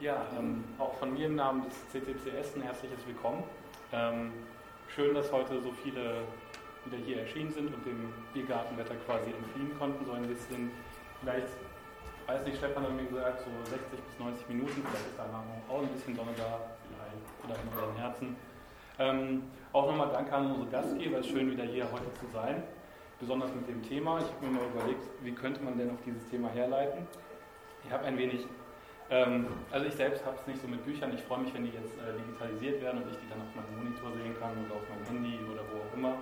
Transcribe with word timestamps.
Ja, 0.00 0.26
ähm, 0.38 0.64
auch 0.78 0.94
von 0.94 1.12
mir 1.12 1.26
im 1.26 1.34
Namen 1.34 1.62
des 1.62 1.74
CCCS 1.90 2.56
ein 2.56 2.62
herzliches 2.62 3.06
Willkommen. 3.06 3.44
Ähm, 3.92 4.32
schön, 4.88 5.14
dass 5.14 5.30
heute 5.30 5.60
so 5.60 5.70
viele 5.72 6.22
wieder 6.86 6.96
hier 7.04 7.20
erschienen 7.20 7.52
sind 7.52 7.66
und 7.66 7.84
dem 7.84 8.10
Biergartenwetter 8.32 8.94
quasi 9.04 9.30
entfliehen 9.30 9.78
konnten, 9.78 10.06
so 10.06 10.12
ein 10.12 10.22
bisschen, 10.22 10.70
vielleicht, 11.20 11.48
weiß 12.26 12.46
nicht, 12.46 12.56
Stefan 12.56 12.84
hat 12.84 12.96
mir 12.96 13.04
gesagt, 13.04 13.40
so 13.40 13.50
60 13.70 14.00
bis 14.00 14.18
90 14.18 14.48
Minuten, 14.48 14.82
vielleicht 14.88 15.06
ist 15.06 15.18
da 15.18 15.44
auch 15.68 15.82
ein 15.82 15.88
bisschen 15.88 16.16
Sonne 16.16 16.32
da, 16.34 16.60
vielleicht, 16.88 17.44
oder 17.44 17.60
in 17.60 17.68
unseren 17.68 17.96
Herzen. 17.96 18.36
Ähm, 18.98 19.42
auch 19.74 19.86
nochmal 19.86 20.08
danke 20.14 20.32
an 20.32 20.46
unsere 20.46 20.70
Gastgeber, 20.70 21.22
schön 21.22 21.50
wieder 21.50 21.64
hier 21.64 21.84
heute 21.92 22.10
zu 22.14 22.26
sein, 22.32 22.62
besonders 23.20 23.54
mit 23.54 23.68
dem 23.68 23.82
Thema. 23.82 24.16
Ich 24.20 24.32
habe 24.32 24.46
mir 24.46 24.60
mal 24.60 24.66
überlegt, 24.74 25.04
wie 25.20 25.32
könnte 25.32 25.62
man 25.62 25.76
denn 25.76 25.90
auf 25.90 26.00
dieses 26.06 26.26
Thema 26.30 26.48
herleiten. 26.48 27.06
Ich 27.84 27.92
habe 27.92 28.06
ein 28.06 28.16
wenig 28.16 28.46
ähm, 29.10 29.46
also 29.70 29.86
ich 29.86 29.94
selbst 29.94 30.24
habe 30.24 30.36
es 30.40 30.46
nicht 30.46 30.62
so 30.62 30.68
mit 30.68 30.84
Büchern. 30.84 31.12
Ich 31.14 31.22
freue 31.22 31.40
mich, 31.40 31.52
wenn 31.54 31.64
die 31.64 31.70
jetzt 31.74 31.98
äh, 31.98 32.14
digitalisiert 32.14 32.80
werden 32.80 33.02
und 33.02 33.10
ich 33.10 33.18
die 33.18 33.28
dann 33.28 33.42
auf 33.42 33.52
meinem 33.54 33.76
Monitor 33.82 34.12
sehen 34.12 34.34
kann 34.38 34.54
oder 34.66 34.76
auf 34.76 34.86
meinem 34.88 35.04
Handy 35.06 35.38
oder 35.50 35.62
wo 35.66 35.82
auch 35.82 35.94
immer. 35.96 36.14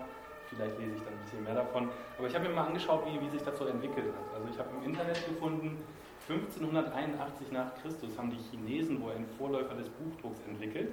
Vielleicht 0.49 0.79
lese 0.79 0.97
ich 0.97 1.03
dann 1.03 1.13
ein 1.13 1.21
bisschen 1.21 1.45
mehr 1.45 1.55
davon. 1.55 1.91
Aber 2.17 2.27
ich 2.27 2.35
habe 2.35 2.49
mir 2.49 2.55
mal 2.55 2.67
angeschaut, 2.67 3.05
wie, 3.05 3.21
wie 3.21 3.29
sich 3.29 3.43
das 3.43 3.59
so 3.59 3.67
entwickelt 3.67 4.07
hat. 4.09 4.35
Also 4.35 4.49
ich 4.49 4.59
habe 4.59 4.71
im 4.77 4.83
Internet 4.83 5.21
gefunden, 5.29 5.85
1581 6.29 7.53
nach 7.53 7.75
Christus 7.83 8.17
haben 8.19 8.31
die 8.31 8.41
Chinesen 8.51 9.03
wohl 9.03 9.13
einen 9.13 9.27
Vorläufer 9.37 9.75
des 9.75 9.89
Buchdrucks 9.91 10.41
entwickelt. 10.49 10.93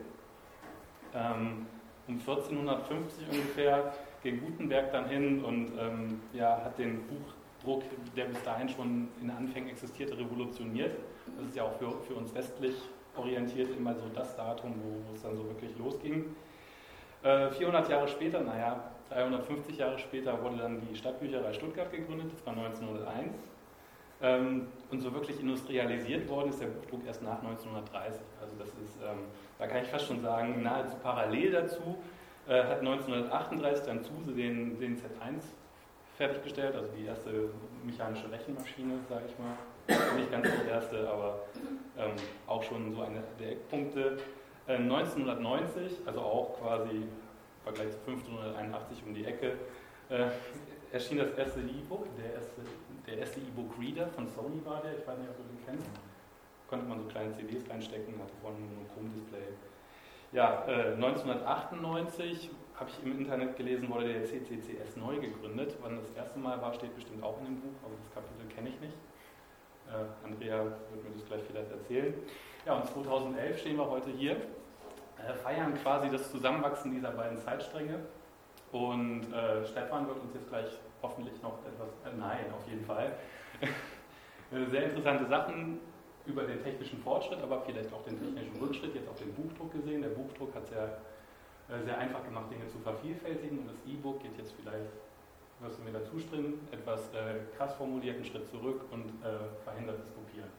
Ähm, 1.13 1.65
um 2.07 2.19
1450 2.19 3.27
ungefähr 3.31 3.93
ging 4.21 4.39
Gutenberg 4.39 4.91
dann 4.91 5.07
hin 5.07 5.43
und 5.43 5.71
ähm, 5.79 6.21
ja, 6.33 6.61
hat 6.63 6.77
den 6.77 7.01
Buchdruck, 7.07 7.83
der 8.15 8.25
bis 8.25 8.41
dahin 8.43 8.69
schon 8.69 9.07
in 9.21 9.29
Anfängen 9.29 9.69
existierte, 9.69 10.17
revolutioniert. 10.17 10.97
Das 11.37 11.47
ist 11.47 11.55
ja 11.55 11.63
auch 11.63 11.73
für, 11.73 11.91
für 12.07 12.15
uns 12.15 12.33
westlich 12.33 12.75
orientiert 13.17 13.69
immer 13.75 13.93
so 13.93 14.03
das 14.13 14.35
Datum, 14.35 14.75
wo, 14.81 15.13
es 15.13 15.21
dann 15.21 15.35
so 15.35 15.45
wirklich 15.45 15.77
losging. 15.77 16.35
Äh, 17.23 17.49
400 17.49 17.89
Jahre 17.89 18.07
später, 18.07 18.41
naja, 18.41 18.91
350 19.09 19.77
Jahre 19.77 19.97
später 19.99 20.41
wurde 20.43 20.57
dann 20.57 20.81
die 20.81 20.95
Stadtbücherei 20.95 21.53
Stuttgart 21.53 21.91
gegründet, 21.91 22.31
das 22.31 22.45
war 22.45 22.53
1901. 22.53 23.33
Ähm, 24.21 24.67
und 24.91 24.99
so 25.01 25.13
wirklich 25.13 25.39
industrialisiert 25.39 26.27
worden 26.29 26.49
ist 26.49 26.61
der 26.61 26.67
Buchdruck 26.67 27.05
erst 27.05 27.21
nach 27.21 27.39
1930. 27.39 28.21
Also 28.41 28.55
das 28.57 28.69
ist, 28.69 28.97
ähm, 29.03 29.19
da 29.59 29.67
kann 29.67 29.83
ich 29.83 29.89
fast 29.89 30.07
schon 30.07 30.21
sagen, 30.21 30.63
nahezu 30.63 30.95
parallel 31.03 31.51
dazu 31.51 31.97
äh, 32.47 32.63
hat 32.63 32.79
1938 32.79 33.85
dann 33.85 34.03
Zuse 34.03 34.31
den, 34.31 34.79
den 34.79 34.95
Z1 34.95 35.41
fertiggestellt, 36.17 36.75
also 36.75 36.89
die 36.97 37.05
erste 37.05 37.49
mechanische 37.83 38.31
Rechenmaschine, 38.31 38.99
sage 39.09 39.25
ich 39.27 39.37
mal 39.37 39.57
nicht 39.87 40.31
ganz 40.31 40.47
die 40.47 40.69
erste, 40.69 41.09
aber 41.09 41.45
ähm, 41.97 42.11
auch 42.47 42.63
schon 42.63 42.93
so 42.93 43.01
eine 43.01 43.23
der 43.39 43.51
Eckpunkte. 43.51 44.17
Äh, 44.67 44.77
1990, 44.77 45.99
also 46.05 46.19
auch 46.21 46.59
quasi 46.59 46.95
im 46.95 47.09
Vergleich 47.63 47.91
zu 47.91 47.97
1581 48.11 49.03
um 49.05 49.13
die 49.13 49.25
Ecke, 49.25 49.53
äh, 50.09 50.27
erschien 50.91 51.17
das 51.17 51.31
erste 51.37 51.59
E-Book, 51.61 52.07
der 52.17 52.33
erste, 52.33 52.61
der 53.05 53.17
erste 53.19 53.39
E-Book-Reader 53.39 54.07
von 54.07 54.27
Sony 54.27 54.63
war 54.65 54.81
der, 54.81 54.97
ich 54.97 55.07
weiß 55.07 55.17
nicht, 55.17 55.29
ob 55.29 55.37
du 55.37 55.43
den 55.43 55.65
kennst. 55.65 55.89
Konnte 56.67 56.85
man 56.87 56.99
so 56.99 57.05
kleine 57.05 57.31
CDs 57.33 57.69
reinstecken, 57.69 58.15
hatte 58.15 58.33
vorne 58.41 58.57
ein 58.57 58.75
Monochrom-Display. 58.75 59.53
Ja, 60.31 60.65
äh, 60.67 60.93
1998 60.93 62.49
habe 62.75 62.89
ich 62.89 63.05
im 63.05 63.19
Internet 63.19 63.55
gelesen, 63.55 63.89
wurde 63.89 64.11
der 64.11 64.25
CCCS 64.25 64.97
neu 64.97 65.19
gegründet. 65.19 65.77
Wann 65.81 65.97
das 65.97 66.11
erste 66.15 66.39
Mal 66.39 66.59
war, 66.61 66.73
steht 66.73 66.93
bestimmt 66.95 67.23
auch 67.23 67.39
in 67.39 67.45
dem 67.45 67.61
Buch, 67.61 67.75
aber 67.83 67.93
das 67.95 68.13
Kapitel 68.13 68.47
kenne 68.53 68.69
ich 68.69 68.79
nicht. 68.81 68.97
Äh, 69.95 70.27
Andrea 70.27 70.63
wird 70.63 71.03
mir 71.03 71.11
das 71.13 71.25
gleich 71.25 71.41
vielleicht 71.47 71.71
erzählen. 71.71 72.13
Ja, 72.65 72.75
und 72.75 72.87
2011 72.87 73.59
stehen 73.59 73.77
wir 73.77 73.89
heute 73.89 74.09
hier, 74.11 74.33
äh, 74.33 75.33
feiern 75.43 75.73
quasi 75.81 76.09
das 76.09 76.31
Zusammenwachsen 76.31 76.91
dieser 76.91 77.11
beiden 77.11 77.37
Zeitstränge. 77.37 77.99
Und 78.71 79.31
äh, 79.31 79.65
Stefan 79.65 80.07
wird 80.07 80.19
uns 80.19 80.33
jetzt 80.33 80.49
gleich 80.49 80.67
hoffentlich 81.01 81.41
noch 81.41 81.59
etwas, 81.65 81.89
äh, 82.05 82.17
nein, 82.17 82.45
auf 82.53 82.67
jeden 82.67 82.83
Fall, 82.83 83.13
sehr 84.71 84.83
interessante 84.83 85.25
Sachen 85.27 85.79
über 86.25 86.43
den 86.43 86.61
technischen 86.61 86.99
Fortschritt, 86.99 87.41
aber 87.41 87.61
vielleicht 87.61 87.93
auch 87.93 88.03
den 88.03 88.19
technischen 88.19 88.59
Rückschritt, 88.59 88.95
jetzt 88.95 89.07
auch 89.07 89.15
den 89.15 89.33
Buchdruck 89.33 89.71
gesehen. 89.71 90.01
Der 90.01 90.09
Buchdruck 90.09 90.53
hat 90.55 90.63
es 90.65 90.71
ja 90.71 90.85
äh, 91.75 91.83
sehr 91.83 91.97
einfach 91.97 92.23
gemacht, 92.23 92.51
Dinge 92.51 92.67
zu 92.67 92.79
vervielfältigen 92.79 93.59
und 93.59 93.67
das 93.67 93.77
E-Book 93.87 94.21
geht 94.21 94.37
jetzt 94.37 94.53
vielleicht 94.59 94.91
wirst 95.65 95.79
du 95.79 95.83
mir 95.83 95.91
dazu 95.91 96.19
stimmen, 96.19 96.67
etwas 96.71 97.13
äh, 97.13 97.41
krass 97.57 97.73
formulierten 97.75 98.23
Schritt 98.23 98.47
zurück 98.49 98.85
und 98.91 99.09
äh, 99.23 99.63
verhindert 99.63 99.99
das 99.99 100.13
Kopieren. 100.13 100.49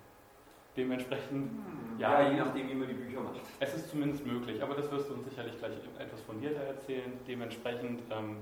Dementsprechend, 0.76 1.50
hm. 1.50 1.98
ja, 1.98 2.20
ja, 2.20 2.30
je 2.30 2.36
nachdem, 2.36 2.68
wie 2.68 2.74
man 2.74 2.88
die 2.88 2.94
Bücher 2.94 3.20
macht. 3.20 3.40
Es 3.60 3.74
ist 3.74 3.88
zumindest 3.88 4.26
möglich, 4.26 4.62
aber 4.62 4.74
das 4.74 4.90
wirst 4.90 5.08
du 5.08 5.14
uns 5.14 5.24
sicherlich 5.26 5.58
gleich 5.58 5.72
etwas 5.98 6.20
fundierter 6.20 6.60
erzählen. 6.60 7.12
Dementsprechend, 7.26 8.02
ähm, 8.10 8.36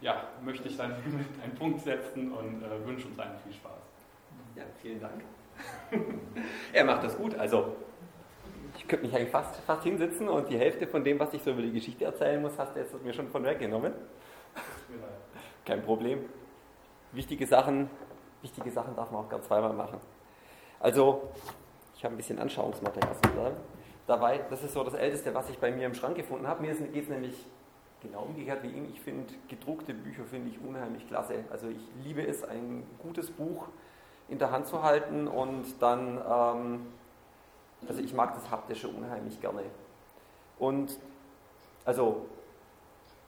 ja, 0.00 0.28
möchte 0.44 0.68
ich 0.68 0.76
dann 0.76 0.92
einen 0.92 1.54
Punkt 1.58 1.80
setzen 1.80 2.30
und 2.32 2.62
äh, 2.62 2.86
wünsche 2.86 3.08
uns 3.08 3.18
allen 3.18 3.36
viel 3.42 3.52
Spaß. 3.52 3.72
Ja, 4.54 4.62
vielen 4.80 5.00
Dank. 5.00 5.24
er 6.72 6.84
macht 6.84 7.02
das 7.02 7.16
gut, 7.16 7.34
also 7.36 7.76
ich 8.76 8.88
könnte 8.88 9.06
mich 9.06 9.14
eigentlich 9.14 9.30
fast, 9.30 9.56
fast 9.60 9.82
hinsitzen 9.84 10.28
und 10.28 10.48
die 10.48 10.58
Hälfte 10.58 10.86
von 10.86 11.02
dem, 11.04 11.18
was 11.18 11.32
ich 11.32 11.42
so 11.42 11.50
über 11.50 11.62
die 11.62 11.72
Geschichte 11.72 12.04
erzählen 12.04 12.40
muss, 12.40 12.58
hast 12.58 12.74
du 12.74 12.80
jetzt 12.80 13.02
mir 13.02 13.12
schon 13.12 13.28
von 13.28 13.44
weggenommen. 13.44 13.92
Kein 15.64 15.82
Problem. 15.82 16.24
Wichtige 17.12 17.46
Sachen, 17.46 17.88
wichtige 18.42 18.70
Sachen 18.70 18.94
darf 18.94 19.10
man 19.10 19.24
auch 19.24 19.28
ganz 19.28 19.46
zweimal 19.46 19.72
machen. 19.72 19.98
Also, 20.78 21.22
ich 21.96 22.04
habe 22.04 22.14
ein 22.14 22.16
bisschen 22.18 22.38
Anschauungsmaterial 22.38 23.14
sozusagen. 23.14 23.56
Dabei, 24.06 24.40
das 24.50 24.62
ist 24.62 24.74
so 24.74 24.84
das 24.84 24.92
Älteste, 24.92 25.34
was 25.34 25.48
ich 25.48 25.58
bei 25.58 25.70
mir 25.70 25.86
im 25.86 25.94
Schrank 25.94 26.16
gefunden 26.16 26.46
habe. 26.46 26.60
Mir 26.60 26.74
geht 26.74 27.04
es 27.04 27.08
nämlich 27.08 27.46
genau 28.02 28.24
umgekehrt 28.24 28.62
wie 28.62 28.68
ihm. 28.68 28.90
Ich 28.92 29.00
finde 29.00 29.32
gedruckte 29.48 29.94
Bücher 29.94 30.24
finde 30.24 30.50
ich 30.50 30.60
unheimlich 30.60 31.08
klasse. 31.08 31.44
Also 31.50 31.68
ich 31.68 31.80
liebe 32.04 32.26
es, 32.26 32.44
ein 32.44 32.86
gutes 32.98 33.30
Buch 33.30 33.68
in 34.28 34.38
der 34.38 34.50
Hand 34.50 34.66
zu 34.66 34.82
halten 34.82 35.26
und 35.26 35.64
dann, 35.80 36.18
ähm, 36.18 36.86
also 37.88 38.02
ich 38.02 38.12
mag 38.12 38.34
das 38.34 38.50
Haptische 38.50 38.88
unheimlich 38.88 39.40
gerne. 39.40 39.62
Und 40.58 40.98
also 41.86 42.26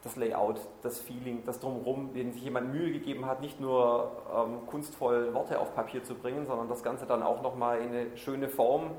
das 0.03 0.17
Layout, 0.17 0.61
das 0.83 1.01
Feeling, 1.01 1.43
das 1.45 1.59
Drumherum, 1.59 2.11
wenn 2.15 2.33
sich 2.33 2.43
jemand 2.43 2.73
Mühe 2.73 2.93
gegeben 2.93 3.27
hat, 3.27 3.41
nicht 3.41 3.61
nur 3.61 4.13
ähm, 4.35 4.67
kunstvoll 4.67 5.35
Worte 5.35 5.59
auf 5.59 5.75
Papier 5.75 6.05
zu 6.05 6.15
bringen, 6.15 6.47
sondern 6.47 6.69
das 6.69 6.83
Ganze 6.83 7.07
dann 7.07 7.23
auch 7.23 7.43
nochmal 7.43 7.81
in 7.81 7.89
eine 7.89 8.17
schöne 8.17 8.49
Form 8.49 8.93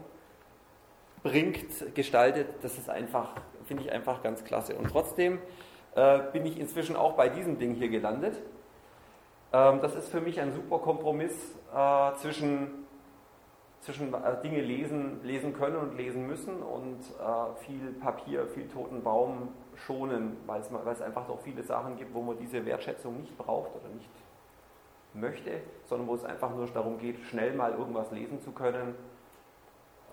bringt, 1.24 1.96
gestaltet, 1.96 2.48
das 2.62 2.78
ist 2.78 2.90
einfach, 2.90 3.36
finde 3.66 3.84
ich 3.84 3.92
einfach 3.92 4.22
ganz 4.22 4.44
klasse. 4.44 4.76
Und 4.76 4.90
trotzdem 4.90 5.40
äh, 5.96 6.20
bin 6.32 6.46
ich 6.46 6.60
inzwischen 6.60 6.96
auch 6.96 7.14
bei 7.14 7.30
diesem 7.30 7.58
Ding 7.58 7.74
hier 7.74 7.90
gelandet. 7.90 8.42
Ähm, 9.54 9.80
das 9.82 9.96
ist 9.96 10.10
für 10.10 10.22
mich 10.22 10.40
ein 10.40 10.52
super 10.54 10.80
Kompromiss 10.80 11.34
äh, 11.74 12.14
zwischen, 12.16 12.87
zwischen 13.88 14.14
äh, 14.14 14.42
Dinge 14.44 14.60
lesen, 14.60 15.24
lesen 15.24 15.54
können 15.54 15.78
und 15.78 15.96
lesen 15.96 16.28
müssen 16.28 16.62
und 16.62 17.00
äh, 17.00 17.56
viel 17.64 17.94
Papier, 18.02 18.46
viel 18.48 18.68
toten 18.68 19.02
Baum 19.02 19.48
schonen, 19.76 20.36
weil 20.46 20.60
es, 20.60 21.02
einfach 21.02 21.26
noch 21.30 21.40
viele 21.40 21.64
Sachen 21.64 21.96
gibt, 21.96 22.14
wo 22.14 22.22
man 22.22 22.38
diese 22.38 22.66
Wertschätzung 22.66 23.22
nicht 23.22 23.38
braucht 23.38 23.74
oder 23.76 23.88
nicht 23.94 24.10
möchte, 25.14 25.62
sondern 25.86 26.10
wo 26.10 26.16
es 26.16 26.26
einfach 26.26 26.54
nur 26.54 26.68
darum 26.68 26.98
geht, 26.98 27.18
schnell 27.30 27.54
mal 27.54 27.72
irgendwas 27.72 28.12
lesen 28.12 28.42
zu 28.42 28.52
können, 28.52 28.94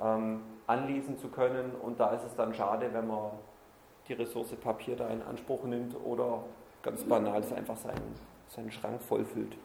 ähm, 0.01 0.43
anlesen 0.69 1.19
zu 1.19 1.27
können. 1.27 1.73
Und 1.83 1.99
da 1.99 2.11
ist 2.11 2.23
es 2.23 2.37
dann 2.37 2.55
schade, 2.55 2.91
wenn 2.93 3.09
man 3.09 3.33
die 4.06 4.12
Ressource 4.12 4.55
Papier 4.55 4.95
da 4.95 5.09
in 5.09 5.21
Anspruch 5.21 5.65
nimmt 5.65 5.97
oder 6.05 6.45
ganz 6.85 7.03
banal 7.03 7.41
es 7.41 7.53
einfach 7.53 7.77
seinen, 7.77 8.15
seinen 8.47 8.71
Schrank 8.71 9.03
vollfüllt. 9.03 9.56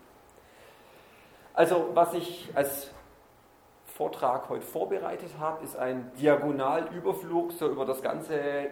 Also 1.53 1.89
was 1.93 2.15
ich 2.15 2.49
als 2.55 2.91
Vortrag 3.99 4.47
heute 4.47 4.65
vorbereitet 4.65 5.31
habe, 5.41 5.61
ist 5.61 5.77
ein 5.77 6.09
Diagonalüberflug 6.21 7.51
so 7.51 7.67
über 7.67 7.83
das 7.83 8.01
ganze 8.01 8.69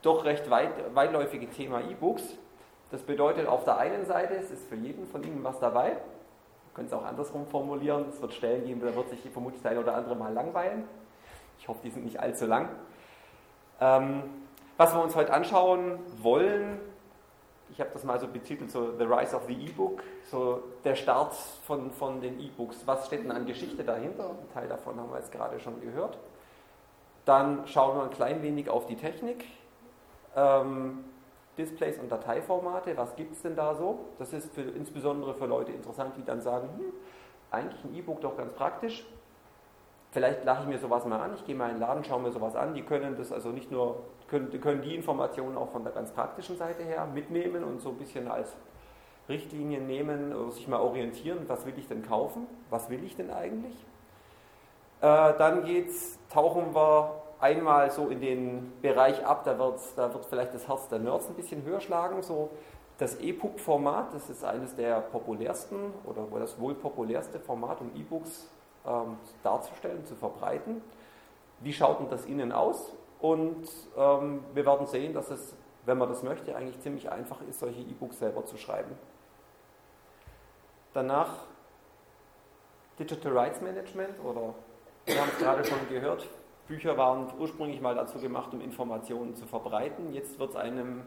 doch 0.00 0.24
recht 0.24 0.48
weit, 0.48 0.94
weitläufige 0.94 1.46
Thema 1.50 1.82
E-Books. 1.82 2.38
Das 2.90 3.02
bedeutet 3.02 3.46
auf 3.46 3.64
der 3.64 3.76
einen 3.76 4.06
Seite, 4.06 4.34
es 4.34 4.50
ist 4.50 4.66
für 4.66 4.76
jeden 4.76 5.06
von 5.06 5.22
Ihnen 5.24 5.44
was 5.44 5.60
dabei. 5.60 5.88
Wir 5.88 6.74
können 6.74 6.86
es 6.86 6.94
auch 6.94 7.04
andersrum 7.04 7.46
formulieren. 7.46 8.06
Es 8.08 8.22
wird 8.22 8.32
Stellen 8.32 8.64
geben, 8.64 8.80
da 8.80 8.96
wird 8.96 9.10
sich 9.10 9.20
vermutlich 9.30 9.60
der 9.60 9.72
eine 9.72 9.80
oder 9.80 9.94
andere 9.94 10.16
mal 10.16 10.32
langweilen. 10.32 10.84
Ich 11.58 11.68
hoffe, 11.68 11.80
die 11.84 11.90
sind 11.90 12.06
nicht 12.06 12.18
allzu 12.18 12.46
lang. 12.46 12.70
Ähm, 13.78 14.22
was 14.78 14.94
wir 14.94 15.02
uns 15.02 15.14
heute 15.14 15.34
anschauen 15.34 15.98
wollen, 16.22 16.80
ich 17.72 17.80
habe 17.80 17.90
das 17.92 18.04
mal 18.04 18.20
so 18.20 18.28
betitelt, 18.28 18.70
so 18.70 18.92
The 18.98 19.04
Rise 19.04 19.34
of 19.34 19.46
the 19.46 19.54
E-Book, 19.54 20.02
so 20.30 20.62
der 20.84 20.94
Start 20.94 21.34
von, 21.34 21.90
von 21.90 22.20
den 22.20 22.38
E-Books. 22.38 22.86
Was 22.86 23.06
steht 23.06 23.24
denn 23.24 23.32
an 23.32 23.46
Geschichte 23.46 23.82
dahinter? 23.82 24.30
Ein 24.30 24.52
Teil 24.52 24.68
davon 24.68 25.00
haben 25.00 25.10
wir 25.10 25.18
jetzt 25.18 25.32
gerade 25.32 25.58
schon 25.58 25.80
gehört. 25.80 26.18
Dann 27.24 27.66
schauen 27.66 27.96
wir 27.96 28.04
ein 28.04 28.10
klein 28.10 28.42
wenig 28.42 28.68
auf 28.68 28.86
die 28.86 28.96
Technik, 28.96 29.46
ähm, 30.36 31.04
Displays 31.56 31.98
und 31.98 32.10
Dateiformate, 32.10 32.96
was 32.96 33.14
gibt 33.16 33.32
es 33.32 33.42
denn 33.42 33.56
da 33.56 33.74
so? 33.74 34.06
Das 34.18 34.32
ist 34.32 34.52
für, 34.54 34.62
insbesondere 34.62 35.34
für 35.34 35.46
Leute 35.46 35.72
interessant, 35.72 36.14
die 36.16 36.24
dann 36.24 36.40
sagen, 36.40 36.68
hm, 36.76 36.92
eigentlich 37.50 37.84
ein 37.84 37.94
E-Book 37.94 38.20
doch 38.20 38.36
ganz 38.36 38.52
praktisch. 38.54 39.06
vielleicht 40.10 40.44
lache 40.44 40.62
ich 40.62 40.68
mir 40.68 40.78
sowas 40.78 41.06
mal 41.06 41.20
an, 41.20 41.34
ich 41.34 41.44
gehe 41.46 41.54
mal 41.54 41.70
in 41.70 41.76
den 41.76 41.80
Laden, 41.80 42.04
schaue 42.04 42.20
mir 42.20 42.32
sowas 42.32 42.54
an, 42.54 42.74
die 42.74 42.82
können 42.82 43.16
das 43.16 43.32
also 43.32 43.48
nicht 43.48 43.70
nur, 43.70 44.02
können, 44.32 44.60
können 44.60 44.80
die 44.80 44.94
Informationen 44.94 45.58
auch 45.58 45.70
von 45.70 45.84
der 45.84 45.92
ganz 45.92 46.10
praktischen 46.10 46.56
Seite 46.56 46.82
her 46.82 47.06
mitnehmen 47.12 47.62
und 47.62 47.82
so 47.82 47.90
ein 47.90 47.98
bisschen 47.98 48.28
als 48.28 48.56
Richtlinien 49.28 49.86
nehmen 49.86 50.34
oder 50.34 50.50
sich 50.50 50.66
mal 50.66 50.80
orientieren, 50.80 51.40
was 51.46 51.66
will 51.66 51.74
ich 51.76 51.86
denn 51.86 52.02
kaufen, 52.02 52.46
was 52.70 52.88
will 52.88 53.04
ich 53.04 53.14
denn 53.14 53.30
eigentlich. 53.30 53.74
Äh, 55.02 55.34
dann 55.36 55.64
geht's, 55.64 56.18
tauchen 56.30 56.74
wir 56.74 57.22
einmal 57.40 57.90
so 57.90 58.08
in 58.08 58.20
den 58.20 58.72
Bereich 58.80 59.24
ab, 59.24 59.44
da 59.44 59.58
wird, 59.58 59.80
da 59.96 60.12
wird 60.12 60.24
vielleicht 60.24 60.54
das 60.54 60.66
Herz 60.66 60.88
der 60.88 60.98
Nerds 60.98 61.28
ein 61.28 61.34
bisschen 61.34 61.62
höher 61.64 61.80
schlagen, 61.80 62.22
so 62.22 62.50
das 62.98 63.16
EPUB-Format, 63.20 64.14
das 64.14 64.30
ist 64.30 64.44
eines 64.44 64.74
der 64.76 65.00
populärsten 65.00 65.92
oder 66.04 66.26
das 66.38 66.58
wohl 66.58 66.74
populärste 66.74 67.38
Format, 67.38 67.80
um 67.80 67.90
E-Books 67.94 68.48
ähm, 68.86 69.18
darzustellen, 69.42 70.06
zu 70.06 70.14
verbreiten. 70.14 70.80
Wie 71.60 71.72
schaut 71.72 72.00
denn 72.00 72.08
das 72.08 72.24
innen 72.24 72.50
aus? 72.50 72.92
Und 73.22 73.68
ähm, 73.96 74.42
wir 74.52 74.66
werden 74.66 74.86
sehen, 74.88 75.14
dass 75.14 75.30
es, 75.30 75.54
wenn 75.86 75.96
man 75.96 76.08
das 76.08 76.24
möchte, 76.24 76.56
eigentlich 76.56 76.80
ziemlich 76.80 77.10
einfach 77.10 77.40
ist, 77.48 77.60
solche 77.60 77.80
E-Books 77.80 78.18
selber 78.18 78.44
zu 78.44 78.56
schreiben. 78.56 78.98
Danach 80.92 81.28
Digital 82.98 83.38
Rights 83.38 83.60
Management 83.60 84.18
oder 84.24 84.54
wir 85.06 85.20
haben 85.20 85.30
es 85.32 85.38
gerade 85.38 85.64
schon 85.64 85.78
gehört, 85.88 86.28
Bücher 86.66 86.98
waren 86.98 87.32
ursprünglich 87.38 87.80
mal 87.80 87.94
dazu 87.94 88.18
gemacht, 88.18 88.52
um 88.52 88.60
Informationen 88.60 89.36
zu 89.36 89.46
verbreiten. 89.46 90.12
Jetzt 90.12 90.40
wird 90.40 90.50
es 90.50 90.56
einem 90.56 91.02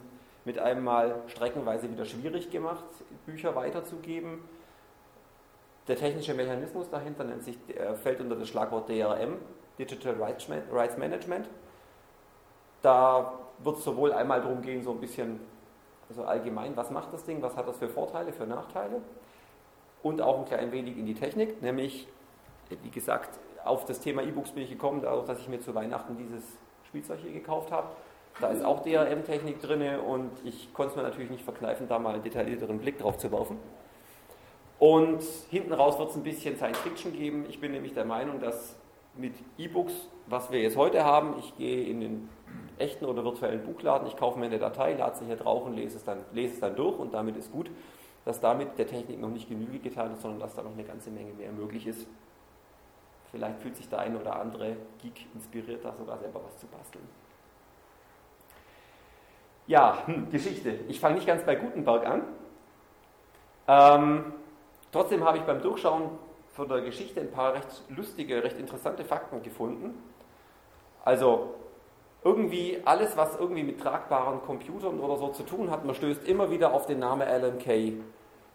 mit 0.45 0.57
einem 0.57 0.85
Mal 0.85 1.21
streckenweise 1.27 1.91
wieder 1.91 2.05
schwierig 2.05 2.49
gemacht, 2.49 2.85
Bücher 3.25 3.55
weiterzugeben. 3.55 4.39
Der 5.89 5.97
technische 5.97 6.33
Mechanismus 6.33 6.89
dahinter 6.89 7.25
nennt 7.25 7.43
sich, 7.43 7.57
äh, 7.75 7.93
fällt 7.95 8.21
unter 8.21 8.37
das 8.37 8.47
Schlagwort 8.47 8.87
DRM, 8.87 9.37
Digital 9.77 10.15
Rights 10.71 10.97
Management. 10.97 11.49
Da 12.85 13.33
wird 13.63 13.79
es 13.79 13.83
sowohl 13.83 14.13
einmal 14.13 14.41
darum 14.41 14.61
gehen, 14.61 14.83
so 14.83 14.91
ein 14.91 14.99
bisschen, 14.99 15.39
also 16.07 16.23
allgemein, 16.23 16.77
was 16.77 16.91
macht 16.91 17.11
das 17.11 17.23
Ding, 17.23 17.41
was 17.41 17.57
hat 17.57 17.67
das 17.67 17.79
für 17.79 17.89
Vorteile, 17.89 18.31
für 18.31 18.45
Nachteile 18.45 19.01
und 20.03 20.21
auch 20.21 20.37
ein 20.37 20.45
klein 20.45 20.71
wenig 20.71 20.95
in 20.95 21.07
die 21.07 21.15
Technik, 21.15 21.63
nämlich, 21.63 22.07
wie 22.69 22.91
gesagt, 22.91 23.39
auf 23.63 23.85
das 23.85 24.01
Thema 24.01 24.21
E-Books 24.21 24.51
bin 24.51 24.61
ich 24.61 24.69
gekommen, 24.69 25.01
dadurch, 25.01 25.25
dass 25.25 25.39
ich 25.39 25.49
mir 25.49 25.59
zu 25.59 25.73
Weihnachten 25.73 26.15
dieses 26.15 26.43
Spielzeug 26.83 27.21
hier 27.23 27.33
gekauft 27.33 27.71
habe. 27.71 27.87
Da 28.39 28.49
ist 28.49 28.63
auch 28.63 28.83
DRM-Technik 28.83 29.59
drin 29.63 29.99
und 30.01 30.29
ich 30.43 30.71
konnte 30.71 30.91
es 30.91 30.95
mir 30.95 31.01
natürlich 31.01 31.31
nicht 31.31 31.43
verkneifen, 31.43 31.87
da 31.87 31.97
mal 31.97 32.13
einen 32.13 32.23
detaillierteren 32.23 32.77
Blick 32.77 32.99
drauf 32.99 33.17
zu 33.17 33.31
werfen. 33.31 33.57
Und 34.77 35.23
hinten 35.49 35.73
raus 35.73 35.97
wird 35.97 36.11
es 36.11 36.15
ein 36.17 36.21
bisschen 36.21 36.55
Science 36.55 36.77
Fiction 36.77 37.13
geben. 37.13 37.47
Ich 37.49 37.59
bin 37.59 37.71
nämlich 37.71 37.95
der 37.95 38.05
Meinung, 38.05 38.39
dass 38.39 38.75
mit 39.15 39.33
E-Books, 39.57 39.93
was 40.27 40.51
wir 40.51 40.61
jetzt 40.61 40.77
heute 40.77 41.03
haben, 41.03 41.39
ich 41.39 41.57
gehe 41.57 41.87
in 41.87 42.01
den 42.01 42.29
echten 42.77 43.05
oder 43.05 43.23
virtuellen 43.23 43.63
Buchladen, 43.63 44.07
ich 44.07 44.17
kaufe 44.17 44.39
mir 44.39 44.45
eine 44.45 44.59
Datei, 44.59 44.93
lade 44.93 45.17
sie 45.17 45.25
hier 45.25 45.37
drauf 45.37 45.65
und 45.65 45.75
lese 45.75 45.97
es, 45.97 46.03
dann, 46.03 46.19
lese 46.33 46.55
es 46.55 46.59
dann 46.59 46.75
durch 46.75 46.97
und 46.99 47.13
damit 47.13 47.37
ist 47.37 47.51
gut, 47.51 47.69
dass 48.25 48.39
damit 48.39 48.77
der 48.77 48.87
Technik 48.87 49.19
noch 49.19 49.29
nicht 49.29 49.47
Genüge 49.47 49.79
getan 49.79 50.13
ist, 50.13 50.21
sondern 50.21 50.39
dass 50.39 50.55
da 50.55 50.63
noch 50.63 50.73
eine 50.73 50.83
ganze 50.83 51.11
Menge 51.11 51.33
mehr 51.33 51.51
möglich 51.51 51.87
ist. 51.87 52.07
Vielleicht 53.31 53.59
fühlt 53.59 53.75
sich 53.75 53.89
der 53.89 53.99
eine 53.99 54.19
oder 54.19 54.39
andere 54.39 54.77
Geek 55.01 55.27
inspiriert, 55.33 55.83
da 55.83 55.93
sogar 55.93 56.17
selber 56.17 56.41
was 56.43 56.57
zu 56.57 56.67
basteln. 56.67 57.07
Ja, 59.67 60.03
hm, 60.05 60.29
Geschichte. 60.29 60.79
Ich 60.87 60.99
fange 60.99 61.15
nicht 61.15 61.27
ganz 61.27 61.43
bei 61.43 61.55
Gutenberg 61.55 62.05
an. 62.05 62.21
Ähm, 63.67 64.33
trotzdem 64.91 65.23
habe 65.23 65.37
ich 65.37 65.43
beim 65.43 65.61
Durchschauen 65.61 66.11
von 66.53 66.67
der 66.69 66.81
Geschichte 66.81 67.19
ein 67.19 67.31
paar 67.31 67.53
recht 67.53 67.83
lustige, 67.89 68.43
recht 68.43 68.57
interessante 68.57 69.03
Fakten 69.03 69.41
gefunden. 69.43 70.01
Also 71.03 71.55
irgendwie 72.25 72.81
alles, 72.85 73.15
was 73.15 73.39
irgendwie 73.39 73.63
mit 73.63 73.79
tragbaren 73.79 74.41
Computern 74.41 74.99
oder 74.99 75.15
so 75.15 75.27
zu 75.29 75.43
tun 75.43 75.69
hat, 75.69 75.85
man 75.85 75.93
stößt 75.93 76.27
immer 76.27 76.49
wieder 76.49 76.73
auf 76.73 76.87
den 76.87 76.97
Namen 76.97 77.21
Alan 77.21 77.59
Kay, 77.59 78.01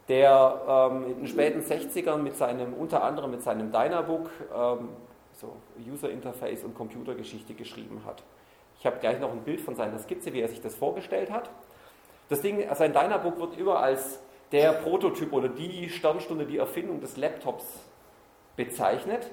der 0.08 0.60
ähm, 0.68 1.04
in 1.04 1.16
den 1.18 1.26
späten 1.28 1.60
60ern 1.60 2.16
mit 2.16 2.36
seinem, 2.36 2.74
unter 2.74 3.04
anderem 3.04 3.30
mit 3.30 3.42
seinem 3.42 3.70
Dynabook, 3.70 4.28
ähm, 4.52 4.88
so 5.32 5.52
User 5.88 6.10
Interface 6.10 6.64
und 6.64 6.74
Computergeschichte 6.74 7.54
geschrieben 7.54 8.02
hat. 8.04 8.24
Ich 8.80 8.86
habe 8.86 8.98
gleich 8.98 9.20
noch 9.20 9.30
ein 9.30 9.42
Bild 9.42 9.60
von 9.60 9.76
seiner 9.76 10.00
Skizze, 10.00 10.32
wie 10.32 10.40
er 10.40 10.48
sich 10.48 10.60
das 10.60 10.74
vorgestellt 10.74 11.30
hat. 11.30 11.48
Das 12.28 12.40
Ding, 12.40 12.64
sein 12.74 12.92
Dynabook 12.92 13.38
wird 13.38 13.56
immer 13.56 13.78
als 13.78 14.20
der 14.50 14.72
Prototyp 14.72 15.32
oder 15.32 15.48
die 15.48 15.88
Sternstunde, 15.88 16.44
die 16.44 16.58
Erfindung 16.58 17.00
des 17.00 17.16
Laptops 17.16 17.64
bezeichnet. 18.56 19.30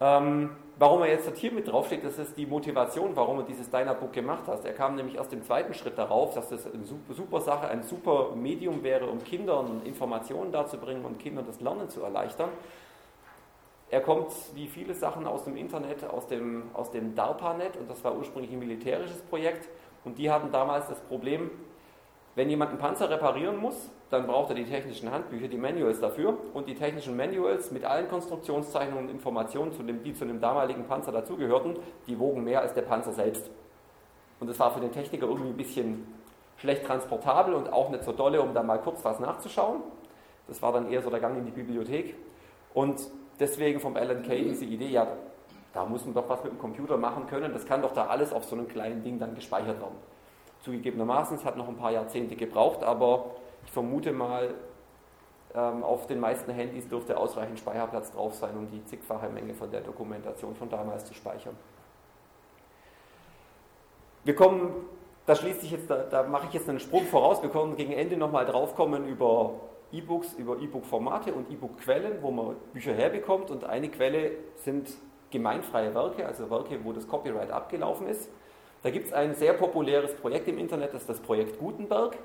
Ähm, 0.00 0.56
warum 0.78 1.02
er 1.02 1.08
jetzt 1.08 1.36
hier 1.36 1.52
mit 1.52 1.68
draufsteht, 1.68 2.04
das 2.04 2.18
ist 2.18 2.36
die 2.36 2.46
Motivation, 2.46 3.16
warum 3.16 3.38
er 3.38 3.44
dieses 3.44 3.70
Dynabook 3.70 4.12
gemacht 4.12 4.46
hat. 4.46 4.64
Er 4.64 4.72
kam 4.72 4.94
nämlich 4.94 5.18
aus 5.18 5.28
dem 5.28 5.42
zweiten 5.42 5.74
Schritt 5.74 5.98
darauf, 5.98 6.34
dass 6.34 6.48
das 6.48 6.72
eine 6.72 6.84
super, 6.84 7.14
super 7.14 7.40
Sache, 7.40 7.68
ein 7.68 7.82
super 7.82 8.30
Medium 8.34 8.82
wäre, 8.82 9.06
um 9.06 9.22
Kindern 9.24 9.82
Informationen 9.84 10.52
dazu 10.52 10.78
bringen 10.78 11.04
und 11.04 11.18
Kindern 11.18 11.46
das 11.46 11.60
Lernen 11.60 11.88
zu 11.88 12.02
erleichtern. 12.02 12.50
Er 13.90 14.02
kommt 14.02 14.30
wie 14.54 14.66
viele 14.66 14.94
Sachen 14.94 15.26
aus 15.26 15.44
dem 15.44 15.56
Internet, 15.56 16.04
aus 16.04 16.26
dem, 16.26 16.64
aus 16.74 16.90
dem 16.90 17.14
DARPANET 17.14 17.76
und 17.76 17.90
das 17.90 18.04
war 18.04 18.14
ursprünglich 18.16 18.52
ein 18.52 18.58
militärisches 18.58 19.22
Projekt 19.22 19.68
und 20.04 20.18
die 20.18 20.30
hatten 20.30 20.52
damals 20.52 20.88
das 20.88 21.00
Problem, 21.00 21.50
wenn 22.38 22.48
jemand 22.48 22.70
einen 22.70 22.78
Panzer 22.78 23.10
reparieren 23.10 23.56
muss, 23.56 23.90
dann 24.10 24.28
braucht 24.28 24.50
er 24.50 24.54
die 24.54 24.64
technischen 24.64 25.10
Handbücher, 25.10 25.48
die 25.48 25.56
Manuals 25.56 25.98
dafür 25.98 26.38
und 26.54 26.68
die 26.68 26.76
technischen 26.76 27.16
Manuals 27.16 27.72
mit 27.72 27.84
allen 27.84 28.06
Konstruktionszeichnungen 28.06 29.06
und 29.06 29.10
Informationen, 29.10 29.72
zu 29.72 29.82
dem, 29.82 30.04
die 30.04 30.14
zu 30.14 30.24
dem 30.24 30.40
damaligen 30.40 30.84
Panzer 30.84 31.10
dazugehörten, 31.10 31.74
die 32.06 32.16
wogen 32.16 32.44
mehr 32.44 32.60
als 32.60 32.74
der 32.74 32.82
Panzer 32.82 33.10
selbst. 33.10 33.50
Und 34.38 34.48
das 34.48 34.56
war 34.60 34.70
für 34.72 34.78
den 34.78 34.92
Techniker 34.92 35.26
irgendwie 35.26 35.48
ein 35.48 35.56
bisschen 35.56 36.06
schlecht 36.58 36.86
transportabel 36.86 37.54
und 37.54 37.72
auch 37.72 37.90
nicht 37.90 38.04
so 38.04 38.12
dolle, 38.12 38.40
um 38.40 38.54
da 38.54 38.62
mal 38.62 38.78
kurz 38.78 39.04
was 39.04 39.18
nachzuschauen. 39.18 39.82
Das 40.46 40.62
war 40.62 40.72
dann 40.72 40.92
eher 40.92 41.02
so 41.02 41.10
der 41.10 41.18
Gang 41.18 41.36
in 41.38 41.44
die 41.44 41.50
Bibliothek. 41.50 42.14
Und 42.72 43.00
deswegen 43.40 43.80
vom 43.80 43.94
Kay 43.94 44.44
diese 44.44 44.64
Idee, 44.64 44.90
ja, 44.90 45.08
da 45.74 45.84
muss 45.84 46.04
man 46.04 46.14
doch 46.14 46.28
was 46.28 46.44
mit 46.44 46.52
dem 46.52 46.58
Computer 46.60 46.98
machen 46.98 47.26
können, 47.26 47.52
das 47.52 47.66
kann 47.66 47.82
doch 47.82 47.94
da 47.94 48.06
alles 48.06 48.32
auf 48.32 48.44
so 48.44 48.54
einem 48.54 48.68
kleinen 48.68 49.02
Ding 49.02 49.18
dann 49.18 49.34
gespeichert 49.34 49.80
werden. 49.80 50.17
Zugegebenermaßen, 50.60 51.36
es 51.36 51.44
hat 51.44 51.56
noch 51.56 51.68
ein 51.68 51.76
paar 51.76 51.92
Jahrzehnte 51.92 52.36
gebraucht, 52.36 52.82
aber 52.82 53.26
ich 53.64 53.70
vermute 53.70 54.12
mal, 54.12 54.54
ähm, 55.54 55.82
auf 55.82 56.06
den 56.06 56.20
meisten 56.20 56.52
Handys 56.52 56.88
dürfte 56.88 57.16
ausreichend 57.16 57.58
Speicherplatz 57.58 58.12
drauf 58.12 58.34
sein, 58.34 58.56
um 58.56 58.70
die 58.70 58.84
zigfache 58.84 59.28
Menge 59.28 59.54
von 59.54 59.70
der 59.70 59.80
Dokumentation 59.80 60.54
von 60.54 60.68
damals 60.68 61.04
zu 61.04 61.14
speichern. 61.14 61.56
Wir 64.24 64.34
kommen, 64.34 64.74
da 65.26 65.34
schließt 65.34 65.60
sich 65.60 65.70
jetzt, 65.70 65.88
da, 65.88 66.02
da 66.02 66.24
mache 66.24 66.46
ich 66.48 66.54
jetzt 66.54 66.68
einen 66.68 66.80
Sprung 66.80 67.04
voraus, 67.04 67.42
wir 67.42 67.50
können 67.50 67.76
gegen 67.76 67.92
Ende 67.92 68.16
nochmal 68.16 68.44
draufkommen 68.44 69.06
über 69.06 69.54
E-Books, 69.90 70.34
über 70.34 70.58
E-Book-Formate 70.58 71.32
und 71.32 71.50
E-Book-Quellen, 71.50 72.22
wo 72.22 72.30
man 72.30 72.56
Bücher 72.72 72.92
herbekommt. 72.92 73.50
Und 73.50 73.64
eine 73.64 73.88
Quelle 73.88 74.32
sind 74.56 74.90
gemeinfreie 75.30 75.94
Werke, 75.94 76.26
also 76.26 76.50
Werke, 76.50 76.84
wo 76.84 76.92
das 76.92 77.08
Copyright 77.08 77.50
abgelaufen 77.50 78.06
ist. 78.06 78.30
Da 78.82 78.90
gibt 78.90 79.06
es 79.06 79.12
ein 79.12 79.34
sehr 79.34 79.54
populäres 79.54 80.14
Projekt 80.14 80.48
im 80.48 80.58
Internet, 80.58 80.94
das 80.94 81.02
ist 81.02 81.08
das 81.08 81.20
Projekt 81.20 81.58
Gutenberg. 81.58 82.16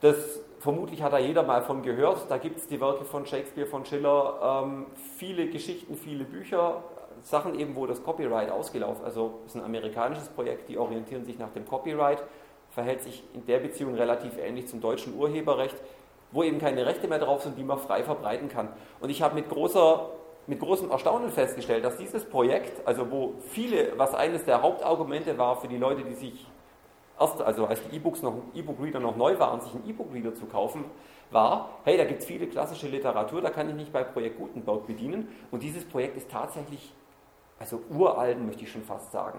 Das 0.00 0.40
vermutlich 0.58 1.02
hat 1.02 1.12
da 1.12 1.18
jeder 1.18 1.42
mal 1.42 1.62
von 1.62 1.82
gehört. 1.82 2.26
Da 2.28 2.38
gibt 2.38 2.58
es 2.58 2.66
die 2.66 2.80
Werke 2.80 3.04
von 3.04 3.24
Shakespeare, 3.24 3.66
von 3.66 3.84
Schiller, 3.86 4.64
ähm, 4.64 4.86
viele 5.16 5.48
Geschichten, 5.48 5.94
viele 5.96 6.24
Bücher, 6.24 6.82
Sachen 7.20 7.58
eben, 7.58 7.76
wo 7.76 7.86
das 7.86 8.02
Copyright 8.02 8.50
ausgelaufen 8.50 9.02
ist. 9.02 9.04
Also 9.04 9.40
ist 9.46 9.54
ein 9.54 9.62
amerikanisches 9.62 10.28
Projekt, 10.28 10.68
die 10.68 10.76
orientieren 10.76 11.24
sich 11.24 11.38
nach 11.38 11.50
dem 11.50 11.66
Copyright, 11.66 12.22
verhält 12.70 13.02
sich 13.02 13.22
in 13.32 13.46
der 13.46 13.58
Beziehung 13.58 13.94
relativ 13.94 14.36
ähnlich 14.38 14.66
zum 14.66 14.80
deutschen 14.80 15.16
Urheberrecht 15.16 15.76
wo 16.32 16.42
eben 16.42 16.58
keine 16.58 16.84
Rechte 16.84 17.06
mehr 17.06 17.18
drauf 17.18 17.42
sind, 17.42 17.56
die 17.56 17.62
man 17.62 17.78
frei 17.78 18.02
verbreiten 18.02 18.48
kann. 18.48 18.68
Und 19.00 19.10
ich 19.10 19.22
habe 19.22 19.34
mit, 19.34 19.48
großer, 19.48 20.10
mit 20.52 20.60
großem 20.60 20.90
Erstaunen 20.90 21.30
festgestellt, 21.30 21.82
dass 21.82 21.96
dieses 21.96 22.26
Projekt, 22.26 22.86
also 22.86 23.10
wo 23.10 23.34
viele, 23.40 23.98
was 23.98 24.14
eines 24.14 24.44
der 24.44 24.60
Hauptargumente 24.60 25.38
war 25.38 25.56
für 25.56 25.66
die 25.66 25.78
Leute, 25.78 26.02
die 26.02 26.12
sich 26.12 26.46
erst, 27.18 27.40
also 27.40 27.64
als 27.64 27.80
die 27.88 27.96
E-Books 27.96 28.20
noch, 28.20 28.34
E-Book-Reader 28.54 29.00
noch 29.00 29.16
neu 29.16 29.38
waren, 29.38 29.62
sich 29.62 29.74
einen 29.74 29.88
E-Book-Reader 29.88 30.34
zu 30.34 30.44
kaufen, 30.44 30.84
war, 31.30 31.70
hey, 31.84 31.96
da 31.96 32.04
gibt 32.04 32.20
es 32.20 32.26
viele 32.26 32.46
klassische 32.48 32.86
Literatur, 32.86 33.40
da 33.40 33.48
kann 33.48 33.66
ich 33.70 33.74
nicht 33.74 33.94
bei 33.94 34.04
Projekt 34.04 34.38
Gutenberg 34.38 34.86
bedienen. 34.86 35.28
Und 35.50 35.62
dieses 35.62 35.86
Projekt 35.86 36.18
ist 36.18 36.30
tatsächlich, 36.30 36.92
also 37.58 37.80
uralten 37.88 38.44
möchte 38.44 38.64
ich 38.64 38.70
schon 38.70 38.82
fast 38.82 39.10
sagen, 39.10 39.38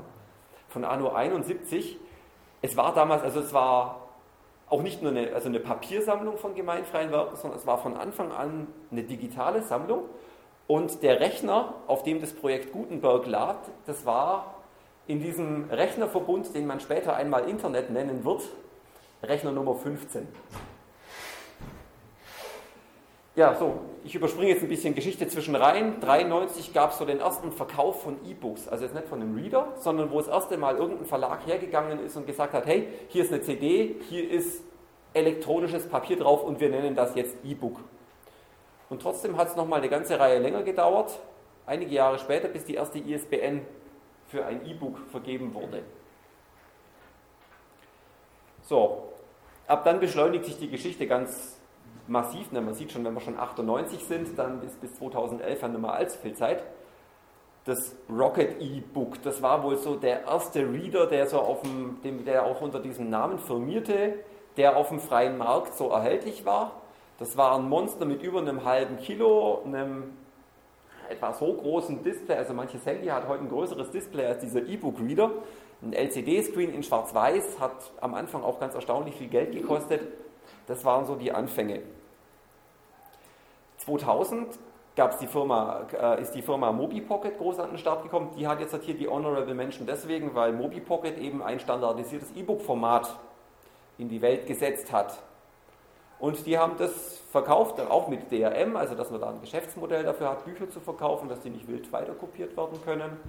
von 0.67 0.83
Anno 0.83 1.11
71. 1.11 1.99
Es 2.63 2.75
war 2.75 2.95
damals, 2.95 3.21
also 3.21 3.39
es 3.39 3.53
war 3.53 4.07
auch 4.67 4.81
nicht 4.81 5.03
nur 5.03 5.11
eine, 5.11 5.31
also 5.31 5.47
eine 5.47 5.59
Papiersammlung 5.59 6.37
von 6.37 6.55
gemeinfreien 6.55 7.11
Werken, 7.11 7.35
sondern 7.35 7.59
es 7.59 7.67
war 7.67 7.77
von 7.77 7.95
Anfang 7.95 8.31
an 8.31 8.67
eine 8.91 9.03
digitale 9.03 9.61
Sammlung. 9.61 10.05
Und 10.67 11.03
der 11.03 11.19
Rechner, 11.19 11.75
auf 11.87 12.03
dem 12.03 12.21
das 12.21 12.33
Projekt 12.33 12.71
Gutenberg 12.71 13.27
lag, 13.27 13.57
das 13.85 14.05
war 14.05 14.63
in 15.07 15.21
diesem 15.21 15.69
Rechnerverbund, 15.69 16.55
den 16.55 16.65
man 16.65 16.79
später 16.79 17.15
einmal 17.15 17.49
Internet 17.49 17.89
nennen 17.89 18.23
wird, 18.23 18.43
Rechner 19.21 19.51
Nummer 19.51 19.75
15. 19.75 20.27
ja, 23.35 23.55
so, 23.55 23.79
ich 24.03 24.13
überspringe 24.15 24.49
jetzt 24.49 24.63
ein 24.63 24.69
bisschen 24.69 24.93
Geschichte 24.95 25.27
zwischen 25.27 25.55
rein. 25.55 25.99
93 25.99 26.73
gab 26.73 26.91
es 26.91 26.97
so 26.97 27.05
den 27.05 27.19
ersten 27.19 27.51
Verkauf 27.51 28.03
von 28.03 28.17
E-Books, 28.25 28.67
also 28.67 28.83
jetzt 28.83 28.93
nicht 28.93 29.07
von 29.07 29.21
einem 29.21 29.35
Reader, 29.35 29.73
sondern 29.79 30.11
wo 30.11 30.19
das 30.19 30.27
erste 30.27 30.57
Mal 30.57 30.75
irgendein 30.77 31.05
Verlag 31.05 31.45
hergegangen 31.47 31.99
ist 32.05 32.15
und 32.15 32.27
gesagt 32.27 32.53
hat, 32.53 32.65
hey, 32.65 32.87
hier 33.07 33.23
ist 33.23 33.33
eine 33.33 33.41
CD, 33.41 33.95
hier 34.09 34.29
ist 34.29 34.61
elektronisches 35.13 35.87
Papier 35.87 36.17
drauf 36.17 36.43
und 36.43 36.59
wir 36.59 36.69
nennen 36.69 36.95
das 36.95 37.15
jetzt 37.15 37.35
E-Book. 37.43 37.79
Und 38.93 39.01
trotzdem 39.01 39.37
hat 39.37 39.47
es 39.47 39.55
nochmal 39.55 39.79
eine 39.79 39.89
ganze 39.89 40.19
Reihe 40.19 40.37
länger 40.37 40.61
gedauert, 40.61 41.19
einige 41.65 41.95
Jahre 41.95 42.19
später, 42.19 42.47
bis 42.47 42.63
die 42.63 42.75
erste 42.75 42.99
ISBN 42.99 43.65
für 44.27 44.45
ein 44.45 44.63
E-Book 44.67 44.99
vergeben 45.09 45.51
wurde. 45.55 45.81
So, 48.61 49.11
ab 49.65 49.83
dann 49.83 49.99
beschleunigt 49.99 50.45
sich 50.45 50.59
die 50.59 50.69
Geschichte 50.69 51.07
ganz 51.07 51.59
massiv. 52.05 52.51
Ne? 52.51 52.61
Man 52.61 52.75
sieht 52.75 52.91
schon, 52.91 53.03
wenn 53.03 53.15
wir 53.15 53.19
schon 53.19 53.35
98 53.35 54.05
sind, 54.05 54.37
dann 54.37 54.59
bis, 54.59 54.75
bis 54.75 54.93
2011 54.93 55.63
haben 55.63 55.73
wir 55.73 55.79
mal 55.79 55.93
allzu 55.93 56.19
viel 56.19 56.35
Zeit. 56.35 56.63
Das 57.65 57.95
Rocket 58.07 58.61
E-Book, 58.61 59.23
das 59.23 59.41
war 59.41 59.63
wohl 59.63 59.77
so 59.77 59.95
der 59.95 60.25
erste 60.25 60.71
Reader, 60.71 61.07
der 61.07 61.25
so 61.25 61.39
auf 61.39 61.63
dem, 61.63 62.25
der 62.25 62.45
auch 62.45 62.61
unter 62.61 62.79
diesem 62.79 63.09
Namen 63.09 63.39
firmierte, 63.39 64.19
der 64.55 64.77
auf 64.77 64.89
dem 64.89 64.99
freien 64.99 65.39
Markt 65.39 65.73
so 65.73 65.89
erhältlich 65.89 66.45
war. 66.45 66.82
Das 67.23 67.37
war 67.37 67.55
ein 67.55 67.69
Monster 67.69 68.03
mit 68.03 68.21
über 68.21 68.39
einem 68.39 68.65
halben 68.65 68.97
Kilo, 68.97 69.61
einem 69.63 70.11
etwa 71.09 71.31
so 71.31 71.53
großen 71.53 72.03
Display, 72.03 72.35
also 72.35 72.53
manches 72.53 72.85
Handy 72.85 73.07
hat 73.07 73.29
heute 73.29 73.45
ein 73.45 73.49
größeres 73.49 73.91
Display 73.91 74.25
als 74.25 74.41
dieser 74.41 74.67
E-Book-Reader. 74.67 75.31
Ein 75.81 75.93
LCD-Screen 75.93 76.73
in 76.73 76.83
Schwarz-Weiß 76.83 77.61
hat 77.61 77.93
am 78.01 78.13
Anfang 78.13 78.43
auch 78.43 78.59
ganz 78.59 78.75
erstaunlich 78.75 79.15
viel 79.15 79.29
Geld 79.29 79.53
gekostet. 79.53 80.01
Das 80.67 80.83
waren 80.83 81.05
so 81.05 81.15
die 81.15 81.31
Anfänge. 81.31 81.83
2000 83.77 84.59
gab's 84.97 85.17
die 85.19 85.27
Firma, 85.27 85.87
äh, 85.97 86.21
ist 86.21 86.31
die 86.31 86.41
Firma 86.41 86.73
MobiPocket 86.73 87.37
groß 87.37 87.59
an 87.59 87.69
den 87.69 87.77
Start 87.77 88.03
gekommen. 88.03 88.31
Die 88.37 88.49
hat 88.49 88.59
jetzt 88.59 88.75
hier 88.83 88.95
die 88.95 89.07
Honorable 89.07 89.53
Mention 89.53 89.87
deswegen, 89.87 90.35
weil 90.35 90.51
MobiPocket 90.51 91.17
eben 91.19 91.41
ein 91.41 91.61
standardisiertes 91.61 92.33
E-Book-Format 92.35 93.17
in 93.97 94.09
die 94.09 94.21
Welt 94.21 94.45
gesetzt 94.45 94.91
hat. 94.91 95.23
Und 96.23 96.45
die 96.45 96.57
haben 96.57 96.77
das 96.77 97.19
verkauft, 97.33 97.81
auch 97.81 98.07
mit 98.07 98.31
DRM, 98.31 98.77
also 98.77 98.95
dass 98.95 99.11
man 99.11 99.19
da 99.19 99.31
ein 99.31 99.41
Geschäftsmodell 99.41 100.03
dafür 100.03 100.29
hat, 100.29 100.45
Bücher 100.45 100.69
zu 100.69 100.79
verkaufen, 100.79 101.27
dass 101.27 101.41
die 101.41 101.49
nicht 101.49 101.67
wild 101.67 101.91
weiterkopiert 101.91 102.55
werden 102.55 102.79
können. 102.85 103.19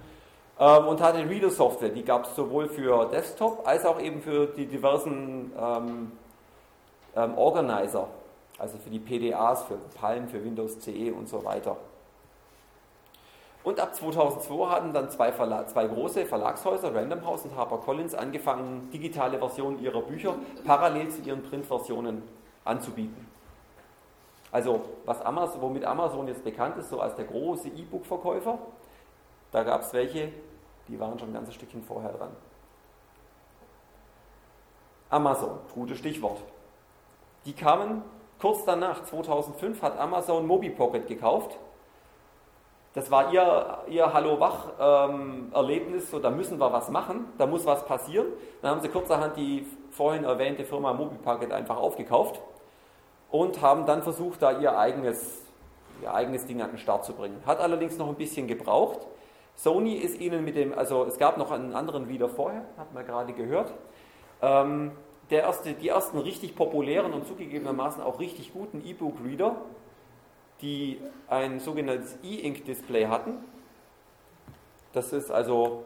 Ähm, 0.57 0.87
und 0.87 1.01
hatte 1.01 1.29
Reader-Software, 1.29 1.89
die 1.89 2.05
gab 2.05 2.23
es 2.23 2.37
sowohl 2.37 2.69
für 2.69 3.09
Desktop 3.09 3.67
als 3.67 3.85
auch 3.85 3.99
eben 3.99 4.21
für 4.21 4.47
die 4.47 4.65
diversen 4.65 5.51
ähm, 5.59 6.13
ähm, 7.17 7.37
Organizer, 7.37 8.07
also 8.59 8.77
für 8.77 8.89
die 8.89 8.99
PDAs, 8.99 9.65
für 9.65 9.75
Palm, 9.99 10.29
für 10.29 10.41
Windows 10.41 10.79
CE 10.79 11.11
und 11.11 11.27
so 11.27 11.43
weiter. 11.43 11.75
Und 13.65 13.77
ab 13.81 13.93
2002 13.93 14.69
hatten 14.69 14.93
dann 14.93 15.09
zwei, 15.09 15.33
Verla 15.33 15.67
zwei 15.67 15.85
große 15.85 16.25
Verlagshäuser, 16.25 16.95
Random 16.95 17.25
House 17.25 17.43
und 17.43 17.57
HarperCollins, 17.57 18.15
angefangen, 18.15 18.89
digitale 18.93 19.37
Versionen 19.37 19.83
ihrer 19.83 20.01
Bücher 20.01 20.35
parallel 20.63 21.09
zu 21.09 21.23
ihren 21.23 21.43
Printversionen 21.43 22.23
anzubieten. 22.65 23.25
Also, 24.51 24.81
was 25.05 25.21
Amazon, 25.21 25.61
womit 25.61 25.85
Amazon 25.85 26.27
jetzt 26.27 26.43
bekannt 26.43 26.77
ist, 26.77 26.89
so 26.89 26.99
als 27.01 27.15
der 27.15 27.25
große 27.25 27.67
E-Book-Verkäufer, 27.69 28.57
da 29.51 29.63
gab 29.63 29.81
es 29.81 29.93
welche, 29.93 30.31
die 30.87 30.99
waren 30.99 31.19
schon 31.19 31.29
ein 31.29 31.33
ganzes 31.33 31.55
Stückchen 31.55 31.83
vorher 31.83 32.13
dran. 32.13 32.31
Amazon, 35.09 35.59
gutes 35.73 35.97
Stichwort. 35.97 36.41
Die 37.45 37.53
kamen 37.53 38.01
kurz 38.39 38.63
danach, 38.65 39.03
2005, 39.03 39.81
hat 39.81 39.99
Amazon 39.99 40.47
MobiPocket 40.47 41.07
gekauft. 41.07 41.57
Das 42.93 43.11
war 43.11 43.33
ihr, 43.33 43.79
ihr 43.87 44.13
Hallo-Wach-Erlebnis, 44.13 46.03
ähm, 46.03 46.09
so 46.09 46.19
da 46.19 46.29
müssen 46.29 46.61
wir 46.61 46.71
was 46.71 46.89
machen, 46.89 47.25
da 47.37 47.45
muss 47.45 47.65
was 47.65 47.85
passieren. 47.85 48.27
Dann 48.61 48.71
haben 48.71 48.81
sie 48.81 48.87
kurzerhand 48.87 49.35
die 49.35 49.67
vorhin 49.91 50.23
erwähnte 50.23 50.63
Firma 50.63 50.93
MobiPocket 50.93 51.51
einfach 51.51 51.75
aufgekauft 51.75 52.39
und 53.31 53.61
haben 53.61 53.85
dann 53.85 54.03
versucht, 54.03 54.41
da 54.41 54.59
ihr 54.59 54.77
eigenes, 54.77 55.41
ihr 56.01 56.13
eigenes 56.13 56.45
Ding 56.45 56.61
an 56.61 56.71
den 56.71 56.77
Start 56.77 57.05
zu 57.05 57.13
bringen. 57.13 57.41
Hat 57.45 57.59
allerdings 57.59 57.97
noch 57.97 58.07
ein 58.07 58.15
bisschen 58.15 58.47
gebraucht. 58.47 58.99
Sony 59.55 59.95
ist 59.95 60.19
ihnen 60.19 60.43
mit 60.43 60.55
dem, 60.55 60.77
also 60.77 61.05
es 61.05 61.17
gab 61.17 61.37
noch 61.37 61.51
einen 61.51 61.73
anderen 61.73 62.09
wieder 62.09 62.29
vorher, 62.29 62.65
hat 62.77 62.93
man 62.93 63.05
gerade 63.05 63.33
gehört. 63.33 63.73
Ähm, 64.41 64.91
der 65.29 65.43
erste, 65.43 65.73
die 65.73 65.87
ersten 65.87 66.19
richtig 66.19 66.55
populären 66.55 67.13
und 67.13 67.25
zugegebenermaßen 67.25 68.03
auch 68.03 68.19
richtig 68.19 68.53
guten 68.53 68.85
E-Book-Reader, 68.85 69.55
die 70.61 70.99
ein 71.27 71.59
sogenanntes 71.59 72.17
E-Ink-Display 72.23 73.07
hatten. 73.07 73.37
Das 74.93 75.13
ist 75.13 75.31
also 75.31 75.83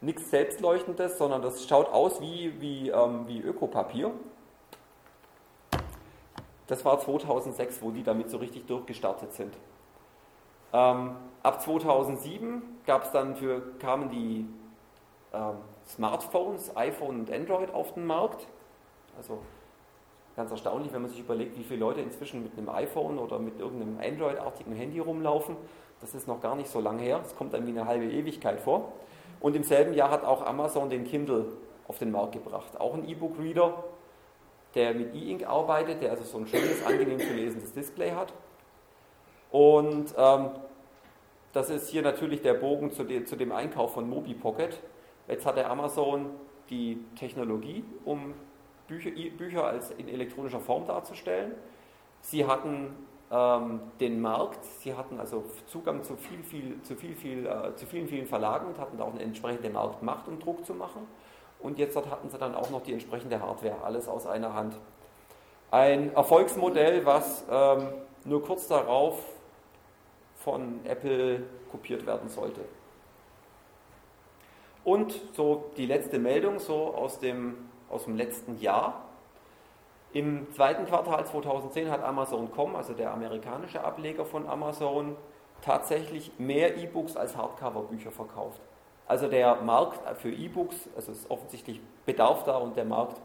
nichts 0.00 0.30
Selbstleuchtendes, 0.30 1.18
sondern 1.18 1.42
das 1.42 1.66
schaut 1.66 1.92
aus 1.92 2.20
wie, 2.20 2.60
wie, 2.60 2.88
ähm, 2.88 3.26
wie 3.26 3.40
Ökopapier. 3.40 4.10
Das 6.70 6.84
war 6.84 7.00
2006, 7.00 7.82
wo 7.82 7.90
die 7.90 8.04
damit 8.04 8.30
so 8.30 8.36
richtig 8.36 8.64
durchgestartet 8.66 9.32
sind. 9.32 9.52
Ähm, 10.72 11.16
ab 11.42 11.60
2007 11.60 12.62
gab's 12.86 13.10
dann 13.10 13.34
für, 13.34 13.60
kamen 13.80 14.08
die 14.08 14.46
ähm, 15.34 15.56
Smartphones, 15.84 16.76
iPhone 16.76 17.18
und 17.18 17.32
Android 17.32 17.74
auf 17.74 17.94
den 17.94 18.06
Markt. 18.06 18.46
Also 19.16 19.40
ganz 20.36 20.52
erstaunlich, 20.52 20.92
wenn 20.92 21.02
man 21.02 21.10
sich 21.10 21.18
überlegt, 21.18 21.58
wie 21.58 21.64
viele 21.64 21.80
Leute 21.80 22.02
inzwischen 22.02 22.44
mit 22.44 22.56
einem 22.56 22.68
iPhone 22.68 23.18
oder 23.18 23.40
mit 23.40 23.58
irgendeinem 23.58 23.98
Android-artigen 23.98 24.72
Handy 24.72 25.00
rumlaufen. 25.00 25.56
Das 26.00 26.14
ist 26.14 26.28
noch 26.28 26.40
gar 26.40 26.54
nicht 26.54 26.70
so 26.70 26.78
lange 26.78 27.02
her. 27.02 27.20
Es 27.24 27.34
kommt 27.34 27.52
dann 27.52 27.66
wie 27.66 27.70
eine 27.70 27.86
halbe 27.86 28.04
Ewigkeit 28.04 28.60
vor. 28.60 28.92
Und 29.40 29.56
im 29.56 29.64
selben 29.64 29.92
Jahr 29.92 30.12
hat 30.12 30.22
auch 30.22 30.46
Amazon 30.46 30.88
den 30.88 31.02
Kindle 31.02 31.46
auf 31.88 31.98
den 31.98 32.12
Markt 32.12 32.30
gebracht. 32.30 32.78
Auch 32.78 32.94
ein 32.94 33.08
E-Book-Reader, 33.08 33.82
der 34.74 34.94
mit 34.94 35.14
E-Ink 35.14 35.46
arbeitet, 35.46 36.02
der 36.02 36.10
also 36.10 36.24
so 36.24 36.38
ein 36.38 36.46
schönes, 36.46 36.84
angenehm 36.84 37.18
zu 37.18 37.32
lesendes 37.32 37.72
Display 37.72 38.12
hat. 38.12 38.32
Und 39.50 40.14
ähm, 40.16 40.50
das 41.52 41.70
ist 41.70 41.88
hier 41.88 42.02
natürlich 42.02 42.42
der 42.42 42.54
Bogen 42.54 42.92
zu, 42.92 43.04
de, 43.04 43.24
zu 43.24 43.36
dem 43.36 43.52
Einkauf 43.52 43.94
von 43.94 44.08
Mobi 44.08 44.34
Pocket. 44.34 44.80
Jetzt 45.26 45.44
hat 45.46 45.56
der 45.56 45.70
Amazon 45.70 46.30
die 46.70 47.04
Technologie, 47.16 47.84
um 48.04 48.34
Bücher, 48.86 49.10
Bücher 49.36 49.64
als 49.64 49.90
in 49.92 50.08
elektronischer 50.08 50.60
Form 50.60 50.86
darzustellen. 50.86 51.54
Sie 52.20 52.46
hatten 52.46 52.94
ähm, 53.30 53.80
den 54.00 54.20
Markt, 54.20 54.64
sie 54.64 54.94
hatten 54.94 55.18
also 55.18 55.44
Zugang 55.66 56.02
zu, 56.02 56.16
viel, 56.16 56.42
viel, 56.42 56.82
zu, 56.82 56.96
viel, 56.96 57.14
viel, 57.14 57.46
äh, 57.46 57.74
zu 57.76 57.86
vielen, 57.86 58.08
vielen 58.08 58.26
Verlagen 58.26 58.66
und 58.66 58.78
hatten 58.78 58.98
da 58.98 59.04
auch 59.04 59.12
eine 59.12 59.22
entsprechende 59.22 59.70
Marktmacht, 59.70 60.28
um 60.28 60.38
Druck 60.38 60.64
zu 60.64 60.74
machen. 60.74 61.06
Und 61.62 61.78
jetzt 61.78 61.96
hatten 61.96 62.30
sie 62.30 62.38
dann 62.38 62.54
auch 62.54 62.70
noch 62.70 62.82
die 62.82 62.92
entsprechende 62.92 63.40
Hardware, 63.40 63.82
alles 63.84 64.08
aus 64.08 64.26
einer 64.26 64.54
Hand. 64.54 64.74
Ein 65.70 66.14
Erfolgsmodell, 66.14 67.04
was 67.04 67.44
ähm, 67.50 67.88
nur 68.24 68.42
kurz 68.42 68.66
darauf 68.66 69.22
von 70.36 70.80
Apple 70.84 71.42
kopiert 71.70 72.06
werden 72.06 72.28
sollte. 72.28 72.62
Und 74.84 75.14
so 75.32 75.70
die 75.76 75.86
letzte 75.86 76.18
Meldung, 76.18 76.58
so 76.58 76.94
aus 76.94 77.18
dem 77.18 77.70
aus 77.90 78.04
dem 78.04 78.16
letzten 78.16 78.58
Jahr. 78.58 79.02
Im 80.12 80.50
zweiten 80.52 80.86
Quartal 80.86 81.26
2010 81.26 81.90
hat 81.90 82.02
Amazon.com, 82.02 82.76
also 82.76 82.94
der 82.94 83.12
amerikanische 83.12 83.84
Ableger 83.84 84.24
von 84.24 84.48
Amazon, 84.48 85.16
tatsächlich 85.62 86.32
mehr 86.38 86.76
E-Books 86.78 87.16
als 87.16 87.36
Hardcover-Bücher 87.36 88.10
verkauft. 88.10 88.60
Also 89.10 89.26
der 89.26 89.56
Markt 89.56 89.98
für 90.20 90.30
E-Books, 90.30 90.88
also 90.94 91.10
ist 91.10 91.28
offensichtlich 91.28 91.80
Bedarf 92.06 92.44
da 92.44 92.58
und 92.58 92.76
der 92.76 92.84
Markt 92.84 93.20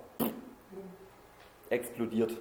explodiert. 1.69 2.35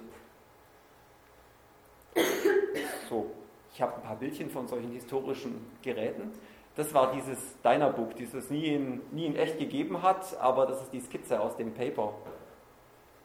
So, 3.07 3.29
ich 3.71 3.79
habe 3.83 3.97
ein 3.97 4.01
paar 4.01 4.15
Bildchen 4.15 4.49
von 4.49 4.67
solchen 4.67 4.89
historischen 4.93 5.63
Geräten. 5.83 6.31
Das 6.75 6.91
war 6.95 7.11
dieses 7.11 7.61
Dynabook, 7.61 8.15
dieses 8.15 8.45
es 8.45 8.49
nie 8.49 8.65
in, 8.65 9.01
nie 9.11 9.27
in 9.27 9.35
echt 9.35 9.59
gegeben 9.59 10.01
hat, 10.01 10.35
aber 10.41 10.65
das 10.65 10.81
ist 10.81 10.91
die 10.91 11.01
Skizze 11.01 11.39
aus 11.39 11.55
dem 11.55 11.75
Paper 11.75 12.15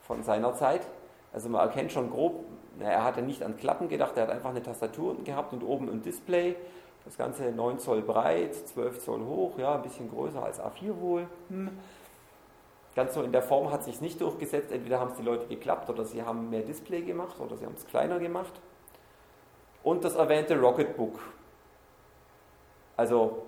von 0.03 0.23
seiner 0.23 0.53
Zeit. 0.53 0.87
Also 1.33 1.49
man 1.49 1.63
erkennt 1.63 1.93
schon 1.93 2.11
grob, 2.11 2.45
er 2.79 3.05
hatte 3.05 3.23
nicht 3.23 3.43
an 3.43 3.57
Klappen 3.57 3.89
gedacht, 3.89 4.19
er 4.19 4.25
hat 4.25 4.31
einfach 4.31 4.51
eine 4.51 4.63
Tastatur 4.63 5.17
gehabt 5.25 5.55
und 5.55 5.63
oben 5.63 5.89
ein 5.89 6.03
Display. 6.03 6.57
Das 7.05 7.17
Ganze 7.17 7.51
9 7.51 7.79
Zoll 7.79 8.03
breit, 8.03 8.55
12 8.55 9.01
Zoll 9.01 9.21
hoch, 9.21 9.59
ja, 9.59 9.75
ein 9.75 9.83
bisschen 9.83 10.11
größer 10.11 10.43
als 10.43 10.61
A4 10.61 11.01
wohl. 11.01 11.27
Hm. 11.49 11.71
Ganz 12.95 13.15
so 13.15 13.23
in 13.23 13.33
der 13.33 13.43
Form 13.43 13.71
hat 13.71 13.85
sich 13.85 14.01
nicht 14.01 14.21
durchgesetzt. 14.21 14.73
Entweder 14.73 15.01
haben 15.01 15.13
es 15.13 15.17
die 15.17 15.23
Leute 15.23 15.47
geklappt 15.47 15.89
oder 15.89 16.05
sie 16.05 16.23
haben 16.23 16.51
mehr 16.51 16.63
Display 16.63 17.03
gemacht 17.03 17.39
oder 17.41 17.57
sie 17.57 17.65
haben 17.65 17.75
es 17.77 17.87
kleiner 17.87 18.19
gemacht. 18.19 18.53
Und 19.83 20.05
das 20.05 20.15
erwähnte 20.15 20.61
Rocketbook, 20.61 21.19
also 22.97 23.43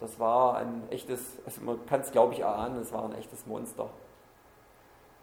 das 0.00 0.18
war 0.18 0.56
ein 0.56 0.84
echtes, 0.90 1.38
also 1.44 1.60
man 1.62 1.84
kann 1.86 2.00
es 2.00 2.10
glaube 2.10 2.32
ich 2.32 2.40
erahnen, 2.40 2.80
es 2.80 2.92
war 2.92 3.04
ein 3.04 3.14
echtes 3.14 3.46
Monster. 3.46 3.90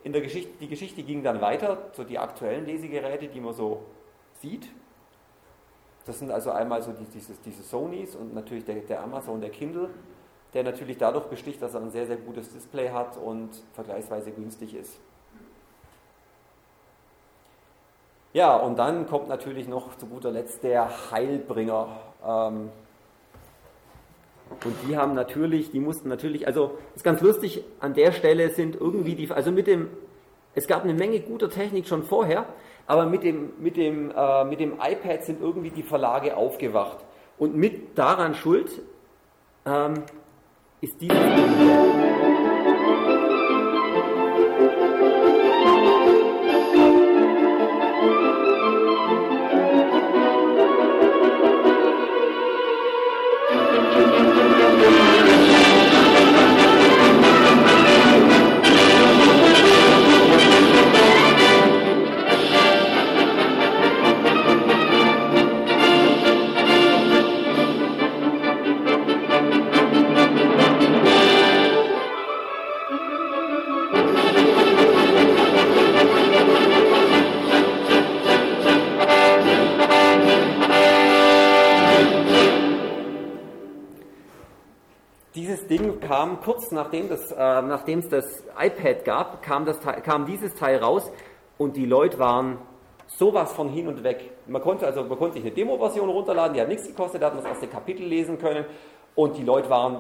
In 0.03 0.13
der 0.13 0.21
Geschichte, 0.21 0.51
die 0.59 0.67
Geschichte 0.67 1.01
ging 1.01 1.23
dann 1.23 1.41
weiter, 1.41 1.89
so 1.93 2.03
die 2.03 2.19
aktuellen 2.19 2.65
Lesegeräte, 2.65 3.27
die 3.27 3.39
man 3.39 3.53
so 3.53 3.81
sieht. 4.39 4.69
Das 6.05 6.19
sind 6.19 6.31
also 6.31 6.51
einmal 6.51 6.81
so 6.83 6.91
die, 6.91 7.05
diese, 7.05 7.33
diese 7.43 7.63
Sonys 7.63 8.15
und 8.15 8.33
natürlich 8.33 8.65
der, 8.65 8.75
der 8.75 9.01
Amazon, 9.01 9.41
der 9.41 9.49
Kindle, 9.49 9.89
der 10.53 10.63
natürlich 10.63 10.97
dadurch 10.97 11.25
besticht, 11.25 11.61
dass 11.61 11.73
er 11.73 11.81
ein 11.81 11.89
sehr, 11.89 12.05
sehr 12.05 12.17
gutes 12.17 12.53
Display 12.53 12.89
hat 12.89 13.17
und 13.17 13.49
vergleichsweise 13.73 14.31
günstig 14.31 14.75
ist. 14.75 14.97
Ja, 18.33 18.55
und 18.57 18.77
dann 18.77 19.07
kommt 19.07 19.29
natürlich 19.29 19.67
noch 19.67 19.97
zu 19.97 20.07
guter 20.07 20.29
Letzt 20.29 20.61
der 20.61 20.89
Heilbringer. 21.11 21.87
Ähm, 22.25 22.69
und 24.63 24.75
die 24.87 24.97
haben 24.97 25.13
natürlich, 25.13 25.71
die 25.71 25.79
mussten 25.79 26.09
natürlich, 26.09 26.45
also 26.45 26.77
ist 26.95 27.03
ganz 27.03 27.21
lustig, 27.21 27.63
an 27.79 27.93
der 27.93 28.11
Stelle 28.11 28.49
sind 28.49 28.75
irgendwie 28.75 29.15
die, 29.15 29.31
also 29.31 29.51
mit 29.51 29.67
dem, 29.67 29.89
es 30.53 30.67
gab 30.67 30.83
eine 30.83 30.93
Menge 30.93 31.19
guter 31.21 31.49
Technik 31.49 31.87
schon 31.87 32.03
vorher, 32.03 32.45
aber 32.87 33.05
mit 33.05 33.23
dem, 33.23 33.53
mit 33.59 33.77
dem, 33.77 34.11
äh, 34.11 34.43
mit 34.45 34.59
dem 34.59 34.73
iPad 34.73 35.23
sind 35.23 35.41
irgendwie 35.41 35.71
die 35.71 35.83
Verlage 35.83 36.37
aufgewacht. 36.37 36.97
Und 37.37 37.55
mit 37.55 37.97
daran 37.97 38.35
schuld 38.35 38.81
ähm, 39.65 40.03
ist 40.81 41.01
dieses. 41.01 42.14
Kurz 86.65 86.71
nachdem, 86.71 87.09
das, 87.09 87.31
äh, 87.31 87.93
es 87.93 88.09
das 88.09 88.43
iPad 88.59 89.05
gab, 89.05 89.41
kam, 89.41 89.65
das, 89.65 89.79
kam 90.03 90.25
dieses 90.25 90.55
Teil 90.55 90.77
raus 90.77 91.11
und 91.57 91.75
die 91.75 91.85
Leute 91.85 92.19
waren 92.19 92.57
sowas 93.07 93.53
von 93.53 93.69
hin 93.69 93.87
und 93.87 94.03
weg. 94.03 94.31
Man 94.47 94.61
konnte, 94.61 94.85
also, 94.85 95.03
man 95.03 95.17
konnte 95.17 95.35
sich 95.35 95.43
eine 95.43 95.51
Demo-Version 95.51 96.09
runterladen, 96.09 96.53
die 96.53 96.61
hat 96.61 96.67
nichts 96.67 96.87
gekostet, 96.87 97.21
da 97.21 97.27
hat 97.27 97.35
man 97.35 97.43
das 97.43 97.53
erste 97.53 97.67
Kapitel 97.67 98.05
lesen 98.05 98.39
können 98.39 98.65
und 99.15 99.37
die 99.37 99.43
Leute 99.43 99.69
waren 99.69 99.99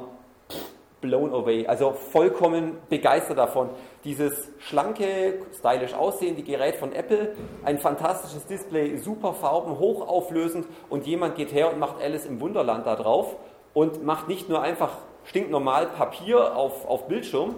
blown 1.01 1.33
away, 1.33 1.67
also 1.67 1.91
vollkommen 1.91 2.77
begeistert 2.89 3.37
davon. 3.37 3.69
Dieses 4.03 4.49
schlanke, 4.57 5.39
stylisch 5.53 5.93
aussehende 5.93 6.41
Gerät 6.41 6.77
von 6.77 6.93
Apple, 6.93 7.35
ein 7.63 7.77
fantastisches 7.77 8.47
Display, 8.47 8.97
super 8.97 9.33
Farben, 9.33 9.77
hochauflösend 9.77 10.65
und 10.89 11.05
jemand 11.05 11.35
geht 11.35 11.53
her 11.53 11.71
und 11.71 11.79
macht 11.79 12.01
Alice 12.01 12.25
im 12.25 12.41
Wunderland 12.41 12.87
da 12.87 12.95
drauf 12.95 13.35
und 13.73 14.03
macht 14.03 14.27
nicht 14.27 14.49
nur 14.49 14.61
einfach 14.61 14.97
stinknormal 15.25 15.87
Papier 15.87 16.55
auf, 16.55 16.87
auf 16.87 17.07
Bildschirm, 17.07 17.55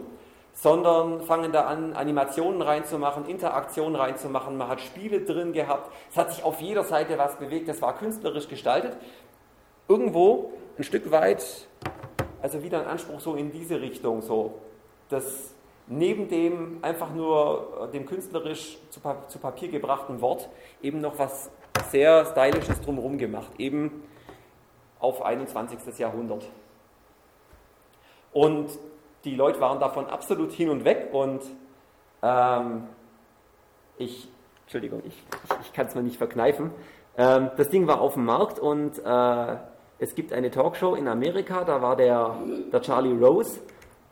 sondern 0.53 1.21
fangen 1.21 1.51
da 1.51 1.65
an, 1.65 1.93
Animationen 1.93 2.61
reinzumachen, 2.61 3.25
Interaktionen 3.27 3.95
reinzumachen. 3.95 4.57
Man 4.57 4.67
hat 4.67 4.81
Spiele 4.81 5.21
drin 5.21 5.53
gehabt. 5.53 5.91
Es 6.09 6.17
hat 6.17 6.33
sich 6.33 6.43
auf 6.43 6.59
jeder 6.61 6.83
Seite 6.83 7.17
was 7.17 7.35
bewegt. 7.35 7.69
Es 7.69 7.81
war 7.81 7.95
künstlerisch 7.97 8.47
gestaltet. 8.47 8.97
Irgendwo 9.87 10.51
ein 10.77 10.83
Stück 10.83 11.11
weit, 11.11 11.67
also 12.41 12.63
wieder 12.63 12.81
ein 12.81 12.87
Anspruch 12.87 13.19
so 13.19 13.35
in 13.35 13.51
diese 13.51 13.81
Richtung, 13.81 14.21
so, 14.21 14.55
dass 15.09 15.53
neben 15.87 16.27
dem 16.27 16.79
einfach 16.81 17.13
nur 17.13 17.89
dem 17.93 18.05
künstlerisch 18.05 18.77
zu, 18.89 18.99
zu 19.27 19.39
Papier 19.39 19.69
gebrachten 19.69 20.21
Wort 20.21 20.49
eben 20.81 21.01
noch 21.01 21.17
was 21.17 21.49
sehr 21.89 22.25
Stylisches 22.25 22.81
drumherum 22.81 23.17
gemacht, 23.17 23.51
eben 23.57 24.03
auf 24.99 25.21
21. 25.21 25.97
Jahrhundert. 25.97 26.43
Und 28.37 28.69
die 29.25 29.35
Leute 29.35 29.59
waren 29.59 29.79
davon 29.79 30.05
absolut 30.05 30.51
hin 30.51 30.69
und 30.69 30.85
weg 30.85 31.09
und 31.11 31.41
ähm, 32.21 32.83
ich, 33.97 34.27
Entschuldigung, 34.61 35.01
ich, 35.07 35.15
ich, 35.15 35.65
ich 35.65 35.73
kann 35.73 35.87
es 35.87 35.95
mir 35.95 36.03
nicht 36.03 36.17
verkneifen. 36.17 36.69
Ähm, 37.17 37.49
das 37.57 37.69
Ding 37.69 37.87
war 37.87 37.99
auf 37.99 38.13
dem 38.13 38.25
Markt 38.25 38.59
und 38.59 38.99
äh, 39.03 39.55
es 39.97 40.13
gibt 40.13 40.33
eine 40.33 40.51
Talkshow 40.51 40.93
in 40.93 41.07
Amerika, 41.07 41.63
da 41.63 41.81
war 41.81 41.95
der, 41.95 42.35
der 42.71 42.79
Charlie 42.83 43.11
Rose. 43.11 43.59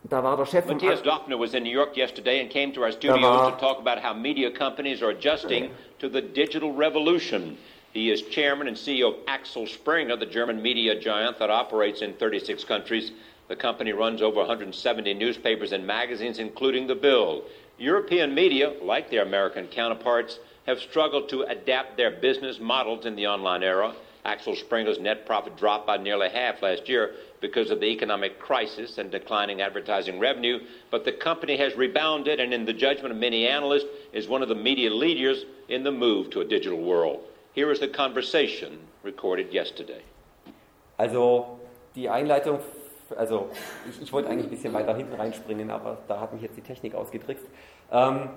Da 0.05 0.23
war 0.23 0.37
der 0.37 0.47
Chef 0.47 0.65
Matthias 0.65 1.03
Dockner 1.03 1.39
was 1.39 1.53
in 1.53 1.61
New 1.61 1.69
York 1.69 1.95
yesterday 1.95 2.41
and 2.41 2.49
came 2.49 2.73
to 2.73 2.81
our 2.81 2.91
studios 2.91 3.51
to 3.51 3.57
talk 3.59 3.77
about 3.77 4.03
how 4.03 4.15
media 4.15 4.49
companies 4.49 5.03
are 5.03 5.11
adjusting 5.11 5.69
to 5.99 6.09
the 6.09 6.21
digital 6.21 6.73
revolution. 6.73 7.57
He 7.93 8.11
is 8.11 8.23
chairman 8.23 8.67
and 8.67 8.75
CEO 8.75 9.09
of 9.09 9.15
Axel 9.27 9.67
Springer, 9.67 10.17
the 10.17 10.25
German 10.25 10.63
media 10.63 10.99
giant 10.99 11.37
that 11.37 11.51
operates 11.51 12.01
in 12.01 12.13
36 12.13 12.63
countries. 12.65 13.11
The 13.47 13.55
company 13.55 13.91
runs 13.91 14.21
over 14.21 14.37
170 14.37 15.13
newspapers 15.13 15.71
and 15.71 15.85
magazines, 15.85 16.39
including 16.39 16.87
The 16.87 16.95
Bill. 16.95 17.43
European 17.77 18.33
media, 18.33 18.73
like 18.81 19.09
their 19.09 19.23
American 19.23 19.67
counterparts, 19.67 20.39
have 20.65 20.79
struggled 20.79 21.29
to 21.29 21.43
adapt 21.43 21.97
their 21.97 22.11
business 22.11 22.59
models 22.59 23.05
in 23.05 23.15
the 23.15 23.27
online 23.27 23.61
era. 23.61 23.93
Axel 24.23 24.55
Springer's 24.55 24.97
net 24.97 25.27
profit 25.27 25.55
dropped 25.55 25.85
by 25.85 25.97
nearly 25.97 26.29
half 26.29 26.63
last 26.63 26.89
year 26.89 27.11
because 27.41 27.69
of 27.69 27.79
the 27.79 27.85
economic 27.85 28.39
crisis 28.39 28.97
and 28.97 29.11
declining 29.11 29.61
advertising 29.61 30.17
revenue, 30.17 30.59
but 30.89 31.05
the 31.05 31.11
company 31.11 31.55
has 31.57 31.75
rebounded 31.75 32.39
and, 32.39 32.51
in 32.51 32.65
the 32.65 32.73
judgment 32.73 33.11
of 33.11 33.19
many 33.19 33.47
analysts, 33.47 33.85
is 34.13 34.27
one 34.27 34.41
of 34.41 34.49
the 34.49 34.55
media 34.55 34.89
leaders 34.89 35.45
in 35.69 35.83
the 35.83 35.91
move 35.91 36.31
to 36.31 36.41
a 36.41 36.45
digital 36.45 36.81
world. 36.81 37.21
Here 37.53 37.69
is 37.71 37.79
the 37.79 37.87
conversation 37.87 38.79
recorded 39.03 39.53
yesterday. 39.53 40.01
Also, 40.97 41.59
die 41.93 42.07
Einleitung 42.07 42.59
also 43.13 43.49
ich, 43.89 44.01
ich, 44.01 44.13
wollte 44.13 44.29
eigentlich 44.29 44.47
ein 44.47 44.51
bisschen 44.51 44.73
weiter 44.73 44.95
hinten 44.95 45.13
reinspringen, 45.13 45.69
aber 45.69 45.97
da 46.07 46.19
hat 46.19 46.33
mich 46.33 46.41
jetzt 46.41 46.57
die 46.57 46.61
Technik 46.61 46.95
ausgetrickst. 46.95 47.45
Ähm, 47.91 48.29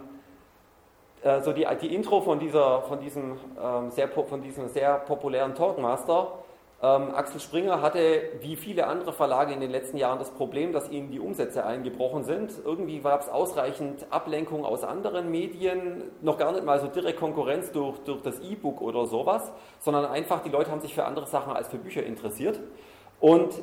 äh, 1.22 1.40
so 1.40 1.52
die, 1.52 1.66
die 1.80 1.94
Intro 1.94 2.20
von, 2.20 2.38
dieser, 2.38 2.82
von, 2.82 3.00
diesem, 3.00 3.38
ähm, 3.62 3.90
sehr, 3.90 4.08
von 4.08 4.42
diesem 4.42 4.68
sehr 4.68 4.98
populären 4.98 5.54
Talkmaster. 5.54 6.32
Ähm, 6.80 7.12
Axel 7.12 7.40
Springer 7.40 7.82
hatte, 7.82 8.22
wie 8.40 8.54
viele 8.54 8.86
andere 8.86 9.12
Verlage 9.12 9.52
in 9.52 9.60
den 9.60 9.72
letzten 9.72 9.96
Jahren, 9.96 10.20
das 10.20 10.30
Problem, 10.30 10.72
dass 10.72 10.88
ihnen 10.90 11.10
die 11.10 11.18
Umsätze 11.18 11.66
eingebrochen 11.66 12.22
sind. 12.22 12.52
Irgendwie 12.64 13.00
gab 13.00 13.20
es 13.20 13.28
ausreichend 13.28 14.06
Ablenkung 14.10 14.64
aus 14.64 14.84
anderen 14.84 15.28
Medien, 15.28 16.04
noch 16.22 16.38
gar 16.38 16.52
nicht 16.52 16.64
mal 16.64 16.78
so 16.78 16.86
direkt 16.86 17.18
Konkurrenz 17.18 17.72
durch, 17.72 17.98
durch 18.00 18.22
das 18.22 18.38
E-Book 18.38 18.80
oder 18.80 19.06
sowas, 19.06 19.50
sondern 19.80 20.04
einfach 20.04 20.40
die 20.44 20.50
Leute 20.50 20.70
haben 20.70 20.80
sich 20.80 20.94
für 20.94 21.04
andere 21.04 21.26
Sachen 21.26 21.52
als 21.52 21.66
für 21.66 21.78
Bücher 21.78 22.04
interessiert. 22.04 22.60
Und 23.18 23.54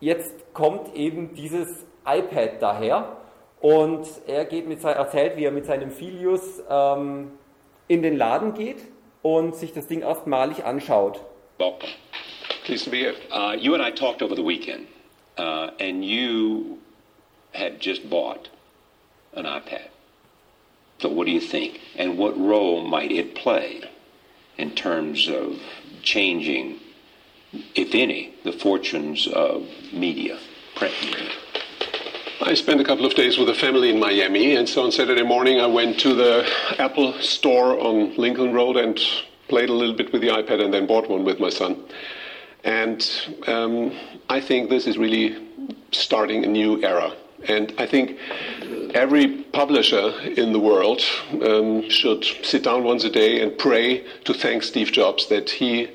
jetzt 0.00 0.54
kommt 0.54 0.94
eben 0.94 1.34
dieses 1.34 1.84
iPad 2.06 2.60
daher 2.60 3.16
und 3.60 4.06
er 4.26 4.44
geht 4.44 4.68
mit, 4.68 4.82
erzählt, 4.84 5.36
wie 5.36 5.44
er 5.44 5.50
mit 5.50 5.66
seinem 5.66 5.90
Filius 5.90 6.62
ähm, 6.70 7.32
in 7.88 8.02
den 8.02 8.16
Laden 8.16 8.54
geht 8.54 8.78
und 9.22 9.56
sich 9.56 9.72
das 9.72 9.86
Ding 9.86 10.02
erstmalig 10.02 10.64
anschaut. 10.64 11.20
Well, 11.58 11.74
please 12.64 12.84
to 12.84 12.90
be 12.90 12.98
here. 12.98 13.14
Uh, 13.32 13.54
you 13.54 13.74
and 13.74 13.82
I 13.82 13.90
talked 13.90 14.22
over 14.22 14.36
the 14.36 14.44
weekend, 14.44 14.86
uh, 15.36 15.70
and 15.80 16.04
you 16.04 16.78
had 17.52 17.80
just 17.80 18.08
bought 18.08 18.50
an 19.34 19.44
iPad. 19.44 19.88
So, 21.00 21.08
what 21.08 21.26
do 21.26 21.32
you 21.32 21.40
think? 21.40 21.80
And 21.96 22.16
what 22.16 22.36
role 22.38 22.82
might 22.82 23.10
it 23.10 23.34
play 23.34 23.82
in 24.56 24.72
terms 24.72 25.28
of 25.28 25.60
changing 26.02 26.80
if 27.74 27.94
any, 27.94 28.34
the 28.44 28.52
fortunes 28.52 29.26
of 29.28 29.66
media, 29.92 30.38
print 30.76 30.94
media? 31.02 31.30
I 32.40 32.54
spent 32.54 32.80
a 32.80 32.84
couple 32.84 33.04
of 33.04 33.14
days 33.14 33.36
with 33.36 33.48
a 33.48 33.54
family 33.54 33.90
in 33.90 33.98
Miami, 33.98 34.54
and 34.54 34.68
so 34.68 34.84
on 34.84 34.92
Saturday 34.92 35.24
morning 35.24 35.60
I 35.60 35.66
went 35.66 35.98
to 36.00 36.14
the 36.14 36.48
Apple 36.78 37.12
store 37.14 37.78
on 37.80 38.14
Lincoln 38.16 38.52
Road 38.52 38.76
and 38.76 38.98
played 39.48 39.70
a 39.70 39.72
little 39.72 39.94
bit 39.94 40.12
with 40.12 40.22
the 40.22 40.28
iPad 40.28 40.62
and 40.62 40.72
then 40.72 40.86
bought 40.86 41.08
one 41.08 41.24
with 41.24 41.40
my 41.40 41.50
son. 41.50 41.82
And 42.64 43.04
um, 43.46 43.92
I 44.28 44.40
think 44.40 44.70
this 44.70 44.86
is 44.86 44.98
really 44.98 45.36
starting 45.90 46.44
a 46.44 46.48
new 46.48 46.82
era. 46.84 47.12
And 47.48 47.72
I 47.78 47.86
think 47.86 48.18
every 48.94 49.42
publisher 49.52 50.10
in 50.20 50.52
the 50.52 50.58
world 50.58 51.00
um, 51.42 51.88
should 51.88 52.24
sit 52.42 52.64
down 52.64 52.84
once 52.84 53.04
a 53.04 53.10
day 53.10 53.40
and 53.40 53.56
pray 53.56 54.04
to 54.24 54.34
thank 54.34 54.62
Steve 54.62 54.92
Jobs 54.92 55.28
that 55.28 55.50
he 55.50 55.88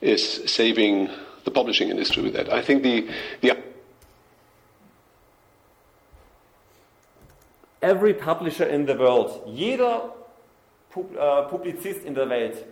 is 0.00 0.42
saving 0.46 1.08
the 1.44 1.50
publishing 1.50 1.90
industry 1.90 2.22
with 2.22 2.34
that. 2.34 2.52
I 2.52 2.62
think 2.62 2.82
the, 2.82 3.08
the 3.40 3.56
Every 7.80 8.14
publisher 8.14 8.64
in 8.64 8.86
the 8.86 8.98
world, 8.98 9.42
jeder 9.46 10.12
Pub, 10.90 11.14
äh, 11.14 11.42
Publizist 11.42 12.04
in 12.04 12.14
der 12.14 12.28
Welt 12.28 12.64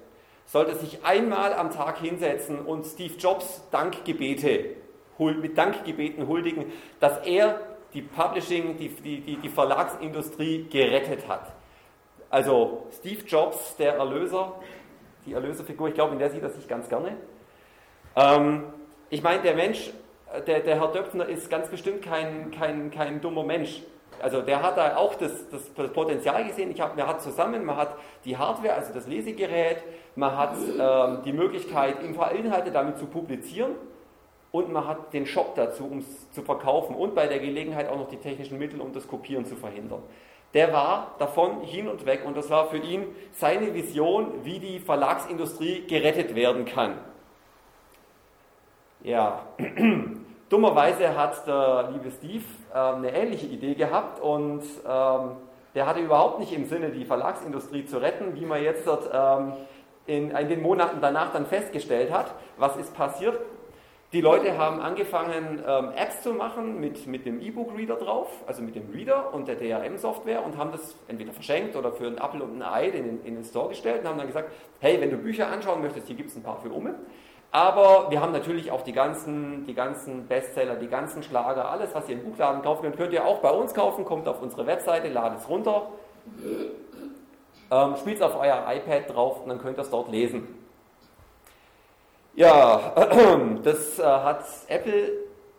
sollte 0.46 0.74
sich 0.76 1.04
einmal 1.04 1.52
am 1.52 1.70
Tag 1.70 1.98
hinsetzen 1.98 2.58
und 2.58 2.84
Steve 2.84 3.14
Jobs 3.18 3.62
Dankgebete, 3.70 4.76
mit 5.18 5.56
Dankgebeten 5.56 6.26
huldigen, 6.26 6.72
dass 7.00 7.18
er 7.24 7.60
die 7.92 8.02
Publishing, 8.02 8.76
die, 8.76 8.88
die, 8.88 9.37
die 9.37 9.48
Verlagsindustrie 9.48 10.66
gerettet 10.68 11.28
hat. 11.28 11.52
Also 12.28 12.88
Steve 12.98 13.24
Jobs, 13.24 13.76
der 13.76 13.94
Erlöser, 13.94 14.54
die 15.26 15.32
Erlöserfigur, 15.32 15.88
ich 15.88 15.94
glaube, 15.94 16.12
in 16.12 16.18
der 16.18 16.30
sieht 16.30 16.42
er 16.42 16.50
sich 16.50 16.68
ganz 16.68 16.88
gerne. 16.88 17.16
Ähm, 18.16 18.64
ich 19.10 19.22
meine, 19.22 19.42
der 19.42 19.54
Mensch, 19.54 19.90
der, 20.46 20.60
der 20.60 20.80
Herr 20.80 20.88
Döpfner 20.88 21.26
ist 21.26 21.50
ganz 21.50 21.68
bestimmt 21.68 22.02
kein, 22.02 22.50
kein, 22.50 22.90
kein 22.90 23.20
dummer 23.20 23.44
Mensch. 23.44 23.82
Also 24.20 24.42
der 24.42 24.62
hat 24.62 24.76
da 24.76 24.96
auch 24.96 25.14
das, 25.16 25.48
das 25.50 25.68
Potenzial 25.90 26.44
gesehen. 26.46 26.70
Ich 26.70 26.80
hab, 26.80 26.96
man 26.96 27.06
hat 27.06 27.20
zusammen, 27.22 27.64
man 27.64 27.76
hat 27.76 27.96
die 28.24 28.37
Hardware, 28.37 28.74
also 28.74 28.92
das 28.92 29.06
Lesegerät, 29.06 29.82
man 30.14 30.37
hat 30.37 30.54
ähm, 30.56 31.22
die 31.24 31.32
Möglichkeit, 31.32 31.96
Inhalte 32.02 32.70
damit 32.70 32.98
zu 32.98 33.06
publizieren 33.06 33.72
und 34.52 34.72
man 34.72 34.87
hat 34.87 35.12
den 35.12 35.26
Shop 35.26 35.56
dazu, 35.56 35.84
um 35.84 35.98
es 35.98 36.30
zu 36.30 36.42
verkaufen 36.42 36.94
und 36.94 37.14
bei 37.14 37.26
der 37.26 37.40
Gelegenheit 37.40 37.88
auch 37.88 37.96
noch 37.96 38.08
die 38.08 38.18
technischen 38.18 38.58
Mittel, 38.58 38.80
um 38.80 38.92
das 38.92 39.08
Kopieren 39.08 39.44
zu 39.44 39.56
verhindern. 39.56 40.02
Der 40.55 40.73
war 40.73 41.17
davon 41.19 41.62
hin 41.62 41.88
und 41.88 42.07
weg 42.07 42.23
und 42.25 42.37
das 42.37 42.49
war 42.49 42.69
für 42.69 42.79
ihn 42.79 43.07
seine 43.33 43.75
Vision, 43.75 44.45
wie 44.45 44.61
die 44.61 44.79
Verlagsindustrie 44.79 45.85
gerettet 45.87 46.37
werden 46.37 46.64
kann. 46.64 46.95
Ja, 49.03 49.40
dummerweise 50.49 51.17
hat 51.17 51.47
der 51.47 51.90
liebe 51.93 52.11
Steve 52.11 52.45
äh, 52.73 52.79
eine 52.79 53.12
ähnliche 53.12 53.47
Idee 53.47 53.75
gehabt 53.75 54.21
und 54.21 54.62
ähm, 54.88 55.33
der 55.75 55.87
hatte 55.87 56.01
überhaupt 56.01 56.38
nicht 56.38 56.53
im 56.53 56.67
Sinne, 56.67 56.90
die 56.90 57.05
Verlagsindustrie 57.05 57.85
zu 57.85 57.99
retten, 57.99 58.37
wie 58.37 58.47
man 58.47 58.62
jetzt 58.62 58.87
dort, 58.87 59.11
ähm, 59.12 59.55
in, 60.07 60.31
in 60.31 60.49
den 60.49 60.62
Monaten 60.62 60.99
danach 61.01 61.33
dann 61.33 61.47
festgestellt 61.47 62.12
hat. 62.12 62.33
Was 62.59 62.77
ist 62.77 62.95
passiert? 62.95 63.40
Die 64.14 64.20
Leute 64.20 64.57
haben 64.57 64.79
angefangen, 64.79 65.61
ähm, 65.66 65.90
Apps 65.96 66.22
zu 66.22 66.35
machen 66.35 66.79
mit, 66.79 67.05
mit 67.09 67.27
dem 67.27 67.40
E-Book-Reader 67.40 67.96
drauf, 67.96 68.29
also 68.46 68.62
mit 68.62 68.77
dem 68.77 68.88
Reader 68.92 69.35
und 69.35 69.48
der 69.48 69.57
DRM-Software 69.57 70.46
und 70.46 70.57
haben 70.57 70.70
das 70.70 70.94
entweder 71.09 71.33
verschenkt 71.33 71.74
oder 71.74 71.90
für 71.90 72.07
einen 72.07 72.18
Apple 72.18 72.44
und 72.44 72.55
ein 72.55 72.62
Ei 72.62 72.90
in, 72.90 73.24
in 73.24 73.35
den 73.35 73.42
Store 73.42 73.70
gestellt 73.70 74.03
und 74.03 74.09
haben 74.09 74.18
dann 74.18 74.29
gesagt, 74.29 74.53
hey, 74.79 75.00
wenn 75.00 75.11
du 75.11 75.16
Bücher 75.16 75.48
anschauen 75.48 75.83
möchtest, 75.83 76.07
hier 76.07 76.14
gibt 76.14 76.31
es 76.31 76.37
ein 76.37 76.44
paar 76.44 76.61
für 76.61 76.68
Umme. 76.68 76.94
Aber 77.50 78.09
wir 78.09 78.20
haben 78.20 78.31
natürlich 78.31 78.70
auch 78.70 78.83
die 78.83 78.92
ganzen, 78.92 79.66
die 79.66 79.74
ganzen 79.74 80.29
Bestseller, 80.29 80.77
die 80.77 80.87
ganzen 80.87 81.24
Schlager, 81.24 81.68
alles, 81.68 81.92
was 81.92 82.09
ihr 82.09 82.14
im 82.14 82.22
Buchladen 82.22 82.62
kaufen 82.62 82.83
könnt, 82.83 82.96
könnt 82.96 83.12
ihr 83.12 83.24
auch 83.24 83.40
bei 83.40 83.50
uns 83.50 83.74
kaufen, 83.74 84.05
kommt 84.05 84.29
auf 84.29 84.40
unsere 84.40 84.64
Webseite, 84.68 85.09
ladet 85.09 85.40
es 85.40 85.48
runter, 85.48 85.88
ähm, 87.72 87.96
spielt 87.96 88.18
es 88.18 88.22
auf 88.22 88.38
euer 88.38 88.64
iPad 88.68 89.12
drauf 89.12 89.42
und 89.42 89.48
dann 89.48 89.59
könnt 89.59 89.77
ihr 89.77 89.83
es 89.83 89.90
dort 89.90 90.09
lesen. 90.09 90.63
Ja, 92.37 92.92
das 93.62 94.01
äh, 94.01 94.03
hat 94.03 94.44
Apple, 94.66 95.12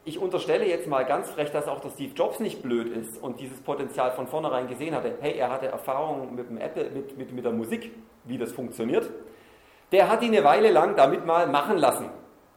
ich 0.03 0.19
unterstelle 0.19 0.67
jetzt 0.67 0.87
mal 0.87 1.05
ganz 1.05 1.31
frech, 1.31 1.49
dass 1.51 1.69
auch 1.69 1.79
der 1.79 1.89
Steve 1.89 2.13
Jobs 2.13 2.41
nicht 2.41 2.61
blöd 2.61 2.89
ist 2.95 3.21
und 3.23 3.39
dieses 3.39 3.61
Potenzial 3.61 4.11
von 4.11 4.27
vornherein 4.27 4.67
gesehen 4.67 4.93
hatte. 4.93 5.15
Hey, 5.21 5.37
er 5.37 5.51
hatte 5.51 5.67
Erfahrung 5.67 6.35
mit 6.35 6.49
dem 6.49 6.57
Apple, 6.57 6.89
mit, 6.89 7.17
mit, 7.17 7.31
mit 7.31 7.45
der 7.45 7.53
Musik, 7.53 7.93
wie 8.25 8.37
das 8.37 8.51
funktioniert. 8.51 9.09
Der 9.93 10.09
hat 10.09 10.21
ihn 10.21 10.35
eine 10.35 10.43
Weile 10.43 10.69
lang 10.69 10.97
damit 10.97 11.25
mal 11.25 11.47
machen 11.47 11.77
lassen, 11.77 12.09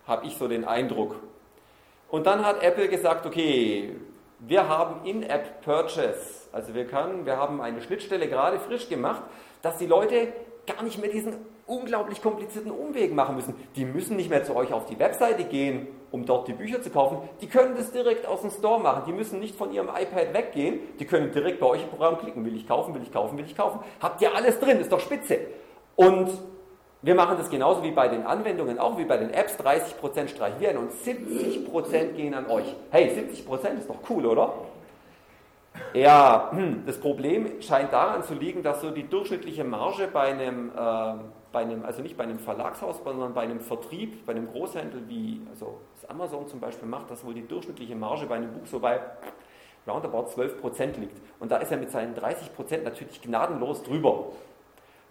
habe 0.04 0.26
ich 0.26 0.37
so 0.37 0.48
den 0.48 0.64
Eindruck. 0.64 1.14
Und 2.09 2.26
dann 2.26 2.44
hat 2.44 2.61
Apple 2.62 2.88
gesagt, 2.88 3.24
okay, 3.24 3.94
wir 4.40 4.68
haben 4.68 5.07
In-App 5.07 5.62
Purchase, 5.62 6.48
also 6.50 6.74
wir 6.74 6.87
können, 6.87 7.24
wir 7.24 7.37
haben 7.37 7.61
eine 7.61 7.81
Schnittstelle 7.83 8.26
gerade 8.26 8.59
frisch 8.59 8.88
gemacht, 8.88 9.22
dass 9.62 9.78
die 9.78 9.87
Leute 9.87 10.33
gar 10.66 10.83
nicht 10.83 10.98
mehr 10.98 11.11
diesen 11.11 11.37
unglaublich 11.68 12.20
komplizierten 12.20 12.72
Umweg 12.72 13.14
machen 13.14 13.37
müssen. 13.37 13.54
Die 13.76 13.85
müssen 13.85 14.16
nicht 14.16 14.31
mehr 14.31 14.42
zu 14.42 14.57
euch 14.57 14.72
auf 14.72 14.87
die 14.87 14.98
Webseite 14.98 15.44
gehen, 15.44 15.87
um 16.11 16.24
dort 16.24 16.48
die 16.48 16.54
Bücher 16.54 16.83
zu 16.83 16.90
kaufen. 16.90 17.18
Die 17.40 17.46
können 17.46 17.76
das 17.76 17.92
direkt 17.92 18.26
aus 18.26 18.40
dem 18.40 18.50
Store 18.50 18.81
machen. 18.81 19.04
Die 19.07 19.12
müssen 19.12 19.38
nicht 19.38 19.54
von 19.54 19.70
ihrem 19.70 19.88
iPad 19.88 20.35
weggehen. 20.35 20.81
Die 20.98 21.04
können 21.04 21.31
direkt 21.31 21.61
bei 21.61 21.66
euch 21.66 21.83
im 21.83 21.88
Programm 21.88 22.18
klicken. 22.18 22.44
Will 22.44 22.57
ich 22.57 22.66
kaufen, 22.66 22.94
will 22.94 23.02
ich 23.02 23.12
kaufen, 23.12 23.38
will 23.38 23.44
ich 23.44 23.57
kaufen. 23.57 23.81
Habt 24.00 24.20
ihr 24.22 24.35
alles 24.35 24.59
drin, 24.59 24.81
ist 24.81 24.90
doch 24.90 25.00
spitze. 25.00 25.38
Und 25.94 26.31
wir 27.02 27.14
machen 27.14 27.37
das 27.38 27.48
genauso 27.48 27.83
wie 27.85 27.92
bei 27.92 28.09
den 28.09 28.26
Anwendungen, 28.26 28.78
auch 28.78 28.98
wie 28.98 29.04
bei 29.04 29.18
den 29.18 29.31
Apps. 29.31 29.54
30% 29.54 30.28
streichen 30.28 30.59
wir 30.59 30.70
ein 30.70 30.78
und 30.78 30.90
70% 30.90 32.12
gehen 32.14 32.35
an 32.35 32.50
euch. 32.50 32.74
Hey, 32.90 33.11
70% 33.11 33.78
ist 33.78 33.88
doch 33.88 33.98
cool, 34.11 34.26
oder? 34.26 34.54
Ja, 35.94 36.48
hm, 36.50 36.83
das 36.87 36.98
Problem 36.98 37.61
scheint 37.61 37.92
daran 37.92 38.24
zu 38.24 38.35
liegen, 38.35 38.62
dass 38.62 38.81
so 38.81 38.90
die 38.90 39.09
durchschnittliche 39.09 39.64
Marge 39.64 40.09
bei 40.12 40.33
einem, 40.33 40.70
äh, 40.70 41.14
bei 41.52 41.61
einem, 41.61 41.84
also 41.84 42.02
nicht 42.02 42.16
bei 42.16 42.24
einem 42.24 42.38
Verlagshaus, 42.38 43.00
sondern 43.02 43.34
bei 43.34 43.42
einem 43.42 43.61
Vertrieb, 43.61 44.26
bei 44.26 44.32
einem 44.32 44.48
Großhändler 44.48 45.00
wie 45.08 45.40
also 45.50 45.80
das 45.94 46.08
Amazon 46.11 46.46
zum 46.46 46.61
Beispiel 46.61 46.88
macht, 46.88 47.11
dass 47.11 47.24
wohl 47.24 47.34
die 47.34 47.46
durchschnittliche 47.46 47.94
Marge 47.94 48.26
bei 48.26 48.37
einem 48.37 48.52
Buch 48.52 48.66
so 48.66 48.80
bei 48.80 49.00
roundabout 49.87 50.28
12% 50.30 50.98
liegt. 50.98 51.18
Und 51.40 51.50
da 51.50 51.56
ist 51.58 51.70
er 51.70 51.78
mit 51.78 51.90
seinen 51.90 52.14
30% 52.14 52.82
natürlich 52.82 53.22
gnadenlos 53.22 53.82
drüber. 53.82 54.26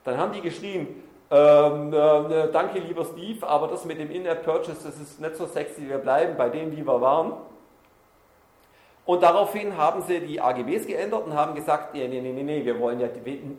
Dann 0.04 0.18
haben 0.18 0.34
die 0.34 0.42
geschrieben, 0.42 1.04
ähm, 1.30 1.92
äh, 1.92 2.52
danke 2.52 2.80
lieber 2.80 3.04
Steve, 3.04 3.46
aber 3.46 3.68
das 3.68 3.84
mit 3.84 4.00
dem 4.00 4.12
In-App-Purchase, 4.12 4.86
das 4.86 5.00
ist 5.00 5.20
nicht 5.20 5.36
so 5.36 5.46
sexy, 5.46 5.90
wir 5.90 5.98
bleiben 5.98 6.38
bei 6.38 6.50
dem, 6.50 6.72
wie 6.72 6.86
wir 6.86 7.02
waren. 7.02 7.34
Und 9.08 9.24
daraufhin 9.24 9.78
haben 9.78 10.02
sie 10.02 10.20
die 10.20 10.42
AGBs 10.42 10.86
geändert 10.86 11.26
und 11.26 11.34
haben 11.34 11.56
gesagt, 11.56 11.94
nee, 11.94 12.10
nee, 12.10 12.20
nee, 12.20 12.44
nee, 12.44 12.66
wir 12.66 12.78
wollen 12.78 13.00
ja, 13.00 13.08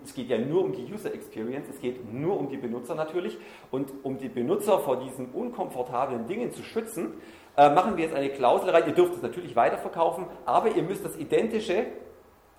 es 0.05 0.13
geht 0.13 0.29
ja 0.29 0.37
nur 0.37 0.63
um 0.63 0.73
die 0.73 0.93
User 0.93 1.13
Experience, 1.15 1.71
es 1.71 1.81
geht 1.81 2.13
nur 2.13 2.39
um 2.39 2.51
die 2.51 2.59
Benutzer 2.59 2.95
natürlich. 2.95 3.39
Und 3.71 3.91
um 4.03 4.19
die 4.19 4.29
Benutzer 4.29 4.79
vor 4.79 4.99
diesen 4.99 5.31
unkomfortablen 5.31 6.27
Dingen 6.27 6.53
zu 6.53 6.63
schützen, 6.63 7.15
äh, 7.57 7.71
machen 7.71 7.97
wir 7.97 8.05
jetzt 8.05 8.15
eine 8.15 8.29
Klausel 8.29 8.69
rein. 8.69 8.85
Ihr 8.89 8.93
dürft 8.93 9.15
es 9.15 9.23
natürlich 9.23 9.57
weiterverkaufen, 9.57 10.27
aber 10.45 10.69
ihr 10.69 10.83
müsst 10.83 11.03
das 11.03 11.17
identische 11.17 11.87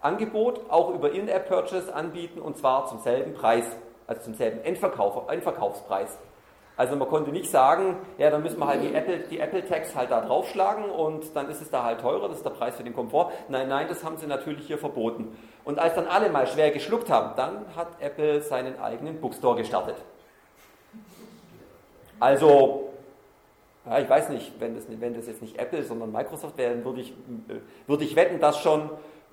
Angebot 0.02 0.62
auch 0.72 0.92
über 0.96 1.12
In-App-Purchase 1.12 1.94
anbieten 1.94 2.40
und 2.40 2.58
zwar 2.58 2.88
zum 2.88 2.98
selben 3.02 3.36
Preis, 3.36 3.66
also 4.08 4.24
zum 4.24 4.34
selben 4.34 4.62
Endverkauf, 4.62 5.30
Endverkaufspreis. 5.30 6.18
Also 6.80 6.96
man 6.96 7.10
konnte 7.10 7.32
nicht 7.32 7.52
sagen, 7.52 7.98
ja, 8.18 8.30
dann 8.30 8.42
müssen 8.42 8.58
wir 8.58 8.66
halt 8.66 8.82
die 8.82 8.96
Apple, 8.96 9.20
die 9.30 9.38
Apple 9.38 9.68
Tags 9.68 9.94
halt 9.94 10.12
da 10.12 10.22
draufschlagen 10.22 10.86
und 10.86 11.36
dann 11.36 11.50
ist 11.50 11.62
es 11.62 11.70
da 11.70 11.84
halt 11.84 12.00
teurer, 12.00 12.30
das 12.30 12.38
ist 12.38 12.46
der 12.46 12.52
Preis 12.52 12.78
für 12.78 12.86
den 12.86 12.94
Komfort. 12.94 13.34
Nein, 13.50 13.68
nein, 13.68 13.88
das 13.90 14.02
haben 14.02 14.16
sie 14.16 14.28
natürlich 14.28 14.66
hier 14.66 14.78
verboten. 14.78 15.38
Und 15.66 15.78
als 15.78 15.96
dann 15.96 16.08
alle 16.08 16.30
mal 16.30 16.48
schwer 16.48 16.72
geschluckt 16.72 17.10
haben, 17.10 17.36
dann 17.36 17.66
hat 17.76 17.88
Apple 18.00 18.42
seinen 18.42 18.80
eigenen 18.80 19.20
Bookstore 19.20 19.58
gestartet. 19.58 19.98
Also, 22.18 22.94
ja, 23.86 24.00
ich 24.00 24.10
weiß 24.10 24.30
nicht, 24.30 24.54
wenn 24.62 24.76
das, 24.76 24.86
wenn 24.88 25.14
das 25.14 25.28
jetzt 25.28 25.42
nicht 25.42 25.60
Apple, 25.60 25.84
sondern 25.84 26.14
Microsoft 26.14 26.58
wäre, 26.58 26.86
würde 26.86 27.02
ich, 27.02 27.10
äh, 27.12 27.56
würde 27.88 28.06
ich 28.06 28.16
wetten, 28.16 28.40
dass 28.40 28.58
schon 28.58 28.90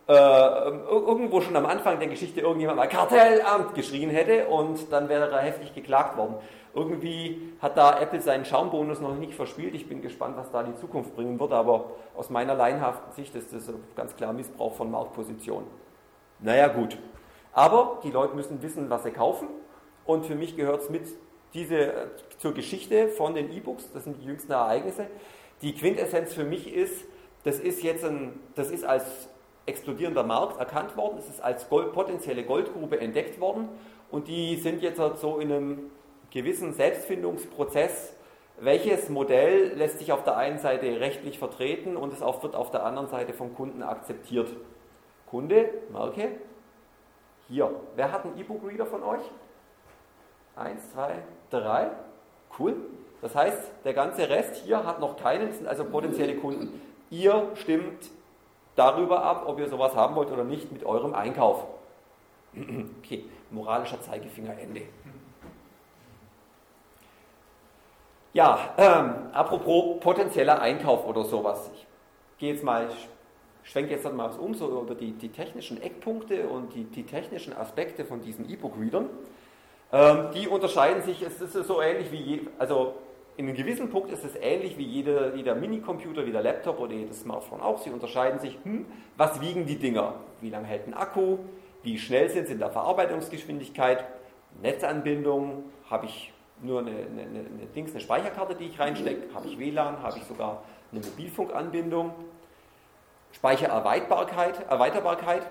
äh, 0.08 0.12
irgendwo 0.12 1.40
schon 1.40 1.56
am 1.56 1.66
Anfang 1.66 1.98
der 1.98 2.08
Geschichte 2.08 2.40
irgendjemand 2.40 2.78
mal 2.78 2.88
Kartellamt 2.88 3.74
geschrien 3.74 4.10
hätte 4.10 4.46
und 4.46 4.92
dann 4.92 5.08
wäre 5.08 5.30
er 5.30 5.42
heftig 5.42 5.74
geklagt 5.74 6.16
worden. 6.16 6.36
Irgendwie 6.76 7.54
hat 7.58 7.78
da 7.78 7.98
Apple 7.98 8.20
seinen 8.20 8.44
Schaumbonus 8.44 9.00
noch 9.00 9.14
nicht 9.14 9.32
verspielt. 9.32 9.74
Ich 9.74 9.88
bin 9.88 10.02
gespannt, 10.02 10.36
was 10.36 10.50
da 10.50 10.62
die 10.62 10.74
Zukunft 10.74 11.16
bringen 11.16 11.40
wird, 11.40 11.52
aber 11.52 11.92
aus 12.14 12.28
meiner 12.28 12.54
laienhaften 12.54 13.12
Sicht 13.12 13.34
ist 13.34 13.50
das 13.54 13.72
ganz 13.96 14.14
klar 14.14 14.34
Missbrauch 14.34 14.74
von 14.74 14.90
Marktposition. 14.90 15.64
Naja, 16.38 16.68
gut. 16.68 16.98
Aber 17.54 18.00
die 18.04 18.10
Leute 18.10 18.36
müssen 18.36 18.60
wissen, 18.60 18.90
was 18.90 19.04
sie 19.04 19.10
kaufen 19.10 19.48
und 20.04 20.26
für 20.26 20.34
mich 20.34 20.54
gehört 20.54 20.82
es 20.82 20.90
mit 20.90 21.06
diese, 21.54 21.78
äh, 21.78 22.06
zur 22.36 22.52
Geschichte 22.52 23.08
von 23.08 23.34
den 23.34 23.50
E-Books, 23.50 23.90
das 23.94 24.04
sind 24.04 24.20
die 24.20 24.26
jüngsten 24.26 24.52
Ereignisse. 24.52 25.06
Die 25.62 25.74
Quintessenz 25.74 26.34
für 26.34 26.44
mich 26.44 26.74
ist, 26.74 27.06
das 27.44 27.58
ist 27.58 27.82
jetzt 27.82 28.04
ein, 28.04 28.38
das 28.54 28.70
ist 28.70 28.84
als 28.84 29.30
explodierender 29.64 30.24
Markt 30.24 30.60
erkannt 30.60 30.94
worden, 30.98 31.16
es 31.18 31.28
ist 31.30 31.40
als 31.42 31.70
Gold, 31.70 31.94
potenzielle 31.94 32.44
Goldgrube 32.44 33.00
entdeckt 33.00 33.40
worden 33.40 33.70
und 34.10 34.28
die 34.28 34.56
sind 34.56 34.82
jetzt 34.82 34.98
halt 34.98 35.16
so 35.16 35.38
in 35.38 35.50
einem 35.50 35.90
gewissen 36.36 36.74
Selbstfindungsprozess, 36.74 38.14
welches 38.60 39.08
Modell 39.08 39.72
lässt 39.74 39.98
sich 39.98 40.12
auf 40.12 40.22
der 40.22 40.36
einen 40.36 40.58
Seite 40.58 41.00
rechtlich 41.00 41.38
vertreten 41.38 41.96
und 41.96 42.12
es 42.12 42.20
auch 42.20 42.42
wird 42.42 42.54
auf 42.54 42.70
der 42.70 42.84
anderen 42.84 43.08
Seite 43.08 43.32
vom 43.32 43.54
Kunden 43.54 43.82
akzeptiert. 43.82 44.50
Kunde, 45.30 45.70
Marke, 45.90 46.28
hier. 47.48 47.70
Wer 47.94 48.12
hat 48.12 48.26
einen 48.26 48.38
E-Book-Reader 48.38 48.84
von 48.84 49.02
euch? 49.02 49.22
Eins, 50.56 50.92
zwei, 50.92 51.22
drei. 51.48 51.90
Cool. 52.58 52.76
Das 53.22 53.34
heißt, 53.34 53.72
der 53.86 53.94
ganze 53.94 54.28
Rest 54.28 54.56
hier 54.56 54.84
hat 54.84 55.00
noch 55.00 55.16
keinen, 55.16 55.50
sind 55.54 55.66
also 55.66 55.86
potenzielle 55.86 56.36
Kunden. 56.36 56.82
Ihr 57.08 57.50
stimmt 57.54 58.10
darüber 58.74 59.22
ab, 59.22 59.44
ob 59.46 59.58
ihr 59.58 59.70
sowas 59.70 59.96
haben 59.96 60.14
wollt 60.16 60.30
oder 60.30 60.44
nicht 60.44 60.70
mit 60.70 60.84
eurem 60.84 61.14
Einkauf. 61.14 61.64
Okay, 62.98 63.24
moralischer 63.50 64.00
Zeigefinger 64.02 64.58
Ende. 64.58 64.82
Ja, 68.36 68.74
ähm, 68.76 69.32
apropos 69.32 69.98
potenzieller 70.00 70.60
Einkauf 70.60 71.06
oder 71.06 71.24
sowas. 71.24 71.70
Ich 71.74 71.86
gehe 72.36 72.52
jetzt 72.52 72.62
mal, 72.62 72.86
schwenke 73.62 73.92
jetzt 73.92 74.04
mal 74.04 74.28
was 74.28 74.36
um, 74.36 74.52
so 74.52 74.82
über 74.82 74.94
die, 74.94 75.12
die 75.12 75.30
technischen 75.30 75.80
Eckpunkte 75.80 76.46
und 76.46 76.74
die, 76.74 76.84
die 76.84 77.04
technischen 77.04 77.56
Aspekte 77.56 78.04
von 78.04 78.20
diesen 78.20 78.46
E-Book-Readern. 78.46 79.08
Ähm, 79.90 80.26
die 80.34 80.48
unterscheiden 80.48 81.02
sich, 81.02 81.22
es 81.22 81.40
ist 81.40 81.54
so 81.66 81.80
ähnlich 81.80 82.12
wie, 82.12 82.20
je, 82.20 82.40
also 82.58 82.96
in 83.38 83.46
einem 83.46 83.56
gewissen 83.56 83.88
Punkt 83.88 84.12
ist 84.12 84.22
es 84.22 84.36
ähnlich 84.36 84.76
wie 84.76 84.84
jeder, 84.84 85.34
jeder 85.34 85.54
Minicomputer, 85.54 86.26
wie 86.26 86.32
der 86.32 86.42
Laptop 86.42 86.78
oder 86.78 86.92
jedes 86.92 87.22
Smartphone 87.22 87.62
auch. 87.62 87.78
Sie 87.78 87.88
unterscheiden 87.88 88.38
sich, 88.38 88.58
hm, 88.64 88.84
was 89.16 89.40
wiegen 89.40 89.64
die 89.64 89.78
Dinger? 89.78 90.12
Wie 90.42 90.50
lange 90.50 90.66
hält 90.66 90.86
ein 90.86 90.92
Akku? 90.92 91.38
Wie 91.82 91.98
schnell 91.98 92.28
sind 92.28 92.48
sie 92.48 92.52
in 92.52 92.58
der 92.58 92.68
Verarbeitungsgeschwindigkeit? 92.68 94.04
Netzanbindung? 94.60 95.64
Habe 95.88 96.04
ich 96.04 96.34
nur 96.62 96.80
eine, 96.80 96.90
eine, 96.90 97.22
eine, 97.22 97.66
Dings, 97.74 97.90
eine 97.92 98.00
Speicherkarte, 98.00 98.54
die 98.54 98.66
ich 98.66 98.78
reinstecke? 98.78 99.34
Habe 99.34 99.48
ich 99.48 99.58
WLAN? 99.58 100.02
Habe 100.02 100.18
ich 100.18 100.24
sogar 100.24 100.62
eine 100.92 101.00
Mobilfunkanbindung? 101.00 102.14
Speichererweiterbarkeit, 103.32 104.68
Erweiterbarkeit. 104.68 105.46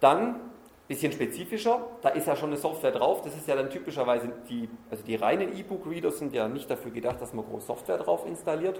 Dann 0.00 0.40
bisschen 0.88 1.10
spezifischer, 1.10 1.80
da 2.02 2.10
ist 2.10 2.26
ja 2.26 2.36
schon 2.36 2.50
eine 2.50 2.58
Software 2.58 2.92
drauf, 2.92 3.22
das 3.22 3.34
ist 3.34 3.48
ja 3.48 3.56
dann 3.56 3.70
typischerweise 3.70 4.30
die, 4.48 4.68
also 4.90 5.02
die 5.02 5.16
reinen 5.16 5.56
E-Book-Reader 5.56 6.12
sind 6.12 6.32
ja 6.32 6.46
nicht 6.46 6.70
dafür 6.70 6.92
gedacht, 6.92 7.20
dass 7.20 7.32
man 7.32 7.44
groß 7.44 7.66
Software 7.66 7.98
drauf 7.98 8.24
installiert, 8.26 8.78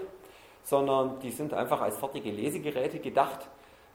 sondern 0.63 1.19
die 1.19 1.31
sind 1.31 1.53
einfach 1.53 1.81
als 1.81 1.97
fertige 1.97 2.31
Lesegeräte 2.31 2.99
gedacht. 2.99 3.49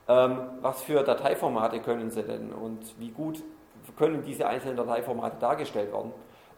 Ähm, 0.09 0.39
was 0.61 0.83
für 0.83 1.03
Dateiformate 1.03 1.81
können 1.81 2.11
sie 2.11 2.23
denn 2.23 2.53
und 2.53 2.99
wie 2.99 3.11
gut 3.11 3.43
können 3.97 4.23
diese 4.23 4.47
einzelnen 4.47 4.77
Dateiformate 4.77 5.37
dargestellt 5.41 5.93
werden? 5.93 6.13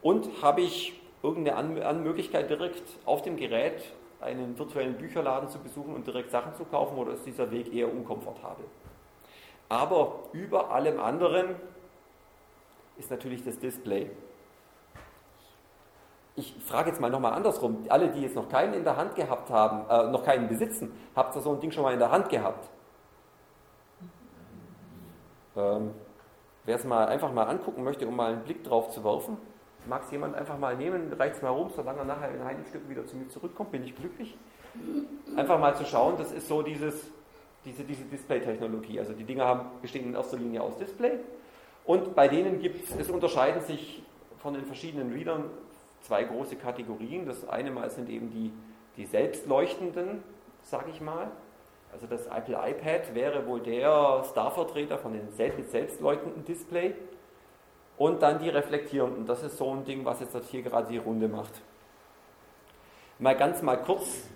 Und 0.05 0.29
habe 0.43 0.61
ich 0.61 1.01
irgendeine 1.23 1.83
An 1.87 2.03
Möglichkeit 2.03 2.47
direkt 2.51 2.83
auf 3.05 3.23
dem 3.23 3.37
Gerät 3.37 3.81
einen 4.21 4.55
virtuellen 4.55 4.99
Bücherladen 4.99 5.49
zu 5.49 5.57
besuchen 5.57 5.95
und 5.95 6.05
direkt 6.05 6.29
Sachen 6.29 6.53
zu 6.53 6.63
kaufen 6.63 6.95
oder 6.95 7.13
ist 7.13 7.25
dieser 7.25 7.49
Weg 7.49 7.73
eher 7.73 7.91
unkomfortabel? 7.91 8.65
Aber 9.67 10.19
über 10.31 10.69
allem 10.69 10.99
anderen 10.99 11.55
ist 12.97 13.09
natürlich 13.09 13.43
das 13.43 13.57
Display. 13.57 14.11
Ich 16.35 16.53
frage 16.63 16.91
jetzt 16.91 17.01
mal 17.01 17.09
nochmal 17.09 17.33
andersrum. 17.33 17.83
Alle, 17.89 18.09
die 18.09 18.21
jetzt 18.21 18.35
noch 18.35 18.47
keinen 18.47 18.75
in 18.75 18.83
der 18.83 18.97
Hand 18.97 19.15
gehabt 19.15 19.49
haben, 19.49 19.89
äh, 19.89 20.11
noch 20.11 20.23
keinen 20.23 20.47
besitzen, 20.47 20.91
habt 21.15 21.35
ihr 21.35 21.41
so 21.41 21.51
ein 21.51 21.59
Ding 21.59 21.71
schon 21.71 21.81
mal 21.81 21.93
in 21.93 21.99
der 21.99 22.11
Hand 22.11 22.29
gehabt? 22.29 22.69
Ähm, 25.57 25.95
Wer 26.65 26.75
es 26.75 26.83
mal 26.83 27.07
einfach 27.07 27.31
mal 27.31 27.43
angucken 27.43 27.83
möchte, 27.83 28.07
um 28.07 28.15
mal 28.15 28.33
einen 28.33 28.43
Blick 28.43 28.63
drauf 28.63 28.89
zu 28.89 29.03
werfen, 29.03 29.37
mag 29.87 30.03
es 30.03 30.11
jemand 30.11 30.35
einfach 30.35 30.57
mal 30.57 30.75
nehmen, 30.75 31.11
reicht 31.13 31.35
es 31.35 31.41
mal 31.41 31.49
rum, 31.49 31.69
solange 31.75 31.99
er 31.99 32.05
nachher 32.05 32.33
in 32.33 32.41
einem 32.41 32.65
Stück 32.65 32.87
wieder 32.89 33.05
zu 33.05 33.15
mir 33.15 33.27
zurückkommt, 33.27 33.71
bin 33.71 33.83
ich 33.83 33.95
glücklich. 33.95 34.37
Einfach 35.35 35.59
mal 35.59 35.75
zu 35.75 35.85
schauen, 35.85 36.15
das 36.17 36.31
ist 36.31 36.47
so 36.47 36.61
dieses, 36.61 37.07
diese, 37.63 37.83
diese 37.83 38.03
Display-Technologie. 38.05 38.99
Also 38.99 39.13
die 39.13 39.23
Dinger 39.23 39.45
haben, 39.45 39.67
bestehen 39.81 40.05
in 40.05 40.15
erster 40.15 40.37
Linie 40.37 40.61
aus 40.61 40.77
Display 40.77 41.19
und 41.85 42.15
bei 42.15 42.27
denen 42.27 42.59
gibt 42.59 42.83
es, 42.83 42.95
es 42.95 43.09
unterscheiden 43.09 43.61
sich 43.61 44.03
von 44.39 44.53
den 44.53 44.65
verschiedenen 44.65 45.13
Readern 45.13 45.49
zwei 46.01 46.23
große 46.23 46.55
Kategorien. 46.55 47.25
Das 47.25 47.47
eine 47.47 47.71
Mal 47.71 47.89
sind 47.89 48.09
eben 48.09 48.31
die, 48.31 48.51
die 48.97 49.05
selbstleuchtenden, 49.05 50.23
sage 50.63 50.89
ich 50.91 51.01
mal. 51.01 51.31
Also 51.93 52.07
das 52.07 52.25
Apple 52.27 52.55
iPad 52.55 53.13
wäre 53.13 53.47
wohl 53.47 53.61
der 53.61 54.23
Starvertreter 54.29 54.97
von 54.97 55.13
den 55.13 55.31
selbst, 55.31 55.71
selbstleuchtenden 55.71 56.43
Display. 56.43 56.93
Und 57.97 58.21
dann 58.21 58.39
die 58.39 58.49
reflektierenden. 58.49 59.25
Das 59.25 59.43
ist 59.43 59.57
so 59.57 59.71
ein 59.71 59.85
Ding, 59.85 60.03
was 60.03 60.19
jetzt 60.19 60.35
hier 60.49 60.61
gerade 60.61 60.87
die 60.87 60.97
Runde 60.97 61.27
macht. 61.27 61.61
Mal 63.19 63.35
ganz 63.35 63.61
mal 63.61 63.77
kurz 63.77 64.27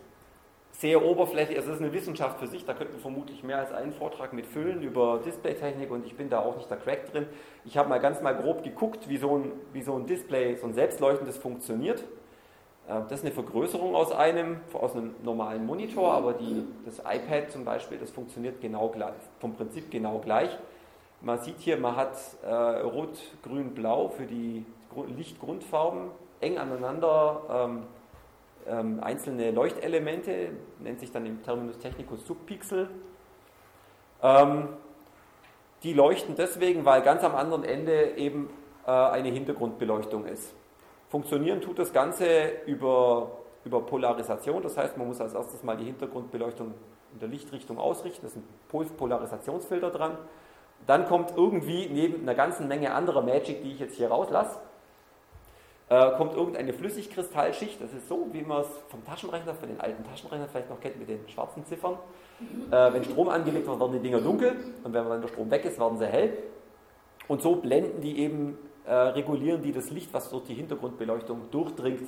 sehr 0.79 1.03
oberflächlich, 1.03 1.57
also 1.57 1.71
es 1.71 1.75
ist 1.75 1.81
eine 1.81 1.91
Wissenschaft 1.91 2.39
für 2.39 2.47
sich, 2.47 2.63
da 2.63 2.73
könnten 2.73 2.93
wir 2.93 3.01
vermutlich 3.01 3.43
mehr 3.43 3.57
als 3.57 3.73
einen 3.73 3.91
Vortrag 3.91 4.31
mit 4.31 4.45
füllen 4.45 4.81
über 4.81 5.19
Displaytechnik 5.25 5.91
und 5.91 6.05
ich 6.05 6.15
bin 6.15 6.29
da 6.29 6.39
auch 6.39 6.55
nicht 6.55 6.69
der 6.69 6.77
Crack 6.77 7.11
drin. 7.11 7.25
Ich 7.65 7.77
habe 7.77 7.89
mal 7.89 7.99
ganz 7.99 8.21
mal 8.21 8.33
grob 8.33 8.63
geguckt, 8.63 9.09
wie 9.09 9.17
so 9.17 9.37
ein, 9.37 9.51
wie 9.73 9.81
so 9.81 9.93
ein 9.95 10.05
Display, 10.05 10.55
so 10.55 10.67
ein 10.67 10.73
selbstleuchtendes 10.73 11.37
funktioniert. 11.37 12.05
Äh, 12.87 13.01
das 13.09 13.19
ist 13.19 13.25
eine 13.25 13.33
Vergrößerung 13.33 13.93
aus 13.93 14.13
einem, 14.13 14.61
aus 14.71 14.95
einem 14.95 15.15
normalen 15.21 15.65
Monitor, 15.65 16.13
aber 16.13 16.31
die, 16.31 16.65
das 16.85 16.99
iPad 16.99 17.51
zum 17.51 17.65
Beispiel, 17.65 17.97
das 17.97 18.11
funktioniert 18.11 18.61
genau 18.61 18.87
gleich, 18.87 19.19
vom 19.41 19.55
Prinzip 19.55 19.91
genau 19.91 20.19
gleich. 20.19 20.57
Man 21.21 21.39
sieht 21.39 21.59
hier, 21.59 21.77
man 21.77 21.95
hat 21.97 22.17
äh, 22.43 22.47
Rot, 22.47 23.17
Grün, 23.43 23.73
Blau 23.73 24.07
für 24.07 24.25
die 24.25 24.65
Lichtgrundfarben 25.17 26.11
eng 26.39 26.57
aneinander 26.57 27.41
ähm, 27.49 27.83
ähm, 28.67 28.99
einzelne 29.03 29.51
Leuchtelemente, 29.51 30.51
nennt 30.79 30.99
sich 30.99 31.11
dann 31.11 31.25
im 31.25 31.43
Terminus 31.43 31.77
technicus 31.79 32.25
Subpixel. 32.25 32.89
Ähm, 34.23 34.69
die 35.83 35.93
leuchten 35.93 36.35
deswegen, 36.35 36.85
weil 36.85 37.01
ganz 37.01 37.23
am 37.23 37.35
anderen 37.35 37.63
Ende 37.63 38.17
eben 38.17 38.49
äh, 38.85 38.91
eine 38.91 39.29
Hintergrundbeleuchtung 39.29 40.25
ist. 40.25 40.53
Funktionieren 41.09 41.59
tut 41.59 41.79
das 41.79 41.91
Ganze 41.91 42.25
über, 42.65 43.31
über 43.65 43.81
Polarisation, 43.81 44.61
das 44.61 44.77
heißt, 44.77 44.97
man 44.97 45.07
muss 45.07 45.19
als 45.19 45.33
erstes 45.33 45.63
mal 45.63 45.75
die 45.75 45.85
Hintergrundbeleuchtung 45.85 46.73
in 47.13 47.19
der 47.19 47.27
Lichtrichtung 47.27 47.77
ausrichten, 47.77 48.21
das 48.21 48.35
ist 48.35 48.43
ein 48.43 48.97
Polarisationsfilter 48.97 49.89
dran. 49.89 50.17
Dann 50.87 51.07
kommt 51.07 51.33
irgendwie 51.35 51.87
neben 51.87 52.23
einer 52.23 52.35
ganzen 52.35 52.67
Menge 52.67 52.93
anderer 52.93 53.21
Magic, 53.21 53.63
die 53.63 53.73
ich 53.73 53.79
jetzt 53.79 53.95
hier 53.95 54.09
rauslasse, 54.09 54.59
äh, 55.89 56.11
kommt 56.17 56.35
irgendeine 56.35 56.73
Flüssigkristallschicht. 56.73 57.81
Das 57.81 57.93
ist 57.93 58.07
so, 58.07 58.27
wie 58.31 58.41
man 58.41 58.61
es 58.61 58.67
vom 58.89 59.03
Taschenrechner, 59.05 59.55
von 59.55 59.69
den 59.69 59.79
alten 59.81 60.03
Taschenrechnern 60.03 60.49
vielleicht 60.49 60.69
noch 60.69 60.79
kennt, 60.79 60.99
mit 60.99 61.09
den 61.09 61.27
schwarzen 61.27 61.65
Ziffern. 61.65 61.97
Äh, 62.71 62.93
wenn 62.93 63.03
Strom 63.03 63.29
angelegt 63.29 63.67
wird, 63.67 63.79
werden 63.79 63.93
die 63.93 63.99
Dinger 63.99 64.21
dunkel 64.21 64.55
und 64.83 64.93
wenn 64.93 65.09
dann 65.09 65.21
der 65.21 65.27
Strom 65.27 65.49
weg 65.51 65.65
ist, 65.65 65.79
werden 65.79 65.97
sie 65.97 66.05
hell. 66.05 66.37
Und 67.27 67.41
so 67.41 67.55
blenden 67.55 68.01
die 68.01 68.19
eben, 68.19 68.57
äh, 68.85 68.93
regulieren 68.93 69.61
die 69.61 69.71
das 69.71 69.89
Licht, 69.89 70.13
was 70.13 70.29
durch 70.29 70.45
die 70.45 70.53
Hintergrundbeleuchtung 70.53 71.51
durchdringt, 71.51 72.07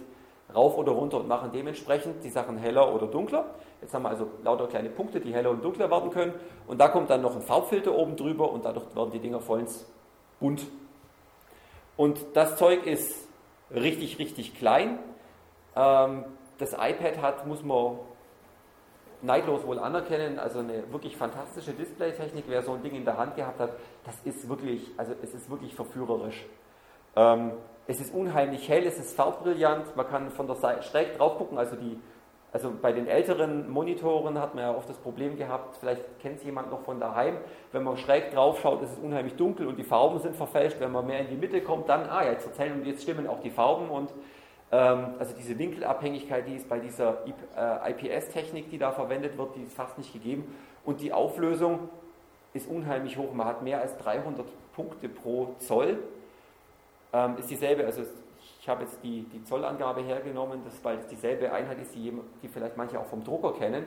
rauf 0.56 0.78
oder 0.78 0.92
runter 0.92 1.20
und 1.20 1.28
machen 1.28 1.52
dementsprechend 1.54 2.24
die 2.24 2.30
Sachen 2.30 2.58
heller 2.58 2.94
oder 2.94 3.08
dunkler. 3.08 3.46
Jetzt 3.82 3.94
haben 3.94 4.04
wir 4.04 4.10
also 4.10 4.28
lauter 4.44 4.68
kleine 4.68 4.90
Punkte, 4.90 5.20
die 5.20 5.34
heller 5.34 5.52
und 5.52 5.64
dunkler 5.64 5.90
werden 5.90 6.12
können. 6.12 6.34
Und 6.68 6.80
da 6.80 6.88
kommt 6.88 7.10
dann 7.10 7.22
noch 7.22 7.36
ein 7.36 7.42
Farbfilter 7.42 7.96
oben 7.96 8.16
drüber 8.16 8.52
und 8.52 8.66
dadurch 8.66 8.96
werden 8.96 9.12
die 9.12 9.20
Dinger 9.20 9.40
vollends 9.40 9.86
bunt. 10.40 10.66
Und 11.98 12.20
das 12.34 12.58
Zeug 12.58 12.86
ist 12.86 13.28
richtig, 13.74 14.20
richtig 14.20 14.56
klein. 14.56 15.00
Ähm, 15.76 16.26
das 16.58 16.74
iPad 16.74 17.22
hat, 17.22 17.48
muss 17.48 17.64
man 17.64 17.98
neidlos 19.22 19.66
wohl 19.66 19.80
anerkennen, 19.80 20.40
also 20.40 20.60
eine 20.60 20.92
wirklich 20.92 21.16
fantastische 21.16 21.74
Displaytechnik. 21.74 22.46
Wer 22.48 22.64
so 22.64 22.74
ein 22.74 22.82
Ding 22.82 22.94
in 22.94 23.06
der 23.06 23.18
Hand 23.18 23.36
gehabt 23.36 23.60
hat, 23.60 23.72
das 24.04 24.16
ist 24.26 24.50
wirklich, 24.50 24.92
also 24.98 25.14
es 25.22 25.34
ist 25.34 25.50
wirklich 25.50 25.76
verführerisch. 25.76 26.46
Ähm, 27.16 27.52
es 27.88 28.00
ist 28.00 28.14
unheimlich 28.14 28.68
hell, 28.70 28.86
es 28.86 29.00
ist 29.00 29.16
farbbrillant, 29.16 29.96
man 29.96 30.08
kann 30.08 30.32
von 30.32 30.48
der 30.48 30.56
Seite 30.56 30.84
schräg 30.84 31.18
drauf 31.18 31.38
gucken, 31.38 31.58
also 31.58 31.76
die 31.76 32.00
also 32.54 32.70
bei 32.82 32.92
den 32.92 33.08
älteren 33.08 33.70
Monitoren 33.70 34.38
hat 34.38 34.56
man 34.56 34.66
ja 34.66 34.76
oft 34.76 34.90
das 34.90 34.98
Problem 34.98 35.38
gehabt, 35.38 35.78
vielleicht 35.78 36.04
kennt 36.20 36.40
es 36.40 36.44
jemand 36.44 36.70
noch 36.70 36.82
von 36.82 37.00
daheim, 37.00 37.38
wenn 37.72 37.84
man 37.84 37.96
schräg 37.96 38.32
drauf 38.32 38.60
schaut, 38.60 38.82
ist 38.82 38.92
es 38.92 39.00
unheimlich 39.00 39.36
dunkel 39.36 39.68
und 39.68 39.78
die 39.78 39.86
Farben 39.86 40.20
sind 40.20 40.36
verfälscht. 40.36 40.78
Wenn 40.80 40.92
man 40.92 41.08
mehr 41.08 41.22
in 41.22 41.30
die 41.30 41.38
Mitte 41.38 41.62
kommt, 41.62 41.88
dann, 41.88 42.10
ah, 42.10 42.26
jetzt 42.26 42.46
erzählen 42.46 42.74
und 42.74 42.86
jetzt 42.86 43.04
stimmen 43.04 43.26
auch 43.28 43.40
die 43.40 43.52
Farben 43.52 43.90
und 43.90 44.12
ähm, 44.72 45.16
also 45.18 45.34
diese 45.38 45.58
Winkelabhängigkeit, 45.58 46.46
die 46.46 46.56
ist 46.56 46.68
bei 46.68 46.80
dieser 46.80 47.20
äh, 47.56 47.92
IPS-Technik, 47.92 48.70
die 48.70 48.78
da 48.78 48.92
verwendet 48.92 49.38
wird, 49.38 49.56
die 49.56 49.64
ist 49.64 49.74
fast 49.74 49.98
nicht 49.98 50.12
gegeben. 50.12 50.54
Und 50.84 51.00
die 51.00 51.14
Auflösung 51.14 51.88
ist 52.54 52.70
unheimlich 52.70 53.18
hoch. 53.18 53.32
Man 53.34 53.48
hat 53.48 53.62
mehr 53.62 53.80
als 53.80 53.98
300 53.98 54.46
Punkte 54.74 55.08
pro 55.08 55.56
Zoll. 55.60 56.00
Ähm, 57.14 57.38
ist 57.38 57.50
dieselbe, 57.50 57.86
also 57.86 58.04
ich 58.62 58.70
habe 58.70 58.84
jetzt 58.84 59.04
die, 59.04 59.24
die 59.24 59.44
Zollangabe 59.44 60.02
hergenommen, 60.02 60.62
das, 60.64 60.84
weil 60.84 61.00
es 61.00 61.08
dieselbe 61.08 61.52
Einheit 61.52 61.80
ist, 61.82 61.96
die, 61.96 62.14
die 62.42 62.48
vielleicht 62.48 62.78
manche 62.78 63.00
auch 63.00 63.08
vom 63.08 63.24
Drucker 63.24 63.54
kennen. 63.54 63.86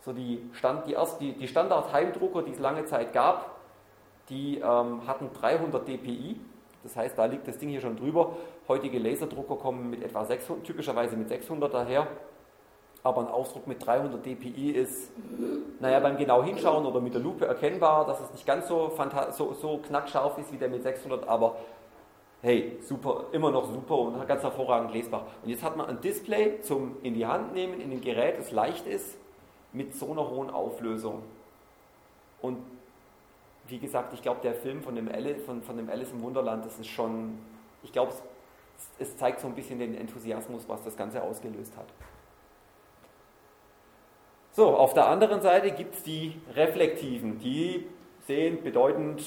So 0.00 0.12
die, 0.12 0.48
Stand, 0.52 0.86
die, 0.86 0.92
erst, 0.92 1.20
die, 1.20 1.32
die 1.32 1.48
Standard-Heimdrucker, 1.48 2.42
die 2.42 2.52
es 2.52 2.58
lange 2.58 2.84
Zeit 2.84 3.12
gab, 3.12 3.56
die 4.28 4.58
ähm, 4.58 5.06
hatten 5.06 5.30
300 5.32 5.86
dpi. 5.86 6.40
Das 6.82 6.96
heißt, 6.96 7.18
da 7.18 7.24
liegt 7.24 7.48
das 7.48 7.58
Ding 7.58 7.68
hier 7.68 7.80
schon 7.80 7.96
drüber. 7.96 8.36
Heutige 8.68 8.98
Laserdrucker 8.98 9.56
kommen 9.56 9.90
mit 9.90 10.02
etwa 10.02 10.24
600, 10.24 10.64
typischerweise 10.64 11.16
mit 11.16 11.28
600 11.28 11.72
daher. 11.72 12.06
Aber 13.02 13.20
ein 13.20 13.28
Ausdruck 13.28 13.68
mit 13.68 13.84
300 13.86 14.24
dpi 14.24 14.72
ist, 14.72 15.12
naja, 15.78 16.00
beim 16.00 16.16
genau 16.16 16.42
hinschauen 16.42 16.84
oder 16.84 17.00
mit 17.00 17.14
der 17.14 17.20
Lupe 17.20 17.46
erkennbar, 17.46 18.06
dass 18.06 18.20
es 18.20 18.32
nicht 18.32 18.46
ganz 18.46 18.66
so, 18.66 18.92
so, 19.30 19.52
so 19.52 19.78
knackscharf 19.78 20.38
ist 20.38 20.52
wie 20.52 20.56
der 20.56 20.68
mit 20.68 20.82
600, 20.82 21.28
aber 21.28 21.56
hey, 22.46 22.78
super, 22.80 23.24
immer 23.32 23.50
noch 23.50 23.72
super 23.72 23.98
und 23.98 24.28
ganz 24.28 24.40
hervorragend 24.44 24.92
lesbar. 24.92 25.26
Und 25.42 25.48
jetzt 25.48 25.64
hat 25.64 25.76
man 25.76 25.88
ein 25.88 26.00
Display 26.00 26.60
zum 26.60 26.96
in 27.02 27.14
die 27.14 27.26
Hand 27.26 27.52
nehmen, 27.54 27.80
in 27.80 27.90
dem 27.90 28.00
Gerät, 28.00 28.38
das 28.38 28.52
leicht 28.52 28.86
ist, 28.86 29.18
mit 29.72 29.96
so 29.96 30.12
einer 30.12 30.30
hohen 30.30 30.48
Auflösung. 30.48 31.24
Und 32.40 32.58
wie 33.66 33.80
gesagt, 33.80 34.12
ich 34.12 34.22
glaube, 34.22 34.42
der 34.42 34.54
Film 34.54 34.80
von 34.80 34.94
dem, 34.94 35.08
Alice, 35.08 35.42
von, 35.44 35.60
von 35.60 35.76
dem 35.76 35.90
Alice 35.90 36.12
im 36.12 36.22
Wunderland, 36.22 36.64
das 36.64 36.78
ist 36.78 36.86
schon, 36.86 37.36
ich 37.82 37.90
glaube, 37.90 38.12
es, 38.12 39.08
es 39.08 39.16
zeigt 39.16 39.40
so 39.40 39.48
ein 39.48 39.56
bisschen 39.56 39.80
den 39.80 39.96
Enthusiasmus, 39.96 40.68
was 40.68 40.84
das 40.84 40.96
Ganze 40.96 41.24
ausgelöst 41.24 41.76
hat. 41.76 41.88
So, 44.52 44.68
auf 44.68 44.94
der 44.94 45.08
anderen 45.08 45.40
Seite 45.42 45.72
gibt 45.72 45.96
es 45.96 46.04
die 46.04 46.40
reflektiven, 46.54 47.40
die 47.40 47.88
sehen 48.28 48.62
bedeutend 48.62 49.24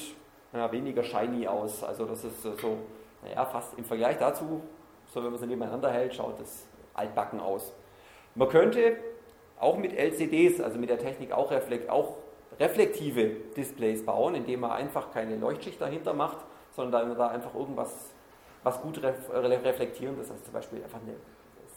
ja, 0.53 0.71
weniger 0.71 1.03
shiny 1.03 1.47
aus. 1.47 1.83
Also 1.83 2.05
das 2.05 2.23
ist 2.23 2.43
so 2.43 2.77
naja, 3.23 3.45
fast 3.45 3.77
im 3.77 3.85
Vergleich 3.85 4.17
dazu, 4.17 4.61
so 5.07 5.23
wenn 5.23 5.31
man 5.31 5.39
sie 5.39 5.47
nebeneinander 5.47 5.91
hält, 5.91 6.13
schaut 6.13 6.39
das 6.39 6.65
altbacken 6.93 7.39
aus. 7.39 7.73
Man 8.35 8.47
könnte 8.49 8.97
auch 9.59 9.77
mit 9.77 9.93
LCDs, 9.93 10.61
also 10.61 10.77
mit 10.77 10.89
der 10.89 10.99
Technik 10.99 11.31
auch, 11.31 11.51
reflekt, 11.51 11.89
auch 11.89 12.17
reflektive 12.59 13.27
Displays 13.55 14.05
bauen, 14.05 14.35
indem 14.35 14.61
man 14.61 14.71
einfach 14.71 15.11
keine 15.11 15.35
Leuchtschicht 15.35 15.81
dahinter 15.81 16.13
macht, 16.13 16.37
sondern 16.71 17.15
da 17.17 17.27
einfach 17.27 17.53
irgendwas 17.53 18.11
was 18.63 18.81
gut 18.81 19.01
reflektieren, 19.01 20.17
das 20.17 20.29
heißt 20.29 20.43
zum 20.43 20.53
Beispiel 20.53 20.83
einfach 20.83 20.99
eine 21.01 21.15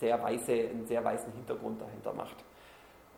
sehr 0.01 0.21
weiße, 0.21 0.53
einen 0.53 0.87
sehr 0.87 1.05
weißen 1.05 1.33
Hintergrund 1.33 1.81
dahinter 1.81 2.13
macht. 2.13 2.37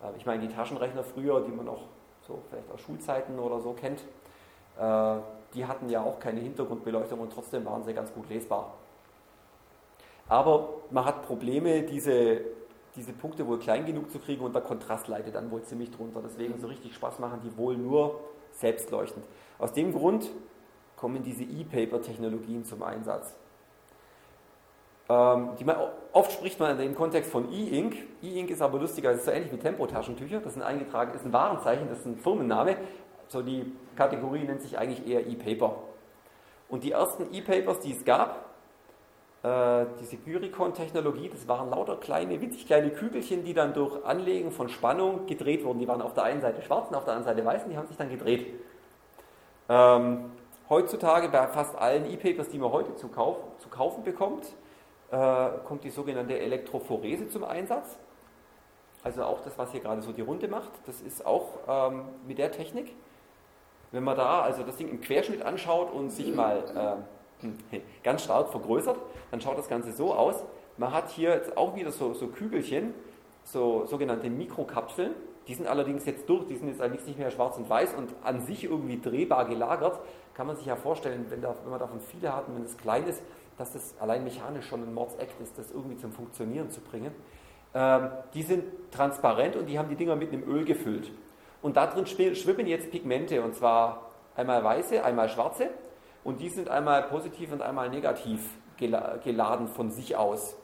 Äh, 0.02 0.16
ich 0.16 0.26
meine, 0.26 0.46
die 0.46 0.54
Taschenrechner 0.54 1.02
früher, 1.02 1.40
die 1.40 1.50
man 1.50 1.68
auch 1.68 1.82
so 2.26 2.42
vielleicht 2.50 2.70
aus 2.70 2.80
Schulzeiten 2.80 3.38
oder 3.38 3.60
so 3.60 3.72
kennt, 3.72 4.04
äh, 4.78 5.16
die 5.54 5.66
hatten 5.66 5.88
ja 5.88 6.02
auch 6.02 6.18
keine 6.18 6.40
Hintergrundbeleuchtung 6.40 7.20
und 7.20 7.32
trotzdem 7.32 7.64
waren 7.64 7.84
sie 7.84 7.94
ganz 7.94 8.12
gut 8.12 8.28
lesbar. 8.28 8.74
Aber 10.28 10.68
man 10.90 11.04
hat 11.04 11.26
Probleme, 11.26 11.82
diese, 11.82 12.40
diese 12.96 13.12
Punkte 13.12 13.46
wohl 13.46 13.58
klein 13.58 13.84
genug 13.84 14.10
zu 14.10 14.18
kriegen 14.18 14.44
und 14.44 14.54
der 14.54 14.62
Kontrast 14.62 15.08
leidet 15.08 15.34
dann 15.34 15.50
wohl 15.50 15.62
ziemlich 15.62 15.90
drunter. 15.90 16.20
Deswegen 16.24 16.58
so 16.58 16.66
richtig 16.66 16.94
Spaß 16.94 17.18
machen 17.18 17.40
die 17.44 17.56
wohl 17.56 17.76
nur 17.76 18.20
selbstleuchtend. 18.52 19.24
Aus 19.58 19.72
dem 19.72 19.92
Grund 19.92 20.30
kommen 20.96 21.22
diese 21.22 21.42
E-Paper-Technologien 21.42 22.64
zum 22.64 22.82
Einsatz. 22.82 23.34
Ähm, 25.08 25.50
man, 25.64 25.76
oft 26.12 26.32
spricht 26.32 26.58
man 26.58 26.78
dem 26.78 26.94
Kontext 26.94 27.30
von 27.30 27.52
E-Ink. 27.52 27.96
E-Ink 28.22 28.50
ist 28.50 28.62
aber 28.62 28.78
lustiger, 28.78 29.10
das 29.10 29.18
ist 29.18 29.26
so 29.26 29.30
ähnlich 29.32 29.52
wie 29.52 29.58
Tempotaschentücher. 29.58 30.40
Das 30.40 30.56
ist 30.56 30.62
ein 30.62 30.66
eingetragen, 30.66 31.14
ist 31.14 31.26
ein 31.26 31.32
Warenzeichen, 31.32 31.88
das 31.90 31.98
ist 31.98 32.06
ein 32.06 32.16
Firmenname. 32.16 32.76
So 33.28 33.42
die 33.42 33.70
Kategorie 33.94 34.44
nennt 34.44 34.62
sich 34.62 34.78
eigentlich 34.78 35.06
eher 35.06 35.26
E-Paper. 35.26 35.76
Und 36.68 36.84
die 36.84 36.92
ersten 36.92 37.32
E-Papers, 37.32 37.80
die 37.80 37.92
es 37.92 38.04
gab, 38.04 38.44
äh, 39.42 39.86
diese 40.00 40.16
Gyricon-Technologie, 40.16 41.28
das 41.28 41.46
waren 41.46 41.68
lauter 41.70 41.96
kleine, 41.96 42.40
winzig 42.40 42.66
kleine 42.66 42.90
Kügelchen, 42.90 43.44
die 43.44 43.52
dann 43.52 43.74
durch 43.74 44.04
Anlegen 44.04 44.50
von 44.50 44.68
Spannung 44.68 45.26
gedreht 45.26 45.64
wurden. 45.64 45.78
Die 45.78 45.86
waren 45.86 46.00
auf 46.00 46.14
der 46.14 46.24
einen 46.24 46.40
Seite 46.40 46.62
schwarz 46.62 46.88
und 46.88 46.94
auf 46.94 47.04
der 47.04 47.14
anderen 47.14 47.36
Seite 47.36 47.46
weiß 47.46 47.64
und 47.64 47.70
die 47.70 47.76
haben 47.76 47.86
sich 47.86 47.96
dann 47.96 48.08
gedreht. 48.08 48.46
Ähm, 49.68 50.32
heutzutage 50.70 51.28
bei 51.28 51.46
fast 51.48 51.76
allen 51.76 52.10
E-Papers, 52.10 52.48
die 52.48 52.58
man 52.58 52.72
heute 52.72 52.96
zu, 52.96 53.08
kauf, 53.08 53.36
zu 53.58 53.68
kaufen 53.68 54.02
bekommt, 54.02 54.46
äh, 55.10 55.48
kommt 55.64 55.84
die 55.84 55.90
sogenannte 55.90 56.38
Elektrophorese 56.38 57.28
zum 57.28 57.44
Einsatz. 57.44 57.98
Also 59.02 59.24
auch 59.24 59.42
das, 59.42 59.58
was 59.58 59.70
hier 59.72 59.80
gerade 59.80 60.00
so 60.00 60.12
die 60.12 60.22
Runde 60.22 60.48
macht, 60.48 60.70
das 60.86 61.02
ist 61.02 61.26
auch 61.26 61.58
ähm, 61.68 62.06
mit 62.26 62.38
der 62.38 62.50
Technik. 62.50 62.94
Wenn 63.94 64.02
man 64.02 64.16
da 64.16 64.40
also 64.40 64.64
das 64.64 64.76
Ding 64.76 64.88
im 64.88 65.00
Querschnitt 65.00 65.42
anschaut 65.42 65.92
und 65.92 66.10
sich 66.10 66.34
mal 66.34 66.98
äh, 67.44 67.80
ganz 68.02 68.24
stark 68.24 68.48
vergrößert, 68.48 68.98
dann 69.30 69.40
schaut 69.40 69.56
das 69.56 69.68
Ganze 69.68 69.92
so 69.92 70.12
aus. 70.12 70.42
Man 70.78 70.92
hat 70.92 71.10
hier 71.10 71.30
jetzt 71.30 71.56
auch 71.56 71.76
wieder 71.76 71.92
so, 71.92 72.12
so 72.12 72.26
Kügelchen, 72.26 72.92
so 73.44 73.86
sogenannte 73.86 74.28
Mikrokapseln. 74.30 75.12
Die 75.46 75.54
sind 75.54 75.68
allerdings 75.68 76.06
jetzt 76.06 76.28
durch, 76.28 76.44
die 76.48 76.56
sind 76.56 76.66
jetzt 76.66 76.80
allerdings 76.80 77.06
nicht 77.06 77.20
mehr 77.20 77.30
schwarz 77.30 77.56
und 77.56 77.70
weiß 77.70 77.94
und 77.94 78.10
an 78.24 78.40
sich 78.40 78.64
irgendwie 78.64 79.00
drehbar 79.00 79.44
gelagert. 79.44 80.00
Kann 80.34 80.48
man 80.48 80.56
sich 80.56 80.66
ja 80.66 80.74
vorstellen, 80.74 81.26
wenn, 81.28 81.40
da, 81.40 81.54
wenn 81.62 81.70
man 81.70 81.78
davon 81.78 82.00
viele 82.00 82.34
hat 82.34 82.48
und 82.48 82.56
wenn 82.56 82.64
es 82.64 82.76
klein 82.76 83.06
ist, 83.06 83.22
dass 83.58 83.76
es 83.76 83.94
allein 84.00 84.24
mechanisch 84.24 84.66
schon 84.66 84.82
ein 84.82 84.92
Mordsakt 84.92 85.40
ist, 85.40 85.56
das 85.56 85.70
irgendwie 85.70 85.98
zum 85.98 86.10
Funktionieren 86.10 86.68
zu 86.68 86.80
bringen. 86.80 87.12
Ähm, 87.74 88.08
die 88.34 88.42
sind 88.42 88.64
transparent 88.90 89.54
und 89.54 89.66
die 89.66 89.78
haben 89.78 89.88
die 89.88 89.94
Dinger 89.94 90.16
mit 90.16 90.32
einem 90.32 90.42
Öl 90.48 90.64
gefüllt. 90.64 91.12
Und 91.64 91.78
da 91.78 91.86
drin 91.86 92.04
schwimmen 92.04 92.66
jetzt 92.66 92.90
Pigmente, 92.90 93.40
und 93.42 93.54
zwar 93.54 94.10
einmal 94.36 94.62
weiße, 94.62 95.02
einmal 95.02 95.30
schwarze. 95.30 95.70
Und 96.22 96.38
die 96.42 96.50
sind 96.50 96.68
einmal 96.68 97.04
positiv 97.04 97.52
und 97.52 97.62
einmal 97.62 97.88
negativ 97.88 98.58
geladen 98.76 99.68
von 99.68 99.90
sich 99.90 100.14
aus. 100.14 100.58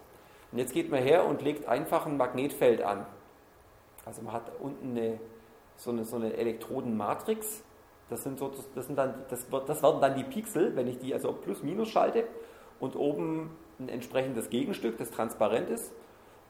Und 0.52 0.58
jetzt 0.58 0.74
geht 0.74 0.90
man 0.90 1.02
her 1.02 1.24
und 1.24 1.40
legt 1.40 1.66
einfach 1.66 2.04
ein 2.04 2.18
Magnetfeld 2.18 2.82
an. 2.82 3.06
Also 4.04 4.20
man 4.20 4.34
hat 4.34 4.52
unten 4.60 4.90
eine, 4.90 5.18
so, 5.76 5.90
eine, 5.90 6.04
so 6.04 6.16
eine 6.16 6.34
Elektrodenmatrix. 6.34 7.64
Das, 8.10 8.22
sind 8.22 8.38
so, 8.38 8.52
das, 8.74 8.86
sind 8.86 8.98
dann, 8.98 9.24
das, 9.30 9.50
wird, 9.50 9.70
das 9.70 9.82
werden 9.82 10.02
dann 10.02 10.14
die 10.16 10.24
Pixel, 10.24 10.76
wenn 10.76 10.86
ich 10.86 10.98
die 10.98 11.14
also 11.14 11.32
plus-minus 11.32 11.88
schalte 11.88 12.24
und 12.78 12.94
oben 12.94 13.56
ein 13.78 13.88
entsprechendes 13.88 14.50
Gegenstück, 14.50 14.98
das 14.98 15.10
transparent 15.10 15.70
ist, 15.70 15.94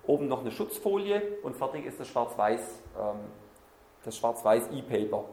oben 0.08 0.26
noch 0.26 0.40
eine 0.40 0.50
Schutzfolie 0.50 1.22
und 1.44 1.54
fertig 1.54 1.86
ist 1.86 2.00
das 2.00 2.08
Schwarz-Weiß, 2.08 2.82
ähm, 2.98 3.20
das 4.04 4.16
Schwarz-Weiß 4.16 4.70
E-Paper. 4.72 5.24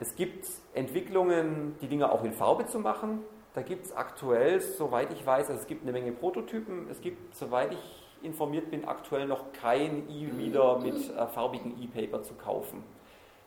Es 0.00 0.16
gibt 0.16 0.46
Entwicklungen, 0.74 1.76
die 1.80 1.86
Dinge 1.86 2.10
auch 2.10 2.24
in 2.24 2.32
Farbe 2.32 2.66
zu 2.66 2.78
machen. 2.78 3.20
Da 3.54 3.62
gibt 3.62 3.86
es 3.86 3.94
aktuell, 3.94 4.60
soweit 4.60 5.12
ich 5.12 5.24
weiß, 5.24 5.48
also 5.50 5.60
es 5.60 5.66
gibt 5.66 5.82
eine 5.82 5.92
Menge 5.92 6.12
Prototypen. 6.12 6.88
Es 6.90 7.00
gibt, 7.00 7.34
soweit 7.34 7.72
ich 7.72 8.02
informiert 8.22 8.70
bin, 8.70 8.84
aktuell 8.84 9.26
noch 9.26 9.52
kein 9.52 10.08
E-Reader 10.08 10.78
mit 10.78 11.10
äh, 11.10 11.26
farbigen 11.26 11.80
E-Paper 11.82 12.22
zu 12.22 12.34
kaufen. 12.34 12.82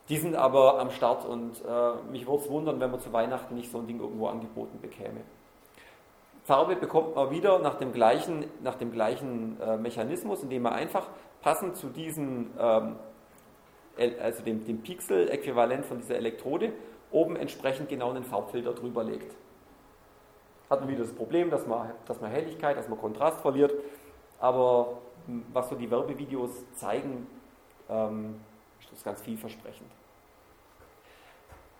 Die 0.09 0.17
sind 0.17 0.35
aber 0.35 0.79
am 0.79 0.91
Start 0.91 1.25
und 1.25 1.63
äh, 1.65 2.11
mich 2.11 2.27
würde 2.27 2.43
es 2.43 2.49
wundern, 2.49 2.79
wenn 2.79 2.91
man 2.91 2.99
zu 2.99 3.11
Weihnachten 3.11 3.55
nicht 3.55 3.71
so 3.71 3.79
ein 3.79 3.87
Ding 3.87 3.99
irgendwo 3.99 4.27
angeboten 4.27 4.79
bekäme. 4.79 5.21
Farbe 6.43 6.75
bekommt 6.75 7.15
man 7.15 7.31
wieder 7.31 7.57
nach 7.57 7.75
dem 7.75 7.91
gleichen, 7.91 8.45
nach 8.61 8.75
dem 8.75 8.91
gleichen 8.91 9.59
äh, 9.59 9.77
Mechanismus, 9.77 10.43
indem 10.43 10.61
man 10.61 10.73
einfach 10.73 11.07
passend 11.41 11.75
zu 11.75 11.87
diesem, 11.87 12.51
ähm, 12.59 12.97
also 14.21 14.43
dem, 14.43 14.65
dem 14.65 14.81
Pixel-Äquivalent 14.81 15.85
von 15.85 15.99
dieser 15.99 16.15
Elektrode, 16.15 16.73
oben 17.11 17.35
entsprechend 17.35 17.89
genau 17.89 18.09
einen 18.09 18.23
Farbfilter 18.23 18.73
drüber 18.73 19.03
legt. 19.03 19.35
Hat 20.69 20.81
man 20.81 20.89
wieder 20.89 21.03
das 21.03 21.13
Problem, 21.13 21.49
dass 21.49 21.65
man, 21.67 21.91
dass 22.07 22.19
man 22.19 22.31
Helligkeit, 22.31 22.77
dass 22.77 22.89
man 22.89 22.99
Kontrast 22.99 23.41
verliert, 23.41 23.73
aber 24.39 24.97
hm, 25.27 25.45
was 25.53 25.69
so 25.69 25.75
die 25.75 25.89
Werbevideos 25.89 26.51
zeigen, 26.75 27.27
ähm, 27.89 28.35
ist 28.95 29.03
ganz 29.03 29.21
vielversprechend. 29.21 29.89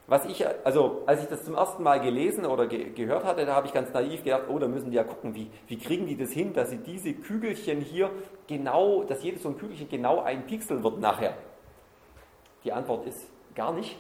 Was 0.07 0.23
ich, 0.25 0.45
also 0.63 1.01
als 1.07 1.23
ich 1.23 1.29
das 1.29 1.43
zum 1.43 1.55
ersten 1.55 1.81
Mal 1.81 1.99
gelesen 1.99 2.45
oder 2.45 2.67
ge 2.67 2.91
gehört 2.91 3.23
hatte, 3.23 3.43
da 3.43 3.55
habe 3.55 3.65
ich 3.65 3.73
ganz 3.73 3.91
naiv 3.91 4.23
gedacht, 4.23 4.43
oh, 4.49 4.59
da 4.59 4.67
müssen 4.67 4.91
die 4.91 4.97
ja 4.97 5.03
gucken, 5.03 5.33
wie, 5.33 5.49
wie 5.67 5.79
kriegen 5.79 6.05
die 6.05 6.15
das 6.15 6.29
hin, 6.29 6.53
dass 6.53 6.69
sie 6.69 6.77
diese 6.77 7.13
Kügelchen 7.13 7.81
hier 7.81 8.11
genau, 8.47 9.03
dass 9.03 9.23
jedes 9.23 9.41
so 9.41 9.49
ein 9.49 9.57
Kügelchen 9.57 9.89
genau 9.89 10.21
ein 10.21 10.45
Pixel 10.45 10.83
wird 10.83 10.99
nachher. 10.99 11.35
Die 12.65 12.73
Antwort 12.73 13.05
ist 13.05 13.27
gar 13.55 13.71
nicht. 13.71 13.97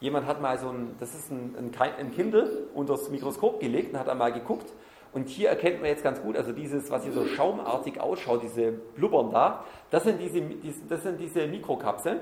Jemand 0.00 0.26
hat 0.26 0.40
mal 0.40 0.58
so 0.58 0.68
ein, 0.68 0.96
das 1.00 1.14
ist 1.14 1.30
ein, 1.30 1.72
ein, 1.78 2.10
Kindle 2.12 2.68
unter 2.74 2.94
das 2.94 3.10
Mikroskop 3.10 3.60
gelegt 3.60 3.92
und 3.92 3.98
hat 3.98 4.08
einmal 4.08 4.32
geguckt. 4.32 4.72
Und 5.12 5.28
hier 5.28 5.48
erkennt 5.48 5.80
man 5.80 5.86
jetzt 5.90 6.02
ganz 6.02 6.20
gut, 6.20 6.36
also 6.36 6.52
dieses, 6.52 6.90
was 6.90 7.04
hier 7.04 7.12
so 7.12 7.24
schaumartig 7.24 8.00
ausschaut, 8.00 8.42
diese 8.42 8.72
Blubbern 8.72 9.30
da, 9.30 9.64
das 9.90 10.04
sind 10.04 10.20
diese, 10.20 10.42
das 10.88 11.02
sind 11.02 11.20
diese 11.20 11.46
Mikrokapseln. 11.46 12.20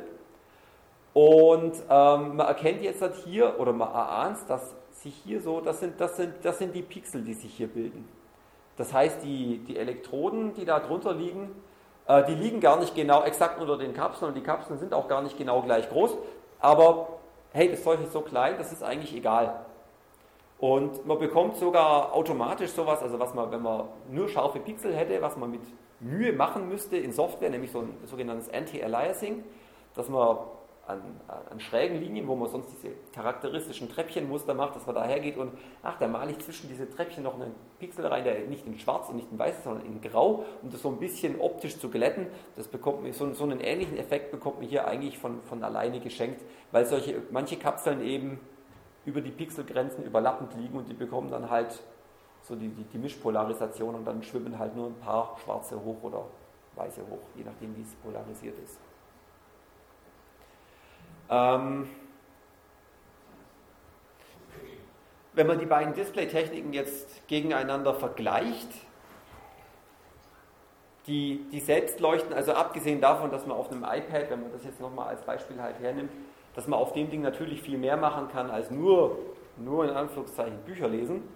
Und 1.14 1.74
ähm, 1.90 2.36
man 2.36 2.46
erkennt 2.46 2.82
jetzt 2.82 3.02
halt 3.02 3.14
hier, 3.16 3.58
oder 3.58 3.72
man 3.72 3.88
erahnt, 3.88 4.38
dass 4.48 4.74
sich 4.90 5.14
hier 5.24 5.40
so, 5.40 5.60
das 5.60 5.80
sind, 5.80 6.00
das, 6.00 6.16
sind, 6.16 6.34
das 6.42 6.58
sind 6.58 6.74
die 6.74 6.82
Pixel, 6.82 7.22
die 7.22 7.34
sich 7.34 7.54
hier 7.54 7.68
bilden. 7.68 8.06
Das 8.76 8.92
heißt, 8.92 9.22
die, 9.22 9.58
die 9.58 9.76
Elektroden, 9.76 10.54
die 10.54 10.64
da 10.64 10.80
drunter 10.80 11.14
liegen, 11.14 11.50
äh, 12.06 12.24
die 12.24 12.34
liegen 12.34 12.60
gar 12.60 12.78
nicht 12.78 12.94
genau 12.94 13.22
exakt 13.22 13.60
unter 13.60 13.78
den 13.78 13.94
Kapseln 13.94 14.28
und 14.28 14.34
die 14.34 14.42
Kapseln 14.42 14.78
sind 14.78 14.94
auch 14.94 15.08
gar 15.08 15.22
nicht 15.22 15.38
genau 15.38 15.62
gleich 15.62 15.88
groß. 15.88 16.16
Aber 16.60 17.08
hey, 17.52 17.70
das 17.70 17.82
Zeug 17.82 18.00
ist 18.02 18.12
so 18.12 18.20
klein, 18.20 18.54
das 18.58 18.72
ist 18.72 18.82
eigentlich 18.82 19.14
egal. 19.14 19.64
Und 20.58 21.04
man 21.06 21.18
bekommt 21.18 21.56
sogar 21.56 22.14
automatisch 22.14 22.70
sowas, 22.70 23.02
also 23.02 23.18
was 23.18 23.34
man, 23.34 23.50
wenn 23.50 23.62
man 23.62 23.88
nur 24.10 24.28
scharfe 24.28 24.60
Pixel 24.60 24.94
hätte, 24.94 25.20
was 25.20 25.36
man 25.36 25.50
mit 25.50 25.62
Mühe 25.98 26.32
machen 26.32 26.68
müsste 26.68 26.96
in 26.96 27.12
Software, 27.12 27.50
nämlich 27.50 27.72
so 27.72 27.80
ein 27.80 27.94
sogenanntes 28.04 28.48
Anti-Aliasing, 28.52 29.42
dass 29.94 30.08
man 30.08 30.38
an, 30.92 31.46
an, 31.50 31.60
schrägen 31.60 32.00
Linien, 32.00 32.26
wo 32.26 32.34
man 32.34 32.48
sonst 32.48 32.68
diese 32.72 32.94
charakteristischen 33.14 33.88
Treppchenmuster 33.88 34.54
macht, 34.54 34.76
dass 34.76 34.86
man 34.86 34.94
da 34.94 35.04
hergeht 35.04 35.36
und, 35.36 35.52
ach, 35.82 35.98
da 35.98 36.08
male 36.08 36.32
ich 36.32 36.38
zwischen 36.38 36.68
diese 36.68 36.88
Treppchen 36.88 37.22
noch 37.22 37.34
einen 37.34 37.54
Pixel 37.78 38.06
rein, 38.06 38.24
der 38.24 38.38
nicht 38.40 38.66
in 38.66 38.78
schwarz 38.78 39.08
und 39.08 39.16
nicht 39.16 39.30
in 39.30 39.38
weiß, 39.38 39.64
sondern 39.64 39.86
in 39.86 40.00
grau, 40.00 40.44
um 40.62 40.70
das 40.70 40.82
so 40.82 40.88
ein 40.88 40.98
bisschen 40.98 41.40
optisch 41.40 41.78
zu 41.78 41.88
glätten. 41.88 42.26
Das 42.56 42.68
bekommt 42.68 43.02
man, 43.02 43.12
so, 43.12 43.32
so 43.32 43.44
einen 43.44 43.60
ähnlichen 43.60 43.96
Effekt 43.96 44.30
bekommt 44.30 44.60
man 44.60 44.68
hier 44.68 44.86
eigentlich 44.86 45.18
von, 45.18 45.42
von 45.42 45.62
alleine 45.64 46.00
geschenkt, 46.00 46.42
weil 46.70 46.84
solche, 46.86 47.22
manche 47.30 47.56
Kapseln 47.56 48.02
eben 48.02 48.40
über 49.04 49.20
die 49.20 49.30
Pixelgrenzen 49.30 50.04
überlappend 50.04 50.54
liegen 50.54 50.76
und 50.76 50.88
die 50.88 50.94
bekommen 50.94 51.30
dann 51.30 51.50
halt 51.50 51.82
so 52.42 52.54
die, 52.56 52.68
die, 52.68 52.84
die 52.84 52.98
Mischpolarisation 52.98 53.94
und 53.94 54.04
dann 54.04 54.22
schwimmen 54.22 54.58
halt 54.58 54.76
nur 54.76 54.86
ein 54.86 54.98
paar 54.98 55.36
schwarze 55.44 55.82
hoch 55.82 56.02
oder 56.02 56.24
weiße 56.76 57.02
hoch, 57.02 57.20
je 57.36 57.44
nachdem 57.44 57.76
wie 57.76 57.82
es 57.82 57.94
polarisiert 57.96 58.58
ist. 58.58 58.78
Ähm, 61.32 61.88
wenn 65.32 65.46
man 65.46 65.58
die 65.58 65.64
beiden 65.64 65.94
Display-Techniken 65.94 66.74
jetzt 66.74 67.26
gegeneinander 67.26 67.94
vergleicht, 67.94 68.68
die, 71.06 71.46
die 71.50 71.60
selbst 71.60 72.00
leuchten, 72.00 72.34
also 72.34 72.52
abgesehen 72.52 73.00
davon, 73.00 73.30
dass 73.30 73.46
man 73.46 73.56
auf 73.56 73.70
einem 73.70 73.82
iPad, 73.82 74.28
wenn 74.28 74.42
man 74.42 74.52
das 74.52 74.64
jetzt 74.64 74.78
nochmal 74.78 75.08
als 75.08 75.22
Beispiel 75.22 75.60
halt 75.60 75.78
hernimmt, 75.80 76.12
dass 76.54 76.68
man 76.68 76.78
auf 76.78 76.92
dem 76.92 77.08
Ding 77.10 77.22
natürlich 77.22 77.62
viel 77.62 77.78
mehr 77.78 77.96
machen 77.96 78.28
kann 78.28 78.50
als 78.50 78.70
nur, 78.70 79.18
nur 79.56 79.84
in 79.84 79.90
Anführungszeichen 79.90 80.58
Bücher 80.66 80.86
lesen, 80.86 81.26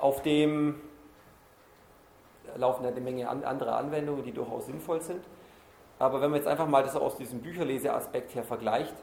auf 0.00 0.20
dem 0.22 0.80
laufen 2.56 2.84
eine 2.84 3.00
Menge 3.00 3.28
andere 3.28 3.76
Anwendungen, 3.76 4.24
die 4.24 4.32
durchaus 4.32 4.66
sinnvoll 4.66 5.00
sind. 5.00 5.24
Aber 5.98 6.20
wenn 6.20 6.30
man 6.30 6.38
jetzt 6.38 6.48
einfach 6.48 6.66
mal 6.66 6.82
das 6.82 6.96
aus 6.96 7.16
diesem 7.16 7.40
Bücherleseaspekt 7.40 8.34
her 8.34 8.44
vergleicht, 8.44 8.94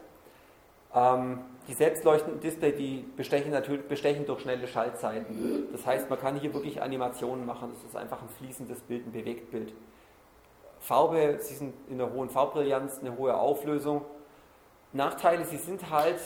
ähm, 0.94 1.40
die 1.66 1.72
selbstleuchtenden 1.72 2.40
Display, 2.40 2.72
die 2.72 3.04
bestechen 3.16 3.50
natürlich 3.50 3.86
bestechen 3.86 4.26
durch 4.26 4.42
schnelle 4.42 4.68
Schaltzeiten. 4.68 5.68
Das 5.72 5.84
heißt, 5.84 6.08
man 6.08 6.20
kann 6.20 6.38
hier 6.38 6.54
wirklich 6.54 6.82
Animationen 6.82 7.46
machen. 7.46 7.72
Das 7.74 7.82
ist 7.82 7.96
einfach 7.96 8.22
ein 8.22 8.28
fließendes 8.28 8.80
Bild, 8.82 9.06
ein 9.06 9.12
Bewegtbild. 9.12 9.72
Farbe, 10.78 11.38
sie 11.40 11.54
sind 11.54 11.74
in 11.88 12.00
einer 12.00 12.12
hohen 12.12 12.28
Farbbrillanz, 12.28 13.00
eine 13.00 13.16
hohe 13.16 13.34
Auflösung. 13.36 14.02
Nachteile, 14.92 15.44
sie 15.44 15.56
sind 15.56 15.90
halt 15.90 16.20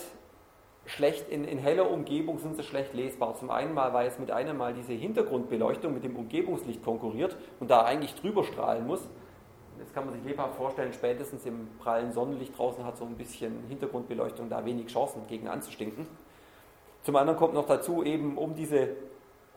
schlecht 0.84 1.28
in, 1.28 1.44
in, 1.44 1.58
heller 1.58 1.90
Umgebung 1.90 2.38
sind 2.38 2.56
sie 2.56 2.62
schlecht 2.62 2.92
lesbar. 2.94 3.36
Zum 3.36 3.50
einen 3.50 3.72
mal, 3.72 3.92
weil 3.92 4.08
es 4.08 4.18
mit 4.18 4.30
einem 4.30 4.56
Mal 4.56 4.74
diese 4.74 4.92
Hintergrundbeleuchtung 4.92 5.94
mit 5.94 6.02
dem 6.02 6.16
Umgebungslicht 6.16 6.82
konkurriert 6.82 7.36
und 7.60 7.70
da 7.70 7.84
eigentlich 7.84 8.14
drüber 8.14 8.42
strahlen 8.44 8.86
muss. 8.86 9.08
Das 9.78 9.92
kann 9.92 10.06
man 10.06 10.14
sich 10.14 10.24
lebhaft 10.24 10.56
vorstellen, 10.56 10.92
spätestens 10.92 11.46
im 11.46 11.68
prallen 11.78 12.12
Sonnenlicht 12.12 12.56
draußen 12.58 12.84
hat 12.84 12.96
so 12.96 13.04
ein 13.04 13.16
bisschen 13.16 13.64
Hintergrundbeleuchtung 13.68 14.48
da 14.48 14.64
wenig 14.64 14.88
Chancen 14.88 15.26
gegen 15.28 15.48
anzustinken. 15.48 16.06
Zum 17.02 17.16
anderen 17.16 17.38
kommt 17.38 17.54
noch 17.54 17.66
dazu, 17.66 18.02
eben 18.02 18.36
um 18.36 18.54
diese, 18.54 18.96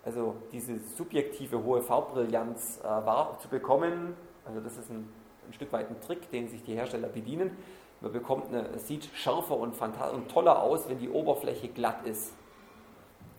also 0.06 0.36
diese 0.52 0.80
subjektive 0.80 1.64
hohe 1.64 1.82
Farbbrillanz 1.82 2.80
äh, 2.84 3.40
zu 3.42 3.48
bekommen, 3.50 4.16
also 4.46 4.60
das 4.60 4.78
ist 4.78 4.90
ein, 4.90 5.08
ein 5.48 5.54
Stück 5.54 5.72
weit 5.74 5.90
ein 5.90 6.00
Trick, 6.02 6.30
den 6.32 6.48
sich 6.48 6.64
die 6.64 6.76
Hersteller 6.76 7.08
bedienen, 7.08 7.58
man 8.02 8.12
bekommt 8.12 8.48
eine, 8.48 8.68
es 8.70 8.88
sieht 8.88 9.06
schärfer 9.14 9.58
und, 9.58 9.76
und 9.80 10.32
toller 10.32 10.62
aus, 10.62 10.90
wenn 10.90 10.98
die 10.98 11.10
Oberfläche 11.10 11.68
glatt 11.68 12.06
ist. 12.06 12.34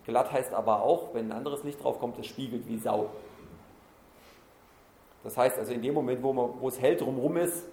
Glatt 0.05 0.31
heißt 0.31 0.53
aber 0.53 0.83
auch, 0.83 1.13
wenn 1.13 1.31
ein 1.31 1.37
anderes 1.37 1.63
Licht 1.63 1.83
drauf 1.83 1.99
kommt, 1.99 2.17
es 2.19 2.27
spiegelt 2.27 2.67
wie 2.67 2.77
Sau. 2.77 3.09
Das 5.23 5.37
heißt 5.37 5.57
also 5.57 5.71
in 5.71 5.81
dem 5.81 5.93
Moment, 5.93 6.21
wo, 6.21 6.33
man, 6.33 6.49
wo 6.59 6.67
es 6.67 6.79
hell 6.79 6.95
drumherum 6.95 7.37
ist, 7.37 7.67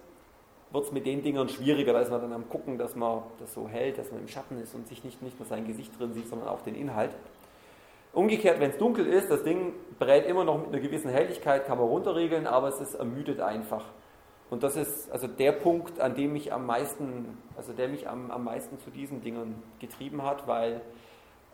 wird 0.71 0.85
es 0.85 0.91
mit 0.91 1.05
den 1.05 1.21
Dingern 1.21 1.49
schwieriger. 1.49 1.93
Da 1.93 2.01
ist 2.01 2.11
man 2.11 2.21
dann 2.21 2.33
am 2.33 2.49
gucken, 2.49 2.77
dass 2.77 2.95
man 2.95 3.23
das 3.39 3.53
so 3.53 3.67
hält, 3.67 3.97
dass 3.97 4.11
man 4.11 4.21
im 4.21 4.27
Schatten 4.27 4.61
ist 4.61 4.73
und 4.73 4.87
sich 4.87 5.03
nicht, 5.03 5.21
nicht 5.21 5.39
nur 5.39 5.47
sein 5.47 5.67
Gesicht 5.67 5.97
drin 5.99 6.13
sieht, 6.13 6.27
sondern 6.27 6.47
auch 6.47 6.61
den 6.61 6.75
Inhalt. 6.75 7.11
Umgekehrt, 8.13 8.59
wenn 8.59 8.71
es 8.71 8.77
dunkel 8.77 9.05
ist, 9.07 9.31
das 9.31 9.43
Ding 9.43 9.73
brät 9.97 10.25
immer 10.25 10.43
noch 10.43 10.57
mit 10.57 10.67
einer 10.67 10.79
gewissen 10.79 11.09
Helligkeit, 11.09 11.65
kann 11.65 11.77
man 11.77 11.87
runterregeln, 11.87 12.45
aber 12.45 12.67
es 12.67 12.81
ist 12.81 12.95
ermüdet 12.95 13.39
einfach. 13.39 13.85
Und 14.49 14.63
das 14.63 14.75
ist 14.75 15.09
also 15.09 15.27
der 15.27 15.53
Punkt, 15.53 16.01
an 16.01 16.13
dem 16.13 16.33
mich 16.33 16.51
am 16.51 16.65
meisten, 16.65 17.37
also 17.55 17.71
der 17.71 17.87
mich 17.87 18.09
am, 18.09 18.31
am 18.31 18.43
meisten 18.43 18.79
zu 18.79 18.89
diesen 18.89 19.21
Dingen 19.21 19.63
getrieben 19.79 20.23
hat, 20.23 20.45
weil 20.45 20.81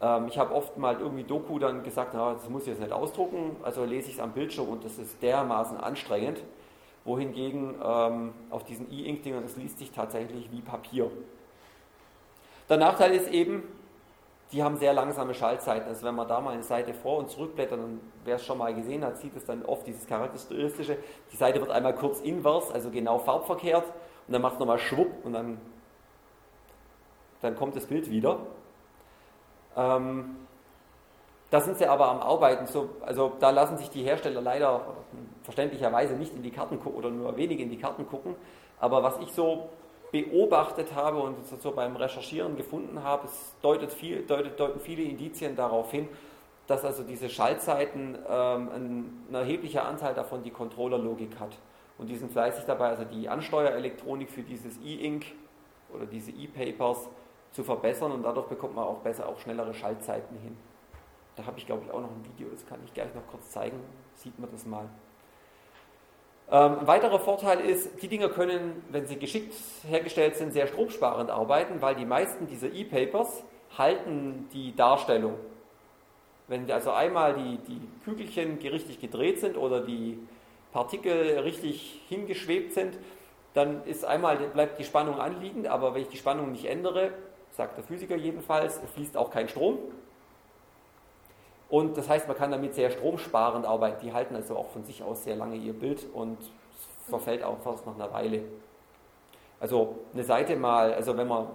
ähm, 0.02 0.28
ich 0.28 0.38
habe 0.38 0.54
oft 0.54 0.78
mal 0.78 1.00
irgendwie 1.00 1.24
Doku 1.24 1.60
dann 1.60 1.84
gesagt, 1.84 2.12
na, 2.14 2.34
das 2.34 2.50
muss 2.50 2.64
ich 2.64 2.70
jetzt 2.70 2.80
nicht 2.80 2.92
ausdrucken, 2.92 3.56
also 3.64 3.84
lese 3.84 4.10
ich 4.10 4.16
es 4.16 4.20
am 4.20 4.32
Bildschirm 4.32 4.70
und 4.70 4.86
das 4.86 4.98
ist 4.98 5.22
dermaßen 5.22 5.78
anstrengend. 5.78 6.40
Wohingegen 7.04 7.76
ähm, 7.82 8.34
auf 8.50 8.66
diesen 8.66 8.92
E-Ink-Dingern, 8.92 9.42
das 9.42 9.56
liest 9.56 9.80
sich 9.80 9.92
tatsächlich 9.92 10.52
wie 10.52 10.60
Papier. 10.60 11.10
Der 12.68 12.76
Nachteil 12.76 13.14
ist 13.14 13.30
eben, 13.30 13.64
die 14.52 14.62
haben 14.62 14.76
sehr 14.76 14.94
langsame 14.94 15.34
Schaltzeiten. 15.34 15.88
Also 15.88 16.06
wenn 16.06 16.16
man 16.16 16.28
da 16.28 16.42
mal 16.42 16.52
eine 16.54 16.64
Seite 16.64 16.94
vor- 16.94 17.18
und 17.20 17.30
zurückblättert, 17.30 17.80
dann 17.80 18.02
wer 18.26 18.36
es 18.36 18.46
schon 18.46 18.58
mal 18.58 18.74
gesehen 18.74 19.06
hat, 19.06 19.18
sieht 19.18 19.36
es 19.38 19.46
dann 19.46 19.64
oft 19.66 19.88
dieses 19.88 20.06
charakteristische. 20.06 20.98
Die 21.32 21.38
Seite 21.38 21.62
wird 21.62 21.72
einmal 21.72 21.96
kurz 21.96 22.20
invers, 22.20 22.72
also 22.72 22.90
genau 22.90 23.20
farbverkehrt, 23.20 23.86
und 23.86 24.34
dann 24.34 24.42
macht 24.42 24.56
es 24.56 24.60
nochmal 24.60 24.80
schwupp 24.80 25.24
und 25.24 25.32
dann, 25.34 25.60
dann 27.42 27.56
kommt 27.56 27.76
das 27.78 27.86
Bild 27.86 28.10
wieder. 28.10 28.40
Ähm, 29.78 30.36
da 31.50 31.62
sind 31.62 31.78
sie 31.78 31.88
aber 31.88 32.10
am 32.10 32.20
Arbeiten. 32.20 32.68
So, 32.68 32.90
also 33.06 33.34
da 33.40 33.52
lassen 33.52 33.78
sich 33.78 33.90
die 33.90 34.04
Hersteller 34.04 34.42
leider 34.42 34.82
verständlicherweise 35.44 36.16
nicht 36.16 36.36
in 36.36 36.44
die 36.44 36.52
Karten 36.52 36.80
gucken 36.80 36.98
oder 36.98 37.10
nur 37.10 37.38
wenig 37.38 37.60
in 37.60 37.70
die 37.70 37.78
Karten 37.78 38.06
gucken. 38.08 38.36
Aber 38.80 39.02
was 39.04 39.18
ich 39.20 39.32
so 39.32 39.70
beobachtet 40.12 40.94
habe 40.94 41.20
und 41.20 41.36
so 41.46 41.72
beim 41.72 41.96
Recherchieren 41.96 42.58
gefunden 42.58 43.04
habe, 43.04 43.28
es 43.28 43.56
deutet 43.62 43.94
viel, 43.94 44.24
deutet, 44.24 44.60
deuten 44.60 44.80
viele 44.80 45.04
Indizien 45.04 45.56
darauf 45.56 45.92
hin, 45.92 46.08
dass 46.66 46.84
also 46.84 47.04
diese 47.04 47.30
Schaltzeiten 47.30 48.18
ähm, 48.30 48.70
ein, 48.70 49.26
ein, 49.30 49.36
erheblicher 49.36 49.86
Anteil 49.86 50.14
davon 50.14 50.44
die 50.44 50.52
Controllerlogik 50.52 51.40
hat. 51.40 51.58
Und 51.98 52.08
die 52.08 52.16
sind 52.16 52.32
fleißig 52.32 52.66
dabei, 52.66 52.90
also 52.90 53.06
die 53.06 53.28
Ansteuerelektronik 53.28 54.30
für 54.30 54.44
dieses 54.44 54.78
E-Ink 54.84 55.26
oder 55.94 56.06
diese 56.06 56.32
E-Papers 56.32 57.10
zu 57.58 57.64
verbessern 57.64 58.12
und 58.12 58.22
dadurch 58.22 58.46
bekommt 58.46 58.76
man 58.76 58.86
auch 58.86 59.00
besser, 59.00 59.28
auch 59.28 59.40
schnellere 59.40 59.74
Schaltzeiten 59.74 60.38
hin. 60.38 60.56
Da 61.36 61.44
habe 61.48 61.58
ich 61.58 61.66
glaube 61.66 61.82
ich 61.84 61.92
auch 61.92 62.02
noch 62.02 62.12
ein 62.12 62.24
Video, 62.24 62.50
das 62.52 62.64
kann 62.68 62.80
ich 62.86 62.94
gleich 62.94 63.12
noch 63.16 63.26
kurz 63.32 63.50
zeigen, 63.50 63.80
sieht 64.14 64.38
man 64.38 64.48
das 64.52 64.68
mal. 64.68 64.88
Ähm, 66.52 66.82
ein 66.82 66.88
weiterer 66.88 67.18
Vorteil 67.18 67.62
ist, 67.62 68.00
die 68.04 68.08
Dinger 68.08 68.30
können, 68.30 68.84
wenn 68.92 69.08
sie 69.08 69.18
geschickt 69.18 69.56
hergestellt 69.90 70.36
sind, 70.36 70.54
sehr 70.54 70.68
stromsparend 70.68 71.32
arbeiten, 71.32 71.82
weil 71.82 71.96
die 71.96 72.06
meisten 72.06 72.46
dieser 72.46 72.72
E-Papers 72.72 73.44
halten 73.76 74.48
die 74.54 74.76
Darstellung. 74.76 75.34
Wenn 76.48 76.70
also 76.70 76.92
einmal 76.92 77.34
die, 77.34 77.58
die 77.68 77.82
Kügelchen 78.06 78.60
richtig 78.60 79.02
gedreht 79.02 79.40
sind 79.40 79.58
oder 79.58 79.82
die 79.82 80.20
Partikel 80.72 81.40
richtig 81.40 82.04
hingeschwebt 82.08 82.74
sind, 82.74 83.00
dann 83.56 83.84
ist 83.86 84.06
einmal, 84.06 84.38
bleibt 84.38 84.78
die 84.78 84.84
Spannung 84.84 85.20
anliegend, 85.20 85.66
aber 85.66 85.96
wenn 85.96 86.04
ich 86.04 86.10
die 86.10 86.18
Spannung 86.18 86.52
nicht 86.52 86.66
ändere, 86.66 87.12
sagt 87.58 87.76
der 87.76 87.84
Physiker 87.84 88.16
jedenfalls, 88.16 88.80
fließt 88.94 89.18
auch 89.18 89.32
kein 89.32 89.50
Strom. 89.50 89.80
Und 91.70 91.98
das 91.98 92.08
heißt, 92.08 92.28
man 92.28 92.38
kann 92.38 92.52
damit 92.52 92.76
sehr 92.76 92.92
stromsparend 92.92 93.66
arbeiten. 93.66 94.06
Die 94.06 94.14
halten 94.14 94.36
also 94.36 94.56
auch 94.56 94.70
von 94.70 94.86
sich 94.86 95.04
aus 95.04 95.24
sehr 95.24 95.36
lange 95.36 95.58
ihr 95.58 95.74
Bild 95.74 96.06
und 96.14 96.38
es 96.40 97.10
verfällt 97.10 97.44
auch 97.44 97.58
fast 97.60 97.86
nach 97.86 97.96
einer 97.96 98.14
Weile. 98.14 98.44
Also 99.60 99.96
eine 100.14 100.24
Seite 100.24 100.56
mal, 100.56 100.94
also 100.94 101.18
wenn 101.18 101.28
man 101.28 101.48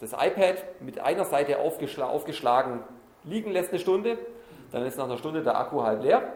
das 0.00 0.12
iPad 0.12 0.80
mit 0.80 0.98
einer 0.98 1.26
Seite 1.26 1.58
aufgeschl 1.58 2.02
aufgeschlagen 2.02 2.80
liegen 3.24 3.52
lässt 3.52 3.68
eine 3.68 3.78
Stunde, 3.78 4.18
dann 4.72 4.84
ist 4.86 4.96
nach 4.96 5.04
einer 5.04 5.18
Stunde 5.18 5.42
der 5.42 5.58
Akku 5.58 5.82
halb 5.82 6.02
leer. 6.02 6.32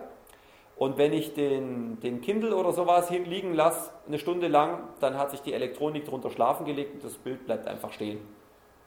Und 0.77 0.99
wenn 0.99 1.13
ich 1.15 1.33
den, 1.33 1.99
den 2.01 2.21
Kindle 2.21 2.55
oder 2.55 2.73
sowas 2.73 3.09
hinliegen 3.09 3.55
lasse, 3.55 3.91
eine 4.07 4.19
Stunde 4.19 4.49
lang, 4.49 4.81
dann 5.01 5.17
hat 5.17 5.31
sich 5.31 5.41
die 5.41 5.55
Elektronik 5.55 6.05
drunter 6.05 6.31
schlafen 6.31 6.67
gelegt 6.67 6.95
und 6.95 7.05
das 7.05 7.15
Bild 7.15 7.47
bleibt 7.47 7.67
einfach 7.67 7.91
stehen. 7.93 8.19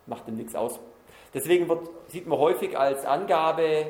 Macht 0.07 0.27
dem 0.27 0.35
nichts 0.35 0.55
aus. 0.55 0.79
Deswegen 1.33 1.69
wird, 1.69 1.89
sieht 2.07 2.27
man 2.27 2.39
häufig 2.39 2.77
als 2.77 3.05
Angabe 3.05 3.87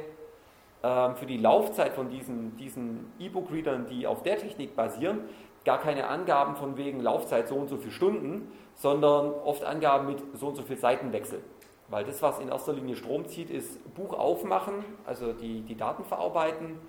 ähm, 0.84 1.16
für 1.16 1.26
die 1.26 1.38
Laufzeit 1.38 1.94
von 1.94 2.10
diesen, 2.10 2.58
diesen 2.58 3.14
E-Book-Readern, 3.20 3.88
die 3.88 4.08
auf 4.08 4.24
der 4.24 4.38
Technik 4.38 4.76
basieren, 4.76 5.22
gar 5.64 5.80
keine 5.80 6.08
Angaben 6.08 6.56
von 6.56 6.78
wegen 6.78 7.02
Laufzeit 7.02 7.48
so 7.48 7.56
und 7.56 7.70
so 7.70 7.78
viele 7.78 7.92
Stunden, 7.92 8.52
sondern 8.76 9.32
oft 9.32 9.64
Angaben 9.64 10.08
mit 10.08 10.24
so 10.34 10.48
und 10.48 10.56
so 10.56 10.64
viel 10.64 10.78
Seitenwechsel. 10.78 11.42
Weil 11.90 12.04
das, 12.04 12.22
was 12.22 12.40
in 12.40 12.50
erster 12.50 12.74
Linie 12.74 12.96
Strom 12.96 13.28
zieht, 13.28 13.50
ist 13.50 13.94
Buch 13.96 14.14
aufmachen, 14.14 14.84
also 15.06 15.34
die, 15.34 15.62
die 15.62 15.76
Daten 15.76 16.04
verarbeiten, 16.04 16.80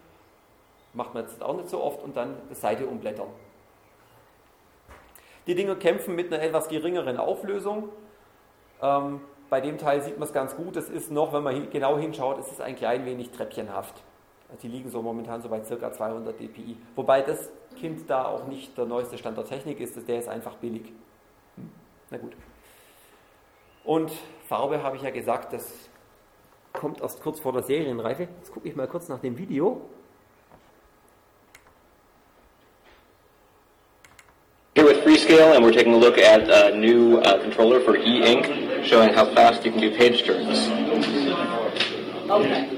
macht 0.93 1.15
man 1.15 1.25
jetzt 1.25 1.43
auch 1.43 1.57
nicht 1.57 1.69
so 1.69 1.83
oft, 1.83 2.03
und 2.03 2.17
dann 2.17 2.37
die 2.51 2.55
Seite 2.55 2.87
umblättern. 2.87 3.29
Die 5.47 5.55
Dinger 5.55 5.77
kämpfen 5.77 6.15
mit 6.15 6.33
einer 6.33 6.43
etwas 6.43 6.69
geringeren 6.69 7.17
Auflösung. 7.17 7.89
Ähm, 8.83 9.21
bei 9.51 9.61
dem 9.61 9.79
Teil 9.79 10.03
sieht 10.03 10.19
man 10.19 10.29
es 10.29 10.35
ganz 10.35 10.57
gut. 10.57 10.77
Es 10.77 10.89
ist 10.89 11.11
noch, 11.11 11.33
wenn 11.33 11.43
man 11.43 11.71
genau 11.71 11.99
hinschaut, 11.99 12.39
es 12.39 12.51
ist 12.53 12.61
ein 12.61 12.77
klein 12.77 13.05
wenig 13.07 13.31
treppchenhaft. 13.31 14.03
Die 14.63 14.69
liegen 14.69 14.91
so 14.91 15.03
momentan 15.03 15.43
so 15.43 15.49
bei 15.49 15.61
ca. 15.61 15.93
200 15.93 16.39
dpi. 16.39 16.77
Wobei 16.97 17.23
das 17.23 17.51
Kind 17.79 18.09
da 18.09 18.27
auch 18.27 18.47
nicht 18.47 18.77
der 18.79 18.87
neueste 18.87 19.19
Stand 19.19 19.37
der 19.37 19.45
Technik 19.45 19.79
ist, 19.81 20.09
der 20.09 20.19
ist 20.19 20.29
einfach 20.29 20.55
billig. 20.57 20.93
Hm. 21.57 21.71
Na 22.11 22.19
gut. 22.19 22.33
Und 23.85 24.11
Farbe 24.47 24.83
habe 24.83 24.97
ich 24.97 25.03
ja 25.03 25.11
gesagt, 25.11 25.53
das 25.53 25.71
kommt 26.73 27.01
erst 27.01 27.23
kurz 27.23 27.41
vor 27.41 27.53
der 27.53 27.63
Serienreife. 27.63 28.29
Jetzt 28.39 28.53
gucke 28.53 28.69
ich 28.69 28.77
mal 28.77 28.87
kurz 28.87 29.09
nach 29.09 29.19
dem 29.19 29.37
Video. 29.37 29.83
Here 34.75 34.87
with 34.87 34.99
Freescale, 35.03 35.57
and 35.57 35.65
we're 35.65 35.73
taking 35.73 35.95
a 35.95 35.97
look 35.97 36.19
at 36.19 36.49
a 36.49 36.77
new 36.77 37.19
uh, 37.19 37.39
controller 37.43 37.81
for 37.81 37.97
e-ink, 37.97 38.47
showing 38.85 39.13
how 39.13 39.27
fast 39.35 39.65
you 39.65 39.73
can 39.73 39.81
do 39.81 39.91
page 39.97 40.25
turns. 40.25 40.69
Okay. 42.31 42.75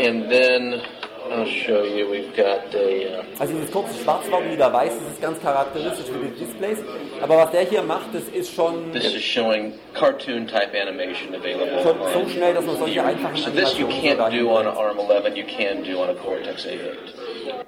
And 0.00 0.30
then 0.30 0.82
I'll 1.30 1.46
show 1.46 1.84
you, 1.84 2.10
we've 2.10 2.36
got 2.36 2.74
a... 2.74 3.20
Uh, 3.20 3.24
Also 3.38 3.54
dieses 3.54 3.70
kurze 3.70 3.94
Schwarzwald 4.02 4.50
wieder 4.52 4.72
weiß, 4.72 4.92
das 4.98 5.12
ist 5.14 5.22
ganz 5.22 5.40
charakteristisch 5.40 6.06
für 6.06 6.18
die 6.18 6.44
Displays. 6.44 6.78
Aber 7.20 7.38
was 7.38 7.50
der 7.50 7.62
hier 7.62 7.82
macht, 7.82 8.14
das 8.14 8.24
ist 8.28 8.52
schon, 8.54 8.92
this 8.92 9.14
is 9.14 9.22
showing 9.22 9.72
cartoon-type 9.94 10.78
animation 10.78 11.34
available. 11.34 11.82
schon 11.82 11.96
so 12.12 12.28
schnell, 12.28 12.54
dass 12.54 12.66
man 12.66 12.76
solche 12.76 13.02
einfachen 13.02 13.36
So 13.36 13.50
this 13.50 13.78
you 13.78 13.86
can't 13.86 14.18
do 14.30 14.50
on 14.50 14.66
an 14.66 14.74
ARM11, 14.74 15.36
you 15.36 15.44
can 15.44 15.82
do 15.82 16.00
on 16.02 16.10
a 16.10 16.14
Cortex 16.14 16.66
A8. 16.66 17.64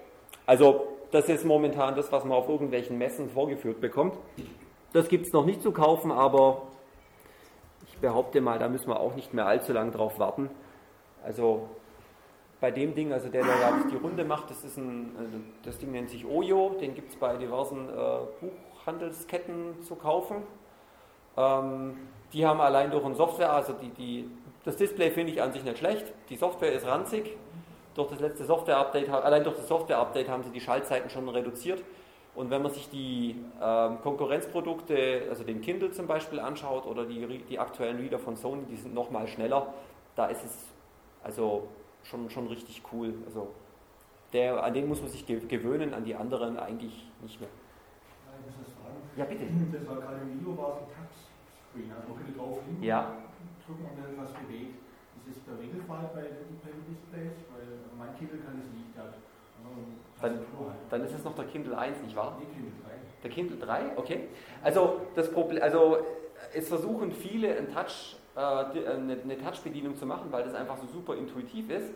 Also 0.46 0.93
das 1.14 1.28
ist 1.28 1.44
momentan 1.44 1.94
das, 1.94 2.10
was 2.10 2.24
man 2.24 2.36
auf 2.36 2.48
irgendwelchen 2.48 2.98
Messen 2.98 3.30
vorgeführt 3.30 3.80
bekommt. 3.80 4.16
Das 4.92 5.08
gibt 5.08 5.26
es 5.26 5.32
noch 5.32 5.44
nicht 5.44 5.62
zu 5.62 5.70
kaufen, 5.70 6.10
aber 6.10 6.62
ich 7.86 7.96
behaupte 7.98 8.40
mal, 8.40 8.58
da 8.58 8.68
müssen 8.68 8.88
wir 8.88 8.98
auch 8.98 9.14
nicht 9.14 9.32
mehr 9.32 9.46
allzu 9.46 9.72
lange 9.72 9.92
drauf 9.92 10.18
warten. 10.18 10.50
Also 11.24 11.68
bei 12.60 12.72
dem 12.72 12.96
Ding, 12.96 13.12
also 13.12 13.28
der, 13.28 13.44
der 13.44 13.54
da 13.60 13.72
die 13.88 13.96
Runde 13.96 14.24
macht, 14.24 14.50
das 14.50 14.64
ist 14.64 14.76
ein, 14.76 15.14
also 15.16 15.38
das 15.62 15.78
Ding 15.78 15.92
nennt 15.92 16.10
sich 16.10 16.26
Oyo, 16.26 16.76
den 16.80 16.94
gibt 16.94 17.10
es 17.10 17.16
bei 17.16 17.36
diversen 17.36 17.88
äh, 17.88 18.18
Buchhandelsketten 18.40 19.82
zu 19.82 19.94
kaufen. 19.94 20.42
Ähm, 21.36 21.96
die 22.32 22.44
haben 22.44 22.60
allein 22.60 22.90
durch 22.90 23.04
ein 23.04 23.14
Software, 23.14 23.52
also 23.52 23.72
die, 23.74 23.90
die, 23.90 24.30
das 24.64 24.76
Display 24.76 25.12
finde 25.12 25.32
ich 25.32 25.40
an 25.40 25.52
sich 25.52 25.62
nicht 25.62 25.78
schlecht, 25.78 26.12
die 26.28 26.36
Software 26.36 26.72
ist 26.72 26.86
ranzig. 26.86 27.36
Durch 27.94 28.10
das 28.10 28.20
letzte 28.20 28.44
Software-Update, 28.44 29.08
allein 29.08 29.44
durch 29.44 29.56
das 29.56 29.68
Software-Update 29.68 30.28
haben 30.28 30.42
sie 30.42 30.50
die 30.50 30.60
Schaltzeiten 30.60 31.10
schon 31.10 31.28
reduziert. 31.28 31.82
Und 32.34 32.50
wenn 32.50 32.62
man 32.62 32.72
sich 32.72 32.90
die 32.90 33.36
ähm, 33.62 34.00
Konkurrenzprodukte, 34.02 35.26
also 35.28 35.44
den 35.44 35.60
Kindle 35.60 35.92
zum 35.92 36.08
Beispiel 36.08 36.40
anschaut 36.40 36.84
oder 36.86 37.04
die, 37.04 37.38
die 37.48 37.58
aktuellen 37.58 37.98
Reader 37.98 38.18
von 38.18 38.34
Sony, 38.34 38.64
die 38.68 38.76
sind 38.76 38.92
nochmal 38.92 39.28
schneller, 39.28 39.72
da 40.16 40.26
ist 40.26 40.44
es 40.44 40.66
also 41.22 41.68
schon, 42.02 42.28
schon 42.30 42.48
richtig 42.48 42.82
cool. 42.92 43.14
Also 43.26 43.48
der, 44.32 44.64
an 44.64 44.74
den 44.74 44.88
muss 44.88 45.00
man 45.00 45.10
sich 45.10 45.24
gewöhnen, 45.26 45.94
an 45.94 46.04
die 46.04 46.16
anderen 46.16 46.58
eigentlich 46.58 47.06
nicht 47.22 47.40
mehr. 47.40 47.50
Ja, 49.16 49.24
bitte. 49.24 49.44
Das 49.72 49.86
war 49.86 50.00
gerade 50.00 50.22
im 50.22 50.40
Video, 50.40 50.58
war 50.58 50.74
es 50.74 50.78
ein 50.82 50.90
Touchscreen. 50.90 51.92
Also 51.94 52.08
man 52.08 52.18
könnte 52.18 52.36
drauf 52.36 52.58
liegen, 52.68 52.82
ja. 52.82 53.14
drücken 53.64 53.86
und 53.86 53.94
dann 53.94 54.10
etwas 54.12 54.34
bewegt. 54.42 54.82
Ist 55.24 55.38
das 55.38 55.44
der 55.46 55.62
Regelfall 55.62 56.10
bei 56.12 56.34
Displays? 56.90 57.46
Mein 58.06 58.18
Kindle 58.18 58.38
kann 58.38 58.60
es 58.60 58.70
nicht. 58.72 58.98
Also 58.98 59.18
dann, 60.20 60.38
dann 60.90 61.04
ist 61.04 61.14
es 61.14 61.24
noch 61.24 61.34
der 61.34 61.44
Kindle 61.46 61.76
1, 61.76 62.02
nicht 62.02 62.16
wahr? 62.16 62.38
Nee, 62.38 62.46
Kindle 62.54 62.72
3. 62.84 62.90
Der 63.22 63.30
Kindle 63.30 63.56
3, 63.58 63.98
okay. 63.98 64.28
Also, 64.62 65.00
das 65.14 65.30
Problem, 65.30 65.62
also 65.62 65.98
es 66.54 66.68
versuchen 66.68 67.12
viele 67.12 67.56
ein 67.56 67.72
Touch, 67.72 68.16
äh, 68.36 68.40
eine, 68.40 69.16
eine 69.22 69.38
Touch-Bedienung 69.38 69.96
zu 69.96 70.06
machen, 70.06 70.30
weil 70.30 70.44
das 70.44 70.54
einfach 70.54 70.78
so 70.78 70.86
super 70.86 71.16
intuitiv 71.16 71.70
ist. 71.70 71.90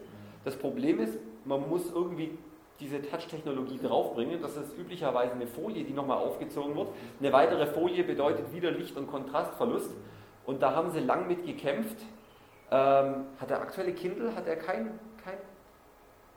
Das 0.44 0.56
Problem 0.56 1.00
ist, 1.00 1.18
man 1.44 1.68
muss 1.68 1.90
irgendwie 1.92 2.36
diese 2.80 3.02
Touch-Technologie 3.02 3.78
draufbringen. 3.82 4.40
Das 4.40 4.56
ist 4.56 4.76
üblicherweise 4.78 5.32
eine 5.32 5.46
Folie, 5.46 5.84
die 5.84 5.92
nochmal 5.92 6.18
aufgezogen 6.18 6.76
wird. 6.76 6.88
Eine 7.20 7.32
weitere 7.32 7.66
Folie 7.66 8.04
bedeutet 8.04 8.52
wieder 8.52 8.70
Licht- 8.70 8.96
und 8.96 9.08
Kontrastverlust. 9.08 9.90
Und 10.46 10.62
da 10.62 10.74
haben 10.74 10.90
sie 10.90 11.00
lang 11.00 11.26
mit 11.26 11.44
gekämpft. 11.44 11.98
Ähm, 12.70 13.26
hat 13.40 13.50
der 13.50 13.60
aktuelle 13.60 13.92
Kindle, 13.92 14.34
hat 14.34 14.46
er 14.46 14.56
kein, 14.56 14.98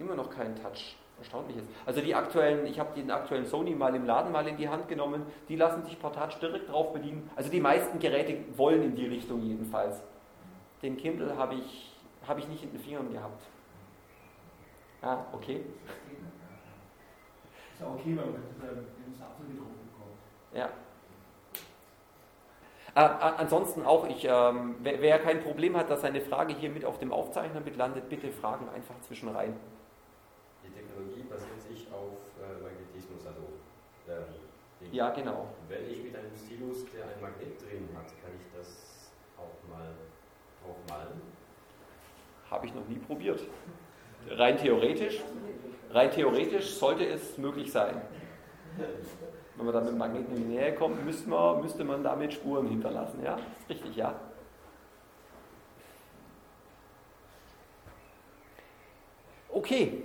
immer 0.02 0.16
noch 0.16 0.30
keinen 0.30 0.56
Touch? 0.56 0.98
erstaunlich 1.22 1.58
ist. 1.58 1.68
Also 1.86 2.02
die 2.02 2.14
aktuellen, 2.14 2.66
ich 2.66 2.80
habe 2.80 2.94
den 2.96 3.10
aktuellen 3.12 3.46
Sony 3.46 3.76
mal 3.76 3.96
im 3.96 4.06
Laden 4.06 4.32
mal 4.32 4.48
in 4.48 4.58
die 4.58 4.68
Hand 4.68 4.88
genommen, 4.88 5.26
die 5.48 5.56
lassen 5.56 5.84
sich 5.84 6.00
per 6.00 6.12
Touch 6.12 6.40
direkt 6.40 6.70
drauf 6.70 6.92
bedienen. 6.94 7.30
Also 7.36 7.50
die 7.50 7.62
meisten 7.62 8.00
Geräte 8.00 8.38
wollen 8.58 8.84
in 8.84 8.96
die 8.96 9.08
Richtung 9.08 9.42
jedenfalls. 9.42 10.02
Den 10.82 10.98
Kindle 10.98 11.38
habe 11.38 11.56
ich, 11.56 11.96
hab 12.28 12.38
ich 12.40 12.48
nicht 12.48 12.64
in 12.64 12.72
den 12.72 12.80
Fingern 12.80 13.12
gehabt. 13.12 13.44
Ja, 15.02 15.26
okay. 15.32 15.58
Ist 17.74 17.82
ja 17.82 17.88
okay, 17.88 18.18
weil 18.18 18.26
man 18.26 18.42
den 18.42 19.16
Sattel 19.16 19.46
gedruckt 19.48 19.78
bekommt. 19.86 20.18
Ja. 20.54 20.70
Äh, 22.94 23.00
ansonsten 23.38 23.86
auch, 23.86 24.08
ich, 24.08 24.26
ähm, 24.26 24.76
wer, 24.82 25.02
wer, 25.02 25.20
kein 25.20 25.42
Problem 25.42 25.78
hat, 25.78 25.90
dass 25.90 26.02
seine 26.02 26.20
Frage 26.20 26.54
hier 26.54 26.70
mit 26.70 26.84
auf 26.84 27.00
dem 27.00 27.14
Aufzeichner 27.14 27.62
mit 27.62 27.78
landet, 27.78 28.10
bitte 28.10 28.32
Fragen 28.32 28.68
einfach 28.70 29.00
zwischen 29.02 29.30
rein. 29.30 29.56
Ja, 34.92 35.10
genau. 35.12 35.48
Wenn 35.70 35.90
ich 35.90 36.04
mit 36.04 36.16
einem 36.16 36.36
Stilus, 36.36 36.86
der 36.94 37.06
ein 37.06 37.22
Magnet 37.22 37.62
drin 37.62 37.88
hat, 37.96 38.08
kann 38.08 38.32
ich 38.38 38.58
das 38.58 39.10
auch 39.38 39.70
mal 39.70 39.88
drauf 40.62 40.76
malen? 40.90 41.22
Habe 42.50 42.66
ich 42.66 42.74
noch 42.74 42.86
nie 42.90 42.98
probiert. 42.98 43.40
Rein 44.30 44.58
theoretisch, 44.58 45.22
rein 45.92 46.12
theoretisch 46.12 46.76
sollte 46.76 47.06
es 47.06 47.38
möglich 47.38 47.72
sein. 47.72 48.02
Wenn 49.56 49.66
man 49.66 49.74
dann 49.74 49.84
mit 49.86 49.94
dem 49.94 49.98
Magneten 49.98 50.36
in 50.36 50.50
die 50.50 50.56
Nähe 50.56 50.76
kommt, 50.76 51.04
müsste 51.06 51.30
man, 51.30 51.62
müsste 51.62 51.84
man 51.86 52.04
damit 52.04 52.34
Spuren 52.34 52.68
hinterlassen. 52.68 53.24
Ja, 53.24 53.36
ist 53.36 53.70
richtig, 53.70 53.96
ja. 53.96 54.20
Okay, 59.50 60.04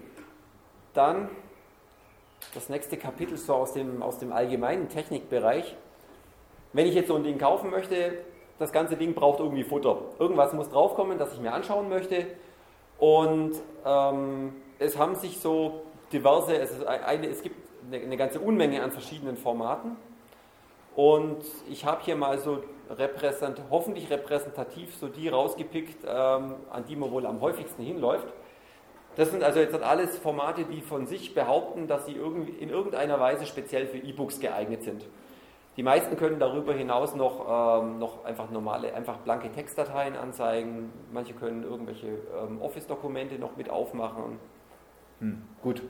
dann 0.94 1.28
das 2.56 2.68
nächste 2.70 2.96
Kapitel 2.96 3.36
so 3.36 3.54
aus 3.54 3.74
dem, 3.74 4.02
aus 4.02 4.18
dem 4.18 4.32
allgemeinen 4.32 4.88
Technikbereich. 4.88 5.76
Wenn 6.72 6.86
ich 6.86 6.94
jetzt 6.94 7.08
so 7.08 7.14
ein 7.14 7.22
Ding 7.22 7.38
kaufen 7.38 7.70
möchte, 7.70 8.12
das 8.58 8.72
ganze 8.72 8.96
Ding 8.96 9.14
braucht 9.14 9.40
irgendwie 9.40 9.62
Futter. 9.62 9.98
Irgendwas 10.18 10.54
muss 10.54 10.70
draufkommen, 10.70 11.18
das 11.18 11.34
ich 11.34 11.40
mir 11.40 11.52
anschauen 11.52 11.88
möchte. 11.88 12.26
Und 12.98 13.52
ähm, 13.84 14.54
es 14.78 14.96
haben 14.96 15.14
sich 15.14 15.38
so 15.38 15.82
diverse, 16.12 16.56
es, 16.56 16.82
eine, 16.84 17.28
es 17.28 17.42
gibt 17.42 17.56
eine, 17.86 18.02
eine, 18.02 18.16
ganze 18.16 18.40
Unmenge 18.40 18.82
an 18.82 18.90
verschiedenen 18.90 19.36
Formaten. 19.36 19.96
Und 20.94 21.44
ich 21.68 21.84
habe 21.84 22.02
hier 22.02 22.16
mal 22.16 22.38
so 22.38 22.62
repräsent, 22.88 23.60
hoffentlich 23.70 24.08
repräsentativ 24.10 24.96
so 24.96 25.08
die 25.08 25.28
rausgepickt, 25.28 26.04
ähm, 26.06 26.54
an 26.70 26.84
die 26.88 26.96
man 26.96 27.10
wohl 27.10 27.26
am 27.26 27.42
häufigsten 27.42 27.82
hinläuft. 27.82 28.28
Das 29.16 29.30
sind 29.30 29.42
also 29.42 29.60
jetzt 29.60 29.74
alles 29.74 30.18
Formate, 30.18 30.64
die 30.64 30.82
von 30.82 31.06
sich 31.06 31.34
behaupten, 31.34 31.88
dass 31.88 32.04
sie 32.04 32.12
in 32.12 32.68
irgendeiner 32.68 33.18
Weise 33.18 33.46
speziell 33.46 33.86
für 33.86 33.96
E-Books 33.96 34.40
geeignet 34.40 34.82
sind. 34.82 35.06
Die 35.78 35.82
meisten 35.82 36.16
können 36.16 36.38
darüber 36.38 36.72
hinaus 36.72 37.14
noch, 37.14 37.82
ähm, 37.82 37.98
noch 37.98 38.24
einfach 38.24 38.50
normale, 38.50 38.94
einfach 38.94 39.18
blanke 39.18 39.50
Textdateien 39.50 40.16
anzeigen. 40.16 40.92
Manche 41.12 41.34
können 41.34 41.64
irgendwelche 41.64 42.08
ähm, 42.08 42.60
Office-Dokumente 42.62 43.38
noch 43.38 43.56
mit 43.56 43.68
aufmachen. 43.68 44.38
Hm. 45.20 45.42
Gut, 45.62 45.82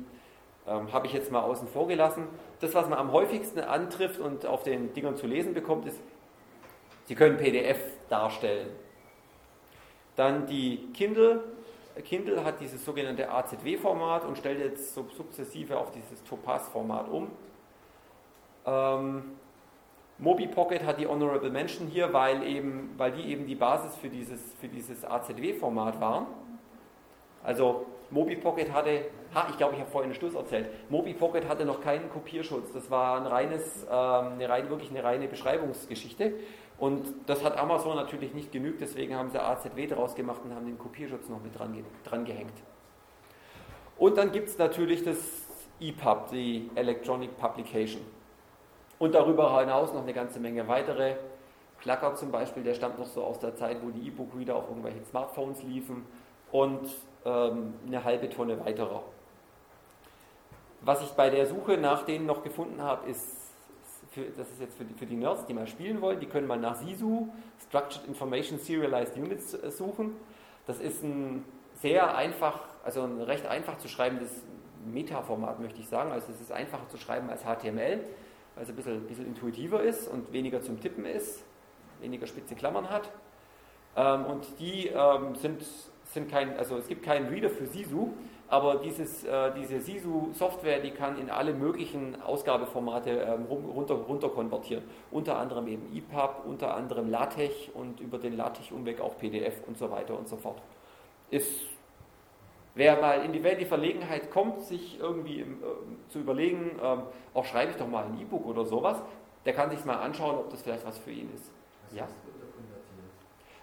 ähm, 0.66 0.92
habe 0.92 1.06
ich 1.06 1.12
jetzt 1.12 1.30
mal 1.30 1.40
außen 1.40 1.68
vor 1.68 1.86
gelassen. 1.86 2.24
Das, 2.60 2.74
was 2.74 2.88
man 2.88 2.98
am 2.98 3.12
häufigsten 3.12 3.60
antrifft 3.60 4.20
und 4.20 4.46
auf 4.46 4.62
den 4.62 4.92
Dingern 4.92 5.16
zu 5.16 5.26
lesen 5.26 5.54
bekommt, 5.54 5.86
ist, 5.86 6.00
sie 7.04 7.14
können 7.14 7.36
PDF 7.36 7.78
darstellen. 8.08 8.68
Dann 10.16 10.46
die 10.46 10.88
Kindle 10.94 11.44
Kindle 12.04 12.44
hat 12.44 12.60
dieses 12.60 12.84
sogenannte 12.84 13.30
AZW-Format 13.30 14.24
und 14.24 14.36
stellt 14.36 14.60
jetzt 14.60 14.94
sukzessive 14.94 15.78
auf 15.78 15.90
dieses 15.90 16.22
Topaz-Format 16.24 17.08
um. 17.08 17.30
Ähm, 18.66 19.22
Mobi 20.18 20.46
Pocket 20.46 20.82
hat 20.84 20.98
die 20.98 21.06
Honorable 21.06 21.50
Mention 21.50 21.88
hier, 21.88 22.12
weil, 22.12 22.42
eben, 22.42 22.94
weil 22.96 23.12
die 23.12 23.30
eben 23.30 23.46
die 23.46 23.54
Basis 23.54 23.96
für 23.96 24.08
dieses, 24.08 24.40
für 24.60 24.68
dieses 24.68 25.04
AZW-Format 25.04 26.00
waren. 26.00 26.26
Also 27.42 27.86
Mobi 28.10 28.36
Pocket 28.36 28.72
hatte, 28.72 29.06
ha, 29.34 29.46
ich 29.50 29.56
glaube, 29.56 29.74
ich 29.74 29.80
habe 29.80 29.90
vorhin 29.90 30.10
einen 30.10 30.18
Schluss 30.18 30.34
erzählt, 30.34 30.68
Mobi 30.88 31.12
Pocket 31.12 31.48
hatte 31.48 31.64
noch 31.64 31.80
keinen 31.80 32.08
Kopierschutz. 32.10 32.72
Das 32.72 32.90
war 32.90 33.20
ein 33.20 33.26
reines, 33.26 33.84
ähm, 33.84 34.32
eine 34.34 34.48
rein, 34.48 34.70
wirklich 34.70 34.90
eine 34.90 35.04
reine 35.04 35.28
Beschreibungsgeschichte. 35.28 36.34
Und 36.78 37.06
das 37.26 37.42
hat 37.42 37.56
Amazon 37.56 37.96
natürlich 37.96 38.34
nicht 38.34 38.52
genügt, 38.52 38.80
deswegen 38.80 39.14
haben 39.14 39.30
sie 39.30 39.42
AZW 39.42 39.86
draus 39.86 40.14
gemacht 40.14 40.42
und 40.44 40.54
haben 40.54 40.66
den 40.66 40.78
Kopierschutz 40.78 41.28
noch 41.28 41.42
mit 41.42 41.58
dran, 41.58 41.74
dran 42.04 42.24
gehängt. 42.24 42.52
Und 43.96 44.18
dann 44.18 44.30
gibt 44.30 44.48
es 44.48 44.58
natürlich 44.58 45.02
das 45.02 45.16
EPUB, 45.80 46.30
die 46.30 46.70
Electronic 46.74 47.36
Publication. 47.38 48.02
Und 48.98 49.14
darüber 49.14 49.58
hinaus 49.58 49.92
noch 49.92 50.02
eine 50.02 50.12
ganze 50.12 50.38
Menge 50.38 50.68
weitere. 50.68 51.16
Klacker 51.80 52.14
zum 52.14 52.30
Beispiel, 52.30 52.62
der 52.62 52.74
stammt 52.74 52.98
noch 52.98 53.06
so 53.06 53.22
aus 53.24 53.38
der 53.38 53.54
Zeit, 53.54 53.78
wo 53.82 53.90
die 53.90 54.08
E-Book-Reader 54.08 54.56
auf 54.56 54.68
irgendwelchen 54.68 55.04
Smartphones 55.04 55.62
liefen. 55.62 56.06
Und 56.52 56.90
ähm, 57.24 57.74
eine 57.86 58.04
halbe 58.04 58.28
Tonne 58.28 58.64
weiterer. 58.64 59.02
Was 60.82 61.02
ich 61.02 61.10
bei 61.10 61.30
der 61.30 61.46
Suche 61.46 61.76
nach 61.76 62.04
denen 62.04 62.26
noch 62.26 62.42
gefunden 62.42 62.82
habe, 62.82 63.10
ist 63.10 63.35
für, 64.16 64.24
das 64.36 64.50
ist 64.50 64.60
jetzt 64.60 64.78
für 64.78 64.84
die, 64.84 64.94
für 64.94 65.04
die, 65.04 65.14
Nerds, 65.14 65.44
die 65.44 65.52
mal 65.52 65.66
spielen 65.66 66.00
wollen, 66.00 66.18
die 66.18 66.26
können 66.26 66.46
mal 66.46 66.58
nach 66.58 66.76
SISU, 66.76 67.28
Structured 67.68 68.08
Information 68.08 68.58
Serialized 68.58 69.14
Units, 69.16 69.52
äh, 69.52 69.70
suchen. 69.70 70.16
Das 70.66 70.80
ist 70.80 71.04
ein 71.04 71.44
sehr 71.74 72.16
einfach, 72.16 72.60
also 72.82 73.02
ein 73.02 73.20
recht 73.20 73.46
einfach 73.46 73.76
zu 73.76 73.88
schreibendes 73.88 74.42
Metaformat, 74.86 75.60
möchte 75.60 75.80
ich 75.80 75.88
sagen. 75.88 76.12
Also 76.12 76.32
es 76.32 76.40
ist 76.40 76.50
einfacher 76.50 76.88
zu 76.88 76.96
schreiben 76.96 77.28
als 77.28 77.42
HTML, 77.42 78.00
weil 78.54 78.62
es 78.62 78.70
ein 78.70 78.76
bisschen, 78.76 78.94
ein 78.94 79.06
bisschen 79.06 79.26
intuitiver 79.26 79.82
ist 79.82 80.08
und 80.08 80.32
weniger 80.32 80.62
zum 80.62 80.80
Tippen 80.80 81.04
ist, 81.04 81.44
weniger 82.00 82.26
spitze 82.26 82.54
Klammern 82.54 82.88
hat. 82.88 83.10
Ähm, 83.96 84.24
und 84.24 84.46
die 84.58 84.86
ähm, 84.86 85.34
sind, 85.34 85.62
sind 86.04 86.30
kein, 86.30 86.56
also 86.56 86.78
es 86.78 86.88
gibt 86.88 87.04
keinen 87.04 87.28
Reader 87.28 87.50
für 87.50 87.66
SISU, 87.66 88.14
aber 88.48 88.76
dieses, 88.76 89.24
äh, 89.24 89.52
diese 89.54 89.80
SISU-Software, 89.80 90.80
die 90.80 90.92
kann 90.92 91.18
in 91.18 91.30
alle 91.30 91.52
möglichen 91.52 92.20
Ausgabeformate 92.22 93.10
ähm, 93.10 93.46
runter, 93.46 93.94
runter 93.94 94.28
konvertieren. 94.28 94.84
Unter 95.10 95.38
anderem 95.38 95.66
eben 95.66 95.96
EPUB, 95.96 96.44
unter 96.46 96.74
anderem 96.74 97.10
LaTeX 97.10 97.54
und 97.74 97.98
über 98.00 98.18
den 98.18 98.36
LaTeX-Umweg 98.36 99.00
auch 99.00 99.18
PDF 99.18 99.54
und 99.66 99.76
so 99.76 99.90
weiter 99.90 100.16
und 100.16 100.28
so 100.28 100.36
fort. 100.36 100.62
Ist, 101.30 101.50
wer 102.76 103.00
mal 103.00 103.24
in 103.24 103.32
die 103.32 103.42
Welt 103.42 103.60
die 103.60 103.64
Verlegenheit 103.64 104.30
kommt, 104.30 104.62
sich 104.62 105.00
irgendwie 105.00 105.40
äh, 105.40 105.46
zu 106.08 106.20
überlegen, 106.20 106.78
äh, 106.80 106.98
auch 107.36 107.44
schreibe 107.44 107.72
ich 107.72 107.76
doch 107.76 107.88
mal 107.88 108.04
ein 108.04 108.20
E-Book 108.20 108.46
oder 108.46 108.64
sowas, 108.64 109.02
der 109.44 109.54
kann 109.54 109.70
sich 109.70 109.84
mal 109.84 109.96
anschauen, 109.96 110.36
ob 110.36 110.50
das 110.50 110.62
vielleicht 110.62 110.86
was 110.86 110.98
für 110.98 111.10
ihn 111.10 111.30
ist. 111.34 111.50
Was 111.88 111.98
ja? 111.98 112.06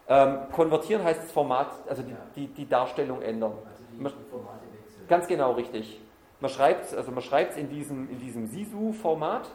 Ähm, 0.05 0.39
konvertieren 0.51 1.01
heißt 1.01 1.23
das 1.23 1.31
Format, 1.31 1.67
also 1.87 2.03
die, 2.03 2.13
die, 2.35 2.47
die 2.47 2.67
Darstellung 2.67 3.21
ändern. 3.21 3.53
Also 3.65 3.83
die, 3.89 3.97
die 3.97 4.03
wechseln. 4.03 4.62
Ganz 5.07 5.27
genau 5.27 5.53
richtig. 5.53 5.99
Man 6.39 6.49
schreibt 6.49 6.85
es 6.85 6.93
also 6.93 7.11
man 7.11 7.23
in 7.57 7.69
diesem, 7.69 8.09
in 8.09 8.19
diesem 8.19 8.47
SISU-Format. 8.47 9.49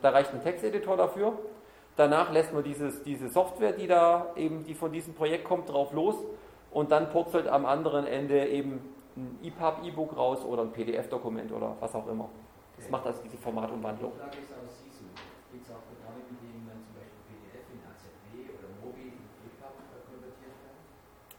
Da 0.00 0.10
reicht 0.10 0.32
ein 0.32 0.42
Texteditor 0.42 0.96
dafür. 0.96 1.38
Danach 1.96 2.32
lässt 2.32 2.54
man 2.54 2.64
dieses, 2.64 3.02
diese 3.02 3.28
Software, 3.28 3.72
die 3.72 3.86
da 3.86 4.32
eben, 4.36 4.64
die 4.64 4.74
von 4.74 4.92
diesem 4.92 5.14
Projekt 5.14 5.44
kommt, 5.44 5.68
drauf 5.68 5.92
los 5.92 6.16
und 6.70 6.90
dann 6.90 7.10
purzelt 7.10 7.46
am 7.46 7.66
anderen 7.66 8.06
Ende 8.06 8.46
eben 8.46 8.80
ein 9.16 9.38
EPUB, 9.42 9.84
E-Book 9.84 10.16
raus 10.16 10.44
oder 10.44 10.62
ein 10.62 10.72
PDF-Dokument 10.72 11.52
oder 11.52 11.76
was 11.80 11.94
auch 11.94 12.06
immer. 12.08 12.30
Das 12.78 12.88
macht 12.88 13.06
also 13.06 13.20
diese 13.22 13.36
Formatumwandlung. 13.36 14.12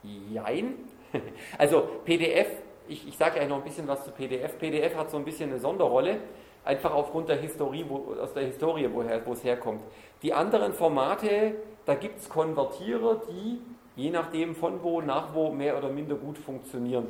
Jein. 0.04 0.76
Also 1.60 1.88
PDF, 2.04 2.63
ich, 2.88 3.08
ich 3.08 3.18
sage 3.18 3.40
ja 3.40 3.48
noch 3.48 3.58
ein 3.58 3.64
bisschen 3.64 3.88
was 3.88 4.04
zu 4.04 4.12
PDF. 4.12 4.58
PDF 4.58 4.96
hat 4.96 5.10
so 5.10 5.18
ein 5.18 5.26
bisschen 5.26 5.50
eine 5.50 5.60
Sonderrolle, 5.60 6.20
einfach 6.64 6.94
aufgrund 6.94 7.30
der 7.30 7.38
Historie, 7.38 7.86
wo, 7.88 8.16
aus 8.20 8.34
der 8.34 8.46
Historie, 8.46 8.90
wo 8.92 9.34
es 9.34 9.44
herkommt. 9.44 9.82
Die 10.22 10.34
anderen 10.34 10.74
Formate, 10.74 11.56
da 11.86 11.96
gibt 11.96 12.20
es 12.20 12.30
Konvertierer, 12.30 13.22
die 13.30 13.60
je 13.96 14.10
nachdem 14.10 14.56
von 14.56 14.82
wo 14.84 15.02
nach 15.02 15.34
wo 15.34 15.52
mehr 15.52 15.78
oder 15.78 15.90
minder 15.90 16.16
gut 16.16 16.38
funktionieren. 16.38 17.08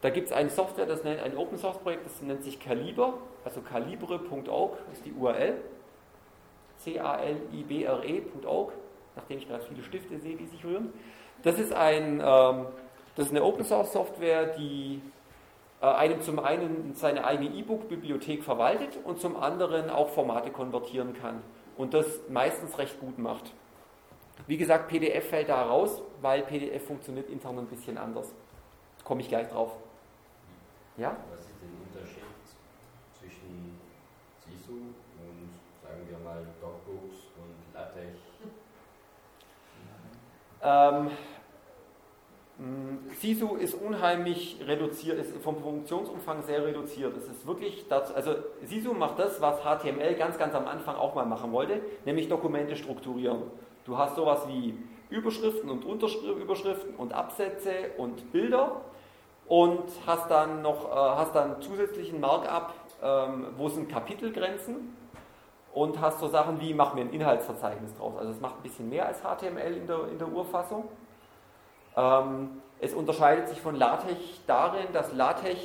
Da 0.00 0.10
gibt 0.10 0.28
es 0.28 0.32
eine 0.32 0.50
Software, 0.50 0.86
das 0.86 1.04
nennt 1.04 1.22
ein 1.22 1.36
Open 1.36 1.58
Source 1.58 1.78
Projekt, 1.78 2.06
das 2.06 2.20
nennt 2.22 2.42
sich 2.42 2.58
Calibre, 2.58 3.14
also 3.44 3.60
calibre.org 3.60 4.78
ist 4.92 5.04
die 5.04 5.12
URL. 5.12 5.54
C-A-L-I-B-R-E.org, 6.78 8.72
nachdem 9.14 9.38
ich 9.38 9.48
gerade 9.48 9.64
viele 9.64 9.84
Stifte 9.84 10.18
sehe, 10.18 10.36
die 10.36 10.46
sich 10.46 10.64
rühren. 10.64 10.92
Das 11.44 11.58
ist, 11.60 11.72
ein, 11.72 12.20
ähm, 12.24 12.66
das 13.16 13.26
ist 13.26 13.32
eine 13.32 13.44
Open 13.44 13.64
Source 13.64 13.92
Software, 13.92 14.46
die 14.56 15.00
äh, 15.80 15.86
einem 15.86 16.22
zum 16.22 16.38
einen 16.38 16.94
seine 16.94 17.24
eigene 17.24 17.50
E-Book-Bibliothek 17.50 18.42
verwaltet 18.42 18.98
und 19.04 19.20
zum 19.20 19.36
anderen 19.36 19.90
auch 19.90 20.08
Formate 20.08 20.50
konvertieren 20.50 21.14
kann 21.14 21.42
und 21.76 21.92
das 21.94 22.06
meistens 22.28 22.78
recht 22.78 23.00
gut 23.00 23.18
macht. 23.18 23.52
Wie 24.46 24.56
gesagt, 24.56 24.88
PDF 24.88 25.28
fällt 25.28 25.48
da 25.48 25.62
raus, 25.62 26.02
weil 26.20 26.42
PDF 26.42 26.86
funktioniert 26.86 27.28
intern 27.28 27.58
ein 27.58 27.66
bisschen 27.66 27.98
anders. 27.98 28.32
Komme 29.04 29.20
ich 29.20 29.28
gleich 29.28 29.48
drauf. 29.48 29.72
Ja? 30.96 31.16
Was 31.30 31.40
ist 31.40 31.50
der 31.60 32.00
Unterschied 32.00 32.22
zwischen 33.18 33.78
SISU 34.38 34.72
und, 34.72 35.50
sagen 35.82 36.06
wir 36.08 36.18
mal, 36.18 36.46
DocBooks 36.60 37.16
und 37.36 37.74
LaTeX? 37.74 38.18
Ähm, 40.64 41.10
SISU 43.20 43.56
ist 43.56 43.74
unheimlich 43.74 44.58
reduziert, 44.66 45.18
ist 45.18 45.36
vom 45.38 45.56
Funktionsumfang 45.56 46.42
sehr 46.42 46.64
reduziert. 46.64 47.16
Es 47.16 47.26
ist 47.26 47.46
wirklich 47.46 47.86
dazu, 47.88 48.14
also 48.14 48.34
SISU 48.64 48.92
macht 48.92 49.18
das, 49.18 49.40
was 49.40 49.60
HTML 49.60 50.14
ganz, 50.14 50.38
ganz 50.38 50.54
am 50.54 50.66
Anfang 50.66 50.96
auch 50.96 51.14
mal 51.14 51.24
machen 51.24 51.50
wollte, 51.52 51.80
nämlich 52.04 52.28
Dokumente 52.28 52.76
strukturieren. 52.76 53.42
Du 53.84 53.96
hast 53.96 54.16
sowas 54.16 54.46
wie 54.48 54.78
Überschriften 55.10 55.70
und 55.70 55.84
Unterüberschriften 55.84 56.94
und 56.94 57.12
Absätze 57.12 57.72
und 57.96 58.32
Bilder 58.32 58.82
und 59.48 59.84
hast 60.06 60.30
dann 60.30 60.62
noch 60.62 60.90
äh, 60.90 60.94
hast 60.94 61.34
dann 61.34 61.60
zusätzlichen 61.60 62.20
Markup, 62.20 62.74
ähm, 63.02 63.46
wo 63.56 63.68
sind 63.68 63.88
Kapitelgrenzen 63.88 64.96
und 65.74 66.00
hast 66.00 66.20
so 66.20 66.28
Sachen 66.28 66.60
wie, 66.60 66.74
mach 66.74 66.94
mir 66.94 67.02
ein 67.02 67.10
Inhaltsverzeichnis 67.10 67.94
draus. 67.96 68.16
Also 68.16 68.30
es 68.30 68.40
macht 68.40 68.56
ein 68.56 68.62
bisschen 68.62 68.88
mehr 68.88 69.06
als 69.06 69.20
HTML 69.20 69.76
in 69.76 69.86
der, 69.86 70.08
in 70.08 70.18
der 70.18 70.28
Urfassung. 70.28 70.84
Ähm, 71.96 72.62
es 72.80 72.94
unterscheidet 72.94 73.48
sich 73.48 73.60
von 73.60 73.76
LaTeX 73.76 74.18
darin, 74.46 74.86
dass 74.92 75.12
LaTeX, 75.12 75.60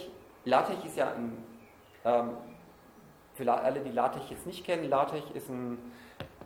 LaTeX 0.45 0.85
ist 0.85 0.97
ja 0.97 1.11
ein, 1.11 1.37
ähm, 2.05 2.29
für 3.33 3.51
alle, 3.51 3.79
die 3.79 3.91
LaTeX 3.91 4.29
jetzt 4.29 4.45
nicht 4.45 4.65
kennen, 4.65 4.89
LaTeX 4.89 5.31
ist 5.33 5.49
ein, 5.49 5.77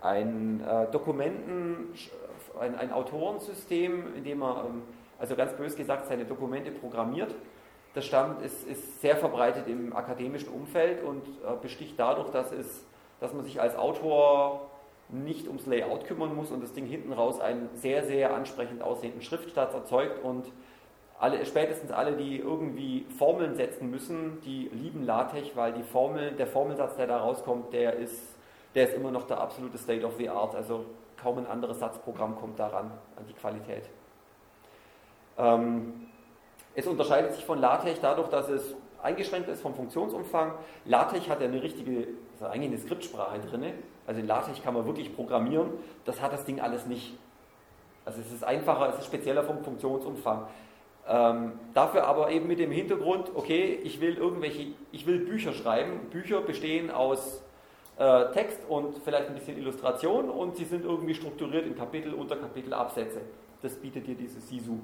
ein 0.02 0.64
äh, 0.66 0.92
Dokumenten, 0.92 1.94
ein, 2.60 2.76
ein 2.78 2.92
Autorensystem, 2.92 4.16
in 4.16 4.24
dem 4.24 4.40
man, 4.40 4.66
ähm, 4.66 4.82
also 5.20 5.36
ganz 5.36 5.54
bös 5.54 5.76
gesagt, 5.76 6.08
seine 6.08 6.26
Dokumente 6.26 6.72
programmiert. 6.72 7.36
Das 7.94 8.06
stammt, 8.06 8.42
ist, 8.42 8.66
ist 8.66 9.02
sehr 9.02 9.18
verbreitet 9.18 9.68
im 9.68 9.94
akademischen 9.94 10.50
Umfeld 10.50 11.04
und 11.04 11.28
äh, 11.28 11.56
besticht 11.62 12.00
dadurch, 12.00 12.30
dass, 12.30 12.52
es, 12.54 12.86
dass 13.20 13.34
man 13.34 13.44
sich 13.44 13.60
als 13.60 13.76
Autor 13.76 14.71
nicht 15.12 15.48
ums 15.48 15.66
Layout 15.66 16.06
kümmern 16.06 16.36
muss 16.36 16.52
und 16.52 16.62
das 16.64 16.74
Ding 16.74 16.86
hinten 16.86 17.14
raus 17.14 17.40
einen 17.40 17.70
sehr, 17.74 18.04
sehr 18.04 18.34
ansprechend 18.34 18.82
aussehenden 18.82 19.22
Schriftsatz 19.22 19.74
erzeugt 19.74 20.24
und 20.24 20.52
alle, 21.20 21.46
spätestens 21.46 21.92
alle, 21.92 22.14
die 22.14 22.40
irgendwie 22.40 23.06
Formeln 23.18 23.56
setzen 23.56 23.92
müssen, 23.92 24.42
die 24.42 24.70
lieben 24.74 25.06
LaTeX, 25.06 25.56
weil 25.56 25.72
die 25.72 25.84
Formel, 25.84 26.32
der 26.32 26.48
Formelsatz, 26.48 26.96
der 26.96 27.06
da 27.06 27.20
rauskommt, 27.20 27.72
der 27.74 27.94
ist, 27.94 28.36
der 28.74 28.86
ist 28.86 28.96
immer 28.96 29.12
noch 29.12 29.28
der 29.28 29.40
absolute 29.40 29.78
State 29.78 30.04
of 30.04 30.16
the 30.18 30.30
Art. 30.30 30.56
Also 30.56 30.86
kaum 31.22 31.38
ein 31.38 31.46
anderes 31.46 31.80
Satzprogramm 31.80 32.36
kommt 32.38 32.58
daran, 32.58 32.92
an 33.16 33.28
die 33.28 33.34
Qualität. 33.34 33.84
Ähm, 35.38 36.08
es 36.74 36.88
unterscheidet 36.88 37.34
sich 37.34 37.46
von 37.46 37.60
LaTeX 37.60 38.00
dadurch, 38.02 38.30
dass 38.30 38.50
es 38.50 38.76
eingeschränkt 39.04 39.48
ist 39.50 39.62
vom 39.62 39.76
Funktionsumfang. 39.76 40.54
LaTeX 40.86 41.30
hat 41.30 41.40
ja 41.42 41.48
eine 41.48 41.62
richtige, 41.62 42.08
also 42.34 42.46
eigentlich 42.46 42.72
eine 42.72 42.80
Skriptsprache 42.80 43.40
drin. 43.40 43.74
Also 44.12 44.20
in 44.20 44.28
LaTeX 44.28 44.62
kann 44.62 44.74
man 44.74 44.86
wirklich 44.86 45.16
programmieren. 45.16 45.70
Das 46.04 46.20
hat 46.22 46.34
das 46.34 46.44
Ding 46.44 46.60
alles 46.60 46.86
nicht. 46.86 47.14
Also 48.04 48.20
es 48.20 48.30
ist 48.30 48.44
einfacher, 48.44 48.90
es 48.90 49.00
ist 49.00 49.06
spezieller 49.06 49.42
vom 49.42 49.64
Funktionsumfang. 49.64 50.48
Ähm, 51.08 51.54
dafür 51.74 52.06
aber 52.06 52.30
eben 52.30 52.46
mit 52.46 52.60
dem 52.60 52.72
Hintergrund, 52.72 53.32
okay, 53.36 53.80
ich 53.86 54.02
will 54.02 54.18
irgendwelche, 54.18 54.74
ich 54.92 55.08
will 55.08 55.20
Bücher 55.20 55.54
schreiben. 55.54 56.10
Bücher 56.10 56.42
bestehen 56.42 56.92
aus 56.92 57.42
äh, 58.00 58.26
Text 58.34 58.60
und 58.68 58.98
vielleicht 58.98 59.30
ein 59.30 59.36
bisschen 59.36 59.58
Illustration 59.58 60.30
und 60.30 60.58
sie 60.58 60.66
sind 60.66 60.84
irgendwie 60.84 61.16
strukturiert 61.16 61.66
in 61.66 61.78
Kapitel, 61.78 62.14
Unterkapitel, 62.14 62.74
Absätze. 62.74 63.22
Das 63.62 63.78
bietet 63.78 64.08
dir 64.08 64.16
dieses 64.16 64.50
SISU. 64.50 64.76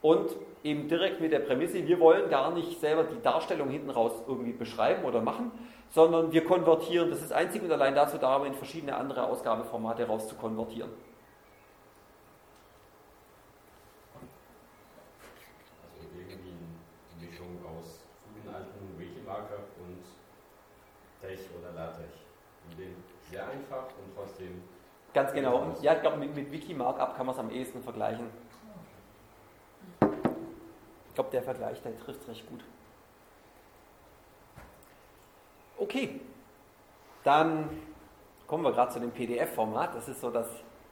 Und 0.00 0.30
eben 0.62 0.88
direkt 0.88 1.20
mit 1.20 1.32
der 1.32 1.40
Prämisse, 1.40 1.86
wir 1.86 1.98
wollen 2.00 2.30
gar 2.30 2.52
nicht 2.52 2.80
selber 2.80 3.04
die 3.04 3.20
Darstellung 3.22 3.68
hinten 3.68 3.90
raus 3.90 4.12
irgendwie 4.26 4.52
beschreiben 4.52 5.04
oder 5.04 5.20
machen, 5.20 5.50
sondern 5.90 6.32
wir 6.32 6.44
konvertieren, 6.44 7.10
das 7.10 7.22
ist 7.22 7.32
einzig 7.32 7.62
und 7.62 7.72
allein 7.72 7.94
dazu 7.94 8.18
da, 8.18 8.44
in 8.44 8.54
verschiedene 8.54 8.96
andere 8.96 9.24
Ausgabeformate 9.24 10.06
raus 10.06 10.28
zu 10.28 10.34
konvertieren. 10.36 10.90
Also 15.94 16.08
irgendwie 16.16 16.50
eine 16.50 17.28
Mischung 17.28 17.58
aus 17.64 18.04
guten 18.34 18.54
alten 18.54 18.98
Wikimarkup 18.98 19.66
und 19.80 20.02
Tech 21.22 21.40
oder 21.58 21.72
LaTeX. 21.74 22.18
Sehr 23.30 23.46
einfach 23.46 23.86
und 23.98 24.14
trotzdem 24.14 24.62
Ganz 25.14 25.32
genau. 25.32 25.74
Ja, 25.80 25.94
ich 25.94 26.00
glaube, 26.02 26.18
mit, 26.18 26.34
mit 26.34 26.52
Wiki-Markup 26.52 27.16
kann 27.16 27.26
man 27.26 27.34
es 27.34 27.40
am 27.40 27.50
ehesten 27.50 27.82
vergleichen. 27.82 28.26
Ich 31.18 31.20
glaube, 31.20 31.32
der 31.32 31.42
Vergleich, 31.42 31.82
der 31.82 31.98
trifft 31.98 32.28
recht 32.28 32.48
gut. 32.48 32.60
Okay, 35.76 36.20
dann 37.24 37.68
kommen 38.46 38.62
wir 38.62 38.70
gerade 38.70 38.92
zu 38.92 39.00
dem 39.00 39.10
PDF-Format. 39.10 39.96
Das 39.96 40.06
ist 40.06 40.20
so 40.20 40.30
das, 40.30 40.46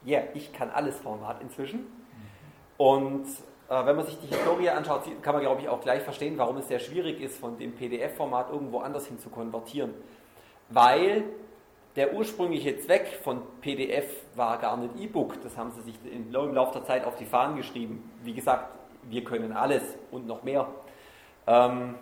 yeah, 0.04 0.24
ich 0.34 0.52
kann 0.52 0.70
alles 0.70 0.98
Format 0.98 1.40
inzwischen. 1.42 1.86
Und 2.76 3.26
äh, 3.68 3.86
wenn 3.86 3.94
man 3.94 4.04
sich 4.04 4.18
die 4.18 4.26
Historie 4.26 4.68
anschaut, 4.68 5.04
kann 5.22 5.32
man, 5.32 5.42
glaube 5.42 5.60
ich, 5.60 5.68
auch 5.68 5.80
gleich 5.80 6.02
verstehen, 6.02 6.36
warum 6.38 6.56
es 6.56 6.66
sehr 6.66 6.80
schwierig 6.80 7.20
ist, 7.20 7.38
von 7.38 7.56
dem 7.56 7.76
PDF-Format 7.76 8.50
irgendwo 8.50 8.80
anders 8.80 9.06
hin 9.06 9.20
zu 9.20 9.28
konvertieren. 9.28 9.94
Weil 10.70 11.22
der 11.94 12.14
ursprüngliche 12.14 12.76
Zweck 12.80 13.20
von 13.22 13.42
PDF 13.60 14.10
war 14.34 14.58
gar 14.58 14.76
nicht 14.76 14.96
E-Book, 14.98 15.40
das 15.44 15.56
haben 15.56 15.70
sie 15.70 15.82
sich 15.82 15.94
im 16.12 16.32
Laufe 16.32 16.72
der 16.72 16.84
Zeit 16.84 17.04
auf 17.04 17.14
die 17.14 17.26
Fahnen 17.26 17.56
geschrieben. 17.56 18.10
Wie 18.24 18.34
gesagt, 18.34 18.75
wir 19.08 19.24
können 19.24 19.52
alles 19.52 19.82
und 20.10 20.26
noch 20.26 20.42
mehr. 20.42 20.66
Ähm, 21.46 21.94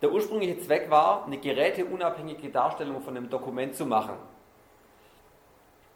der 0.00 0.12
ursprüngliche 0.12 0.58
Zweck 0.60 0.90
war, 0.90 1.24
eine 1.26 1.38
geräteunabhängige 1.38 2.50
Darstellung 2.50 3.00
von 3.00 3.16
einem 3.16 3.28
Dokument 3.28 3.74
zu 3.74 3.84
machen. 3.84 4.14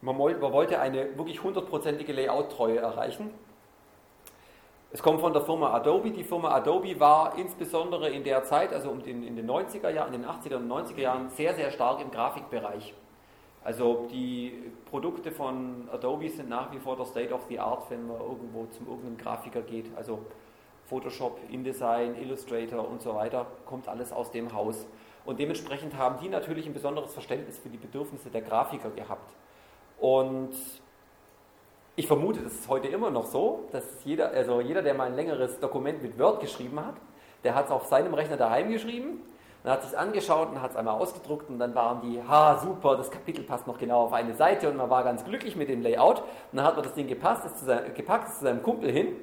Man, 0.01 0.17
woll- 0.17 0.37
man 0.37 0.51
wollte 0.51 0.79
eine 0.79 1.17
wirklich 1.17 1.41
hundertprozentige 1.41 2.11
Layout-Treue 2.11 2.79
erreichen. 2.79 3.31
Es 4.91 5.01
kommt 5.01 5.21
von 5.21 5.33
der 5.33 5.41
Firma 5.41 5.73
Adobe. 5.73 6.11
Die 6.11 6.23
Firma 6.23 6.51
Adobe 6.51 6.99
war 6.99 7.37
insbesondere 7.37 8.09
in 8.09 8.23
der 8.23 8.43
Zeit, 8.43 8.73
also 8.73 8.91
in 8.91 9.35
den 9.35 9.49
90er 9.49 9.89
Jahren, 9.89 10.13
in 10.13 10.21
den 10.21 10.29
80er 10.29 10.57
und 10.57 10.69
90er 10.69 10.99
Jahren, 10.99 11.29
sehr, 11.29 11.55
sehr 11.55 11.71
stark 11.71 12.01
im 12.01 12.11
Grafikbereich. 12.11 12.93
Also 13.63 14.07
die 14.11 14.71
Produkte 14.89 15.31
von 15.31 15.87
Adobe 15.91 16.29
sind 16.29 16.49
nach 16.49 16.71
wie 16.73 16.79
vor 16.79 16.97
der 16.97 17.05
State 17.05 17.33
of 17.33 17.45
the 17.47 17.59
Art, 17.59 17.89
wenn 17.89 18.07
man 18.07 18.19
irgendwo 18.19 18.65
zum 18.67 18.87
irgendeinem 18.87 19.17
Grafiker 19.17 19.61
geht. 19.61 19.85
Also 19.95 20.19
Photoshop, 20.85 21.39
InDesign, 21.49 22.15
Illustrator 22.21 22.87
und 22.87 23.01
so 23.01 23.15
weiter, 23.15 23.47
kommt 23.65 23.87
alles 23.87 24.11
aus 24.11 24.31
dem 24.31 24.53
Haus. 24.53 24.85
Und 25.25 25.39
dementsprechend 25.39 25.95
haben 25.97 26.19
die 26.21 26.27
natürlich 26.27 26.65
ein 26.65 26.73
besonderes 26.73 27.13
Verständnis 27.13 27.57
für 27.57 27.69
die 27.69 27.77
Bedürfnisse 27.77 28.29
der 28.29 28.41
Grafiker 28.41 28.89
gehabt. 28.89 29.33
Und 29.99 30.53
Ich 31.95 32.07
vermute, 32.07 32.39
das 32.39 32.53
ist 32.53 32.67
heute 32.69 32.87
immer 32.87 33.11
noch 33.11 33.25
so, 33.25 33.67
dass 33.71 34.03
jeder, 34.03 34.31
also 34.31 34.61
jeder, 34.61 34.81
der 34.81 34.95
mal 34.95 35.05
ein 35.05 35.15
längeres 35.15 35.59
Dokument 35.59 36.01
mit 36.01 36.17
Word 36.17 36.39
geschrieben 36.39 36.83
hat, 36.83 36.95
der 37.43 37.53
hat 37.53 37.65
es 37.65 37.71
auf 37.71 37.85
seinem 37.85 38.15
Rechner 38.15 38.35
daheim 38.35 38.71
geschrieben, 38.71 39.21
dann 39.63 39.73
hat 39.73 39.83
sich 39.83 39.97
angeschaut 39.97 40.49
und 40.51 40.61
hat 40.61 40.71
es 40.71 40.77
einmal 40.77 40.95
ausgedruckt 40.95 41.49
und 41.49 41.57
dann 41.57 41.73
waren 41.73 42.01
die, 42.01 42.21
ha 42.27 42.57
super, 42.57 42.97
das 42.97 43.09
Kapitel 43.09 43.43
passt 43.43 43.65
noch 43.65 43.77
genau 43.77 44.03
auf 44.03 44.13
eine 44.13 44.33
Seite 44.33 44.69
und 44.69 44.77
man 44.77 44.89
war 44.89 45.03
ganz 45.03 45.23
glücklich 45.23 45.55
mit 45.55 45.69
dem 45.69 45.81
Layout. 45.81 46.19
Und 46.19 46.57
dann 46.57 46.65
hat 46.65 46.75
man 46.75 46.83
das 46.83 46.93
Ding 46.93 47.07
gepasst, 47.07 47.45
ist 47.45 47.59
zu 47.59 47.65
sein, 47.65 47.93
gepackt, 47.93 48.27
ist 48.27 48.39
zu 48.39 48.43
seinem 48.45 48.61
Kumpel 48.61 48.91
hin 48.91 49.15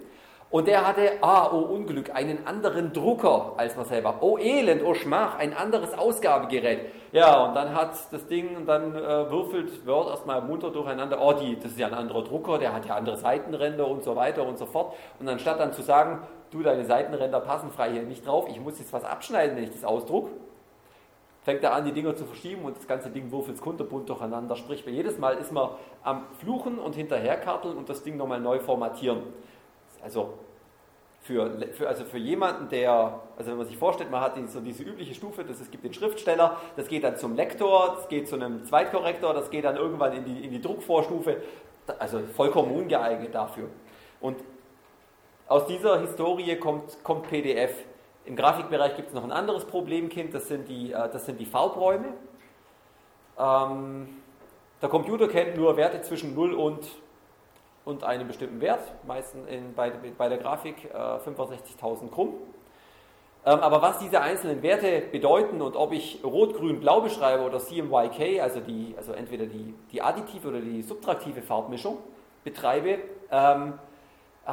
und 0.51 0.67
der 0.67 0.85
hatte, 0.85 1.13
ah, 1.21 1.49
oh 1.53 1.59
Unglück, 1.59 2.13
einen 2.13 2.45
anderen 2.45 2.93
Drucker 2.93 3.53
als 3.57 3.77
man 3.77 3.85
selber. 3.85 4.17
Oh 4.21 4.37
Elend, 4.37 4.83
oh 4.85 4.95
Schmach, 4.95 5.39
ein 5.39 5.55
anderes 5.55 5.97
Ausgabegerät. 5.97 6.87
Ja, 7.13 7.45
und 7.45 7.55
dann 7.55 7.73
hat 7.73 7.93
das 8.11 8.27
Ding, 8.27 8.57
und 8.57 8.67
dann 8.67 8.95
äh, 8.95 9.31
würfelt 9.31 9.87
Word 9.87 10.11
erstmal 10.11 10.43
munter 10.43 10.71
durcheinander, 10.71 11.21
oh, 11.23 11.35
die, 11.35 11.57
das 11.57 11.73
ist 11.73 11.79
ja 11.79 11.87
ein 11.87 11.95
anderer 11.95 12.25
Drucker, 12.25 12.59
der 12.59 12.73
hat 12.73 12.85
ja 12.85 12.97
andere 12.97 13.17
Seitenränder 13.17 13.87
und 13.87 14.03
so 14.03 14.17
weiter 14.17 14.45
und 14.45 14.59
so 14.59 14.67
fort. 14.67 14.95
Und 15.21 15.29
anstatt 15.29 15.61
dann 15.61 15.73
zu 15.73 15.83
sagen, 15.83 16.21
du, 16.51 16.63
deine 16.63 16.85
Seitenränder 16.85 17.41
passen 17.41 17.71
frei 17.71 17.93
hier 17.93 18.03
nicht 18.03 18.27
drauf, 18.27 18.47
ich 18.49 18.61
muss 18.61 18.79
jetzt 18.79 18.93
was 18.93 19.05
abschneiden, 19.05 19.57
wenn 19.57 19.65
ich 19.65 19.71
das 19.71 19.85
ausdruck, 19.85 20.31
fängt 21.43 21.63
er 21.65 21.73
an, 21.75 21.85
die 21.85 21.93
Dinger 21.93 22.15
zu 22.15 22.25
verschieben 22.25 22.65
und 22.65 22.77
das 22.77 22.87
ganze 22.87 23.11
Ding 23.11 23.33
würfelt 23.33 23.57
es 23.57 23.63
kunterbunt 23.63 24.09
durcheinander. 24.09 24.57
Sprich, 24.57 24.85
jedes 24.87 25.19
Mal 25.19 25.37
ist 25.39 25.53
man 25.53 25.71
am 26.03 26.27
Fluchen 26.39 26.79
und 26.79 26.95
hinterherkarteln 26.95 27.77
und 27.77 27.89
das 27.89 28.03
Ding 28.03 28.17
nochmal 28.17 28.41
neu 28.41 28.59
formatieren. 28.61 29.23
Also 30.03 30.35
für, 31.23 31.51
für, 31.73 31.89
also 31.89 32.05
für 32.05 32.19
jemanden, 32.19 32.69
der, 32.69 33.21
also 33.37 33.51
wenn 33.51 33.59
man 33.59 33.67
sich 33.67 33.77
vorstellt, 33.77 34.11
man 34.11 34.21
hat 34.21 34.37
so 34.49 34.61
diese 34.61 34.83
übliche 34.83 35.15
Stufe, 35.15 35.45
das, 35.45 35.61
es 35.61 35.71
gibt 35.71 35.85
den 35.85 35.93
Schriftsteller, 35.93 36.57
das 36.77 36.89
geht 36.89 37.05
dann 37.05 37.17
zum 37.17 37.35
Lektor, 37.35 37.95
das 37.97 38.09
geht 38.09 38.29
zu 38.29 38.37
einem 38.37 38.65
Zweitkorrektor, 38.65 39.35
das 39.35 39.51
geht 39.51 39.65
dann 39.65 39.77
irgendwann 39.77 40.13
in 40.13 40.25
die, 40.25 40.45
in 40.45 40.51
die 40.51 40.61
Druckvorstufe, 40.61 41.43
also 41.99 42.21
vollkommen 42.35 42.75
ungeeignet 42.75 43.35
dafür. 43.35 43.69
Und 44.21 44.37
aus 45.51 45.67
dieser 45.67 46.01
Historie 46.01 46.57
kommt, 46.57 47.03
kommt 47.03 47.29
PDF. 47.29 47.73
Im 48.25 48.37
Grafikbereich 48.37 48.95
gibt 48.95 49.09
es 49.09 49.15
noch 49.15 49.25
ein 49.25 49.33
anderes 49.33 49.65
Problemkind, 49.65 50.33
das 50.33 50.47
sind 50.47 50.69
die, 50.69 50.93
äh, 50.93 51.09
das 51.11 51.27
sind 51.27 51.41
die 51.41 51.45
Farbräume. 51.45 52.15
Ähm, 53.37 54.09
der 54.81 54.89
Computer 54.89 55.27
kennt 55.27 55.57
nur 55.57 55.77
Werte 55.77 56.01
zwischen 56.03 56.35
0 56.35 56.55
und 56.55 56.87
und 57.87 58.05
einem 58.05 58.29
bestimmten 58.29 58.61
Wert, 58.61 58.83
meistens 59.07 59.49
in, 59.49 59.75
bei, 59.75 59.91
bei 59.91 60.29
der 60.29 60.39
Grafik 60.39 60.85
äh, 60.85 60.97
65.000 60.97 62.11
krumm. 62.11 62.35
Ähm, 63.45 63.59
aber 63.59 63.81
was 63.81 63.99
diese 63.99 64.21
einzelnen 64.21 64.63
Werte 64.63 65.03
bedeuten 65.11 65.63
und 65.63 65.75
ob 65.75 65.93
ich 65.93 66.21
rot, 66.23 66.55
grün, 66.55 66.79
blau 66.79 67.01
beschreibe 67.01 67.43
oder 67.43 67.59
CMYK, 67.59 68.43
also, 68.43 68.61
die, 68.61 68.95
also 68.97 69.13
entweder 69.13 69.47
die, 69.47 69.75
die 69.91 70.03
additive 70.03 70.49
oder 70.49 70.61
die 70.61 70.83
subtraktive 70.83 71.41
Farbmischung 71.41 71.99
betreibe, 72.45 72.99
ähm, 73.33 73.79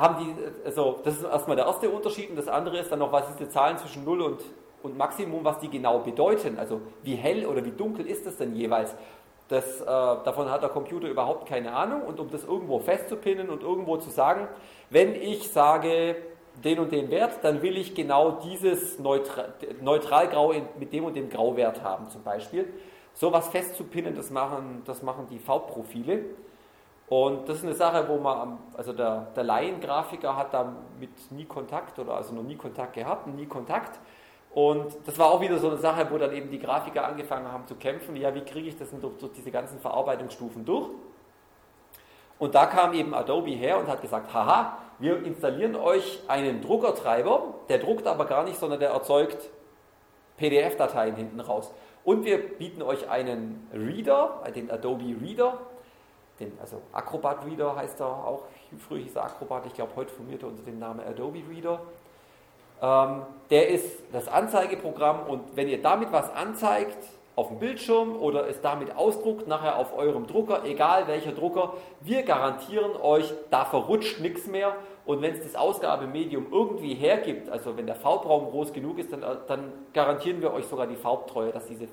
haben 0.02 0.18
die, 0.24 0.66
also 0.66 1.00
das 1.04 1.16
ist 1.16 1.24
erstmal 1.24 1.56
der 1.56 1.66
erste 1.66 1.90
Unterschied 1.90 2.30
und 2.30 2.36
das 2.36 2.48
andere 2.48 2.80
ist 2.80 2.92
dann 2.92 3.00
noch, 3.00 3.12
was 3.12 3.30
ist 3.30 3.40
die 3.40 3.50
Zahlen 3.50 3.78
zwischen 3.78 4.04
0 4.04 4.22
und, 4.22 4.40
und 4.84 4.98
Maximum, 4.98 5.44
was 5.44 5.60
die 5.60 5.70
genau 5.70 6.00
bedeuten. 6.00 6.58
Also 6.60 6.82
wie 7.04 7.16
hell 7.16 7.46
oder 7.46 7.64
wie 7.64 7.72
dunkel 7.72 8.06
ist 8.08 8.26
das 8.26 8.38
denn 8.38 8.56
jeweils? 8.56 8.96
Das, 9.48 9.82
äh, 9.82 9.86
davon 9.86 10.52
hat 10.52 10.62
der 10.62 10.70
Computer 10.70 11.08
überhaupt 11.08 11.48
keine 11.48 11.74
Ahnung. 11.74 12.02
Und 12.02 12.20
um 12.20 12.30
das 12.30 12.44
irgendwo 12.44 12.80
festzupinnen 12.80 13.50
und 13.50 13.64
irgendwo 13.64 13.98
zu 13.98 14.10
sagen, 14.10 14.48
wenn 14.90 15.16
ich 15.16 15.50
sage 15.52 16.16
den 16.64 16.80
und 16.80 16.92
den 16.92 17.10
Wert, 17.10 17.40
dann 17.44 17.62
will 17.62 17.78
ich 17.78 17.96
genau 17.96 18.32
dieses 18.44 19.00
Neutral, 19.00 19.54
Neutralgrau 19.82 20.54
mit 20.80 20.92
dem 20.92 21.06
und 21.06 21.16
dem 21.16 21.30
Grauwert 21.30 21.84
haben 21.84 22.10
zum 22.10 22.24
Beispiel. 22.24 22.68
Sowas 23.14 23.48
festzupinnen, 23.48 24.16
das 24.16 24.32
machen, 24.32 24.84
das 24.86 25.02
machen 25.02 25.28
die 25.30 25.40
Farbprofile. 25.40 26.26
Und 27.08 27.48
das 27.48 27.60
ist 27.60 27.64
eine 27.64 27.74
Sache, 27.74 28.08
wo 28.08 28.18
man, 28.18 28.58
also 28.76 28.92
der, 28.92 29.28
der 29.36 29.44
Laiengrafiker 29.44 30.36
hat 30.36 30.54
damit 30.54 31.32
nie 31.32 31.46
Kontakt 31.46 31.98
oder 32.00 32.16
also 32.16 32.34
noch 32.34 32.44
nie 32.44 32.58
Kontakt 32.58 32.94
gehabt, 32.94 33.28
nie 33.28 33.46
Kontakt. 33.46 34.00
Und 34.54 34.98
das 35.06 35.18
war 35.18 35.28
auch 35.28 35.40
wieder 35.40 35.58
so 35.58 35.70
eine 35.70 35.78
Sache, 35.78 36.08
wo 36.10 36.18
dann 36.18 36.34
eben 36.34 36.50
die 36.50 36.60
Grafiker 36.60 37.06
angefangen 37.06 37.50
haben 37.50 37.66
zu 37.66 37.76
kämpfen. 37.76 38.16
Ja, 38.16 38.34
wie 38.36 38.42
kriege 38.42 38.68
ich 38.68 38.78
das 38.78 38.90
denn 38.90 39.00
durch, 39.00 39.18
durch 39.20 39.32
diese 39.32 39.52
ganzen 39.52 39.80
Verarbeitungsstufen 39.80 40.66
durch? 40.66 40.90
Und 42.40 42.56
da 42.56 42.66
kam 42.66 42.94
eben 42.94 43.14
Adobe 43.14 43.52
her 43.52 43.80
und 43.80 43.88
hat 43.88 44.02
gesagt, 44.02 44.34
haha, 44.34 44.78
wir 45.00 45.24
installieren 45.24 45.76
euch 45.76 46.22
einen 46.28 46.62
Druckertreiber, 46.62 47.54
der 47.70 47.78
druckt 47.80 48.06
aber 48.06 48.26
gar 48.26 48.44
nicht, 48.44 48.60
sondern 48.60 48.80
der 48.80 48.90
erzeugt 48.90 49.50
PDF-Dateien 50.38 51.16
hinten 51.16 51.40
raus. 51.40 51.72
Und 52.04 52.26
wir 52.26 52.38
bieten 52.38 52.82
euch 52.82 53.10
einen 53.10 53.68
Reader, 53.74 54.44
den 54.56 54.72
Adobe 54.72 55.16
Reader, 55.22 55.60
den, 56.40 56.58
also 56.60 56.82
Acrobat 56.92 57.46
Reader 57.46 57.76
heißt 57.76 58.00
er 58.00 58.08
auch, 58.08 58.44
früher 58.88 59.00
hieß 59.00 59.16
er 59.16 59.26
Acrobat, 59.26 59.66
ich 59.66 59.74
glaube 59.74 59.94
heute 59.96 60.14
formiert 60.14 60.44
er 60.44 60.50
unter 60.50 60.64
dem 60.64 60.80
Namen 60.80 61.02
Adobe 61.02 61.42
Reader. 61.50 61.80
Ähm, 62.82 63.24
der 63.50 63.70
ist 63.70 64.04
das 64.12 64.28
Anzeigeprogramm 64.28 65.28
und 65.28 65.56
wenn 65.56 65.68
ihr 65.68 65.82
damit 65.82 66.12
was 66.12 66.34
anzeigt, 66.34 66.98
auf 67.38 67.50
dem 67.50 67.60
Bildschirm 67.60 68.16
oder 68.20 68.50
es 68.50 68.62
damit 68.62 68.96
ausdruckt, 68.96 69.48
nachher 69.48 69.78
auf 69.78 69.96
eurem 69.96 70.26
Drucker, 70.26 70.66
egal 70.66 71.08
welcher 71.08 71.34
Drucker, 71.34 71.74
wir 72.02 72.24
garantieren 72.24 72.96
euch, 73.00 73.32
da 73.52 73.64
verrutscht 73.64 74.20
nichts 74.22 74.48
mehr 74.48 74.76
und 75.06 75.22
wenn 75.22 75.36
es 75.36 75.44
das 75.44 75.56
Ausgabemedium 75.56 76.48
irgendwie 76.52 76.96
hergibt, 76.96 77.48
also 77.50 77.78
wenn 77.78 77.86
der 77.86 77.96
Farbraum 77.96 78.50
groß 78.50 78.74
genug 78.74 78.98
ist, 78.98 79.14
dann, 79.14 79.24
dann 79.48 79.72
garantieren 79.94 80.42
wir 80.42 80.52
euch 80.52 80.66
sogar 80.66 80.88
die 80.88 80.96
Farbtreue, 80.96 81.52
dass 81.52 81.68
diese, 81.68 81.88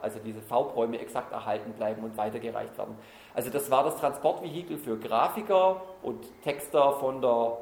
also 0.00 0.18
diese 0.24 0.40
Farbräume 0.40 0.98
exakt 0.98 1.32
erhalten 1.32 1.72
bleiben 1.72 2.02
und 2.02 2.16
weitergereicht 2.16 2.76
werden. 2.78 2.96
Also 3.34 3.50
das 3.50 3.70
war 3.70 3.84
das 3.84 3.96
Transportvehikel 3.96 4.78
für 4.78 4.96
Grafiker 4.98 5.82
und 6.02 6.24
Texter 6.42 6.92
von 6.94 7.20
der 7.20 7.58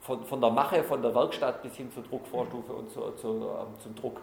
von, 0.00 0.24
von 0.24 0.40
der 0.40 0.50
Mache, 0.50 0.82
von 0.82 1.02
der 1.02 1.14
Werkstatt 1.14 1.62
bis 1.62 1.76
hin 1.76 1.90
zur 1.92 2.02
Druckvorstufe 2.02 2.72
und 2.72 2.90
zu, 2.90 3.10
zu, 3.12 3.28
ähm, 3.28 3.78
zum 3.82 3.94
Druck. 3.94 4.20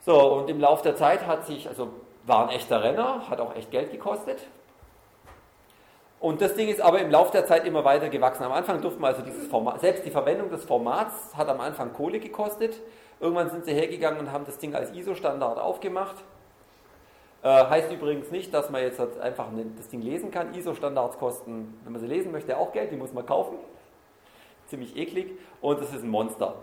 So, 0.00 0.34
und 0.34 0.50
im 0.50 0.60
Laufe 0.60 0.82
der 0.82 0.96
Zeit 0.96 1.26
hat 1.26 1.46
sich, 1.46 1.68
also 1.68 1.90
war 2.24 2.48
ein 2.48 2.54
echter 2.54 2.82
Renner, 2.82 3.28
hat 3.28 3.40
auch 3.40 3.54
echt 3.54 3.70
Geld 3.70 3.92
gekostet. 3.92 4.46
Und 6.18 6.42
das 6.42 6.54
Ding 6.54 6.68
ist 6.68 6.80
aber 6.80 7.00
im 7.00 7.10
Laufe 7.10 7.32
der 7.32 7.46
Zeit 7.46 7.64
immer 7.66 7.84
weiter 7.84 8.08
gewachsen. 8.08 8.42
Am 8.44 8.52
Anfang 8.52 8.82
durften 8.82 9.00
wir 9.00 9.08
also 9.08 9.22
dieses 9.22 9.46
Format, 9.46 9.80
selbst 9.80 10.04
die 10.04 10.10
Verwendung 10.10 10.50
des 10.50 10.64
Formats 10.64 11.34
hat 11.34 11.48
am 11.48 11.60
Anfang 11.60 11.92
Kohle 11.92 12.20
gekostet. 12.20 12.80
Irgendwann 13.20 13.50
sind 13.50 13.64
sie 13.64 13.72
hergegangen 13.72 14.18
und 14.20 14.32
haben 14.32 14.46
das 14.46 14.58
Ding 14.58 14.74
als 14.74 14.92
ISO-Standard 14.92 15.58
aufgemacht. 15.58 16.16
Äh, 17.42 17.48
heißt 17.48 17.92
übrigens 17.92 18.30
nicht, 18.30 18.52
dass 18.52 18.70
man 18.70 18.82
jetzt 18.82 18.98
halt 18.98 19.20
einfach 19.20 19.46
das 19.76 19.88
Ding 19.88 20.02
lesen 20.02 20.30
kann. 20.30 20.54
ISO-Standards 20.54 21.18
kosten, 21.18 21.78
wenn 21.84 21.92
man 21.92 22.00
sie 22.00 22.06
lesen 22.06 22.32
möchte, 22.32 22.56
auch 22.56 22.72
Geld, 22.72 22.90
die 22.90 22.96
muss 22.96 23.12
man 23.12 23.24
kaufen 23.24 23.58
ziemlich 24.70 24.96
eklig 24.96 25.32
und 25.60 25.80
es 25.82 25.92
ist 25.92 26.02
ein 26.02 26.08
Monster. 26.08 26.54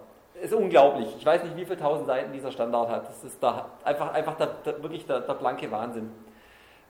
Ist 0.42 0.54
unglaublich. 0.54 1.14
Ich 1.18 1.26
weiß 1.26 1.44
nicht, 1.44 1.56
wie 1.56 1.66
viele 1.66 1.78
tausend 1.78 2.08
Seiten 2.08 2.32
dieser 2.32 2.52
Standard 2.52 2.90
hat. 2.90 3.10
Das 3.10 3.24
ist 3.24 3.42
da 3.42 3.70
einfach, 3.84 4.14
einfach 4.14 4.36
der, 4.36 4.48
der, 4.66 4.82
wirklich 4.82 5.06
der, 5.06 5.22
der, 5.22 5.34
blanke 5.34 5.70
Wahnsinn. 5.72 6.12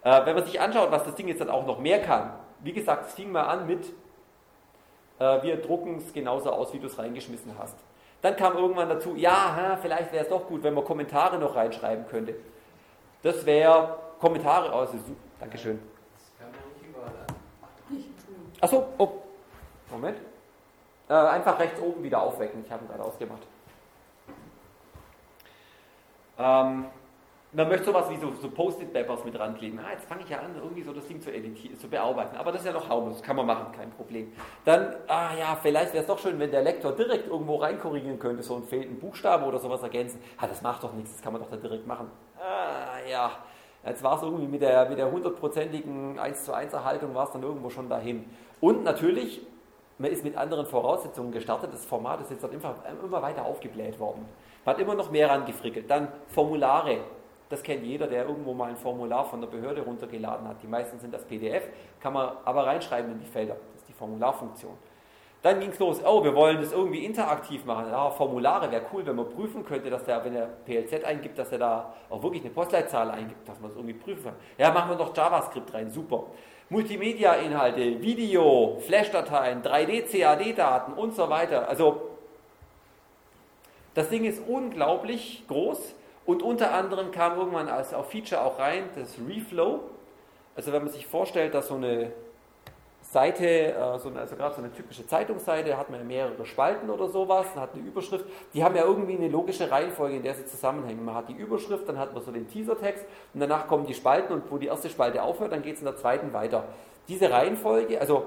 Äh, 0.04 0.26
wenn 0.26 0.36
man 0.36 0.46
sich 0.46 0.60
anschaut, 0.60 0.92
was 0.92 1.04
das 1.04 1.16
Ding 1.16 1.28
jetzt 1.28 1.42
dann 1.42 1.50
auch 1.50 1.66
noch 1.66 1.80
mehr 1.80 2.02
kann, 2.02 2.32
wie 2.62 2.74
gesagt, 2.74 3.08
es 3.08 3.14
fing 3.14 3.32
mal 3.32 3.44
an 3.44 3.66
mit, 3.66 3.86
äh, 5.20 5.42
wir 5.42 5.58
drucken 5.62 5.98
es 5.98 6.14
genauso 6.14 6.52
aus, 6.52 6.74
wie 6.74 6.80
du 6.80 6.88
es 6.88 6.98
reingeschmissen 6.98 7.54
hast. 7.58 7.78
Dann 8.22 8.36
kam 8.36 8.58
irgendwann 8.58 8.90
dazu, 8.90 9.16
ja, 9.16 9.78
vielleicht 9.82 10.12
wäre 10.12 10.24
es 10.24 10.30
doch 10.30 10.48
gut, 10.48 10.64
wenn 10.64 10.74
man 10.74 10.84
Kommentare 10.84 11.38
noch 11.38 11.56
reinschreiben 11.56 12.08
könnte. 12.08 12.36
Das 13.22 13.46
wäre 13.46 13.98
Kommentare 14.20 14.72
aus. 14.74 14.90
Dankeschön. 15.40 15.80
Achso, 18.60 18.88
oh, 18.98 19.10
Moment. 19.92 20.18
Äh, 21.10 21.14
einfach 21.14 21.60
rechts 21.60 21.80
oben 21.80 22.04
wieder 22.04 22.22
aufwecken. 22.22 22.64
Ich 22.66 22.72
habe 22.72 22.84
ihn 22.84 22.88
gerade 22.88 23.04
ausgemacht. 23.04 23.44
Ähm, 26.40 26.86
man 27.58 27.70
möchte 27.70 27.86
sowas 27.86 28.08
wie 28.12 28.18
so, 28.18 28.32
so 28.40 28.50
Post-it-Peppers 28.52 29.26
mit 29.26 29.38
rankleben. 29.38 29.80
Ah, 29.80 29.92
jetzt 29.92 30.06
fange 30.06 30.22
ich 30.22 30.30
ja 30.30 30.38
an, 30.38 30.56
irgendwie 30.56 30.84
so 30.84 30.94
das 30.94 31.08
Ding 31.08 31.20
zu, 31.20 31.34
editieren, 31.34 31.76
zu 31.76 31.90
bearbeiten. 31.90 32.38
Aber 32.38 32.52
das 32.52 32.62
ist 32.62 32.68
ja 32.68 32.74
noch 32.74 32.88
harmlos, 32.88 33.24
kann 33.24 33.36
man 33.36 33.48
machen, 33.48 33.72
kein 33.76 33.90
Problem. 33.90 34.32
Dann, 34.64 34.96
ah 35.08 35.30
ja, 35.38 35.58
vielleicht 35.60 35.92
wäre 35.94 36.02
es 36.02 36.08
doch 36.08 36.20
schön, 36.20 36.38
wenn 36.38 36.52
der 36.52 36.62
Lektor 36.62 36.92
direkt 36.92 37.28
irgendwo 37.28 37.56
reinkorrigieren 37.56 38.20
könnte, 38.20 38.44
so 38.44 38.56
einen 38.56 38.66
fehlenden 38.66 39.00
Buchstaben 39.00 39.44
oder 39.44 39.58
sowas 39.58 39.82
ergänzen. 39.82 40.22
Ah, 40.38 40.46
das 40.46 40.62
macht 40.62 40.84
doch 40.84 40.94
nichts, 40.94 41.14
das 41.14 41.22
kann 41.24 41.34
man 41.34 41.42
doch 41.42 41.50
da 41.50 41.58
direkt 41.58 41.88
machen. 41.88 42.12
Ah, 42.40 43.00
ja. 43.10 43.32
Jetzt 43.84 44.04
war 44.04 44.18
es 44.18 44.22
irgendwie 44.22 44.48
mit 44.48 44.62
der, 44.62 44.88
mit 44.88 45.00
der 45.00 45.12
hundertprozentigen 45.12 46.20
1 46.20 46.46
zu 46.46 46.54
1 46.54 46.74
Erhaltung 46.74 47.16
war 47.16 47.26
es 47.26 47.32
dann 47.32 47.42
irgendwo 47.42 47.72
schon 47.72 47.90
dahin. 47.90 48.26
Und 48.62 48.84
natürlich 48.84 49.42
man 50.00 50.12
ist 50.12 50.24
mit 50.24 50.38
anderen 50.38 50.68
Voraussetzungen 50.68 51.32
gestartet. 51.32 51.74
Das 51.74 51.84
Format 51.86 52.22
ist 52.22 52.30
jetzt 52.30 52.44
immer, 52.44 52.76
immer 53.04 53.22
weiter 53.24 53.46
aufgebläht 53.46 54.00
worden. 54.00 54.28
Man 54.64 54.76
hat 54.76 54.82
immer 54.82 54.94
noch 54.94 55.10
mehr 55.10 55.32
angefrickelt. 55.32 55.90
Dann 55.90 56.10
Formulare. 56.28 57.00
Das 57.50 57.64
kennt 57.64 57.84
jeder, 57.84 58.08
der 58.08 58.26
irgendwo 58.26 58.54
mal 58.54 58.70
ein 58.70 58.76
Formular 58.76 59.26
von 59.26 59.40
der 59.40 59.48
Behörde 59.48 59.82
runtergeladen 59.82 60.48
hat. 60.48 60.62
Die 60.62 60.68
meisten 60.68 61.00
sind 61.00 61.14
das 61.14 61.24
PDF, 61.24 61.64
kann 62.02 62.14
man 62.14 62.32
aber 62.44 62.66
reinschreiben 62.66 63.12
in 63.12 63.20
die 63.20 63.26
Felder. 63.26 63.56
Das 63.74 63.82
ist 63.82 63.90
die 63.90 63.94
Formularfunktion. 63.94 64.74
Dann 65.44 65.60
ging 65.60 65.70
es 65.70 65.80
los, 65.80 66.02
oh, 66.04 66.24
wir 66.24 66.34
wollen 66.36 66.60
das 66.60 66.74
irgendwie 66.74 67.06
interaktiv 67.06 67.64
machen. 67.64 67.86
Ja, 67.90 68.10
Formulare 68.10 68.72
wäre 68.72 68.82
cool, 68.92 69.06
wenn 69.06 69.16
man 69.16 69.30
prüfen 69.30 69.64
könnte, 69.64 69.90
dass 69.90 70.04
der, 70.04 70.26
wenn 70.26 70.36
er 70.36 70.48
PLZ 70.66 71.06
eingibt, 71.06 71.38
dass 71.38 71.52
er 71.52 71.60
da 71.60 71.94
auch 72.10 72.22
wirklich 72.22 72.44
eine 72.44 72.52
Postleitzahl 72.52 73.12
eingibt, 73.12 73.48
dass 73.48 73.60
man 73.62 73.70
es 73.70 73.78
irgendwie 73.78 73.94
prüfen 73.94 74.26
kann. 74.26 74.36
Ja, 74.58 74.72
machen 74.72 74.90
wir 74.90 74.98
doch 74.98 75.16
JavaScript 75.16 75.74
rein, 75.74 75.92
super. 75.92 76.26
Multimedia-Inhalte, 76.70 78.02
Video, 78.02 78.78
Flash-Dateien, 78.82 79.62
3D-CAD-Daten 79.62 80.94
und 80.94 81.16
so 81.16 81.30
weiter. 81.30 81.70
Also 81.70 82.02
das 83.94 84.10
Ding 84.10 84.26
ist 84.26 84.42
unglaublich 84.46 85.46
groß 85.48 85.96
und 86.28 86.44
unter 86.44 86.74
anderem 86.74 87.12
kam 87.12 87.38
irgendwann 87.38 87.70
als 87.70 87.94
auf 87.94 88.12
Feature 88.12 88.44
auch 88.44 88.60
rein 88.60 88.84
das 88.96 89.16
Reflow. 89.28 89.80
Also 90.56 90.74
wenn 90.74 90.84
man 90.84 90.92
sich 90.92 91.08
vorstellt, 91.08 91.54
dass 91.54 91.70
so 91.70 91.76
eine 91.76 92.12
Seite, 93.02 93.46
äh, 93.48 93.74
also 93.76 94.12
gerade 94.12 94.54
so 94.54 94.62
eine 94.62 94.74
typische 94.74 95.08
Zeitungsseite, 95.08 95.78
hat 95.78 95.90
man 95.90 96.06
mehrere 96.06 96.46
Spalten 96.46 96.90
oder 96.90 97.08
sowas, 97.08 97.56
hat 97.56 97.74
eine 97.74 97.84
Überschrift, 97.84 98.26
die 98.54 98.62
haben 98.62 98.76
ja 98.76 98.84
irgendwie 98.84 99.16
eine 99.16 99.30
logische 99.30 99.72
Reihenfolge, 99.72 100.18
in 100.18 100.24
der 100.24 100.36
sie 100.36 100.46
zusammenhängen. 100.46 101.06
Man 101.06 101.16
hat 101.16 101.30
die 101.30 101.34
Überschrift, 101.34 101.88
dann 101.88 101.98
hat 101.98 102.14
man 102.14 102.22
so 102.22 102.32
den 102.32 102.50
Teasertext 102.50 103.06
und 103.34 103.40
danach 103.40 103.68
kommen 103.68 103.86
die 103.86 103.94
Spalten 103.94 104.34
und 104.34 104.52
wo 104.52 104.58
die 104.58 104.68
erste 104.68 104.90
Spalte 104.90 105.24
aufhört, 105.24 105.54
dann 105.54 105.62
geht 105.62 105.76
es 105.76 105.80
in 105.80 105.86
der 105.86 105.96
zweiten 105.96 106.34
weiter. 106.34 106.66
Diese 107.08 107.32
Reihenfolge, 107.32 108.02
also 108.02 108.26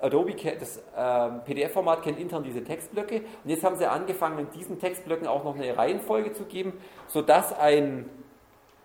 Adobe, 0.00 0.34
das 0.58 0.78
äh, 0.78 1.28
PDF-Format 1.44 2.02
kennt 2.02 2.18
intern 2.18 2.42
diese 2.42 2.64
Textblöcke 2.64 3.22
und 3.44 3.50
jetzt 3.50 3.64
haben 3.64 3.76
sie 3.76 3.86
angefangen, 3.86 4.38
in 4.38 4.50
diesen 4.50 4.78
Textblöcken 4.78 5.26
auch 5.26 5.44
noch 5.44 5.54
eine 5.54 5.76
Reihenfolge 5.76 6.32
zu 6.32 6.44
geben, 6.44 6.72
sodass 7.06 7.58
ein 7.58 8.08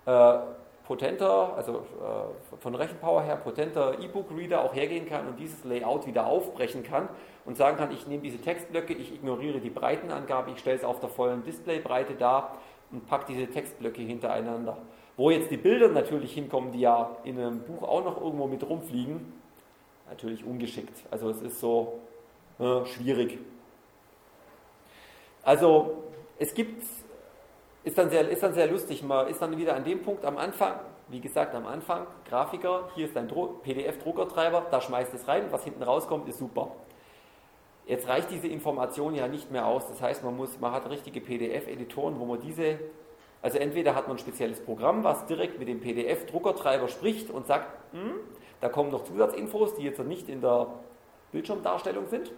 äh, 0.05 0.37
potenter, 0.85 1.53
also 1.55 1.73
äh, 1.73 2.57
von 2.59 2.75
Rechenpower 2.75 3.23
her 3.23 3.37
potenter 3.37 3.99
E-Book-Reader 3.99 4.63
auch 4.63 4.75
hergehen 4.75 5.07
kann 5.07 5.27
und 5.27 5.39
dieses 5.39 5.63
Layout 5.63 6.05
wieder 6.05 6.27
aufbrechen 6.27 6.83
kann 6.83 7.09
und 7.45 7.57
sagen 7.57 7.77
kann, 7.77 7.91
ich 7.91 8.07
nehme 8.07 8.21
diese 8.21 8.39
Textblöcke, 8.39 8.93
ich 8.93 9.13
ignoriere 9.13 9.59
die 9.59 9.69
Breitenangabe, 9.69 10.51
ich 10.51 10.59
stelle 10.59 10.77
es 10.77 10.83
auf 10.83 10.99
der 10.99 11.09
vollen 11.09 11.43
Displaybreite 11.43 12.13
dar 12.13 12.57
und 12.91 13.07
packe 13.07 13.25
diese 13.33 13.47
Textblöcke 13.47 14.01
hintereinander. 14.01 14.77
Wo 15.17 15.31
jetzt 15.31 15.49
die 15.49 15.57
Bilder 15.57 15.87
natürlich 15.87 16.33
hinkommen, 16.33 16.71
die 16.71 16.81
ja 16.81 17.15
in 17.23 17.39
einem 17.39 17.61
Buch 17.61 17.83
auch 17.83 18.03
noch 18.03 18.21
irgendwo 18.21 18.47
mit 18.47 18.67
rumfliegen, 18.67 19.33
natürlich 20.09 20.45
ungeschickt. 20.45 21.03
Also 21.11 21.29
es 21.29 21.41
ist 21.41 21.59
so 21.59 21.99
äh, 22.59 22.85
schwierig. 22.85 23.39
Also 25.43 26.03
es 26.37 26.53
gibt 26.53 26.83
ist 27.85 27.99
dann, 27.99 28.09
sehr, 28.09 28.27
ist 28.27 28.41
dann 28.41 28.53
sehr 28.53 28.67
lustig. 28.67 29.03
Man 29.03 29.27
ist 29.27 29.41
dann 29.41 29.55
wieder 29.57 29.75
an 29.75 29.83
dem 29.83 30.01
Punkt 30.01 30.25
am 30.25 30.37
Anfang, 30.37 30.79
wie 31.07 31.21
gesagt, 31.21 31.53
am 31.53 31.67
Anfang, 31.67 32.07
Grafiker, 32.27 32.89
hier 32.95 33.05
ist 33.05 33.15
ein 33.15 33.27
PDF-Druckertreiber, 33.27 34.65
da 34.71 34.81
schmeißt 34.81 35.13
es 35.13 35.27
rein, 35.27 35.45
was 35.51 35.63
hinten 35.63 35.83
rauskommt, 35.83 36.27
ist 36.27 36.39
super. 36.39 36.71
Jetzt 37.85 38.07
reicht 38.07 38.31
diese 38.31 38.47
Information 38.47 39.13
ja 39.13 39.27
nicht 39.27 39.51
mehr 39.51 39.67
aus. 39.67 39.87
Das 39.87 40.01
heißt, 40.01 40.23
man, 40.23 40.35
muss, 40.35 40.59
man 40.59 40.71
hat 40.71 40.89
richtige 40.89 41.21
PDF-Editoren, 41.21 42.19
wo 42.19 42.25
man 42.25 42.39
diese, 42.39 42.79
also 43.43 43.59
entweder 43.59 43.93
hat 43.93 44.07
man 44.07 44.17
ein 44.17 44.19
spezielles 44.19 44.59
Programm, 44.61 45.03
was 45.03 45.27
direkt 45.27 45.59
mit 45.59 45.67
dem 45.67 45.79
PDF-Druckertreiber 45.79 46.87
spricht 46.87 47.29
und 47.29 47.45
sagt, 47.45 47.67
hm, 47.93 48.15
da 48.61 48.69
kommen 48.69 48.91
noch 48.91 49.03
Zusatzinfos, 49.03 49.75
die 49.75 49.83
jetzt 49.83 49.99
nicht 49.99 50.29
in 50.29 50.41
der 50.41 50.67
Bildschirmdarstellung 51.31 52.07
sind. 52.07 52.31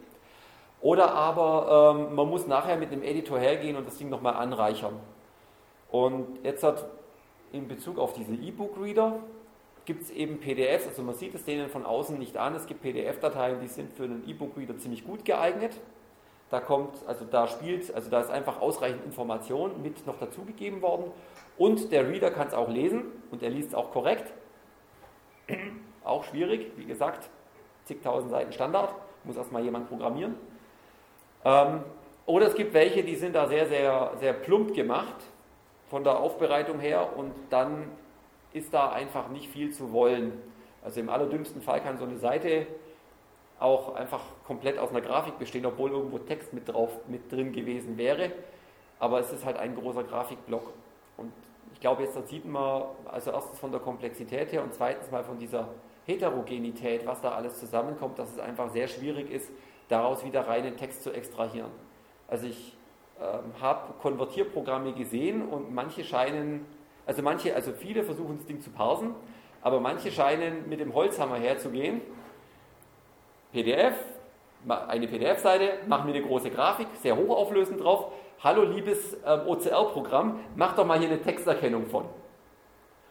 Oder 0.81 1.11
aber 1.11 1.95
ähm, 1.95 2.15
man 2.15 2.29
muss 2.29 2.47
nachher 2.47 2.77
mit 2.77 2.91
einem 2.91 3.03
Editor 3.03 3.39
hergehen 3.39 3.75
und 3.75 3.87
das 3.87 3.97
Ding 3.97 4.09
nochmal 4.09 4.35
anreichern. 4.35 4.99
Und 5.89 6.43
jetzt 6.43 6.63
hat 6.63 6.85
in 7.51 7.67
Bezug 7.67 7.97
auf 7.97 8.13
diese 8.13 8.33
E-Book-Reader 8.33 9.19
gibt 9.85 10.03
es 10.03 10.11
eben 10.11 10.39
PDFs, 10.39 10.85
also 10.85 11.01
man 11.01 11.15
sieht 11.15 11.33
es 11.33 11.45
denen 11.45 11.69
von 11.69 11.85
außen 11.85 12.19
nicht 12.19 12.35
an, 12.35 12.53
es 12.55 12.65
gibt 12.65 12.81
PDF-Dateien, 12.81 13.61
die 13.61 13.67
sind 13.67 13.93
für 13.93 14.03
einen 14.03 14.27
E-Book-Reader 14.27 14.77
ziemlich 14.77 15.05
gut 15.05 15.23
geeignet. 15.23 15.79
Da 16.49 16.59
kommt, 16.59 17.05
also 17.07 17.25
da 17.25 17.47
spielt, 17.47 17.93
also 17.93 18.09
da 18.09 18.19
ist 18.19 18.29
einfach 18.29 18.59
ausreichend 18.59 19.05
Information 19.05 19.81
mit 19.81 20.05
noch 20.05 20.17
dazugegeben 20.19 20.81
worden 20.81 21.11
und 21.57 21.91
der 21.91 22.09
Reader 22.09 22.31
kann 22.31 22.47
es 22.47 22.53
auch 22.53 22.69
lesen 22.69 23.03
und 23.31 23.43
er 23.43 23.49
liest 23.49 23.69
es 23.69 23.75
auch 23.75 23.91
korrekt. 23.91 24.33
Auch 26.07 26.23
schwierig, 26.23 26.71
wie 26.75 26.85
gesagt, 26.85 27.29
zigtausend 27.85 28.31
Seiten 28.31 28.51
Standard, 28.51 28.93
muss 29.23 29.37
erstmal 29.37 29.63
jemand 29.63 29.89
programmieren. 29.89 30.35
Ähm, 31.45 31.81
oder 32.25 32.47
es 32.47 32.55
gibt 32.55 32.73
welche, 32.73 33.03
die 33.03 33.15
sind 33.15 33.35
da 33.35 33.47
sehr, 33.47 33.67
sehr, 33.67 34.11
sehr 34.19 34.33
plump 34.33 34.73
gemacht 34.73 35.15
von 35.89 36.03
der 36.03 36.19
Aufbereitung 36.19 36.79
her 36.79 37.15
und 37.15 37.33
dann 37.49 37.89
ist 38.53 38.73
da 38.73 38.91
einfach 38.91 39.29
nicht 39.29 39.49
viel 39.49 39.71
zu 39.71 39.93
wollen. 39.93 40.33
Also 40.83 40.99
im 40.99 41.09
allerdümmsten 41.09 41.61
Fall 41.61 41.81
kann 41.81 41.97
so 41.97 42.05
eine 42.05 42.17
Seite 42.17 42.67
auch 43.59 43.95
einfach 43.95 44.21
komplett 44.45 44.77
aus 44.77 44.89
einer 44.89 45.01
Grafik 45.01 45.39
bestehen, 45.39 45.65
obwohl 45.65 45.91
irgendwo 45.91 46.19
Text 46.19 46.53
mit 46.53 46.67
drauf 46.69 46.91
mit 47.07 47.31
drin 47.31 47.53
gewesen 47.53 47.97
wäre. 47.97 48.31
Aber 48.99 49.19
es 49.19 49.31
ist 49.31 49.45
halt 49.45 49.57
ein 49.57 49.75
großer 49.75 50.03
Grafikblock. 50.03 50.73
Und 51.17 51.31
ich 51.73 51.79
glaube, 51.79 52.03
jetzt 52.03 52.27
sieht 52.27 52.45
man 52.45 52.83
also 53.05 53.31
erstens 53.31 53.59
von 53.59 53.71
der 53.71 53.79
Komplexität 53.79 54.51
her 54.51 54.63
und 54.63 54.73
zweitens 54.73 55.09
mal 55.11 55.23
von 55.23 55.39
dieser 55.39 55.69
Heterogenität, 56.07 57.05
was 57.05 57.21
da 57.21 57.31
alles 57.31 57.59
zusammenkommt, 57.59 58.17
dass 58.17 58.31
es 58.31 58.39
einfach 58.39 58.69
sehr 58.71 58.87
schwierig 58.87 59.29
ist, 59.29 59.51
daraus 59.89 60.25
wieder 60.25 60.47
reinen 60.47 60.77
Text 60.77 61.03
zu 61.03 61.11
extrahieren. 61.11 61.69
Also 62.29 62.47
ich 62.47 62.73
ähm, 63.19 63.51
habe 63.61 63.93
Konvertierprogramme 64.01 64.93
gesehen 64.93 65.47
und 65.47 65.73
manche 65.73 66.05
scheinen, 66.05 66.65
also 67.05 67.21
manche, 67.21 67.53
also 67.53 67.73
viele 67.73 68.03
versuchen 68.03 68.37
das 68.37 68.45
Ding 68.45 68.61
zu 68.61 68.69
parsen, 68.69 69.15
aber 69.61 69.81
manche 69.81 70.09
scheinen 70.11 70.69
mit 70.69 70.79
dem 70.79 70.93
Holzhammer 70.93 71.35
herzugehen. 71.35 72.01
PDF, 73.51 73.95
eine 74.67 75.07
PDF-Seite, 75.07 75.79
machen 75.87 76.09
mir 76.09 76.15
eine 76.15 76.25
große 76.25 76.51
Grafik, 76.51 76.87
sehr 77.01 77.17
hochauflösend 77.17 77.83
drauf. 77.83 78.13
Hallo 78.41 78.63
liebes 78.63 79.17
ähm, 79.25 79.41
OCR-Programm, 79.45 80.39
mach 80.55 80.75
doch 80.75 80.85
mal 80.85 80.99
hier 80.99 81.09
eine 81.09 81.21
Texterkennung 81.21 81.87
von. 81.87 82.05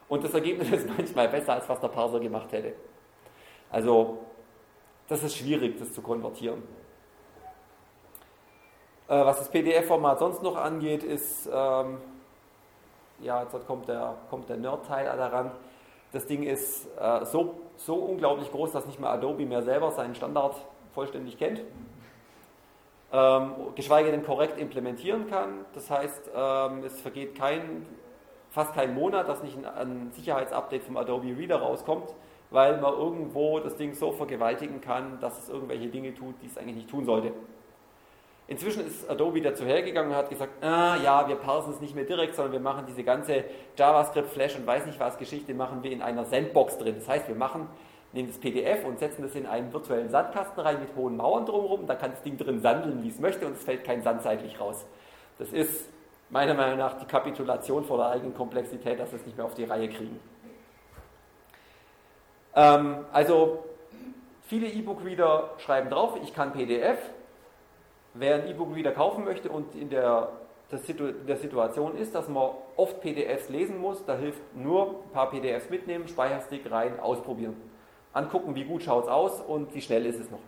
Und 0.08 0.24
das 0.24 0.34
Ergebnis 0.34 0.70
ist 0.72 0.88
manchmal 0.88 1.28
besser, 1.28 1.54
als 1.54 1.68
was 1.68 1.80
der 1.80 1.88
Parser 1.88 2.20
gemacht 2.20 2.52
hätte. 2.52 2.74
Also, 3.70 4.18
das 5.08 5.22
ist 5.22 5.36
schwierig, 5.36 5.78
das 5.78 5.92
zu 5.92 6.02
konvertieren. 6.02 6.62
Äh, 9.08 9.24
was 9.24 9.38
das 9.38 9.48
PDF-Format 9.48 10.18
sonst 10.18 10.42
noch 10.42 10.56
angeht, 10.56 11.04
ist, 11.04 11.48
ähm, 11.52 11.98
ja, 13.20 13.42
jetzt 13.42 13.66
kommt 13.66 13.88
der, 13.88 14.16
kommt 14.30 14.48
der 14.48 14.56
Nerd-Teil 14.56 15.04
daran. 15.04 15.52
Das 16.12 16.26
Ding 16.26 16.42
ist 16.42 16.86
äh, 16.98 17.24
so, 17.24 17.60
so 17.76 17.94
unglaublich 17.94 18.50
groß, 18.50 18.72
dass 18.72 18.86
nicht 18.86 19.00
mal 19.00 19.10
Adobe 19.10 19.44
mehr 19.46 19.62
selber 19.62 19.90
seinen 19.90 20.14
Standard 20.14 20.56
vollständig 20.94 21.38
kennt. 21.38 21.60
Ähm, 23.12 23.52
geschweige 23.76 24.10
denn 24.10 24.24
korrekt 24.24 24.58
implementieren 24.58 25.28
kann. 25.28 25.64
Das 25.74 25.90
heißt, 25.90 26.30
ähm, 26.34 26.82
es 26.84 27.00
vergeht 27.00 27.36
kein, 27.36 27.86
fast 28.56 28.72
kein 28.74 28.94
Monat, 28.94 29.28
dass 29.28 29.42
nicht 29.42 29.58
ein, 29.58 29.66
ein 29.66 30.10
Sicherheitsupdate 30.12 30.82
vom 30.82 30.96
Adobe 30.96 31.36
Reader 31.36 31.58
rauskommt, 31.58 32.14
weil 32.48 32.80
man 32.80 32.94
irgendwo 32.94 33.60
das 33.60 33.76
Ding 33.76 33.92
so 33.92 34.12
vergewaltigen 34.12 34.80
kann, 34.80 35.20
dass 35.20 35.38
es 35.38 35.50
irgendwelche 35.50 35.88
Dinge 35.88 36.14
tut, 36.14 36.36
die 36.40 36.46
es 36.46 36.56
eigentlich 36.56 36.76
nicht 36.76 36.88
tun 36.88 37.04
sollte. 37.04 37.34
Inzwischen 38.48 38.86
ist 38.86 39.10
Adobe 39.10 39.42
dazu 39.42 39.66
hergegangen 39.66 40.10
und 40.12 40.16
hat 40.16 40.30
gesagt, 40.30 40.64
ah 40.64 40.96
ja, 41.04 41.28
wir 41.28 41.36
parsen 41.36 41.74
es 41.74 41.82
nicht 41.82 41.94
mehr 41.94 42.04
direkt, 42.04 42.34
sondern 42.34 42.52
wir 42.54 42.60
machen 42.60 42.86
diese 42.88 43.02
ganze 43.04 43.44
JavaScript, 43.76 44.30
Flash 44.30 44.56
und 44.56 44.66
weiß 44.66 44.86
nicht 44.86 44.98
was 44.98 45.18
Geschichte, 45.18 45.52
machen 45.52 45.82
wir 45.82 45.90
in 45.90 46.00
einer 46.00 46.24
Sandbox 46.24 46.78
drin. 46.78 46.94
Das 46.98 47.06
heißt, 47.06 47.28
wir 47.28 47.34
machen, 47.34 47.68
nehmen 48.14 48.28
das 48.28 48.38
PDF 48.38 48.86
und 48.86 48.98
setzen 48.98 49.20
das 49.20 49.34
in 49.34 49.44
einen 49.44 49.70
virtuellen 49.70 50.08
Sandkasten 50.08 50.62
rein 50.62 50.80
mit 50.80 50.96
hohen 50.96 51.18
Mauern 51.18 51.44
drumherum, 51.44 51.86
da 51.86 51.94
kann 51.94 52.12
das 52.12 52.22
Ding 52.22 52.38
drin 52.38 52.62
sandeln, 52.62 53.02
wie 53.02 53.08
es 53.08 53.18
möchte 53.18 53.46
und 53.46 53.52
es 53.52 53.64
fällt 53.64 53.84
kein 53.84 54.00
Sand 54.00 54.22
seitlich 54.22 54.58
raus. 54.58 54.86
Das 55.38 55.52
ist 55.52 55.90
meiner 56.30 56.54
Meinung 56.54 56.78
nach 56.78 56.94
die 56.94 57.06
Kapitulation 57.06 57.84
vor 57.84 57.98
der 57.98 58.08
eigenen 58.08 58.34
Komplexität, 58.34 58.98
dass 58.98 59.12
wir 59.12 59.18
es 59.18 59.26
nicht 59.26 59.36
mehr 59.36 59.46
auf 59.46 59.54
die 59.54 59.64
Reihe 59.64 59.88
kriegen. 59.88 60.18
Ähm, 62.54 63.04
also 63.12 63.64
viele 64.46 64.66
E-Book-Reader 64.66 65.50
schreiben 65.58 65.90
drauf, 65.90 66.18
ich 66.22 66.34
kann 66.34 66.52
PDF, 66.52 66.98
Wer 68.18 68.36
ein 68.36 68.48
E-Book 68.48 68.74
wieder 68.74 68.92
kaufen 68.92 69.24
möchte 69.24 69.50
und 69.50 69.74
in 69.74 69.90
der, 69.90 70.30
der 70.70 71.36
Situation 71.36 71.98
ist, 71.98 72.14
dass 72.14 72.28
man 72.28 72.50
oft 72.76 73.02
PDFs 73.02 73.50
lesen 73.50 73.78
muss, 73.78 74.06
da 74.06 74.16
hilft 74.16 74.40
nur 74.56 75.02
ein 75.04 75.10
paar 75.12 75.28
PDFs 75.28 75.68
mitnehmen, 75.68 76.08
Speicherstick 76.08 76.70
rein, 76.70 76.98
ausprobieren. 76.98 77.56
Angucken, 78.14 78.54
wie 78.54 78.64
gut 78.64 78.82
schaut 78.82 79.04
es 79.04 79.10
aus 79.10 79.42
und 79.42 79.74
wie 79.74 79.82
schnell 79.82 80.06
ist 80.06 80.18
es 80.18 80.30
noch. 80.30 80.40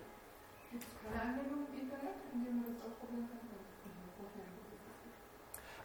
Gibt 0.70 0.84
es 0.84 0.88
keine 1.02 1.20
Anwendung 1.20 1.66
im 1.70 1.78
Internet, 1.78 2.14
in 2.32 2.42
dem 2.42 2.54
man 2.56 2.64
das 2.64 2.86
ausprobieren 2.86 3.28
kann? 3.28 3.38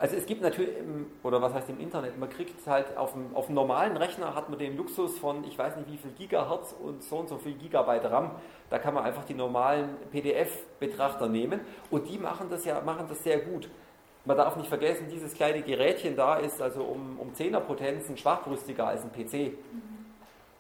Also 0.03 0.17
es 0.17 0.25
gibt 0.25 0.41
natürlich, 0.41 0.75
oder 1.23 1.41
was 1.41 1.53
heißt 1.53 1.69
im 1.69 1.79
Internet, 1.79 2.19
man 2.19 2.29
kriegt 2.29 2.67
halt 2.67 2.97
auf 2.97 3.13
dem, 3.13 3.33
auf 3.33 3.45
dem 3.45 3.55
normalen 3.55 3.95
Rechner 3.95 4.35
hat 4.35 4.49
man 4.49 4.59
den 4.59 4.75
Luxus 4.75 5.17
von, 5.17 5.45
ich 5.45 5.57
weiß 5.57 5.77
nicht 5.77 5.89
wie 5.89 5.95
viel 5.95 6.11
Gigahertz 6.11 6.75
und 6.77 7.01
so 7.01 7.19
und 7.19 7.29
so 7.29 7.37
viel 7.37 7.53
Gigabyte 7.53 8.11
RAM. 8.11 8.31
Da 8.69 8.79
kann 8.79 8.93
man 8.93 9.05
einfach 9.05 9.23
die 9.23 9.33
normalen 9.33 9.95
PDF-Betrachter 10.11 11.29
nehmen 11.29 11.61
und 11.89 12.09
die 12.09 12.17
machen 12.17 12.49
das 12.49 12.65
ja 12.65 12.81
machen 12.81 13.05
das 13.07 13.23
sehr 13.23 13.39
gut. 13.39 13.69
Man 14.25 14.35
darf 14.35 14.57
nicht 14.57 14.67
vergessen, 14.67 15.07
dieses 15.09 15.33
kleine 15.35 15.61
Gerätchen 15.61 16.17
da 16.17 16.35
ist 16.35 16.61
also 16.61 16.83
um, 16.83 17.17
um 17.17 17.31
10er 17.31 17.61
Potenzen 17.61 18.17
schwachbrüstiger 18.17 18.85
als 18.85 19.03
ein 19.05 19.11
PC. 19.13 19.53
Mhm. 19.53 20.03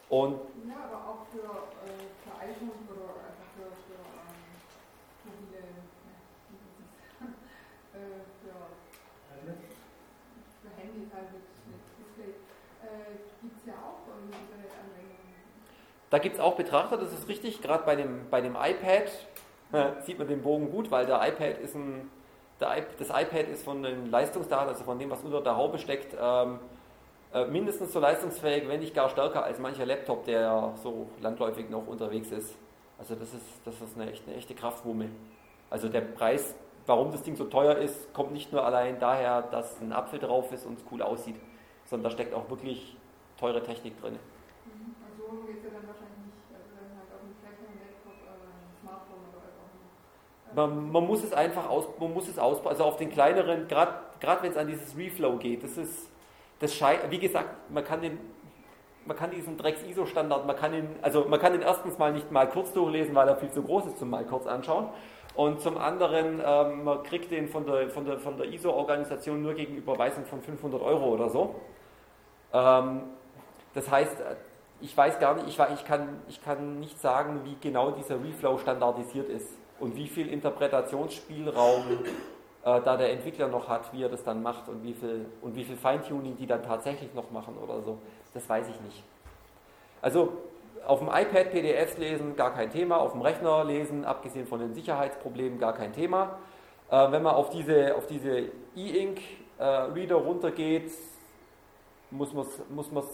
Und 0.07 0.39
ja, 0.69 0.75
aber 0.89 1.03
auch 1.05 1.25
für, 1.29 1.43
äh, 1.43 1.99
für 2.23 2.31
iPhone 2.39 2.87
oder 2.87 3.11
einfach 3.27 3.51
für, 3.57 3.67
für 3.91 3.99
ähm, 5.27 5.83
äh, 7.93 8.47
ja, 8.47 8.55
für 10.63 10.69
Handys 10.79 11.11
halt 11.13 11.33
mit, 11.33 11.43
mit 11.67 11.81
Display, 11.99 12.39
äh, 12.83 13.19
gibt 13.41 13.59
es 13.59 13.65
ja 13.67 13.75
auch 13.83 14.07
irgendwie 14.07 14.39
Internetanwendungen. 14.39 15.43
Da 16.13 16.19
gibt 16.19 16.35
es 16.35 16.39
auch 16.39 16.53
Betrachter, 16.53 16.97
das 16.97 17.11
ist 17.11 17.27
richtig. 17.27 17.63
Gerade 17.63 17.85
bei 17.85 17.95
dem, 17.95 18.29
bei 18.29 18.39
dem 18.39 18.55
iPad 18.55 19.09
sieht 20.05 20.19
man 20.19 20.27
den 20.27 20.43
Bogen 20.43 20.69
gut, 20.69 20.91
weil 20.91 21.07
der 21.07 21.27
iPad 21.27 21.57
ist 21.57 21.73
ein, 21.73 22.07
der, 22.61 22.85
das 22.99 23.09
iPad 23.09 23.47
ist 23.51 23.65
von 23.65 23.81
den 23.81 24.11
Leistungsdaten, 24.11 24.67
also 24.69 24.83
von 24.83 24.99
dem, 24.99 25.09
was 25.09 25.23
unter 25.23 25.41
der 25.41 25.57
Haube 25.57 25.79
steckt, 25.79 26.15
ähm, 26.21 26.59
äh, 27.33 27.45
mindestens 27.45 27.93
so 27.93 27.99
leistungsfähig, 27.99 28.67
wenn 28.67 28.81
nicht 28.81 28.93
gar 28.93 29.09
stärker 29.09 29.43
als 29.43 29.57
mancher 29.57 29.87
Laptop, 29.87 30.23
der 30.25 30.73
so 30.83 31.07
landläufig 31.19 31.71
noch 31.71 31.87
unterwegs 31.87 32.29
ist. 32.29 32.53
Also 32.99 33.15
das 33.15 33.33
ist, 33.33 33.47
das 33.65 33.81
ist 33.81 33.99
eine, 33.99 34.11
echt, 34.11 34.27
eine 34.27 34.37
echte 34.37 34.53
Kraftwumme. 34.53 35.09
Also 35.71 35.89
der 35.89 36.01
Preis, 36.01 36.53
warum 36.85 37.11
das 37.11 37.23
Ding 37.23 37.35
so 37.35 37.45
teuer 37.45 37.77
ist, 37.77 38.13
kommt 38.13 38.33
nicht 38.33 38.51
nur 38.51 38.63
allein 38.63 38.99
daher, 38.99 39.41
dass 39.41 39.81
ein 39.81 39.91
Apfel 39.91 40.19
drauf 40.19 40.51
ist 40.51 40.67
und 40.67 40.77
es 40.77 40.85
cool 40.91 41.01
aussieht, 41.01 41.37
sondern 41.85 42.11
da 42.11 42.11
steckt 42.11 42.35
auch 42.35 42.51
wirklich 42.51 42.97
teure 43.39 43.63
Technik 43.63 43.99
drin. 43.99 44.19
Mhm. 44.65 44.95
Also 45.03 45.43
geht 45.43 45.59
es 45.59 45.63
ja 45.67 45.71
dann 45.75 45.87
wahrscheinlich 45.87 46.23
nicht, 46.23 46.47
also 46.55 46.71
dann 46.71 46.95
halt 46.95 47.09
auf 47.11 47.21
dem 47.23 47.35
Fläche, 47.35 47.67
einem 47.67 47.79
Laptop, 47.83 48.17
äh, 48.23 48.31
einem 48.31 48.71
Smartphone 48.79 49.23
oder 49.27 49.39
was 49.43 49.55
auch 49.59 49.71
immer. 49.75 49.91
Man, 50.55 50.91
man, 50.91 51.05
muss 51.05 51.23
es 51.23 51.33
einfach 51.33 51.69
aus, 51.69 51.87
man 51.99 52.13
muss 52.13 52.27
es 52.27 52.37
aus, 52.37 52.65
also 52.65 52.83
auf 52.83 52.97
den 52.97 53.09
kleineren, 53.09 53.67
gerade 53.67 53.93
wenn 54.41 54.51
es 54.51 54.57
an 54.57 54.67
dieses 54.67 54.95
Reflow 54.97 55.37
geht, 55.37 55.63
das 55.63 55.77
ist, 55.77 56.09
das 56.59 56.73
scheint, 56.75 57.09
wie 57.09 57.19
gesagt, 57.19 57.49
man 57.69 57.83
kann 57.83 58.01
den, 58.01 58.19
man 59.05 59.17
kann 59.17 59.31
diesen 59.31 59.57
Drecks-ISO-Standard, 59.57 60.45
man 60.45 60.55
kann 60.55 60.73
ihn, 60.73 60.87
also 61.01 61.25
man 61.25 61.39
kann 61.39 61.53
den 61.53 61.61
erstens 61.61 61.97
mal 61.97 62.13
nicht 62.13 62.31
mal 62.31 62.47
kurz 62.47 62.71
durchlesen, 62.73 63.15
weil 63.15 63.27
er 63.27 63.35
viel 63.35 63.51
zu 63.51 63.63
groß 63.63 63.87
ist 63.87 63.97
zum 63.97 64.09
mal 64.09 64.25
kurz 64.25 64.45
anschauen. 64.45 64.89
Und 65.35 65.61
zum 65.61 65.77
anderen, 65.77 66.41
ähm, 66.45 66.83
man 66.83 67.01
kriegt 67.01 67.31
den 67.31 67.47
von 67.47 67.65
der, 67.65 67.89
von 67.89 68.05
der, 68.05 68.19
von 68.19 68.37
der 68.37 68.53
ISO-Organisation 68.53 69.41
nur 69.41 69.55
gegen 69.55 69.75
Überweisung 69.75 70.25
von 70.25 70.41
500 70.41 70.81
Euro 70.81 71.05
oder 71.07 71.29
so. 71.29 71.55
Ähm, 72.53 73.01
das 73.73 73.89
heißt, 73.89 74.21
ich 74.81 74.95
weiß 74.95 75.19
gar 75.19 75.33
nicht, 75.33 75.47
ich, 75.47 75.57
ich, 75.73 75.85
kann, 75.85 76.21
ich 76.27 76.43
kann 76.43 76.79
nicht 76.79 76.99
sagen, 76.99 77.41
wie 77.45 77.57
genau 77.59 77.91
dieser 77.91 78.23
Reflow 78.23 78.59
standardisiert 78.59 79.27
ist 79.27 79.57
und 79.79 79.95
wie 79.95 80.07
viel 80.07 80.31
Interpretationsspielraum 80.31 81.83
äh, 82.65 82.81
da 82.81 82.97
der 82.97 83.11
Entwickler 83.11 83.47
noch 83.47 83.67
hat, 83.67 83.91
wie 83.93 84.03
er 84.03 84.09
das 84.09 84.23
dann 84.23 84.41
macht 84.41 84.69
und 84.69 84.83
wie 84.83 84.93
viel, 84.93 85.25
und 85.41 85.55
wie 85.55 85.63
viel 85.63 85.75
Feintuning 85.75 86.37
die 86.37 86.47
dann 86.47 86.63
tatsächlich 86.63 87.13
noch 87.13 87.29
machen 87.31 87.57
oder 87.57 87.81
so. 87.81 87.97
Das 88.33 88.47
weiß 88.47 88.67
ich 88.69 88.79
nicht. 88.81 89.03
Also 90.01 90.33
auf 90.85 90.99
dem 90.99 91.07
iPad 91.07 91.51
PDFs 91.51 91.97
lesen, 91.97 92.35
gar 92.35 92.53
kein 92.53 92.71
Thema. 92.71 92.97
Auf 92.97 93.13
dem 93.13 93.21
Rechner 93.21 93.63
lesen, 93.63 94.05
abgesehen 94.05 94.47
von 94.47 94.59
den 94.59 94.73
Sicherheitsproblemen, 94.73 95.59
gar 95.59 95.73
kein 95.73 95.93
Thema. 95.93 96.37
Äh, 96.89 97.11
wenn 97.11 97.23
man 97.23 97.35
auf 97.35 97.49
diese 97.49 97.95
auf 97.95 98.07
diese 98.07 98.49
E-Ink-Reader 98.75 100.15
äh, 100.15 100.19
runtergeht, 100.19 100.91
muss 102.11 102.33
man 102.33 102.45
es 102.45 102.59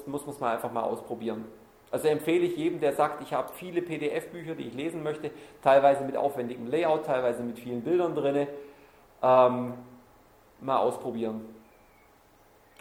muss 0.06 0.26
muss 0.26 0.40
mal 0.40 0.54
einfach 0.54 0.72
mal 0.72 0.84
ausprobieren. 0.84 1.46
Also 1.92 2.08
empfehle 2.08 2.46
ich 2.46 2.56
jedem, 2.56 2.80
der 2.80 2.94
sagt, 2.94 3.22
ich 3.24 3.34
habe 3.34 3.52
viele 3.54 3.82
PDF-Bücher, 3.82 4.56
die 4.56 4.68
ich 4.68 4.74
lesen 4.74 5.02
möchte, 5.02 5.32
teilweise 5.64 6.04
mit 6.04 6.16
aufwendigem 6.16 6.68
Layout, 6.68 7.06
teilweise 7.06 7.42
mit 7.42 7.58
vielen 7.58 7.82
Bildern 7.82 8.16
drin, 8.16 8.48
ähm, 9.24 9.74
mal 10.62 10.78
ausprobieren. 10.78 11.42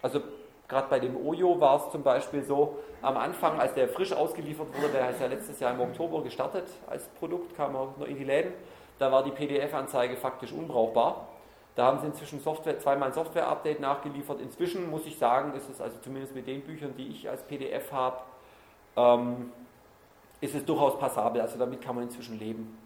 Also 0.02 0.20
gerade 0.68 0.88
bei 0.88 1.00
dem 1.00 1.16
Ojo 1.16 1.58
war 1.58 1.76
es 1.76 1.90
zum 1.90 2.02
Beispiel 2.02 2.42
so, 2.42 2.78
am 3.00 3.16
Anfang, 3.16 3.58
als 3.58 3.74
der 3.74 3.88
frisch 3.88 4.12
ausgeliefert 4.12 4.68
wurde, 4.76 4.92
der 4.92 5.10
ist 5.10 5.20
ja 5.20 5.26
letztes 5.26 5.58
Jahr 5.60 5.72
im 5.72 5.80
Oktober 5.80 6.22
gestartet 6.22 6.68
als 6.86 7.08
Produkt, 7.18 7.56
kam 7.56 7.74
er 7.74 7.94
noch 7.98 8.06
in 8.06 8.16
die 8.16 8.24
Läden, 8.24 8.52
da 8.98 9.10
war 9.10 9.22
die 9.22 9.30
PDF-Anzeige 9.30 10.16
faktisch 10.16 10.52
unbrauchbar. 10.52 11.28
Da 11.76 11.86
haben 11.86 12.00
sie 12.00 12.06
inzwischen 12.06 12.40
Software, 12.40 12.80
zweimal 12.80 13.10
ein 13.10 13.14
Software-Update 13.14 13.78
nachgeliefert. 13.78 14.40
Inzwischen 14.40 14.90
muss 14.90 15.06
ich 15.06 15.16
sagen, 15.16 15.54
ist 15.54 15.70
es 15.70 15.80
also 15.80 15.96
zumindest 16.02 16.34
mit 16.34 16.48
den 16.48 16.62
Büchern, 16.62 16.92
die 16.98 17.06
ich 17.06 17.30
als 17.30 17.44
PDF 17.44 17.92
habe, 17.92 18.18
ähm, 18.96 19.52
ist 20.40 20.54
es 20.54 20.64
durchaus 20.64 20.98
passabel. 20.98 21.40
Also 21.40 21.58
damit 21.58 21.80
kann 21.80 21.94
man 21.94 22.04
inzwischen 22.04 22.38
leben. 22.38 22.78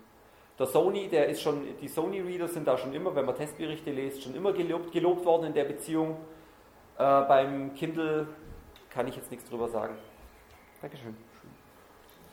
Der 0.59 0.67
Sony, 0.67 1.09
der 1.09 1.29
ist 1.29 1.41
schon, 1.41 1.63
die 1.81 1.89
Sony-Reader 1.89 2.47
sind 2.47 2.67
da 2.67 2.77
schon 2.77 2.93
immer, 2.93 3.15
wenn 3.15 3.25
man 3.25 3.35
Testberichte 3.35 3.91
liest, 3.91 4.23
schon 4.23 4.35
immer 4.35 4.53
gelobt, 4.53 4.93
gelobt 4.93 5.25
worden 5.25 5.47
in 5.47 5.55
der 5.55 5.65
Beziehung. 5.65 6.17
Äh, 6.99 7.23
beim 7.23 7.75
Kindle 7.75 8.29
kann 8.91 9.09
ich 9.09 9.17
jetzt 9.17 9.31
nichts 9.31 9.49
drüber 9.49 9.69
sagen. 9.69 9.95
Dankeschön. 10.81 11.17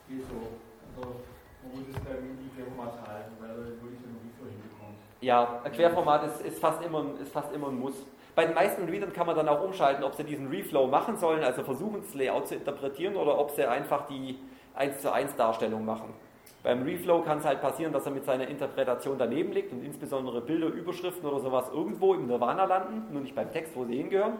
Geht 0.08 0.22
so. 0.22 1.00
Also 1.00 1.14
man 1.62 1.72
muss 1.72 1.88
es 1.88 2.00
beim 2.00 2.38
Querformat 2.54 3.08
halten, 3.08 3.32
weil 3.40 3.50
er 3.50 3.56
wirklich 3.56 4.00
so 4.00 4.08
ein 4.08 4.20
Video 4.22 4.50
hinbekommt. 4.50 4.98
Ja, 5.20 5.60
ein 5.64 5.72
Querformat 5.72 6.24
ist, 6.24 6.40
ist, 6.42 6.58
fast 6.58 6.82
immer, 6.84 7.04
ist 7.20 7.32
fast 7.32 7.54
immer 7.54 7.68
ein 7.68 7.78
Muss. 7.78 7.94
Bei 8.40 8.46
den 8.46 8.54
meisten 8.54 8.88
Readern 8.88 9.12
kann 9.12 9.26
man 9.26 9.36
dann 9.36 9.50
auch 9.50 9.62
umschalten, 9.62 10.02
ob 10.02 10.14
sie 10.14 10.24
diesen 10.24 10.48
Reflow 10.48 10.86
machen 10.86 11.18
sollen, 11.18 11.44
also 11.44 11.62
versuchen 11.62 12.00
das 12.00 12.14
Layout 12.14 12.48
zu 12.48 12.54
interpretieren, 12.54 13.14
oder 13.14 13.38
ob 13.38 13.50
sie 13.50 13.66
einfach 13.66 14.06
die 14.06 14.38
1 14.74 15.02
zu 15.02 15.12
1 15.12 15.36
Darstellung 15.36 15.84
machen. 15.84 16.14
Beim 16.62 16.82
Reflow 16.82 17.20
kann 17.20 17.36
es 17.36 17.44
halt 17.44 17.60
passieren, 17.60 17.92
dass 17.92 18.06
er 18.06 18.12
mit 18.12 18.24
seiner 18.24 18.48
Interpretation 18.48 19.18
daneben 19.18 19.52
liegt 19.52 19.72
und 19.72 19.84
insbesondere 19.84 20.40
Bilder, 20.40 20.68
Überschriften 20.68 21.28
oder 21.28 21.38
sowas 21.38 21.68
irgendwo 21.70 22.14
im 22.14 22.28
Nirvana 22.28 22.64
landen, 22.64 23.12
nur 23.12 23.20
nicht 23.20 23.34
beim 23.34 23.52
Text, 23.52 23.76
wo 23.76 23.84
sie 23.84 23.98
hingehören. 23.98 24.38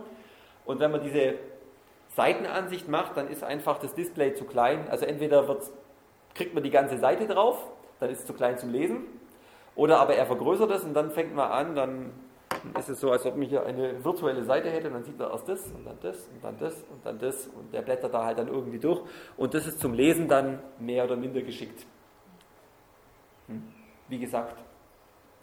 Und 0.64 0.80
wenn 0.80 0.92
man 0.92 1.02
diese 1.02 1.34
Seitenansicht 2.16 2.88
macht, 2.88 3.18
dann 3.18 3.28
ist 3.28 3.44
einfach 3.44 3.76
das 3.80 3.92
Display 3.92 4.32
zu 4.32 4.46
klein. 4.46 4.86
Also 4.88 5.04
entweder 5.04 5.44
kriegt 6.34 6.54
man 6.54 6.62
die 6.62 6.70
ganze 6.70 6.96
Seite 6.96 7.26
drauf, 7.26 7.58
dann 7.98 8.08
ist 8.08 8.20
es 8.20 8.26
zu 8.26 8.32
klein 8.32 8.56
zum 8.56 8.72
Lesen, 8.72 9.04
oder 9.76 10.00
aber 10.00 10.14
er 10.14 10.24
vergrößert 10.24 10.70
es 10.70 10.84
und 10.84 10.94
dann 10.94 11.10
fängt 11.10 11.34
man 11.34 11.50
an, 11.50 11.74
dann 11.74 12.12
ist 12.78 12.88
es 12.88 13.00
so, 13.00 13.10
als 13.10 13.24
ob 13.26 13.36
man 13.36 13.46
hier 13.46 13.64
eine 13.64 14.04
virtuelle 14.04 14.44
Seite 14.44 14.70
hätte, 14.70 14.90
dann 14.90 15.04
sieht 15.04 15.18
man 15.18 15.30
erst 15.30 15.48
das 15.48 15.66
und 15.68 15.84
dann 15.84 15.98
das 16.00 16.28
und 16.28 16.44
dann 16.44 16.58
das 16.58 16.74
und 16.90 17.06
dann 17.06 17.18
das 17.18 17.46
und 17.46 17.72
der 17.72 17.82
blättert 17.82 18.12
da 18.12 18.24
halt 18.24 18.38
dann 18.38 18.48
irgendwie 18.48 18.78
durch 18.78 19.00
und 19.36 19.54
das 19.54 19.66
ist 19.66 19.80
zum 19.80 19.94
Lesen 19.94 20.28
dann 20.28 20.60
mehr 20.78 21.04
oder 21.04 21.16
minder 21.16 21.42
geschickt. 21.42 21.86
Hm. 23.46 23.72
Wie 24.08 24.18
gesagt, 24.18 24.56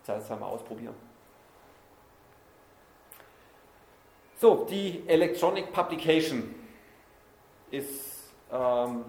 das 0.05 0.17
heißt, 0.17 0.39
mal 0.39 0.47
ausprobieren. 0.47 0.95
So, 4.35 4.67
die 4.69 5.03
Electronic 5.07 5.71
Publication 5.73 6.53
ist, 7.71 8.33
ähm, 8.51 9.05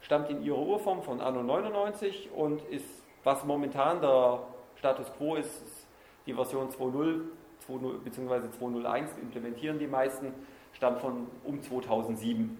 stammt 0.00 0.30
in 0.30 0.42
ihrer 0.42 0.58
Urform 0.58 1.02
von 1.02 1.20
Anno 1.20 1.42
99 1.42 2.30
und 2.34 2.62
ist, 2.70 3.02
was 3.24 3.44
momentan 3.44 4.00
der 4.00 4.40
Status 4.76 5.06
quo 5.18 5.36
ist 5.36 5.69
die 6.30 6.34
Version 6.34 6.68
2.0 6.68 7.98
bzw. 8.04 8.34
2.01 8.64 9.18
implementieren 9.20 9.78
die 9.80 9.88
meisten, 9.88 10.32
stammt 10.72 11.00
von 11.00 11.26
um 11.44 11.60
2007. 11.60 12.56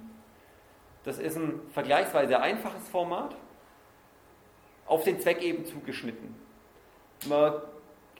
Das 1.04 1.18
ist 1.18 1.36
ein 1.36 1.60
vergleichsweise 1.72 2.40
einfaches 2.40 2.88
Format, 2.88 3.36
auf 4.86 5.04
den 5.04 5.20
Zweck 5.20 5.40
eben 5.42 5.64
zugeschnitten. 5.64 6.34
Man 7.28 7.54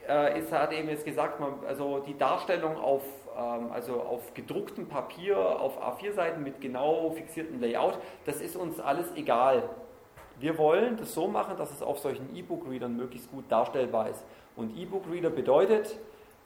äh, 0.09 0.39
ist, 0.39 0.53
hat 0.53 0.73
eben 0.73 0.89
jetzt 0.89 1.05
gesagt, 1.05 1.41
man, 1.41 1.55
also 1.67 1.99
die 1.99 2.17
Darstellung 2.17 2.77
auf, 2.77 3.03
ähm, 3.37 3.73
also 3.73 4.01
auf 4.01 4.33
gedrucktem 4.35 4.87
Papier, 4.87 5.37
auf 5.37 5.83
A4-Seiten 5.83 6.45
mit 6.45 6.61
genau 6.61 7.11
fixiertem 7.11 7.61
Layout, 7.61 7.99
das 8.25 8.41
ist 8.41 8.55
uns 8.55 8.79
alles 8.79 9.07
egal. 9.17 9.69
Wir 10.39 10.57
wollen 10.57 10.97
das 10.97 11.13
so 11.13 11.27
machen, 11.27 11.57
dass 11.59 11.73
es 11.73 11.83
auf 11.83 11.99
solchen 11.99 12.35
E-Book-Readern 12.35 12.97
möglichst 12.97 13.31
gut 13.33 13.45
darstellbar 13.51 14.09
ist. 14.09 14.25
Und 14.57 14.77
E-Book-Reader 14.77 15.31
bedeutet 15.31 15.97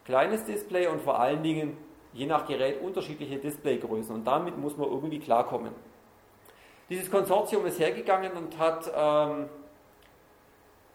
kleines 0.04 0.44
Display 0.44 0.86
und 0.86 1.00
vor 1.00 1.18
allen 1.18 1.42
Dingen 1.42 1.76
je 2.12 2.26
nach 2.26 2.46
Gerät 2.46 2.80
unterschiedliche 2.82 3.38
Displaygrößen. 3.38 4.14
Und 4.14 4.24
damit 4.24 4.56
muss 4.58 4.76
man 4.76 4.88
irgendwie 4.88 5.18
klarkommen. 5.18 5.72
Dieses 6.88 7.10
Konsortium 7.10 7.66
ist 7.66 7.80
hergegangen 7.80 8.32
und 8.32 8.58
hat 8.58 8.90
ähm, 8.94 9.48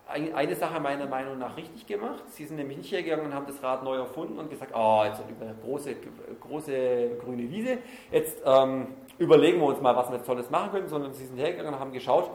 eine 0.07 0.55
Sache 0.55 0.79
meiner 0.79 1.05
Meinung 1.07 1.37
nach 1.37 1.55
richtig 1.57 1.85
gemacht. 1.85 2.23
Sie 2.29 2.45
sind 2.45 2.57
nämlich 2.57 2.77
nicht 2.77 2.91
hergegangen 2.91 3.27
und 3.27 3.33
haben 3.33 3.45
das 3.45 3.61
Rad 3.61 3.83
neu 3.83 3.97
erfunden 3.97 4.39
und 4.39 4.49
gesagt, 4.49 4.71
oh, 4.75 5.03
jetzt 5.05 5.21
eine 5.21 5.55
große, 5.63 5.95
große 6.41 7.17
grüne 7.23 7.49
Wiese, 7.49 7.77
jetzt 8.11 8.41
ähm, 8.45 8.87
überlegen 9.17 9.59
wir 9.59 9.67
uns 9.67 9.81
mal, 9.81 9.95
was 9.95 10.09
wir 10.09 10.17
jetzt 10.17 10.25
Tolles 10.25 10.49
machen 10.49 10.71
können, 10.71 10.87
sondern 10.87 11.13
sie 11.13 11.25
sind 11.25 11.37
hergegangen 11.37 11.73
und 11.73 11.79
haben 11.79 11.91
geschaut, 11.91 12.29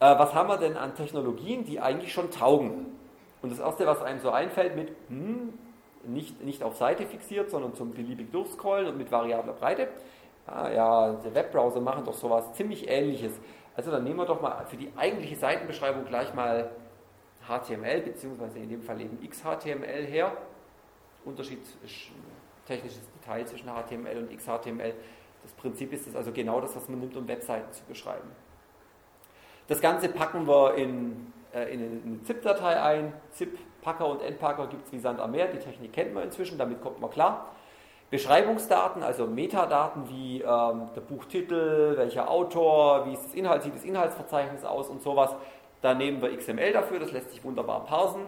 äh, 0.00 0.18
was 0.18 0.34
haben 0.34 0.48
wir 0.48 0.58
denn 0.58 0.76
an 0.76 0.94
Technologien, 0.94 1.64
die 1.64 1.80
eigentlich 1.80 2.12
schon 2.12 2.30
taugen. 2.30 2.98
Und 3.42 3.50
das 3.50 3.58
Erste, 3.58 3.86
was 3.86 4.00
einem 4.02 4.20
so 4.20 4.30
einfällt 4.30 4.76
mit, 4.76 4.92
hm, 5.08 5.52
nicht, 6.04 6.42
nicht 6.42 6.62
auf 6.62 6.76
Seite 6.76 7.06
fixiert, 7.06 7.50
sondern 7.50 7.74
zum 7.74 7.92
beliebig 7.92 8.30
durchscrollen 8.32 8.88
und 8.88 8.98
mit 8.98 9.10
variabler 9.10 9.52
Breite. 9.52 9.88
Ah, 10.46 10.70
ja, 10.70 11.12
der 11.12 11.34
Webbrowser 11.34 11.80
machen 11.80 12.04
doch 12.04 12.14
sowas 12.14 12.52
ziemlich 12.54 12.88
ähnliches. 12.88 13.40
Also 13.76 13.90
dann 13.90 14.04
nehmen 14.04 14.16
wir 14.16 14.26
doch 14.26 14.40
mal 14.40 14.64
für 14.66 14.76
die 14.76 14.92
eigentliche 14.96 15.36
Seitenbeschreibung 15.36 16.04
gleich 16.04 16.34
mal 16.34 16.70
HTML, 17.46 18.00
beziehungsweise 18.02 18.58
in 18.58 18.68
dem 18.68 18.82
Fall 18.82 19.00
eben 19.00 19.18
XHTML 19.28 20.04
her. 20.06 20.36
Unterschied, 21.24 21.60
technisches 22.66 23.02
Detail 23.20 23.46
zwischen 23.46 23.68
HTML 23.68 24.18
und 24.18 24.36
XHTML. 24.36 24.94
Das 25.42 25.52
Prinzip 25.52 25.92
ist 25.92 26.06
es 26.06 26.16
also 26.16 26.32
genau 26.32 26.60
das, 26.60 26.74
was 26.76 26.88
man 26.88 27.00
nimmt, 27.00 27.16
um 27.16 27.26
Webseiten 27.26 27.72
zu 27.72 27.84
beschreiben. 27.84 28.30
Das 29.68 29.80
Ganze 29.80 30.08
packen 30.08 30.46
wir 30.46 30.74
in 30.74 31.32
in 31.52 32.02
eine 32.04 32.22
ZIP-Datei 32.22 32.80
ein. 32.80 33.12
ZIP, 33.32 33.58
Packer 33.82 34.06
und 34.06 34.22
Endpacker 34.22 34.68
gibt 34.68 34.86
es 34.86 34.92
wie 34.92 34.98
Sand 34.98 35.20
am 35.20 35.32
Meer. 35.32 35.48
Die 35.48 35.58
Technik 35.58 35.92
kennt 35.92 36.14
man 36.14 36.24
inzwischen, 36.24 36.56
damit 36.56 36.80
kommt 36.80 37.00
man 37.00 37.10
klar. 37.10 37.50
Beschreibungsdaten, 38.10 39.02
also 39.02 39.26
Metadaten 39.26 40.08
wie 40.10 40.42
ähm, 40.42 40.90
der 40.94 41.00
Buchtitel, 41.00 41.96
welcher 41.96 42.30
Autor, 42.30 43.06
wie 43.06 43.14
ist 43.14 43.24
das 43.24 43.34
Inhalt, 43.34 43.62
sieht 43.62 43.74
das 43.74 43.84
Inhaltsverzeichnis 43.84 44.64
aus 44.64 44.88
und 44.88 45.02
sowas. 45.02 45.34
Da 45.80 45.94
nehmen 45.94 46.20
wir 46.20 46.36
XML 46.36 46.72
dafür, 46.72 47.00
das 47.00 47.10
lässt 47.10 47.30
sich 47.30 47.42
wunderbar 47.42 47.86
parsen. 47.86 48.20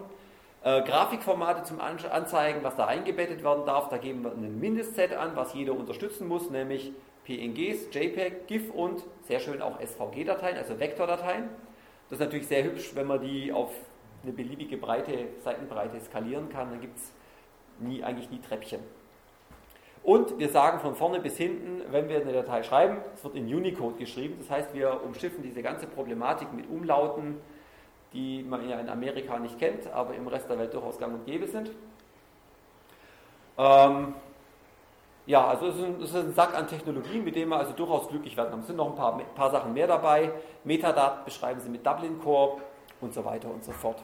Äh, 0.63 0.81
Grafikformate 0.81 1.61
zum 1.61 1.79
Anzeigen, 1.79 2.63
was 2.63 2.75
da 2.75 2.87
eingebettet 2.87 3.43
werden 3.43 3.67
darf, 3.67 3.87
da 3.89 3.97
geben 3.97 4.23
wir 4.23 4.31
einen 4.31 4.59
Mindestset 4.59 5.13
an, 5.13 5.35
was 5.35 5.53
jeder 5.53 5.73
unterstützen 5.73 6.27
muss, 6.27 6.49
nämlich 6.49 6.91
PNGs, 7.25 7.93
JPEG, 7.93 8.47
GIF 8.47 8.71
und 8.71 9.03
sehr 9.21 9.39
schön 9.39 9.61
auch 9.61 9.79
SVG-Dateien, 9.79 10.57
also 10.57 10.79
Vektordateien. 10.79 11.49
Das 12.09 12.19
ist 12.19 12.25
natürlich 12.25 12.47
sehr 12.47 12.63
hübsch, 12.63 12.91
wenn 12.93 13.07
man 13.07 13.21
die 13.21 13.51
auf 13.51 13.71
eine 14.23 14.31
beliebige 14.31 14.77
Breite, 14.77 15.27
Seitenbreite 15.43 15.99
skalieren 15.99 16.49
kann, 16.49 16.71
dann 16.71 16.81
gibt 16.81 16.97
es 16.97 17.11
nie, 17.79 18.03
eigentlich 18.03 18.29
nie 18.29 18.39
Treppchen. 18.39 18.79
Und 20.03 20.37
wir 20.37 20.49
sagen 20.49 20.79
von 20.79 20.95
vorne 20.95 21.19
bis 21.19 21.35
hinten, 21.35 21.81
wenn 21.91 22.07
wir 22.07 22.21
eine 22.21 22.31
Datei 22.31 22.61
schreiben, 22.61 22.97
es 23.15 23.23
wird 23.23 23.35
in 23.35 23.45
Unicode 23.53 23.97
geschrieben. 23.97 24.35
Das 24.39 24.51
heißt, 24.51 24.73
wir 24.75 25.01
umschiffen 25.03 25.41
diese 25.41 25.63
ganze 25.63 25.87
Problematik 25.87 26.53
mit 26.53 26.69
Umlauten, 26.69 27.37
die 28.13 28.43
man 28.43 28.69
ja 28.69 28.79
in 28.79 28.87
Amerika 28.87 29.39
nicht 29.39 29.57
kennt, 29.57 29.87
aber 29.87 30.13
im 30.13 30.27
Rest 30.27 30.47
der 30.47 30.59
Welt 30.59 30.73
durchaus 30.73 30.99
gang 30.99 31.13
und 31.15 31.25
gäbe 31.25 31.47
sind. 31.47 31.71
Ähm, 33.57 34.13
ja, 35.25 35.47
also 35.47 35.67
es 35.67 35.75
ist, 36.09 36.15
ein, 36.15 36.33
Sack 36.33 36.55
an 36.55 36.67
Technologien, 36.67 37.23
mit 37.23 37.35
dem 37.35 37.49
wir 37.49 37.57
also 37.57 37.73
durchaus 37.73 38.07
glücklich 38.07 38.37
werden. 38.37 38.59
Es 38.59 38.67
sind 38.67 38.75
noch 38.75 38.89
ein 38.89 38.95
paar, 38.95 39.17
paar 39.33 39.51
Sachen 39.51 39.73
mehr 39.73 39.87
dabei. 39.87 40.31
Metadaten 40.63 41.25
beschreiben 41.25 41.59
sie 41.59 41.69
mit 41.69 41.85
Dublin 41.85 42.19
Core 42.19 42.57
und 43.01 43.13
so 43.13 43.25
weiter 43.25 43.49
und 43.49 43.63
so 43.63 43.71
fort. 43.71 44.03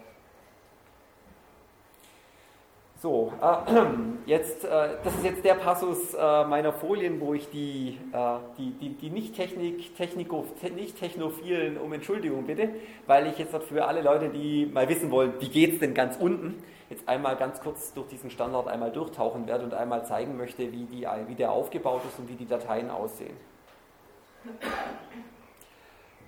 So, 3.01 3.33
äh, 3.41 3.73
jetzt, 4.27 4.63
äh, 4.63 4.89
das 5.03 5.15
ist 5.15 5.23
jetzt 5.23 5.43
der 5.43 5.55
Passus 5.55 6.13
äh, 6.13 6.45
meiner 6.45 6.71
Folien, 6.71 7.19
wo 7.19 7.33
ich 7.33 7.49
die, 7.49 7.97
äh, 8.13 8.37
die, 8.59 8.71
die, 8.73 8.89
die 8.89 9.09
Nicht-Technik, 9.09 9.95
Techniko, 9.97 10.45
Nicht-Technophilen 10.61 11.79
um 11.79 11.91
Entschuldigung 11.93 12.45
bitte, 12.45 12.69
weil 13.07 13.25
ich 13.25 13.39
jetzt 13.39 13.55
für 13.63 13.85
alle 13.85 14.03
Leute, 14.03 14.29
die 14.29 14.67
mal 14.67 14.87
wissen 14.87 15.09
wollen, 15.09 15.33
wie 15.39 15.49
geht 15.49 15.73
es 15.73 15.79
denn 15.79 15.95
ganz 15.95 16.15
unten, 16.17 16.61
jetzt 16.91 17.09
einmal 17.09 17.37
ganz 17.37 17.59
kurz 17.61 17.91
durch 17.95 18.07
diesen 18.07 18.29
Standard 18.29 18.67
einmal 18.67 18.91
durchtauchen 18.91 19.47
werde 19.47 19.63
und 19.63 19.73
einmal 19.73 20.05
zeigen 20.05 20.37
möchte, 20.37 20.71
wie, 20.71 20.83
die, 20.83 21.07
wie 21.25 21.35
der 21.35 21.51
aufgebaut 21.51 22.01
ist 22.07 22.19
und 22.19 22.29
wie 22.29 22.35
die 22.35 22.47
Dateien 22.47 22.91
aussehen. 22.91 23.35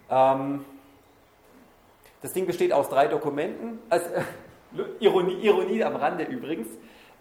Ähm, 0.10 0.66
das 2.24 2.34
Ding 2.34 2.48
besteht 2.48 2.74
aus 2.74 2.90
drei 2.90 3.06
Dokumenten. 3.08 3.78
Also, 3.92 4.08
Ironie, 5.00 5.36
Ironie 5.42 5.84
am 5.84 5.96
Rande 5.96 6.24
übrigens. 6.24 6.68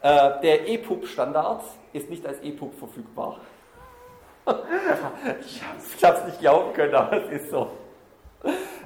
Äh, 0.01 0.41
der 0.43 0.69
EPUB-Standard 0.69 1.63
ist 1.93 2.11
nicht 2.11 2.27
als 2.27 2.41
EPUB 2.43 2.75
verfügbar. 2.79 3.41
ich 5.41 6.05
habe 6.05 6.19
es 6.19 6.25
nicht 6.25 6.41
glauben 6.41 6.73
können, 6.73 6.95
aber 6.95 7.25
es 7.25 7.43
ist 7.43 7.51
so. 7.51 7.71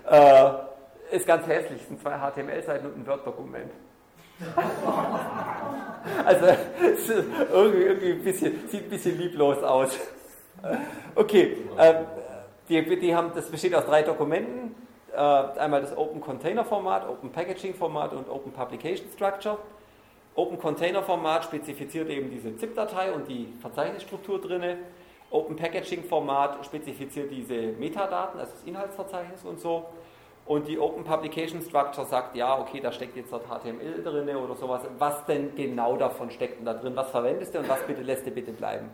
Äh, 0.09 0.51
ist 1.11 1.27
ganz 1.27 1.47
hässlich, 1.47 1.81
es 1.81 1.89
sind 1.89 2.01
zwei 2.01 2.19
HTML-Seiten 2.19 2.87
und 2.87 2.99
ein 2.99 3.07
Word-Dokument. 3.07 3.71
also 6.25 6.47
irgendwie, 7.53 7.83
irgendwie 7.83 8.13
ein 8.13 8.23
bisschen, 8.23 8.69
sieht 8.69 8.85
ein 8.85 8.91
bisschen 8.91 9.19
lieblos 9.19 9.63
aus. 9.63 9.99
Okay, 11.15 11.57
ähm, 11.79 12.07
die, 12.69 12.99
die 13.01 13.15
haben, 13.15 13.33
das 13.35 13.51
besteht 13.51 13.75
aus 13.75 13.87
drei 13.87 14.03
Dokumenten. 14.03 14.75
Äh, 15.17 15.19
einmal 15.59 15.81
das 15.81 15.97
Open 15.97 16.21
Container 16.21 16.63
Format, 16.63 17.09
Open 17.09 17.33
Packaging 17.33 17.73
Format 17.73 18.13
und 18.13 18.29
Open 18.29 18.53
Publication 18.53 19.09
Structure. 19.15 19.57
Open 20.35 20.59
Container 20.59 21.03
Format 21.03 21.45
spezifiziert 21.45 22.11
eben 22.11 22.31
diese 22.31 22.55
ZIP-Datei 22.55 23.13
und 23.13 23.27
die 23.27 23.55
Verzeichnisstruktur 23.63 24.39
drinne. 24.39 24.77
Open 25.31 25.57
Packaging 25.57 26.05
Format 26.05 26.63
spezifiziert 26.67 27.31
diese 27.31 27.55
Metadaten, 27.79 28.39
also 28.39 28.53
das 28.53 28.65
Inhaltsverzeichnis 28.65 29.43
und 29.45 29.59
so. 29.59 29.87
Und 30.45 30.69
die 30.69 30.79
Open 30.79 31.03
Publication 31.03 31.63
Structure 31.63 32.07
sagt, 32.07 32.37
ja, 32.37 32.59
okay, 32.61 32.81
da 32.81 32.93
steckt 32.93 33.17
jetzt 33.17 33.33
dort 33.33 33.47
HTML 33.47 34.03
drin 34.03 34.37
oder 34.37 34.55
sowas. 34.55 34.83
Was 34.99 35.25
denn 35.25 35.55
genau 35.57 35.97
davon 35.97 36.31
steckt 36.31 36.59
denn 36.59 36.67
da 36.67 36.75
drin? 36.75 36.95
Was 36.95 37.11
verwendest 37.11 37.55
du 37.55 37.61
und 37.61 37.71
was 37.71 37.83
bitte 37.85 38.03
lässt 38.03 38.27
du 38.27 38.31
bitte 38.31 38.53
bleiben? 38.53 38.91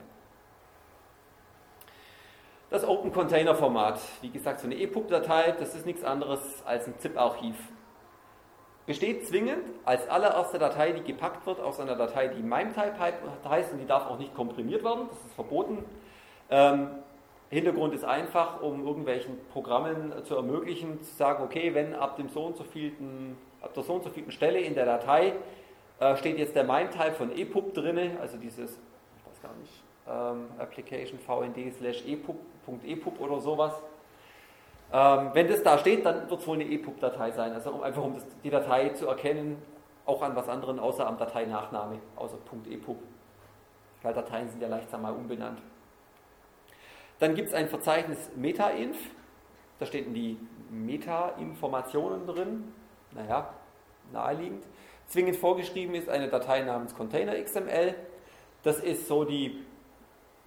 Das 2.73 2.89
Open 2.89 3.13
Container 3.13 3.55
Format, 3.55 4.01
wie 4.23 4.31
gesagt, 4.31 4.61
so 4.61 4.67
eine 4.67 4.81
EPUB-Datei, 4.81 5.55
das 5.59 5.75
ist 5.75 5.85
nichts 5.85 6.03
anderes 6.03 6.63
als 6.65 6.87
ein 6.87 6.99
ZIP-Archiv. 6.99 7.55
Besteht 8.87 9.27
zwingend 9.27 9.63
als 9.85 10.09
allererste 10.09 10.59
Datei, 10.59 10.93
die 10.93 11.03
gepackt 11.03 11.45
wird, 11.45 11.61
aus 11.61 11.79
einer 11.81 11.97
Datei, 11.97 12.29
die 12.29 12.41
MIME-Type 12.41 13.03
heißt 13.47 13.75
und 13.75 13.79
die 13.79 13.85
darf 13.85 14.07
auch 14.07 14.19
nicht 14.19 14.35
komprimiert 14.35 14.83
werden, 14.83 15.07
das 15.11 15.19
ist 15.19 15.35
verboten. 15.35 15.85
Ähm, 16.49 16.89
Hintergrund 17.51 17.93
ist 17.93 18.07
einfach, 18.07 18.63
um 18.63 18.87
irgendwelchen 18.87 19.37
Programmen 19.53 20.11
zu 20.25 20.35
ermöglichen, 20.35 21.03
zu 21.03 21.15
sagen, 21.15 21.45
okay, 21.45 21.75
wenn 21.75 21.95
ab 21.95 22.17
dem 22.17 22.31
so 22.31 22.43
und 22.47 22.57
so 22.57 22.65
vielten, 22.65 23.37
ab 23.61 23.75
der 23.75 23.83
so 23.83 23.93
und 23.93 24.03
so 24.03 24.09
vielten 24.09 24.33
Stelle 24.33 24.61
in 24.61 24.75
der 24.75 24.87
Datei 24.87 25.35
äh, 26.01 26.17
steht 26.17 26.39
jetzt 26.39 26.57
der 26.57 26.65
MIME-Type 26.65 27.13
von 27.13 27.37
EPUB 27.37 27.75
drin, 27.75 28.17
also 28.19 28.39
dieses, 28.39 28.71
ich 28.71 29.27
weiß 29.27 29.43
gar 29.43 29.55
nicht, 29.61 29.83
ähm, 30.09 30.47
Application 30.59 31.19
VND 31.19 31.71
slash 31.77 32.03
EPUB 32.07 32.37
oder 33.19 33.41
sowas. 33.41 33.73
Ähm, 34.93 35.31
wenn 35.33 35.49
das 35.49 35.63
da 35.63 35.79
steht, 35.79 36.05
dann 36.05 36.29
wird 36.29 36.41
es 36.41 36.47
wohl 36.47 36.57
eine 36.57 36.71
EPUB-Datei 36.71 37.31
sein. 37.31 37.53
Also 37.53 37.83
einfach 37.83 38.03
um 38.03 38.15
das, 38.15 38.27
die 38.45 38.51
Datei 38.51 38.91
zu 38.91 39.07
erkennen, 39.07 39.63
auch 40.05 40.23
an 40.23 40.37
was 40.37 40.49
anderem 40.49 40.79
außer 40.79 41.07
am 41.07 41.17
Dateinachname, 41.17 41.99
außer 42.17 42.37
.epub. 42.71 42.99
Weil 44.03 44.15
Dateien 44.15 44.49
sind 44.49 44.61
ja 44.61 44.69
leicht 44.69 44.93
mal 45.01 45.13
umbenannt. 45.13 45.61
Dann 47.21 47.35
gibt 47.35 47.49
es 47.49 47.55
ein 47.55 47.69
Verzeichnis 47.69 48.31
Meta-Inf. 48.35 48.97
Da 49.79 49.87
stehen 49.87 50.13
die 50.13 50.39
Meta-Informationen 50.71 52.27
drin. 52.27 52.73
Naja, 53.13 53.55
naheliegend. 54.13 54.65
Zwingend 55.07 55.37
vorgeschrieben 55.37 55.95
ist 55.95 56.09
eine 56.09 56.29
Datei 56.29 56.63
namens 56.63 56.95
Container 56.95 57.41
XML. 57.41 57.95
Das 58.63 58.81
ist 58.81 59.07
so 59.07 59.25
die 59.25 59.65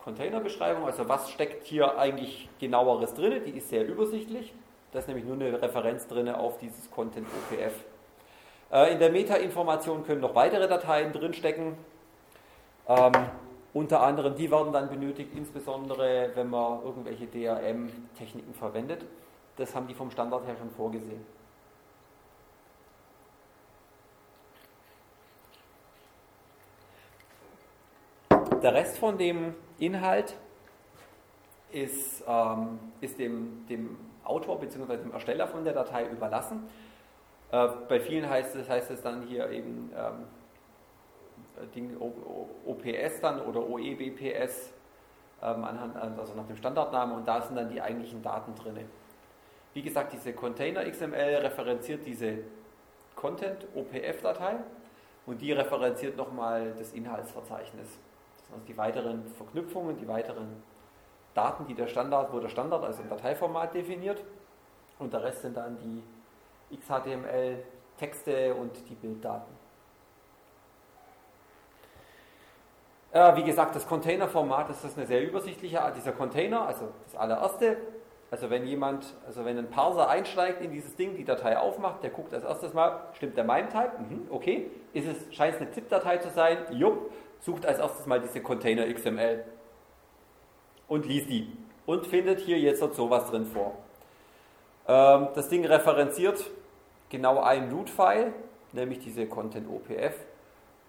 Containerbeschreibung, 0.05 0.85
also 0.85 1.09
was 1.09 1.31
steckt 1.31 1.65
hier 1.65 1.97
eigentlich 1.97 2.47
genaueres 2.59 3.15
drin, 3.15 3.41
die 3.43 3.57
ist 3.57 3.69
sehr 3.69 3.87
übersichtlich. 3.87 4.53
Da 4.91 4.99
ist 4.99 5.07
nämlich 5.07 5.25
nur 5.25 5.33
eine 5.33 5.59
Referenz 5.59 6.07
drin 6.07 6.29
auf 6.29 6.59
dieses 6.59 6.89
Content 6.91 7.27
OPF. 7.27 7.73
Äh, 8.71 8.93
in 8.93 8.99
der 8.99 9.11
Meta-Information 9.11 10.05
können 10.05 10.21
noch 10.21 10.35
weitere 10.35 10.67
Dateien 10.67 11.11
drinstecken. 11.11 11.75
Ähm, 12.87 13.11
unter 13.73 14.01
anderem, 14.01 14.35
die 14.35 14.49
werden 14.51 14.71
dann 14.71 14.89
benötigt, 14.89 15.31
insbesondere 15.35 16.29
wenn 16.35 16.51
man 16.51 16.83
irgendwelche 16.83 17.25
DRM-Techniken 17.25 18.53
verwendet. 18.53 19.03
Das 19.57 19.73
haben 19.73 19.87
die 19.87 19.95
vom 19.95 20.11
Standard 20.11 20.45
her 20.45 20.55
schon 20.55 20.69
vorgesehen. 20.69 21.25
Der 28.61 28.73
Rest 28.73 28.99
von 28.99 29.17
dem 29.17 29.55
Inhalt 29.79 30.35
ist, 31.71 32.23
ähm, 32.27 32.79
ist 33.01 33.19
dem, 33.19 33.65
dem 33.67 33.97
Autor 34.23 34.59
bzw. 34.59 34.97
dem 34.97 35.11
Ersteller 35.11 35.47
von 35.47 35.63
der 35.63 35.73
Datei 35.73 36.07
überlassen. 36.07 36.67
Äh, 37.51 37.67
bei 37.87 37.99
vielen 37.99 38.29
heißt 38.29 38.55
es, 38.55 38.69
heißt 38.69 38.91
es 38.91 39.01
dann 39.01 39.23
hier 39.23 39.49
eben 39.49 39.91
ähm, 39.95 40.25
Ding, 41.73 41.95
OPS 42.65 43.21
dann 43.21 43.41
oder 43.41 43.61
OEBPS 43.67 44.73
ähm, 45.41 45.63
anhand, 45.63 45.95
also 45.95 46.33
nach 46.35 46.47
dem 46.47 46.55
Standardnamen 46.55 47.17
und 47.17 47.27
da 47.27 47.41
sind 47.41 47.55
dann 47.55 47.69
die 47.69 47.81
eigentlichen 47.81 48.21
Daten 48.21 48.55
drin. 48.55 48.77
Wie 49.73 49.81
gesagt, 49.81 50.13
diese 50.13 50.33
Container 50.33 50.89
XML 50.89 51.35
referenziert 51.41 52.05
diese 52.05 52.39
Content 53.15 53.65
OPF-Datei 53.75 54.55
und 55.25 55.41
die 55.41 55.51
referenziert 55.51 56.17
nochmal 56.17 56.73
das 56.77 56.93
Inhaltsverzeichnis. 56.93 57.97
Also 58.51 58.63
die 58.67 58.77
weiteren 58.77 59.25
Verknüpfungen, 59.37 59.97
die 59.97 60.07
weiteren 60.07 60.63
Daten, 61.33 61.65
die 61.67 61.73
der 61.73 61.87
Standard, 61.87 62.31
wo 62.31 62.39
der 62.39 62.49
Standard 62.49 62.83
also 62.83 63.01
ein 63.01 63.09
Dateiformat 63.09 63.73
definiert. 63.73 64.23
Und 64.99 65.13
der 65.13 65.23
Rest 65.23 65.41
sind 65.41 65.57
dann 65.57 65.77
die 65.77 66.03
XHTML, 66.75 67.63
Texte 67.97 68.53
und 68.55 68.71
die 68.89 68.95
Bilddaten. 68.95 69.53
Äh, 73.11 73.35
wie 73.37 73.43
gesagt, 73.43 73.75
das 73.75 73.87
Containerformat 73.87 74.69
das 74.69 74.83
ist 74.83 74.97
eine 74.97 75.07
sehr 75.07 75.25
übersichtliche 75.25 75.81
Art. 75.81 75.95
Dieser 75.95 76.11
Container, 76.11 76.67
also 76.67 76.89
das 77.05 77.15
allererste, 77.15 77.77
also 78.31 78.49
wenn 78.49 78.65
jemand, 78.65 79.13
also 79.25 79.45
wenn 79.45 79.57
ein 79.57 79.69
Parser 79.69 80.09
einsteigt 80.09 80.61
in 80.61 80.71
dieses 80.71 80.95
Ding, 80.97 81.15
die 81.15 81.23
Datei 81.23 81.57
aufmacht, 81.57 82.03
der 82.03 82.09
guckt 82.09 82.33
als 82.33 82.43
erstes 82.43 82.73
mal, 82.73 83.03
stimmt 83.13 83.37
der 83.37 83.45
MIME-Type? 83.45 83.91
Mhm, 83.99 84.27
okay. 84.29 84.69
Ist 84.91 85.07
es, 85.07 85.33
scheint 85.33 85.55
es 85.55 85.61
eine 85.61 85.71
ZIP-Datei 85.71 86.17
zu 86.17 86.29
sein? 86.29 86.57
Jupp 86.71 87.11
sucht 87.41 87.65
als 87.65 87.79
erstes 87.79 88.05
mal 88.05 88.19
diese 88.19 88.41
Container 88.41 88.91
XML 88.91 89.43
und 90.87 91.05
liest 91.05 91.29
die 91.29 91.51
und 91.85 92.07
findet 92.07 92.39
hier 92.39 92.59
jetzt 92.59 92.79
sowas 92.95 93.29
drin 93.29 93.45
vor. 93.45 93.73
Ähm, 94.87 95.29
das 95.35 95.49
Ding 95.49 95.65
referenziert 95.65 96.49
genau 97.09 97.41
einen 97.41 97.71
Root-File, 97.71 98.33
nämlich 98.71 98.99
diese 98.99 99.27
Content 99.27 99.67
OPF. 99.69 100.15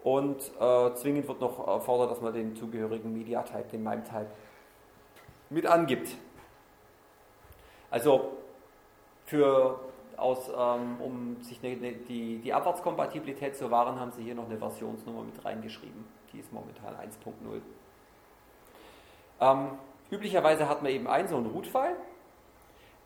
Und 0.03 0.53
äh, 0.61 0.95
zwingend 0.95 1.27
wird 1.27 1.41
noch 1.41 1.67
erfordert, 1.67 2.13
dass 2.13 2.21
man 2.21 2.33
den 2.33 2.55
zugehörigen 2.55 3.13
Media-Type, 3.13 3.65
den 3.73 3.83
MIME-Type, 3.83 4.29
mit 5.51 5.67
angibt. 5.67 6.17
Also 7.91 8.37
für 9.25 9.81
aus, 10.17 10.49
ähm, 10.49 11.01
um 11.01 11.43
sich 11.43 11.63
ne, 11.63 11.77
ne, 11.77 11.93
die, 11.93 12.39
die 12.39 12.53
Abwärtskompatibilität 12.53 13.57
zu 13.57 13.71
wahren, 13.71 13.99
haben 14.01 14.13
sie 14.13 14.23
hier 14.23 14.35
noch 14.35 14.47
eine 14.47 14.59
Versionsnummer 14.59 15.23
mit 15.23 15.45
reingeschrieben. 15.45 16.05
Die 16.37 16.41
ist 16.41 16.53
momentan 16.53 16.95
1.0. 16.95 17.33
Ähm, 19.41 19.71
üblicherweise 20.11 20.69
hat 20.69 20.83
man 20.83 20.93
eben 20.93 21.07
einen 21.07 21.29
so 21.29 21.37
einen 21.37 21.47
Root-File. 21.47 21.97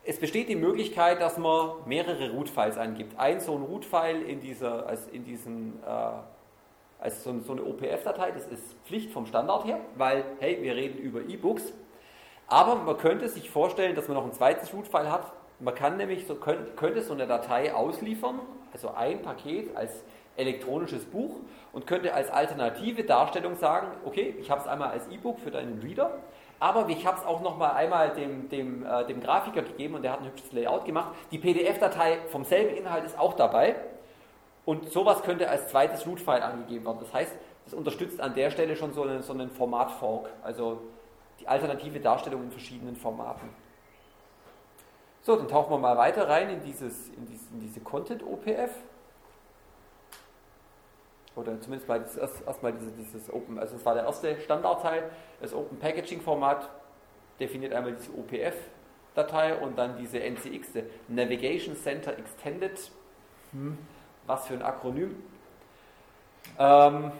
Es 0.03 0.19
besteht 0.19 0.49
die 0.49 0.57
Möglichkeit, 0.57 1.21
dass 1.21 1.37
man 1.37 1.77
mehrere 1.85 2.31
Root-Files 2.31 2.77
angibt. 2.77 3.17
Ein 3.17 3.39
so 3.39 3.55
ein 3.55 3.63
Root-File 3.63 4.21
in, 4.23 4.41
dieser, 4.41 4.85
als 4.85 5.07
in 5.07 5.23
diesen, 5.23 5.81
äh, 5.81 6.99
als 6.99 7.23
so, 7.23 7.39
so 7.39 7.53
eine 7.53 7.63
OPF-Datei, 7.63 8.31
das 8.31 8.47
ist 8.47 8.73
Pflicht 8.85 9.11
vom 9.11 9.25
Standard 9.25 9.63
her, 9.63 9.79
weil, 9.95 10.25
hey, 10.39 10.61
wir 10.61 10.75
reden 10.75 10.97
über 10.99 11.21
E-Books. 11.21 11.71
Aber 12.47 12.75
man 12.75 12.97
könnte 12.97 13.29
sich 13.29 13.49
vorstellen, 13.49 13.95
dass 13.95 14.09
man 14.09 14.17
noch 14.17 14.25
ein 14.25 14.33
zweites 14.33 14.73
Root-File 14.73 15.09
hat, 15.09 15.31
man 15.59 15.73
kann 15.73 15.95
nämlich 15.95 16.27
so, 16.27 16.35
könnte 16.35 17.01
so 17.01 17.13
eine 17.13 17.27
Datei 17.27 17.73
ausliefern, 17.73 18.41
also 18.73 18.93
ein 18.93 19.21
Paket 19.21 19.73
als 19.77 20.03
elektronisches 20.37 21.05
Buch 21.05 21.35
und 21.73 21.87
könnte 21.87 22.13
als 22.13 22.29
alternative 22.29 23.03
Darstellung 23.03 23.55
sagen, 23.55 23.87
okay, 24.05 24.35
ich 24.39 24.49
habe 24.49 24.61
es 24.61 24.67
einmal 24.67 24.89
als 24.89 25.07
E-Book 25.09 25.39
für 25.39 25.51
deinen 25.51 25.81
Reader, 25.81 26.17
aber 26.59 26.87
ich 26.89 27.05
habe 27.05 27.17
es 27.17 27.25
auch 27.25 27.41
noch 27.41 27.57
mal 27.57 27.71
einmal 27.71 28.11
dem, 28.11 28.49
dem, 28.49 28.85
äh, 28.85 29.05
dem 29.05 29.21
Grafiker 29.21 29.63
gegeben 29.63 29.95
und 29.95 30.03
der 30.03 30.11
hat 30.11 30.19
ein 30.19 30.27
hübsches 30.27 30.51
Layout 30.51 30.85
gemacht. 30.85 31.13
Die 31.31 31.37
PDF-Datei 31.37 32.19
vom 32.29 32.43
selben 32.43 32.75
Inhalt 32.75 33.05
ist 33.05 33.17
auch 33.17 33.33
dabei 33.33 33.75
und 34.65 34.91
sowas 34.91 35.23
könnte 35.23 35.49
als 35.49 35.69
zweites 35.69 36.05
Root-File 36.05 36.43
angegeben 36.43 36.85
werden. 36.85 36.99
Das 36.99 37.13
heißt, 37.13 37.35
das 37.65 37.73
unterstützt 37.73 38.21
an 38.21 38.33
der 38.35 38.51
Stelle 38.51 38.75
schon 38.75 38.93
so 38.93 39.03
einen, 39.03 39.21
so 39.23 39.33
einen 39.33 39.49
Format-Fork, 39.49 40.29
also 40.43 40.81
die 41.39 41.47
alternative 41.47 41.99
Darstellung 41.99 42.43
in 42.43 42.51
verschiedenen 42.51 42.95
Formaten. 42.95 43.49
So, 45.23 45.35
dann 45.35 45.47
tauchen 45.47 45.71
wir 45.71 45.77
mal 45.77 45.97
weiter 45.97 46.27
rein 46.27 46.49
in, 46.49 46.63
dieses, 46.63 47.09
in, 47.09 47.25
diese, 47.27 47.45
in 47.53 47.59
diese 47.59 47.79
Content-OPF. 47.79 48.71
Oder 51.35 51.59
zumindest 51.61 51.87
mal 51.87 52.01
erstmal 52.01 52.73
erst 52.73 52.85
dieses, 52.97 53.11
dieses 53.11 53.33
Open, 53.33 53.57
also 53.57 53.75
das 53.75 53.85
war 53.85 53.93
der 53.93 54.03
erste 54.03 54.39
Standardteil. 54.41 55.09
Das 55.39 55.53
Open 55.53 55.79
Packaging 55.79 56.21
Format 56.21 56.69
definiert 57.39 57.73
einmal 57.73 57.93
diese 57.93 58.11
OPF-Datei 58.11 59.55
und 59.55 59.77
dann 59.77 59.97
diese 59.97 60.19
NCX, 60.19 60.83
Navigation 61.07 61.75
Center 61.75 62.17
Extended. 62.17 62.91
Hm, 63.51 63.77
was 64.27 64.47
für 64.47 64.53
ein 64.53 64.61
Akronym. 64.61 65.15
Ähm, 66.59 67.11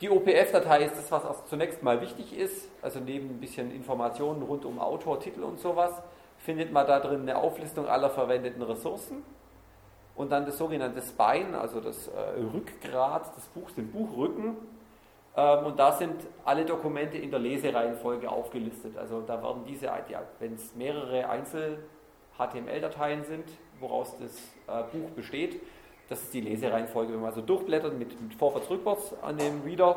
die 0.00 0.10
OPF-Datei 0.10 0.84
ist 0.84 0.96
das, 0.96 1.10
was 1.10 1.46
zunächst 1.46 1.82
mal 1.82 2.00
wichtig 2.00 2.36
ist, 2.36 2.68
also 2.82 3.00
neben 3.00 3.30
ein 3.30 3.40
bisschen 3.40 3.74
Informationen 3.74 4.42
rund 4.42 4.64
um 4.64 4.78
Autor, 4.78 5.20
Titel 5.20 5.42
und 5.42 5.58
sowas 5.60 6.02
findet 6.38 6.72
man 6.72 6.86
da 6.86 7.00
drin 7.00 7.22
eine 7.22 7.36
Auflistung 7.36 7.88
aller 7.88 8.10
verwendeten 8.10 8.62
Ressourcen 8.62 9.22
und 10.16 10.30
dann 10.30 10.46
das 10.46 10.58
sogenannte 10.58 11.02
Spine, 11.02 11.58
also 11.58 11.80
das 11.80 12.08
äh, 12.08 12.40
Rückgrat 12.52 13.36
des 13.36 13.46
Buchs, 13.48 13.74
den 13.74 13.90
Buchrücken. 13.90 14.56
Ähm, 15.36 15.66
und 15.66 15.78
da 15.78 15.92
sind 15.92 16.14
alle 16.44 16.64
Dokumente 16.64 17.18
in 17.18 17.30
der 17.30 17.40
Lesereihenfolge 17.40 18.30
aufgelistet. 18.30 18.96
Also 18.96 19.22
da 19.22 19.42
werden 19.42 19.64
diese, 19.66 19.86
ja, 19.86 20.22
wenn 20.38 20.54
es 20.54 20.74
mehrere 20.74 21.28
Einzel-HTML-Dateien 21.28 23.24
sind, 23.24 23.44
woraus 23.80 24.16
das 24.18 24.36
äh, 24.68 24.84
Buch 24.96 25.10
besteht, 25.10 25.60
das 26.08 26.22
ist 26.22 26.34
die 26.34 26.42
Lesereihenfolge. 26.42 27.12
Wenn 27.12 27.20
man 27.20 27.30
also 27.30 27.40
durchblättert 27.40 27.98
mit, 27.98 28.20
mit 28.20 28.34
Vorwärts, 28.34 28.70
Rückwärts 28.70 29.14
an 29.22 29.38
dem 29.38 29.62
Reader, 29.62 29.96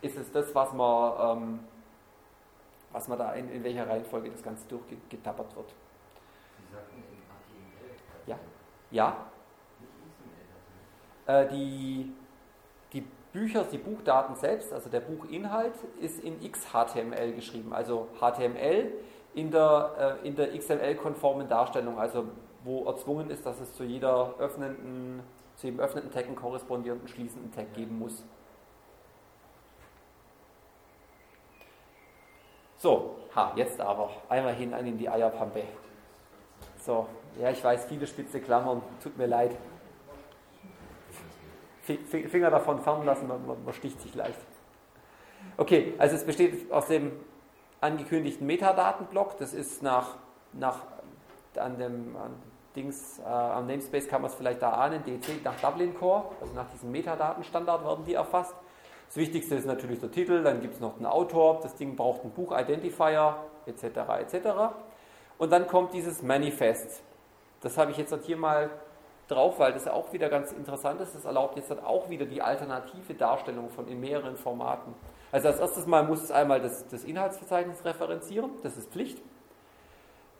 ist 0.00 0.16
es 0.18 0.32
das, 0.32 0.54
was 0.54 0.72
man 0.72 1.38
ähm, 1.38 1.60
was 2.92 3.08
man 3.08 3.18
da 3.18 3.32
in, 3.32 3.50
in 3.50 3.64
welcher 3.64 3.88
Reihenfolge 3.88 4.30
das 4.30 4.42
Ganze 4.42 4.66
durchgetappert 4.68 5.56
wird. 5.56 5.68
Sie 5.68 6.74
sagten. 6.74 7.11
Ja. 8.92 9.16
Äh, 11.26 11.48
die, 11.48 12.12
die 12.92 13.04
Bücher, 13.32 13.64
die 13.64 13.78
Buchdaten 13.78 14.36
selbst, 14.36 14.72
also 14.72 14.90
der 14.90 15.00
Buchinhalt, 15.00 15.74
ist 16.00 16.22
in 16.22 16.38
XHTML 16.40 17.32
geschrieben, 17.32 17.72
also 17.72 18.08
HTML 18.20 18.92
in 19.34 19.50
der, 19.50 20.18
äh, 20.22 20.28
in 20.28 20.36
der 20.36 20.56
XML-konformen 20.56 21.48
Darstellung, 21.48 21.98
also 21.98 22.26
wo 22.64 22.84
erzwungen 22.84 23.30
ist, 23.30 23.44
dass 23.46 23.58
es 23.60 23.74
zu 23.74 23.82
jeder 23.82 24.34
öffnenden, 24.38 25.22
zu 25.56 25.66
jedem 25.66 25.80
öffnenden 25.80 26.12
Tag 26.12 26.26
einen 26.26 26.36
korrespondierenden 26.36 27.08
schließenden 27.08 27.50
Tag 27.50 27.72
geben 27.74 27.98
muss. 27.98 28.24
So, 32.76 33.16
ha, 33.34 33.52
jetzt 33.56 33.80
aber 33.80 34.10
einmal 34.28 34.54
hinein 34.54 34.86
in 34.86 34.98
die 34.98 35.08
Eierpampe. 35.08 35.62
So, 36.78 37.06
ja, 37.40 37.50
ich 37.50 37.62
weiß, 37.62 37.86
viele 37.86 38.06
spitze 38.06 38.40
Klammern, 38.40 38.82
tut 39.02 39.16
mir 39.16 39.26
leid. 39.26 39.56
Finger 41.82 42.50
davon 42.50 42.80
fern 42.80 43.04
lassen, 43.04 43.26
man, 43.26 43.44
man 43.46 43.74
sticht 43.74 44.00
sich 44.00 44.14
leicht. 44.14 44.38
Okay, 45.56 45.94
also 45.98 46.14
es 46.14 46.24
besteht 46.24 46.70
aus 46.70 46.86
dem 46.86 47.12
angekündigten 47.80 48.46
Metadatenblock, 48.46 49.36
das 49.38 49.52
ist 49.52 49.82
nach, 49.82 50.16
nach 50.52 50.78
an 51.56 51.78
dem 51.78 52.16
an 52.16 52.34
Dings, 52.74 53.18
äh, 53.18 53.28
am 53.28 53.66
Namespace 53.66 54.08
kann 54.08 54.22
man 54.22 54.30
es 54.30 54.36
vielleicht 54.36 54.62
da 54.62 54.70
ahnen, 54.70 55.02
DC 55.04 55.44
nach 55.44 55.54
Dublin 55.60 55.94
Core, 55.94 56.24
also 56.40 56.54
nach 56.54 56.70
diesem 56.70 56.90
Metadatenstandard 56.90 57.84
werden 57.84 58.04
die 58.06 58.14
erfasst. 58.14 58.54
Das 59.08 59.16
Wichtigste 59.16 59.56
ist 59.56 59.66
natürlich 59.66 60.00
der 60.00 60.10
Titel, 60.10 60.42
dann 60.42 60.62
gibt 60.62 60.74
es 60.74 60.80
noch 60.80 60.96
den 60.96 61.04
Autor, 61.04 61.60
das 61.62 61.74
Ding 61.74 61.96
braucht 61.96 62.22
einen 62.22 62.30
Buch-Identifier, 62.30 63.36
etc. 63.66 63.84
etc. 64.20 64.48
Und 65.36 65.52
dann 65.52 65.66
kommt 65.66 65.92
dieses 65.92 66.22
Manifest. 66.22 67.02
Das 67.62 67.78
habe 67.78 67.90
ich 67.90 67.96
jetzt 67.96 68.14
hier 68.24 68.36
mal 68.36 68.70
drauf, 69.28 69.58
weil 69.58 69.72
das 69.72 69.88
auch 69.88 70.12
wieder 70.12 70.28
ganz 70.28 70.52
interessant 70.52 71.00
ist. 71.00 71.14
Das 71.14 71.24
erlaubt 71.24 71.56
jetzt 71.56 71.72
auch 71.84 72.10
wieder 72.10 72.26
die 72.26 72.42
alternative 72.42 73.14
Darstellung 73.14 73.70
von 73.70 73.88
in 73.88 74.00
mehreren 74.00 74.36
Formaten. 74.36 74.94
Also 75.30 75.48
als 75.48 75.58
erstes 75.60 75.86
Mal 75.86 76.02
muss 76.02 76.22
es 76.22 76.30
einmal 76.30 76.60
das, 76.60 76.86
das 76.88 77.04
Inhaltsverzeichnis 77.04 77.84
referenzieren, 77.84 78.50
das 78.62 78.76
ist 78.76 78.90
Pflicht. 78.90 79.18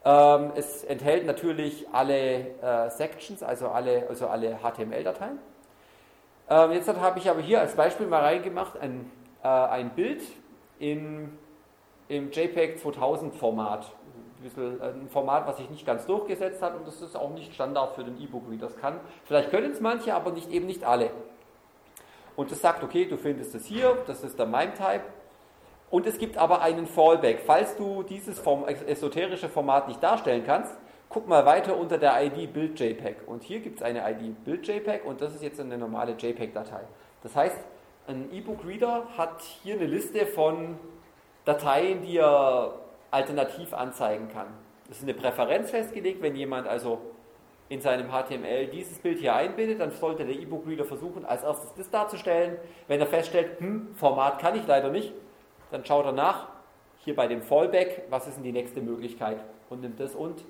Ähm, 0.05 0.53
es 0.57 0.85
enthält 0.85 1.27
natürlich 1.27 1.87
alle 1.93 2.59
äh, 2.61 2.91
Sections, 2.91 3.43
also 3.43 3.69
alle, 3.69 4.07
also 4.09 4.27
alle 4.27 4.59
HTML-Dateien. 4.59 5.39
Ähm, 6.51 6.73
jetzt 6.73 6.89
habe 6.89 7.19
ich 7.19 7.31
aber 7.31 7.41
hier 7.41 7.61
als 7.61 7.77
Beispiel 7.77 8.07
mal 8.07 8.21
reingemacht 8.21 8.79
ein, 8.79 9.11
äh, 9.43 9.49
ein 9.49 9.91
Bild 9.91 10.23
in, 10.81 11.39
im 12.09 12.33
JPEG 12.33 12.81
2000 12.81 13.35
Format. 14.51 14.83
Ein, 14.83 15.09
Format, 15.09 15.47
was 15.47 15.57
sich 15.59 15.71
nicht 15.71 15.87
ganz 15.87 16.07
durchgesetzt 16.07 16.63
hat 16.63 16.75
und 16.75 16.87
das 16.87 17.01
ist 17.01 17.17
auch 17.17 17.31
nicht 17.31 17.55
Standard 17.55 17.95
für 17.95 18.05
den 18.05 18.21
E-Book-Reader. 18.21 18.67
Das 18.67 18.77
kann, 18.77 19.01
vielleicht 19.25 19.51
können 19.51 19.73
es 19.73 19.81
manche, 19.81 20.15
aber 20.15 20.33
nicht, 20.33 20.51
eben 20.51 20.67
nicht 20.67 20.85
alle. 20.85 21.11
Und 22.37 22.51
das 22.51 22.61
sagt, 22.61 22.83
okay, 22.83 23.05
du 23.05 23.17
findest 23.17 23.55
es 23.55 23.67
hier, 23.67 23.99
das 24.07 24.25
ist 24.25 24.39
der 24.39 24.47
MIME-Type. 24.47 25.03
Und 25.91 26.07
es 26.07 26.19
gibt 26.19 26.39
aber 26.39 26.63
einen 26.63 26.87
Fallback. 26.87 27.43
Falls 27.45 27.77
du 27.77 28.03
dieses 28.03 28.39
Form, 28.39 28.65
esoterische 28.65 29.51
Format 29.51 29.89
nicht 29.89 30.03
darstellen 30.03 30.43
kannst, 30.47 30.75
guck 31.11 31.29
mal 31.29 31.45
weiter 31.45 31.77
unter 31.77 31.99
der 31.99 32.25
ID 32.25 32.53
Build 32.53 32.81
JPEG. 32.81 33.29
Und 33.29 33.43
hier 33.43 33.61
gibt 33.61 33.77
es 33.77 33.83
eine 33.83 34.11
ID 34.11 34.45
Build 34.45 34.67
JPEG 34.67 35.05
und 35.05 35.21
das 35.21 35.35
ist 35.35 35.43
jetzt 35.43 35.61
eine 35.61 35.77
normale 35.77 36.13
JPEG-Datei. 36.13 36.81
Das 37.23 37.37
heißt, 37.37 37.59
ein 38.07 38.33
E-Book-Reader 38.33 39.09
hat 39.17 39.43
hier 39.63 39.75
eine 39.75 39.85
Liste 39.85 40.25
von 40.27 40.79
Dateien, 41.45 42.03
die 42.03 42.17
er 42.17 42.73
alternativ 43.13 43.73
anzeigen 43.73 44.29
kann. 44.29 44.49
Es 44.91 44.99
ist 44.99 45.05
eine 45.05 45.15
Präferenz 45.15 45.71
festgelegt, 45.71 46.21
wenn 46.21 46.35
jemand 46.35 46.67
also 46.67 47.01
in 47.69 47.81
seinem 47.81 48.11
HTML 48.11 48.67
dieses 48.67 48.99
Bild 48.99 49.19
hier 49.19 49.35
einbindet, 49.35 49.81
dann 49.81 49.93
sollte 49.93 50.27
der 50.27 50.35
E-Book-Reader 50.35 50.85
versuchen, 50.85 51.25
als 51.25 51.43
erstes 51.43 51.73
das 51.75 51.89
darzustellen. 51.91 52.59
Wenn 52.89 53.01
er 53.01 53.07
feststellt, 53.07 53.61
hm, 53.61 53.95
Format 53.95 54.41
kann 54.41 54.57
ich 54.57 54.67
leider 54.67 54.91
nicht, 54.91 55.15
dann 55.71 55.85
schaut 55.85 56.05
er 56.05 56.13
nach, 56.13 56.49
hier 56.99 57.17
bei 57.17 57.27
dem 57.27 57.43
Fallback, 57.43 58.05
was 58.11 58.27
ist 58.27 58.37
denn 58.37 58.45
die 58.45 58.53
nächste 58.53 58.81
Möglichkeit 58.81 59.39
und 59.71 59.81
nimmt 59.81 59.99
das 59.99 60.15
und 60.15 60.45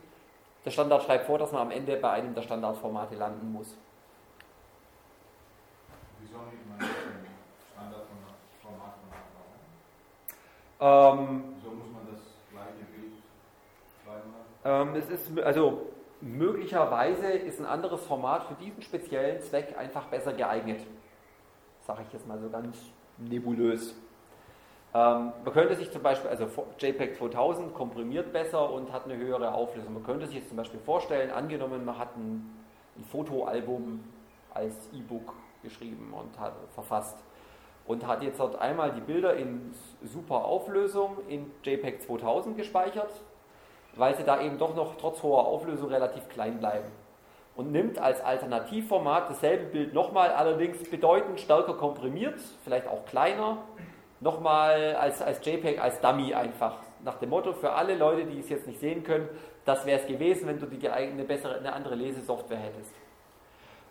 der 0.64 0.70
Standard 0.70 1.02
schreibt 1.02 1.26
vor, 1.26 1.39
dass 1.39 1.51
man 1.52 1.62
am 1.62 1.70
Ende 1.70 1.97
bei 1.97 2.10
einem 2.10 2.34
der 2.34 2.43
Standardformate 2.43 3.16
landen 3.16 3.52
muss. 3.52 3.76
Wieso 6.20 6.39
nicht 6.39 6.68
mal 6.68 6.89
Standardformat 7.72 8.94
ähm, 10.80 11.55
Wieso 11.56 11.70
muss 11.74 11.90
man 11.93 12.06
das 12.12 12.20
gleiche 12.51 12.84
Bild 12.93 13.14
zweimal? 14.05 14.43
Ähm, 14.64 14.94
es 14.94 15.09
ist, 15.10 15.39
also 15.40 15.86
möglicherweise 16.20 17.26
ist 17.26 17.60
ein 17.60 17.66
anderes 17.66 18.05
Format 18.05 18.44
für 18.44 18.55
diesen 18.55 18.82
speziellen 18.82 19.40
Zweck 19.40 19.76
einfach 19.76 20.06
besser 20.06 20.32
geeignet. 20.32 20.80
Sage 21.80 22.02
ich 22.06 22.12
jetzt 22.12 22.26
mal 22.28 22.39
so 22.39 22.48
ganz 22.48 22.78
nebulös. 23.18 23.94
Ähm, 24.94 25.32
man 25.44 25.52
könnte 25.52 25.74
sich 25.74 25.90
zum 25.90 26.02
Beispiel, 26.02 26.30
also 26.30 26.48
JPEG 26.78 27.16
2000 27.16 27.74
komprimiert 27.74 28.32
besser 28.32 28.70
und 28.70 28.93
hat 28.93 29.05
eine 29.05 29.16
höhere 29.16 29.52
Auflösung. 29.55 29.94
Man 29.94 30.05
könnte 30.05 30.26
sich 30.26 30.36
jetzt 30.36 30.48
zum 30.48 30.59
Beispiel 30.59 30.80
vorstellen, 30.80 31.30
angenommen, 31.30 31.84
man 31.84 31.98
hat 31.98 32.16
ein, 32.16 32.55
ein 32.97 33.05
Fotoalbum 33.05 34.05
als 34.52 34.90
E-Book 34.93 35.32
geschrieben 35.62 36.12
und 36.12 36.39
hat 36.39 36.52
verfasst. 36.74 37.18
Und 37.86 38.06
hat 38.06 38.22
jetzt 38.22 38.39
dort 38.39 38.60
einmal 38.60 38.93
die 38.93 39.01
Bilder 39.01 39.34
in 39.34 39.74
super 40.05 40.44
Auflösung 40.44 41.16
in 41.28 41.51
JPEG 41.64 42.02
2000 42.02 42.56
gespeichert, 42.56 43.10
weil 43.97 44.16
sie 44.16 44.24
da 44.24 44.40
eben 44.40 44.59
doch 44.59 44.74
noch 44.74 44.97
trotz 44.97 45.23
hoher 45.23 45.47
Auflösung 45.47 45.90
relativ 45.90 46.28
klein 46.28 46.59
bleiben. 46.59 46.86
Und 47.55 47.70
nimmt 47.70 47.98
als 47.98 48.23
Alternativformat 48.24 49.28
dasselbe 49.28 49.66
Bild 49.66 49.93
nochmal, 49.93 50.31
allerdings 50.31 50.89
bedeutend 50.89 51.39
stärker 51.39 51.74
komprimiert, 51.74 52.40
vielleicht 52.64 52.89
auch 52.89 53.05
kleiner, 53.05 53.59
nochmal 54.20 54.97
als, 54.97 55.20
als 55.20 55.44
JPEG, 55.44 55.81
als 55.82 56.01
Dummy 56.01 56.32
einfach. 56.32 56.77
Nach 57.05 57.16
dem 57.16 57.31
Motto, 57.31 57.52
für 57.52 57.73
alle 57.73 57.94
Leute, 57.97 58.24
die 58.24 58.39
es 58.39 58.48
jetzt 58.48 58.66
nicht 58.66 58.81
sehen 58.81 59.02
können, 59.02 59.28
das 59.64 59.85
wäre 59.85 60.01
es 60.01 60.06
gewesen, 60.06 60.47
wenn 60.47 60.59
du 60.59 60.66
die 60.66 60.89
eine, 60.89 61.24
bessere, 61.24 61.59
eine 61.59 61.73
andere 61.73 61.94
Lesesoftware 61.94 62.59
hättest. 62.59 62.94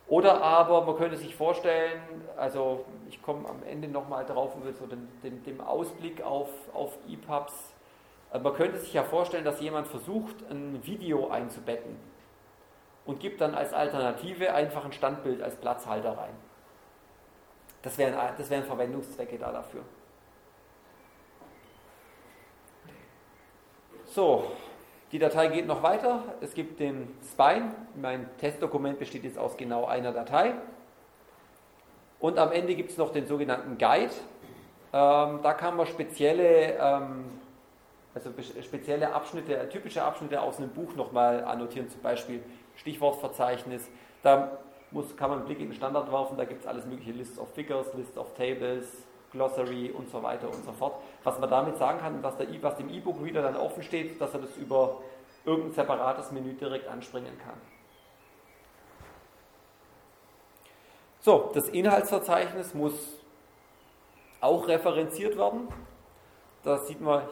Oder 0.08 0.42
aber 0.42 0.82
man 0.82 0.98
könnte 0.98 1.16
sich 1.16 1.36
vorstellen, 1.36 2.02
also 2.36 2.84
ich 3.08 3.22
komme 3.22 3.48
am 3.48 3.64
Ende 3.64 3.88
nochmal 3.88 4.26
drauf 4.26 4.56
über 4.62 4.74
so 4.74 4.86
den, 4.86 5.08
den, 5.24 5.44
den 5.44 5.62
Ausblick 5.62 6.22
auf, 6.22 6.50
auf 6.74 6.98
EPUBs. 7.08 7.74
Äh, 8.32 8.40
man 8.40 8.54
könnte 8.54 8.80
sich 8.80 8.94
ja 8.94 9.04
vorstellen, 9.04 9.46
dass 9.46 9.62
jemand 9.62 9.88
versucht, 9.88 10.36
ein 10.50 10.80
Video 10.86 11.30
einzubetten 11.30 11.96
und 13.06 13.20
gibt 13.20 13.42
dann 13.42 13.56
als 13.56 13.74
Alternative 13.74 14.54
einfach 14.54 14.86
ein 14.86 14.94
Standbild 14.94 15.42
als 15.42 15.56
Platzhalter 15.56 16.18
rein. 16.18 16.34
Das 17.82 17.98
wären, 17.98 18.16
das 18.38 18.50
wären 18.50 18.64
Verwendungszwecke 18.64 19.38
da 19.38 19.52
dafür. 19.52 19.82
So, 24.06 24.52
die 25.12 25.20
Datei 25.20 25.48
geht 25.48 25.68
noch 25.68 25.84
weiter. 25.84 26.24
Es 26.42 26.54
gibt 26.54 26.80
den 26.80 27.16
Spine. 27.24 27.74
Mein 27.96 28.30
Testdokument 28.38 29.00
besteht 29.00 29.24
jetzt 29.24 29.38
aus 29.38 29.58
genau 29.58 29.86
einer 29.86 30.12
Datei. 30.12 30.54
Und 32.20 32.38
am 32.38 32.52
Ende 32.52 32.76
gibt 32.76 32.92
es 32.92 32.98
noch 32.98 33.12
den 33.12 33.26
sogenannten 33.26 33.78
Guide. 33.78 34.14
Ähm, 34.94 35.40
da 35.42 35.54
kann 35.54 35.76
man 35.76 35.88
spezielle, 35.88 36.78
ähm, 36.78 37.41
also 38.14 38.32
spezielle 38.62 39.14
Abschnitte, 39.14 39.70
typische 39.70 40.04
Abschnitte 40.04 40.42
aus 40.42 40.58
einem 40.58 40.70
Buch 40.70 40.96
nochmal 40.96 41.44
annotieren, 41.44 41.90
zum 41.90 42.02
Beispiel 42.02 42.44
Stichwortverzeichnis. 42.76 43.88
Da 44.22 44.58
muss, 44.92 45.16
kann 45.16 45.30
man 45.30 45.40
einen 45.40 45.48
Blick 45.48 45.60
in 45.60 45.68
den 45.68 45.74
Standard 45.74 46.12
werfen, 46.12 46.38
da 46.38 46.46
gibt 46.46 46.62
es 46.62 46.68
alles 46.68 46.86
mögliche 46.86 47.12
Lists 47.12 47.40
of 47.40 47.54
Figures, 47.54 47.94
Lists 47.94 48.18
of 48.18 48.34
Tables, 48.36 48.86
Glossary 49.32 49.92
und 49.92 50.10
so 50.10 50.22
weiter 50.22 50.48
und 50.48 50.66
so 50.66 50.74
fort. 50.74 50.96
Was 51.24 51.40
man 51.40 51.50
damit 51.50 51.78
sagen 51.78 52.00
kann, 52.00 52.22
was, 52.22 52.36
der, 52.38 52.48
was 52.62 52.76
dem 52.76 52.90
E-Book-Reader 52.90 53.42
dann 53.42 53.56
offen 53.56 53.82
steht, 53.82 54.20
dass 54.20 54.34
er 54.34 54.42
das 54.42 54.58
über 54.58 55.02
irgendein 55.46 55.74
separates 55.74 56.32
Menü 56.32 56.54
direkt 56.54 56.88
anspringen 56.88 57.38
kann. 57.40 57.56
So, 61.22 61.52
das 61.54 61.70
Inhaltsverzeichnis 61.70 62.74
muss 62.74 62.94
auch 64.42 64.68
referenziert 64.68 65.38
werden. 65.38 65.68
Da 66.64 66.78
sieht 66.78 67.02
man, 67.02 67.24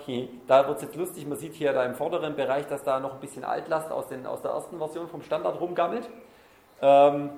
da 0.48 0.68
wird 0.68 0.78
es 0.78 0.84
jetzt 0.84 0.96
lustig, 0.96 1.28
man 1.28 1.38
sieht 1.38 1.54
hier 1.54 1.72
da 1.72 1.86
im 1.86 1.94
vorderen 1.94 2.36
Bereich, 2.36 2.66
dass 2.68 2.84
da 2.84 3.00
noch 3.00 3.14
ein 3.14 3.20
bisschen 3.20 3.44
Altlast 3.44 3.92
aus, 3.92 4.08
den, 4.08 4.26
aus 4.26 4.42
der 4.42 4.52
ersten 4.52 4.80
Version 4.80 5.08
vom 5.08 5.22
Standard 5.22 5.60
rumgammelt. 5.62 6.10
Ähm, 6.82 7.30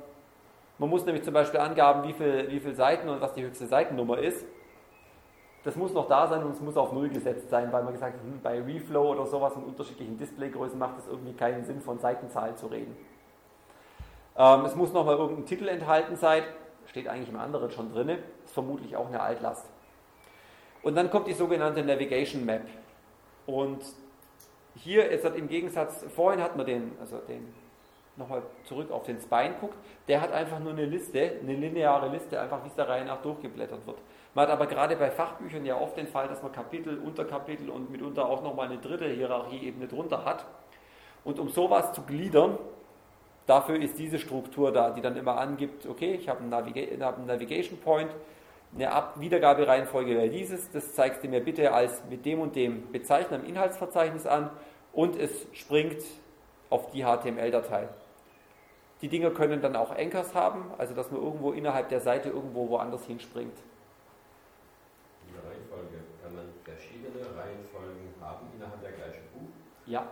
man 0.78 0.90
muss 0.90 1.06
nämlich 1.06 1.24
zum 1.24 1.34
Beispiel 1.34 1.60
angaben, 1.60 2.08
wie 2.08 2.14
viele 2.14 2.50
wie 2.50 2.60
viel 2.60 2.76
Seiten 2.76 3.10
und 3.10 3.20
was 3.20 3.34
die 3.34 3.44
höchste 3.44 3.68
Seitennummer 3.68 4.18
ist. 4.20 4.46
Das 5.64 5.76
muss 5.76 5.94
noch 5.94 6.08
da 6.08 6.28
sein 6.28 6.44
und 6.44 6.54
es 6.54 6.62
muss 6.62 6.76
auf 6.78 6.92
Null 6.92 7.10
gesetzt 7.10 7.50
sein, 7.50 7.72
weil 7.72 7.84
man 7.84 7.94
gesagt 7.94 8.16
hat, 8.16 8.24
hm, 8.24 8.40
bei 8.42 8.60
Reflow 8.62 9.12
oder 9.12 9.28
sowas 9.28 9.56
in 9.56 9.64
unterschiedlichen 9.64 10.18
Displaygrößen 10.18 10.80
macht 10.80 10.98
es 10.98 11.08
irgendwie 11.08 11.34
keinen 11.34 11.66
Sinn, 11.66 11.82
von 11.82 12.00
Seitenzahlen 12.00 12.56
zu 12.58 12.68
reden. 12.68 12.96
Ähm, 14.38 14.66
es 14.66 14.76
muss 14.76 14.94
nochmal 14.94 15.18
irgendein 15.18 15.46
Titel 15.46 15.68
enthalten 15.68 16.16
sein, 16.16 16.44
steht 16.88 17.08
eigentlich 17.08 17.30
im 17.30 17.40
anderen 17.40 17.70
schon 17.70 17.92
drin, 17.94 18.10
ist 18.44 18.54
vermutlich 18.54 18.96
auch 18.96 19.08
eine 19.08 19.20
Altlast. 19.20 19.68
Und 20.84 20.96
dann 20.96 21.10
kommt 21.10 21.28
die 21.28 21.34
sogenannte 21.34 21.84
Navigation 21.84 22.46
Map. 22.46 22.64
Und 23.46 23.84
hier 24.76 25.10
ist 25.10 25.26
das 25.26 25.36
im 25.36 25.48
Gegensatz, 25.48 26.06
vorhin 26.16 26.42
hat 26.42 26.56
man 26.56 26.66
den, 26.66 26.94
also 27.00 27.18
den 27.28 27.54
nochmal 28.18 28.42
zurück 28.66 28.92
auf 28.92 29.04
den 29.04 29.20
Spine 29.20 29.56
guckt, 29.60 29.76
der 30.08 30.22
hat 30.22 30.32
einfach 30.32 30.60
nur 30.60 30.74
eine 30.74 30.86
Liste, 30.86 31.40
eine 31.42 31.54
lineare 31.54 32.10
Liste, 32.10 32.40
einfach 32.40 32.64
wie 32.64 32.68
es 32.68 32.76
der 32.76 32.88
Reihe 32.88 33.06
nach 33.06 33.22
durchgeblättert 33.22 33.86
wird. 33.86 33.98
Man 34.34 34.44
hat 34.44 34.54
aber 34.54 34.68
gerade 34.68 34.96
bei 34.96 35.12
Fachbüchern 35.12 35.66
ja 35.66 35.80
oft 35.80 35.98
den 35.98 36.08
Fall, 36.08 36.28
dass 36.28 36.42
man 36.42 36.52
Kapitel, 36.52 36.98
Unterkapitel 37.00 37.70
und 37.70 37.92
mitunter 37.92 38.28
auch 38.28 38.42
nochmal 38.42 38.68
eine 38.68 38.78
dritte 38.78 39.08
Hierarchieebene 39.08 39.88
drunter 39.88 40.24
hat. 40.24 40.46
Und 41.24 41.40
um 41.40 41.50
sowas 41.50 41.94
zu 41.94 42.02
gliedern, 42.04 42.58
dafür 43.46 43.82
ist 43.82 43.98
diese 44.00 44.20
Struktur 44.20 44.72
da, 44.72 44.92
die 44.92 45.02
dann 45.02 45.18
immer 45.18 45.38
angibt, 45.38 45.86
okay, 45.86 46.16
ich 46.16 46.30
habe 46.30 46.40
einen, 46.40 46.50
Naviga 46.50 47.06
hab 47.06 47.18
einen 47.18 47.28
Navigation 47.28 47.78
Point, 47.80 48.12
eine 48.74 48.92
Ab 48.92 49.20
Wiedergabereihenfolge 49.20 50.16
wäre 50.16 50.30
dieses, 50.30 50.72
das 50.72 50.96
zeigst 50.96 51.24
du 51.24 51.28
mir 51.28 51.42
bitte 51.42 51.74
als 51.74 52.04
mit 52.10 52.26
dem 52.26 52.40
und 52.40 52.56
dem 52.56 52.92
Bezeichner 52.92 53.38
im 53.38 53.46
Inhaltsverzeichnis 53.46 54.26
an 54.26 54.50
und 54.94 55.18
es 55.18 55.48
springt 55.52 56.04
auf 56.70 56.90
die 56.92 57.04
HTML-Datei. 57.04 57.90
Die 59.02 59.10
Dinger 59.10 59.32
können 59.32 59.62
dann 59.62 59.76
auch 59.76 59.92
Anchors 59.92 60.34
haben, 60.36 60.72
also 60.78 60.94
dass 60.94 61.12
man 61.12 61.22
irgendwo 61.22 61.52
innerhalb 61.52 61.90
der 61.90 62.00
Seite 62.00 62.30
irgendwo 62.30 62.70
woanders 62.70 63.06
hinspringt. 63.06 63.58
Die 65.28 65.36
Reihenfolge, 65.36 65.98
kann 66.24 66.36
man 66.36 66.46
verschiedene 66.64 67.20
Reihenfolgen 67.20 68.14
haben 68.22 68.48
innerhalb 68.56 68.82
der 68.82 68.92
gleichen 68.92 69.24
Buch? 69.34 69.50
Ja. 69.86 70.06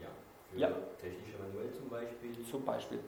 Ja. 0.00 0.08
Für 0.50 0.58
ja. 0.58 0.68
technische 1.00 1.38
Manuell 1.38 1.72
zum 1.72 1.88
Beispiel? 1.88 2.44
Zum 2.50 2.64
Beispiel. 2.64 3.00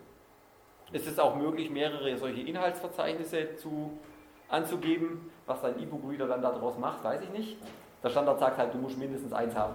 Es 0.93 1.07
ist 1.07 1.19
auch 1.19 1.35
möglich, 1.35 1.71
mehrere 1.71 2.17
solche 2.17 2.43
Inhaltsverzeichnisse 2.43 3.57
zu, 3.57 3.99
anzugeben. 4.48 5.31
Was 5.47 5.62
dein 5.62 5.81
E-Book-Reader 5.81 6.27
dann 6.27 6.43
daraus 6.43 6.77
macht, 6.78 7.05
weiß 7.05 7.23
ich 7.23 7.31
nicht. 7.31 7.56
Der 8.02 8.10
Standard 8.10 8.39
sagt 8.39 8.59
halt, 8.59 8.74
du 8.74 8.78
musst 8.78 8.98
mindestens 8.98 9.32
eins 9.32 9.55
haben. 9.55 9.74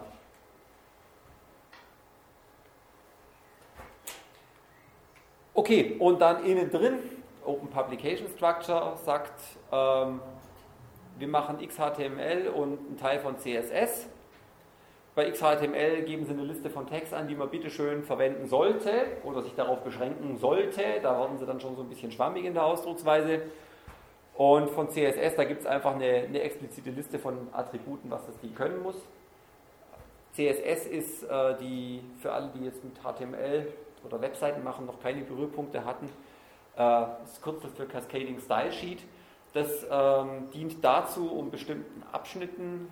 Okay, 5.53 5.95
und 5.99 6.19
dann 6.19 6.43
innen 6.45 6.69
drin, 6.69 6.99
Open 7.45 7.69
Publication 7.69 8.27
Structure 8.29 8.97
sagt, 9.03 9.41
ähm, 9.71 10.21
wir 11.17 11.27
machen 11.27 11.57
XHTML 11.65 12.47
und 12.47 12.79
einen 12.79 12.97
Teil 12.97 13.19
von 13.19 13.37
CSS. 13.37 14.07
Bei 15.13 15.29
XHTML 15.29 16.03
geben 16.03 16.25
Sie 16.25 16.31
eine 16.31 16.43
Liste 16.43 16.69
von 16.69 16.87
Tags 16.87 17.11
an, 17.11 17.27
die 17.27 17.35
man 17.35 17.49
bitte 17.49 17.69
schön 17.69 18.01
verwenden 18.01 18.47
sollte 18.47 18.91
oder 19.23 19.41
sich 19.41 19.53
darauf 19.53 19.81
beschränken 19.81 20.37
sollte. 20.37 20.81
Da 21.03 21.19
werden 21.19 21.37
Sie 21.37 21.45
dann 21.45 21.59
schon 21.59 21.75
so 21.75 21.81
ein 21.81 21.89
bisschen 21.89 22.11
schwammig 22.11 22.45
in 22.45 22.53
der 22.53 22.63
Ausdrucksweise. 22.63 23.41
Und 24.41 24.71
von 24.71 24.89
CSS, 24.89 25.35
da 25.35 25.43
gibt 25.43 25.61
es 25.61 25.67
einfach 25.67 25.93
eine, 25.93 26.23
eine, 26.27 26.41
explizite 26.41 26.89
Liste 26.89 27.19
von 27.19 27.49
Attributen, 27.51 28.09
was 28.09 28.25
das 28.25 28.39
Ding 28.39 28.55
können 28.55 28.81
muss. 28.81 28.95
CSS 30.33 30.87
ist 30.87 31.23
äh, 31.29 31.57
die, 31.59 32.01
für 32.17 32.31
alle, 32.31 32.49
die 32.55 32.65
jetzt 32.65 32.83
mit 32.83 32.95
HTML 33.03 33.71
oder 34.03 34.19
Webseiten 34.19 34.63
machen, 34.63 34.87
noch 34.87 34.99
keine 34.99 35.21
Berührpunkte 35.21 35.85
hatten, 35.85 36.07
äh, 36.07 36.09
das 36.75 37.39
Kürzel 37.43 37.69
für 37.69 37.85
Cascading 37.85 38.39
Style 38.39 38.71
Sheet. 38.71 39.03
Das 39.53 39.85
ähm, 39.91 40.49
dient 40.51 40.83
dazu, 40.83 41.31
um 41.31 41.51
bestimmten 41.51 42.01
Abschnitten, 42.11 42.91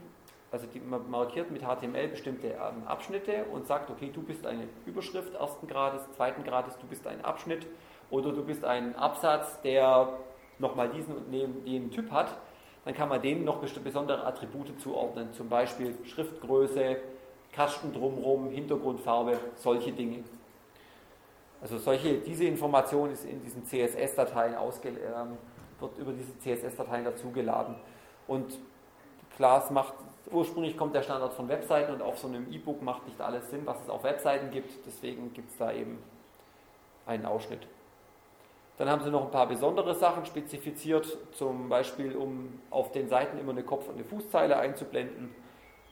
also 0.52 0.68
die, 0.68 0.80
man 0.80 1.10
markiert 1.10 1.50
mit 1.50 1.64
HTML 1.64 2.10
bestimmte 2.10 2.50
ähm, 2.50 2.86
Abschnitte 2.86 3.46
und 3.46 3.66
sagt, 3.66 3.90
okay, 3.90 4.12
du 4.14 4.22
bist 4.22 4.46
eine 4.46 4.66
Überschrift 4.86 5.34
ersten 5.34 5.66
Grades, 5.66 6.04
zweiten 6.16 6.44
Grades, 6.44 6.78
du 6.78 6.86
bist 6.86 7.08
ein 7.08 7.26
Abschnitt 7.26 7.66
oder 8.12 8.34
du 8.34 8.44
bist 8.44 8.64
ein 8.64 8.96
Absatz, 8.96 9.60
der 9.64 10.14
nochmal 10.60 10.90
diesen 10.90 11.16
und 11.16 11.34
jenen 11.66 11.92
Typ 11.92 12.12
hat, 12.12 12.36
dann 12.86 12.94
kann 12.94 13.10
man 13.10 13.22
denen 13.22 13.46
noch 13.46 13.60
besondere 13.60 14.26
Attribute 14.26 14.80
zuordnen, 14.80 15.34
zum 15.34 15.50
Beispiel 15.50 15.96
Schriftgröße, 16.06 16.98
Kasten 17.52 17.94
drumherum, 17.94 18.50
Hintergrundfarbe, 18.50 19.40
solche 19.56 19.92
Dinge. 19.92 20.24
Also 21.62 21.78
solche, 21.78 22.20
diese 22.20 22.46
Information 22.46 23.12
ist 23.12 23.26
in 23.26 23.44
diesen 23.44 23.66
CSS-Dateien 23.66 24.56
ausge, 24.56 24.90
ähm, 24.90 25.38
wird 25.80 25.98
über 25.98 26.14
diese 26.14 26.38
CSS-Dateien 26.40 27.04
dazugeladen. 27.04 27.76
Und 28.28 28.58
klar, 29.36 29.64
es 29.64 29.70
macht, 29.72 29.94
ursprünglich 30.32 30.78
kommt 30.78 30.96
der 30.96 31.02
Standard 31.02 31.34
von 31.34 31.50
Webseiten 31.50 31.94
und 31.94 32.02
auf 32.02 32.18
so 32.18 32.28
einem 32.28 32.52
E-Book 32.52 32.82
macht 32.82 33.06
nicht 33.08 33.20
alles 33.20 33.50
Sinn, 33.50 33.62
was 33.66 33.82
es 33.82 33.90
auf 33.90 34.04
Webseiten 34.04 34.52
gibt. 34.52 34.86
Deswegen 34.86 35.34
gibt 35.34 35.52
es 35.52 35.58
da 35.58 35.74
eben 35.74 36.00
einen 37.06 37.26
Ausschnitt. 37.26 37.68
Dann 38.80 38.90
haben 38.90 39.04
sie 39.04 39.12
noch 39.12 39.26
ein 39.26 39.32
paar 39.32 39.48
besondere 39.48 39.94
Sachen 39.94 40.26
spezifiziert, 40.26 41.18
zum 41.34 41.68
Beispiel 41.68 42.16
um 42.16 42.62
auf 42.70 42.94
den 42.94 43.10
Seiten 43.10 43.38
immer 43.38 43.52
eine 43.52 43.64
Kopf- 43.64 43.90
und 43.90 43.96
eine 43.96 44.06
Fußzeile 44.06 44.58
einzublenden 44.58 45.36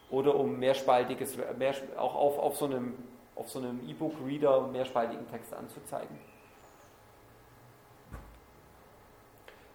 oder 0.10 0.34
um 0.36 0.58
mehrspaltiges, 0.58 1.38
mehr, 1.58 1.76
auch 1.98 2.16
auf, 2.16 2.40
auf 2.40 2.56
so 2.56 2.66
einem 2.66 2.96
auf 3.36 3.50
so 3.50 3.60
einem 3.60 3.88
E-Book-Reader 3.88 4.68
mehrspaltigen 4.68 5.28
Text 5.30 5.54
anzuzeigen. 5.54 6.18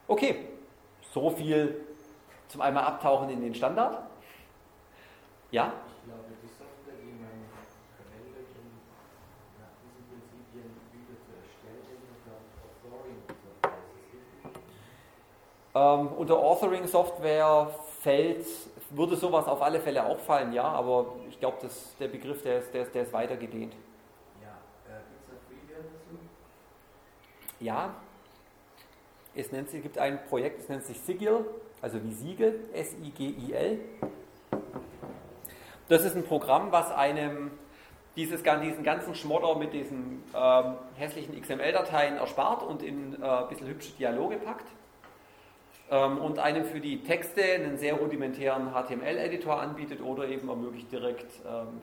Okay, 0.08 0.48
so 1.12 1.30
viel 1.30 1.84
zum 2.48 2.62
einmal 2.62 2.84
abtauchen 2.84 3.28
in 3.28 3.42
den 3.42 3.54
Standard. 3.54 4.02
Ja? 5.50 5.72
Ich 5.98 6.04
glaube, 6.08 6.24
die 6.42 6.48
Software, 6.48 6.98
die 6.98 7.12
man 7.12 7.46
verwendet, 7.94 8.48
um 8.56 8.66
nach 9.60 9.76
diesen 9.84 10.08
Prinzipien 10.08 10.74
Bücher 10.90 11.20
zu 11.22 11.30
erstellen, 11.36 12.02
Ähm, 15.74 16.08
unter 16.18 16.38
Authoring-Software 16.38 17.70
fällt, 18.00 18.46
würde 18.90 19.16
sowas 19.16 19.46
auf 19.46 19.62
alle 19.62 19.80
Fälle 19.80 20.04
auch 20.04 20.18
fallen, 20.18 20.52
ja, 20.52 20.64
aber 20.64 21.14
ich 21.30 21.40
glaube, 21.40 21.66
der 21.98 22.08
Begriff, 22.08 22.42
der 22.42 22.58
ist, 22.58 22.74
der, 22.74 22.82
ist, 22.82 22.94
der 22.94 23.02
ist 23.04 23.12
weiter 23.14 23.36
gedehnt. 23.36 23.74
Ja, 24.42 24.50
äh, 24.86 24.98
gibt 25.08 25.22
es 25.22 25.30
eine 25.30 25.40
Freeware-Version? 25.48 26.28
Ja, 27.60 27.94
es 29.34 29.50
nennt 29.50 29.70
sich, 29.70 29.82
gibt 29.82 29.96
ein 29.96 30.22
Projekt, 30.26 30.60
es 30.60 30.68
nennt 30.68 30.84
sich 30.84 31.00
Sigil, 31.00 31.46
also 31.80 32.04
wie 32.04 32.12
Siegel, 32.12 32.60
S-I-G-I-L. 32.74 33.78
Das 35.88 36.04
ist 36.04 36.14
ein 36.14 36.24
Programm, 36.24 36.70
was 36.70 36.90
einem 36.92 37.50
dieses, 38.14 38.42
diesen 38.42 38.84
ganzen 38.84 39.14
Schmodder 39.14 39.54
mit 39.54 39.72
diesen 39.72 40.22
ähm, 40.34 40.74
hässlichen 40.96 41.40
XML-Dateien 41.40 42.18
erspart 42.18 42.62
und 42.62 42.82
in 42.82 43.22
äh, 43.22 43.26
ein 43.26 43.48
bisschen 43.48 43.68
hübsche 43.68 43.92
Dialoge 43.92 44.36
packt 44.36 44.66
und 45.90 46.38
einem 46.38 46.64
für 46.64 46.80
die 46.80 47.02
Texte 47.02 47.42
einen 47.42 47.76
sehr 47.76 47.94
rudimentären 47.94 48.72
HTML-Editor 48.72 49.60
anbietet 49.60 50.00
oder 50.00 50.26
eben 50.26 50.48
ermöglicht 50.48 50.90
direkt 50.90 51.30
ähm, 51.46 51.80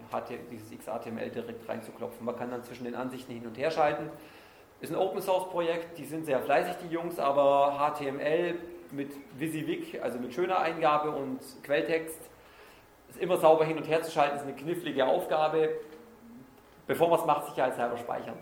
dieses 0.50 0.72
XHTML 0.72 1.30
direkt 1.30 1.70
reinzuklopfen. 1.70 2.26
Man 2.26 2.36
kann 2.36 2.50
dann 2.50 2.64
zwischen 2.64 2.86
den 2.86 2.96
Ansichten 2.96 3.34
hin 3.34 3.46
und 3.46 3.56
her 3.58 3.70
schalten. 3.70 4.10
Ist 4.82 4.92
ein 4.92 4.98
Open 4.98 5.22
Source 5.22 5.50
Projekt, 5.50 5.98
die 5.98 6.06
sind 6.06 6.26
sehr 6.26 6.40
fleißig, 6.40 6.76
die 6.84 6.94
Jungs, 6.94 7.20
aber 7.20 7.78
HTML 7.78 8.56
mit 8.92 9.12
WYSIWYG, 9.38 10.02
also 10.02 10.18
mit 10.18 10.34
schöner 10.34 10.60
Eingabe 10.60 11.12
und 11.12 11.40
Quelltext, 11.64 12.20
ist 13.10 13.20
immer 13.20 13.38
sauber 13.38 13.66
hin 13.66 13.78
und 13.78 13.88
her 13.88 14.02
zu 14.02 14.12
schalten, 14.12 14.38
ist 14.38 14.44
eine 14.44 14.54
knifflige 14.54 15.06
Aufgabe. 15.06 15.70
Bevor 16.88 17.10
man 17.10 17.20
es 17.20 17.26
macht, 17.26 17.48
sicherheitshalber 17.48 17.98
speichern. 17.98 18.38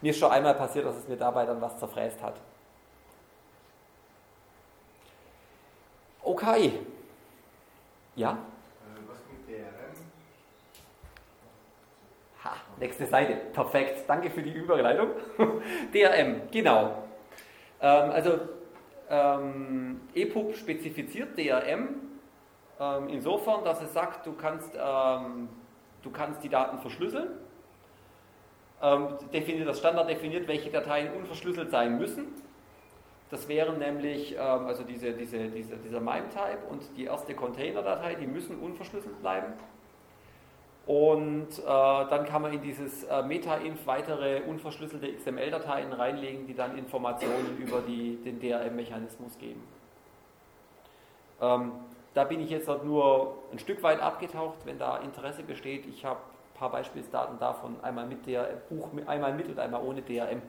Mir 0.00 0.10
ist 0.10 0.18
schon 0.18 0.30
einmal 0.30 0.54
passiert, 0.54 0.84
dass 0.84 0.96
es 0.96 1.08
mir 1.08 1.16
dabei 1.16 1.46
dann 1.46 1.60
was 1.60 1.78
zerfräst 1.78 2.22
hat. 2.22 2.34
Okay. 6.26 6.80
Ja? 8.16 8.36
Ha, 12.42 12.56
nächste 12.80 13.06
Seite. 13.06 13.36
Perfekt. 13.52 14.08
Danke 14.08 14.30
für 14.30 14.42
die 14.42 14.50
Überleitung. 14.52 15.10
DRM, 15.94 16.42
genau. 16.50 17.04
Ähm, 17.80 18.10
also 18.10 18.40
ähm, 19.08 20.00
EPUB 20.14 20.56
spezifiziert 20.56 21.38
DRM 21.38 21.94
ähm, 22.80 23.08
insofern, 23.08 23.62
dass 23.62 23.80
es 23.80 23.92
sagt, 23.92 24.26
du 24.26 24.32
kannst, 24.32 24.72
ähm, 24.74 25.48
du 26.02 26.10
kannst 26.10 26.42
die 26.42 26.48
Daten 26.48 26.80
verschlüsseln. 26.80 27.28
Ähm, 28.82 29.16
definiert, 29.32 29.68
das 29.68 29.78
Standard 29.78 30.10
definiert, 30.10 30.48
welche 30.48 30.70
Dateien 30.70 31.14
unverschlüsselt 31.14 31.70
sein 31.70 31.98
müssen. 31.98 32.34
Das 33.30 33.48
wären 33.48 33.78
nämlich 33.78 34.34
ähm, 34.34 34.38
also 34.38 34.84
diese, 34.84 35.12
diese, 35.12 35.48
diese, 35.48 35.76
dieser 35.76 36.00
MIME-Type 36.00 36.66
und 36.70 36.82
die 36.96 37.04
erste 37.04 37.34
Container-Datei, 37.34 38.14
die 38.14 38.26
müssen 38.26 38.58
unverschlüsselt 38.58 39.20
bleiben. 39.20 39.52
Und 40.86 41.58
äh, 41.58 41.64
dann 41.64 42.24
kann 42.26 42.42
man 42.42 42.52
in 42.52 42.62
dieses 42.62 43.02
äh, 43.04 43.22
Meta-Inf 43.22 43.84
weitere 43.86 44.42
unverschlüsselte 44.42 45.12
XML-Dateien 45.12 45.92
reinlegen, 45.92 46.46
die 46.46 46.54
dann 46.54 46.78
Informationen 46.78 47.58
über 47.58 47.80
die, 47.80 48.16
den 48.22 48.38
DRM-Mechanismus 48.38 49.36
geben. 49.38 49.66
Ähm, 51.40 51.72
da 52.14 52.22
bin 52.22 52.40
ich 52.40 52.50
jetzt 52.50 52.68
nur 52.84 53.36
ein 53.52 53.58
Stück 53.58 53.82
weit 53.82 54.00
abgetaucht, 54.00 54.58
wenn 54.64 54.78
da 54.78 54.98
Interesse 54.98 55.42
besteht. 55.42 55.86
Ich 55.86 56.04
habe 56.04 56.20
ein 56.20 56.58
paar 56.58 56.70
Beispielsdaten 56.70 57.40
davon, 57.40 57.76
einmal 57.82 58.06
mit 58.06 58.24
der 58.26 58.44
Buch, 58.70 58.88
einmal 59.06 59.34
mit 59.34 59.48
und 59.48 59.58
einmal 59.58 59.82
ohne 59.82 60.02
DRM. 60.02 60.40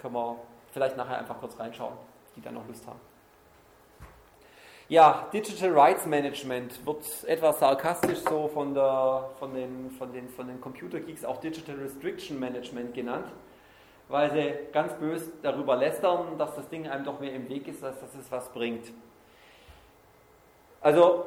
Können 0.00 0.14
wir 0.14 0.36
vielleicht 0.78 0.96
nachher 0.96 1.18
einfach 1.18 1.40
kurz 1.40 1.58
reinschauen, 1.58 1.94
die 2.36 2.40
da 2.40 2.52
noch 2.52 2.66
Lust 2.68 2.86
haben. 2.86 3.00
Ja, 4.88 5.26
Digital 5.32 5.76
Rights 5.76 6.06
Management 6.06 6.86
wird 6.86 7.04
etwas 7.26 7.58
sarkastisch 7.58 8.20
so 8.20 8.48
von, 8.48 8.72
der, 8.72 9.28
von, 9.38 9.52
den, 9.52 9.90
von, 9.90 10.12
den, 10.12 10.28
von 10.28 10.46
den 10.46 10.60
Computer 10.60 11.00
Geeks 11.00 11.24
auch 11.24 11.38
Digital 11.40 11.74
Restriction 11.74 12.38
Management 12.38 12.94
genannt, 12.94 13.26
weil 14.08 14.30
sie 14.30 14.72
ganz 14.72 14.94
böse 14.94 15.32
darüber 15.42 15.76
lästern, 15.76 16.38
dass 16.38 16.54
das 16.54 16.68
Ding 16.68 16.88
einem 16.88 17.04
doch 17.04 17.18
mehr 17.20 17.34
im 17.34 17.48
Weg 17.48 17.66
ist, 17.68 17.82
als 17.84 18.00
dass 18.00 18.14
es 18.14 18.30
was 18.30 18.48
bringt. 18.50 18.86
Also, 20.80 21.26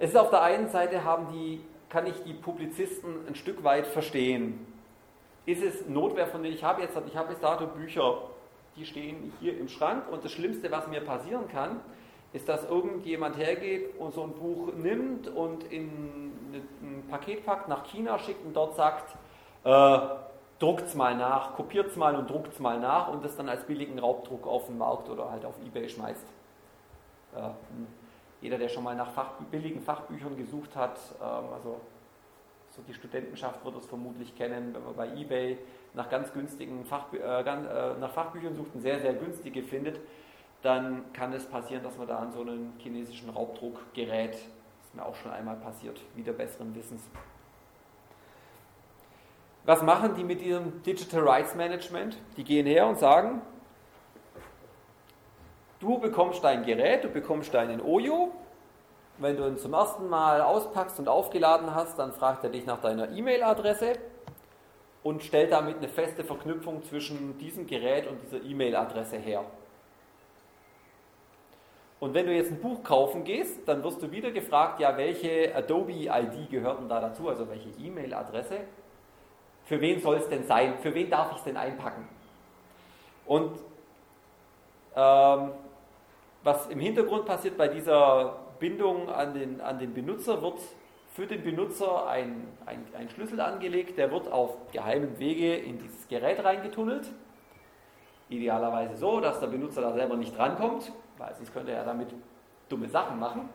es 0.00 0.10
ist 0.10 0.16
auf 0.16 0.30
der 0.30 0.42
einen 0.42 0.68
Seite 0.68 1.04
haben 1.04 1.32
die, 1.32 1.64
kann 1.88 2.06
ich 2.06 2.20
die 2.24 2.34
Publizisten 2.34 3.26
ein 3.26 3.36
Stück 3.36 3.62
weit 3.64 3.86
verstehen. 3.86 4.69
Ist 5.50 5.62
es 5.62 5.88
Notwehr 5.88 6.26
von 6.26 6.42
denen, 6.42 6.54
ich 6.54 6.62
habe 6.62 6.82
jetzt, 6.82 6.96
ich 7.06 7.16
habe 7.16 7.28
bis 7.28 7.40
dato 7.40 7.66
Bücher 7.66 8.18
die 8.76 8.86
stehen 8.86 9.32
hier 9.40 9.58
im 9.58 9.68
Schrank. 9.68 10.04
Und 10.10 10.24
das 10.24 10.32
Schlimmste, 10.32 10.70
was 10.70 10.86
mir 10.88 11.00
passieren 11.00 11.48
kann, 11.48 11.80
ist, 12.32 12.48
dass 12.48 12.64
irgendjemand 12.64 13.36
hergeht 13.36 13.98
und 13.98 14.14
so 14.14 14.22
ein 14.22 14.32
Buch 14.32 14.72
nimmt 14.74 15.28
und 15.28 15.64
in 15.64 16.32
ein 16.82 17.04
Paket 17.10 17.44
packt, 17.44 17.68
nach 17.68 17.84
China 17.86 18.18
schickt 18.18 18.44
und 18.44 18.54
dort 18.54 18.76
sagt, 18.76 19.14
äh, 19.64 19.98
es 20.62 20.94
mal 20.94 21.16
nach, 21.16 21.54
kopiert 21.54 21.88
es 21.88 21.96
mal 21.96 22.14
und 22.14 22.28
druckt 22.28 22.52
es 22.52 22.60
mal 22.60 22.78
nach 22.78 23.08
und 23.08 23.24
das 23.24 23.36
dann 23.36 23.48
als 23.48 23.64
billigen 23.64 23.98
Raubdruck 23.98 24.46
auf 24.46 24.66
den 24.66 24.78
Markt 24.78 25.08
oder 25.08 25.30
halt 25.30 25.44
auf 25.44 25.54
Ebay 25.66 25.88
schmeißt. 25.88 26.24
Äh, 27.34 27.40
jeder, 28.42 28.58
der 28.58 28.68
schon 28.68 28.84
mal 28.84 28.94
nach 28.94 29.10
Fach, 29.10 29.32
billigen 29.50 29.80
Fachbüchern 29.80 30.36
gesucht 30.36 30.76
hat, 30.76 30.98
äh, 31.20 31.24
also 31.24 31.80
die 32.86 32.94
Studentenschaft 32.94 33.64
wird 33.64 33.76
es 33.76 33.86
vermutlich 33.86 34.36
kennen, 34.36 34.74
wenn 34.74 34.84
man 34.84 34.94
bei 34.94 35.08
Ebay 35.16 35.58
nach 35.94 36.08
ganz 36.08 36.32
günstigen 36.32 36.84
Fachbü 36.84 37.18
äh, 37.18 37.40
äh, 37.40 37.98
nach 37.98 38.10
Fachbüchern 38.12 38.54
sucht 38.54 38.74
und 38.74 38.80
sehr, 38.80 39.00
sehr 39.00 39.14
günstige 39.14 39.62
findet, 39.62 40.00
dann 40.62 41.12
kann 41.12 41.32
es 41.32 41.46
passieren, 41.46 41.82
dass 41.82 41.96
man 41.96 42.06
da 42.06 42.18
an 42.18 42.32
so 42.32 42.42
einen 42.42 42.74
chinesischen 42.78 43.30
Raubdruck 43.30 43.92
gerät. 43.94 44.32
Das 44.32 44.86
ist 44.86 44.94
mir 44.94 45.04
auch 45.04 45.14
schon 45.14 45.32
einmal 45.32 45.56
passiert, 45.56 46.00
wieder 46.14 46.32
besseren 46.32 46.74
Wissens. 46.74 47.02
Was 49.64 49.82
machen 49.82 50.14
die 50.14 50.24
mit 50.24 50.42
ihrem 50.42 50.82
Digital 50.82 51.28
Rights 51.28 51.54
Management? 51.54 52.16
Die 52.36 52.44
gehen 52.44 52.66
her 52.66 52.86
und 52.86 52.98
sagen, 52.98 53.42
du 55.80 55.98
bekommst 55.98 56.42
dein 56.42 56.64
Gerät, 56.64 57.04
du 57.04 57.08
bekommst 57.08 57.52
deinen 57.52 57.80
Ojo. 57.80 58.32
Wenn 59.20 59.36
du 59.36 59.46
ihn 59.46 59.58
zum 59.58 59.74
ersten 59.74 60.08
Mal 60.08 60.40
auspackst 60.40 60.98
und 60.98 61.06
aufgeladen 61.06 61.74
hast, 61.74 61.98
dann 61.98 62.10
fragt 62.10 62.42
er 62.42 62.48
dich 62.48 62.64
nach 62.64 62.80
deiner 62.80 63.10
E-Mail-Adresse 63.10 63.98
und 65.02 65.22
stellt 65.22 65.52
damit 65.52 65.76
eine 65.76 65.88
feste 65.88 66.24
Verknüpfung 66.24 66.82
zwischen 66.84 67.36
diesem 67.36 67.66
Gerät 67.66 68.06
und 68.06 68.18
dieser 68.22 68.42
E-Mail-Adresse 68.42 69.18
her. 69.18 69.44
Und 72.00 72.14
wenn 72.14 72.24
du 72.24 72.34
jetzt 72.34 72.50
ein 72.50 72.62
Buch 72.62 72.82
kaufen 72.82 73.24
gehst, 73.24 73.68
dann 73.68 73.84
wirst 73.84 74.02
du 74.02 74.10
wieder 74.10 74.30
gefragt, 74.30 74.80
ja, 74.80 74.96
welche 74.96 75.54
Adobe-ID 75.54 76.50
gehört 76.50 76.80
denn 76.80 76.88
da 76.88 76.98
dazu, 76.98 77.28
also 77.28 77.46
welche 77.46 77.68
E-Mail-Adresse? 77.78 78.60
Für 79.66 79.82
wen 79.82 80.00
soll 80.00 80.16
es 80.16 80.30
denn 80.30 80.44
sein? 80.44 80.78
Für 80.78 80.94
wen 80.94 81.10
darf 81.10 81.32
ich 81.32 81.36
es 81.36 81.44
denn 81.44 81.58
einpacken? 81.58 82.08
Und 83.26 83.52
ähm, 84.96 85.50
was 86.42 86.68
im 86.68 86.80
Hintergrund 86.80 87.26
passiert 87.26 87.58
bei 87.58 87.68
dieser 87.68 88.39
Bindung 88.60 89.08
an 89.08 89.34
den, 89.34 89.60
an 89.60 89.78
den 89.78 89.92
Benutzer, 89.92 90.40
wird 90.42 90.60
für 91.12 91.26
den 91.26 91.42
Benutzer 91.42 92.06
ein, 92.06 92.46
ein, 92.66 92.84
ein 92.96 93.08
Schlüssel 93.08 93.40
angelegt, 93.40 93.98
der 93.98 94.12
wird 94.12 94.30
auf 94.30 94.56
geheimem 94.72 95.18
Wege 95.18 95.56
in 95.56 95.78
dieses 95.78 96.06
Gerät 96.06 96.44
reingetunnelt. 96.44 97.08
Idealerweise 98.28 98.96
so, 98.96 99.20
dass 99.20 99.40
der 99.40 99.48
Benutzer 99.48 99.80
da 99.80 99.92
selber 99.92 100.16
nicht 100.16 100.36
drankommt, 100.36 100.92
weil 101.18 101.34
sonst 101.34 101.52
könnte 101.52 101.72
er 101.72 101.84
damit 101.84 102.14
dumme 102.68 102.88
Sachen 102.88 103.18
machen. 103.18 103.48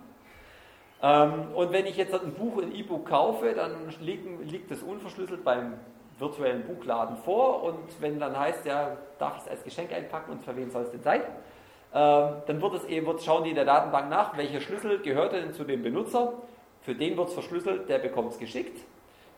Ähm, 1.02 1.54
und 1.54 1.72
wenn 1.72 1.86
ich 1.86 1.96
jetzt 1.96 2.14
ein 2.14 2.34
Buch, 2.34 2.62
ein 2.62 2.74
E-Book 2.74 3.06
kaufe, 3.06 3.54
dann 3.54 3.90
liegt, 4.02 4.52
liegt 4.52 4.72
es 4.72 4.84
unverschlüsselt 4.84 5.44
beim 5.44 5.74
virtuellen 6.18 6.64
Buchladen 6.64 7.18
vor 7.18 7.64
und 7.64 8.02
wenn 8.02 8.20
dann 8.20 8.38
heißt, 8.38 8.66
ja, 8.66 8.98
darf 9.20 9.38
ich 9.38 9.44
es 9.44 9.50
als 9.50 9.64
Geschenk 9.64 9.92
einpacken 9.92 10.32
und 10.32 10.44
für 10.44 10.56
wen 10.56 10.72
soll 10.72 10.84
es 10.84 10.92
denn 10.92 11.04
sein? 11.04 11.22
Ähm, 11.96 12.34
dann 12.46 12.62
wird 12.62 12.74
es 12.76 12.84
eben, 12.86 13.08
wird, 13.08 13.24
schauen 13.24 13.46
die 13.46 13.52
in 13.52 13.56
der 13.56 13.66
Datenbank 13.66 14.10
nach, 14.10 14.38
welcher 14.38 14.60
Schlüssel 14.60 15.00
gehörte 15.00 15.42
denn 15.42 15.54
zu 15.54 15.64
dem 15.64 15.82
Benutzer 15.82 16.34
für 16.86 16.94
den 16.94 17.18
wird 17.18 17.30
es 17.30 17.34
verschlüsselt, 17.34 17.90
der 17.90 17.98
bekommt 17.98 18.34
es 18.34 18.38
geschickt. 18.38 18.80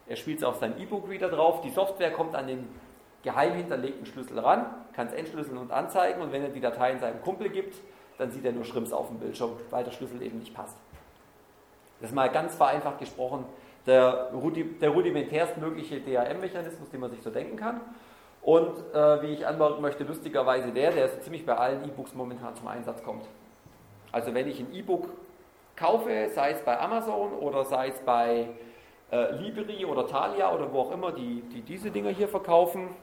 Er 0.05 0.17
spielt 0.17 0.39
es 0.39 0.43
auf 0.43 0.57
seinen 0.57 0.77
E-Book-Reader 0.81 1.29
drauf. 1.29 1.61
Die 1.61 1.69
Software 1.69 2.11
kommt 2.11 2.35
an 2.35 2.47
den 2.47 2.67
geheim 3.23 3.53
hinterlegten 3.53 4.05
Schlüssel 4.05 4.39
ran, 4.39 4.65
kann 4.93 5.07
es 5.07 5.13
entschlüsseln 5.13 5.57
und 5.57 5.71
anzeigen. 5.71 6.21
Und 6.21 6.33
wenn 6.33 6.43
er 6.43 6.49
die 6.49 6.59
Datei 6.59 6.91
in 6.91 6.99
seinem 6.99 7.21
Kumpel 7.21 7.47
gibt, 7.47 7.75
dann 8.17 8.31
sieht 8.31 8.43
er 8.43 8.51
nur 8.51 8.65
Schrimps 8.65 8.91
auf 8.91 9.07
dem 9.07 9.19
Bildschirm, 9.19 9.51
weil 9.69 9.85
der 9.85 9.91
Schlüssel 9.91 10.21
eben 10.21 10.39
nicht 10.39 10.53
passt. 10.53 10.75
Das 12.01 12.09
ist 12.09 12.15
mal 12.15 12.29
ganz 12.29 12.55
vereinfacht 12.55 12.99
gesprochen 12.99 13.45
der, 13.85 14.31
der 14.81 14.89
rudimentärstmögliche 14.89 16.01
DRM-Mechanismus, 16.01 16.89
den 16.89 16.99
man 16.99 17.11
sich 17.11 17.23
so 17.23 17.29
denken 17.29 17.55
kann. 17.55 17.79
Und 18.47 18.79
äh, 18.93 19.21
wie 19.21 19.33
ich 19.33 19.45
anmerken 19.45 19.81
möchte, 19.81 20.05
lustigerweise 20.05 20.71
der, 20.71 20.91
der 20.93 21.09
so 21.09 21.19
ziemlich 21.19 21.45
bei 21.45 21.57
allen 21.57 21.83
E-Books 21.83 22.13
momentan 22.13 22.55
zum 22.55 22.69
Einsatz 22.69 23.03
kommt. 23.03 23.27
Also 24.13 24.33
wenn 24.33 24.47
ich 24.47 24.57
ein 24.61 24.73
E-Book 24.73 25.09
kaufe, 25.75 26.29
sei 26.33 26.51
es 26.51 26.61
bei 26.61 26.79
Amazon 26.79 27.33
oder 27.33 27.65
sei 27.65 27.89
es 27.89 27.99
bei 27.99 28.47
äh, 29.11 29.35
Libri 29.35 29.83
oder 29.83 30.07
Thalia 30.07 30.53
oder 30.53 30.71
wo 30.71 30.79
auch 30.79 30.91
immer, 30.91 31.11
die, 31.11 31.41
die 31.41 31.61
diese 31.61 31.91
Dinger 31.91 32.11
hier 32.11 32.29
verkaufen, 32.29 32.95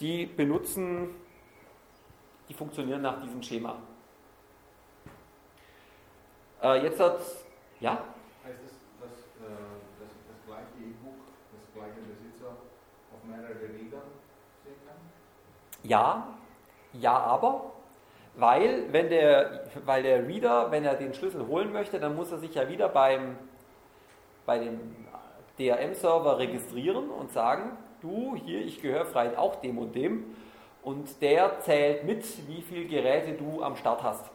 die 0.00 0.24
benutzen 0.24 1.14
die 2.48 2.54
funktionieren 2.54 3.02
nach 3.02 3.20
diesem 3.20 3.42
Schema. 3.42 3.76
Äh, 6.62 6.84
jetzt 6.84 6.98
hat, 7.00 7.20
ja? 7.80 8.02
Heißt 8.42 8.60
das, 8.64 8.72
dass 8.98 9.18
äh, 9.46 9.52
das, 10.00 10.08
das 10.08 10.46
gleiche 10.46 10.88
E-Book, 10.88 11.20
das 11.52 11.70
gleiche 11.74 12.00
Besitzer 12.00 12.56
auf 13.12 13.22
mehrere 13.24 13.68
kann? 13.90 14.13
Ja, 15.84 16.28
ja, 16.94 17.16
aber, 17.16 17.72
weil, 18.36 18.92
wenn 18.92 19.08
der, 19.10 19.64
weil 19.84 20.02
der 20.02 20.26
Reader, 20.26 20.70
wenn 20.70 20.84
er 20.84 20.94
den 20.94 21.14
Schlüssel 21.14 21.46
holen 21.46 21.72
möchte, 21.72 22.00
dann 22.00 22.16
muss 22.16 22.32
er 22.32 22.38
sich 22.38 22.54
ja 22.54 22.68
wieder 22.68 22.88
beim, 22.88 23.36
bei 24.46 24.58
dem 24.58 24.80
DRM-Server 25.58 26.38
registrieren 26.38 27.10
und 27.10 27.30
sagen, 27.30 27.76
du, 28.00 28.34
hier, 28.36 28.60
ich 28.64 28.82
gehöre 28.82 29.04
vielleicht 29.04 29.36
auch 29.36 29.56
dem 29.56 29.78
und 29.78 29.94
dem. 29.94 30.24
Und 30.82 31.22
der 31.22 31.60
zählt 31.60 32.04
mit, 32.04 32.24
wie 32.48 32.62
viele 32.62 32.86
Geräte 32.86 33.32
du 33.32 33.62
am 33.62 33.76
Start 33.76 34.02
hast. 34.02 34.30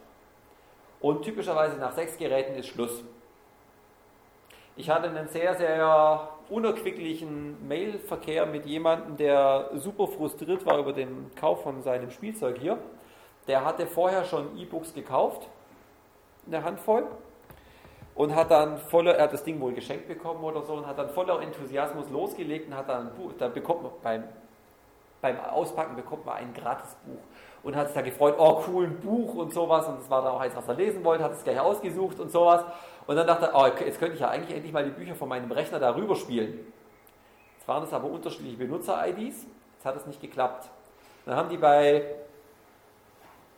Und 1.00 1.22
typischerweise 1.22 1.76
nach 1.78 1.92
sechs 1.92 2.16
Geräten 2.16 2.54
ist 2.54 2.68
Schluss. 2.68 3.04
Ich 4.80 4.88
hatte 4.88 5.08
einen 5.08 5.28
sehr, 5.28 5.56
sehr 5.56 6.30
unerquicklichen 6.48 7.68
Mailverkehr 7.68 8.46
mit 8.46 8.64
jemandem, 8.64 9.18
der 9.18 9.72
super 9.74 10.06
frustriert 10.06 10.64
war 10.64 10.78
über 10.78 10.94
den 10.94 11.30
Kauf 11.38 11.62
von 11.62 11.82
seinem 11.82 12.10
Spielzeug 12.10 12.56
hier. 12.58 12.78
Der 13.46 13.62
hatte 13.62 13.86
vorher 13.86 14.24
schon 14.24 14.56
E-Books 14.56 14.94
gekauft, 14.94 15.46
eine 16.46 16.64
Handvoll, 16.64 17.04
und 18.14 18.34
hat 18.34 18.50
dann 18.50 18.78
voller, 18.78 19.16
er 19.16 19.24
hat 19.24 19.34
das 19.34 19.44
Ding 19.44 19.60
wohl 19.60 19.74
geschenkt 19.74 20.08
bekommen 20.08 20.42
oder 20.42 20.62
so, 20.62 20.72
und 20.72 20.86
hat 20.86 20.96
dann 20.96 21.10
voller 21.10 21.42
Enthusiasmus 21.42 22.08
losgelegt 22.08 22.68
und 22.68 22.74
hat 22.74 22.88
dann 22.88 23.08
ein 23.08 23.14
Buch, 23.14 23.34
da 23.38 23.48
bekommt 23.48 23.82
man 23.82 23.92
beim, 24.02 24.24
beim 25.20 25.38
Auspacken 25.40 25.94
bekommt 25.94 26.24
man 26.24 26.36
ein 26.36 26.54
Gratisbuch 26.54 27.20
und 27.62 27.76
hat 27.76 27.88
sich 27.88 27.96
da 27.96 28.00
gefreut, 28.00 28.36
oh 28.38 28.62
cool, 28.66 28.84
ein 28.84 28.98
Buch 28.98 29.34
und 29.34 29.52
sowas 29.52 29.86
und 29.88 29.98
das 30.00 30.08
war 30.08 30.22
dann 30.22 30.32
auch 30.32 30.40
eins, 30.40 30.56
was 30.56 30.66
er 30.66 30.74
lesen 30.74 31.04
wollte, 31.04 31.22
hat 31.22 31.32
es 31.32 31.44
gleich 31.44 31.60
ausgesucht 31.60 32.18
und 32.18 32.30
sowas 32.30 32.64
und 33.06 33.16
dann 33.16 33.26
dachte 33.26 33.46
er, 33.46 33.54
oh, 33.54 33.66
jetzt 33.66 33.98
könnte 33.98 34.14
ich 34.14 34.20
ja 34.20 34.28
eigentlich 34.28 34.54
endlich 34.54 34.72
mal 34.72 34.84
die 34.84 34.90
Bücher 34.90 35.14
von 35.14 35.28
meinem 35.28 35.50
Rechner 35.50 35.78
darüber 35.78 36.14
spielen. 36.14 36.72
Jetzt 37.56 37.68
waren 37.68 37.82
es 37.82 37.92
aber 37.92 38.08
unterschiedliche 38.08 38.56
Benutzer-IDs, 38.56 39.46
jetzt 39.74 39.84
hat 39.84 39.96
es 39.96 40.06
nicht 40.06 40.20
geklappt. 40.20 40.68
Dann 41.26 41.36
haben 41.36 41.48
die 41.48 41.56
bei 41.56 42.04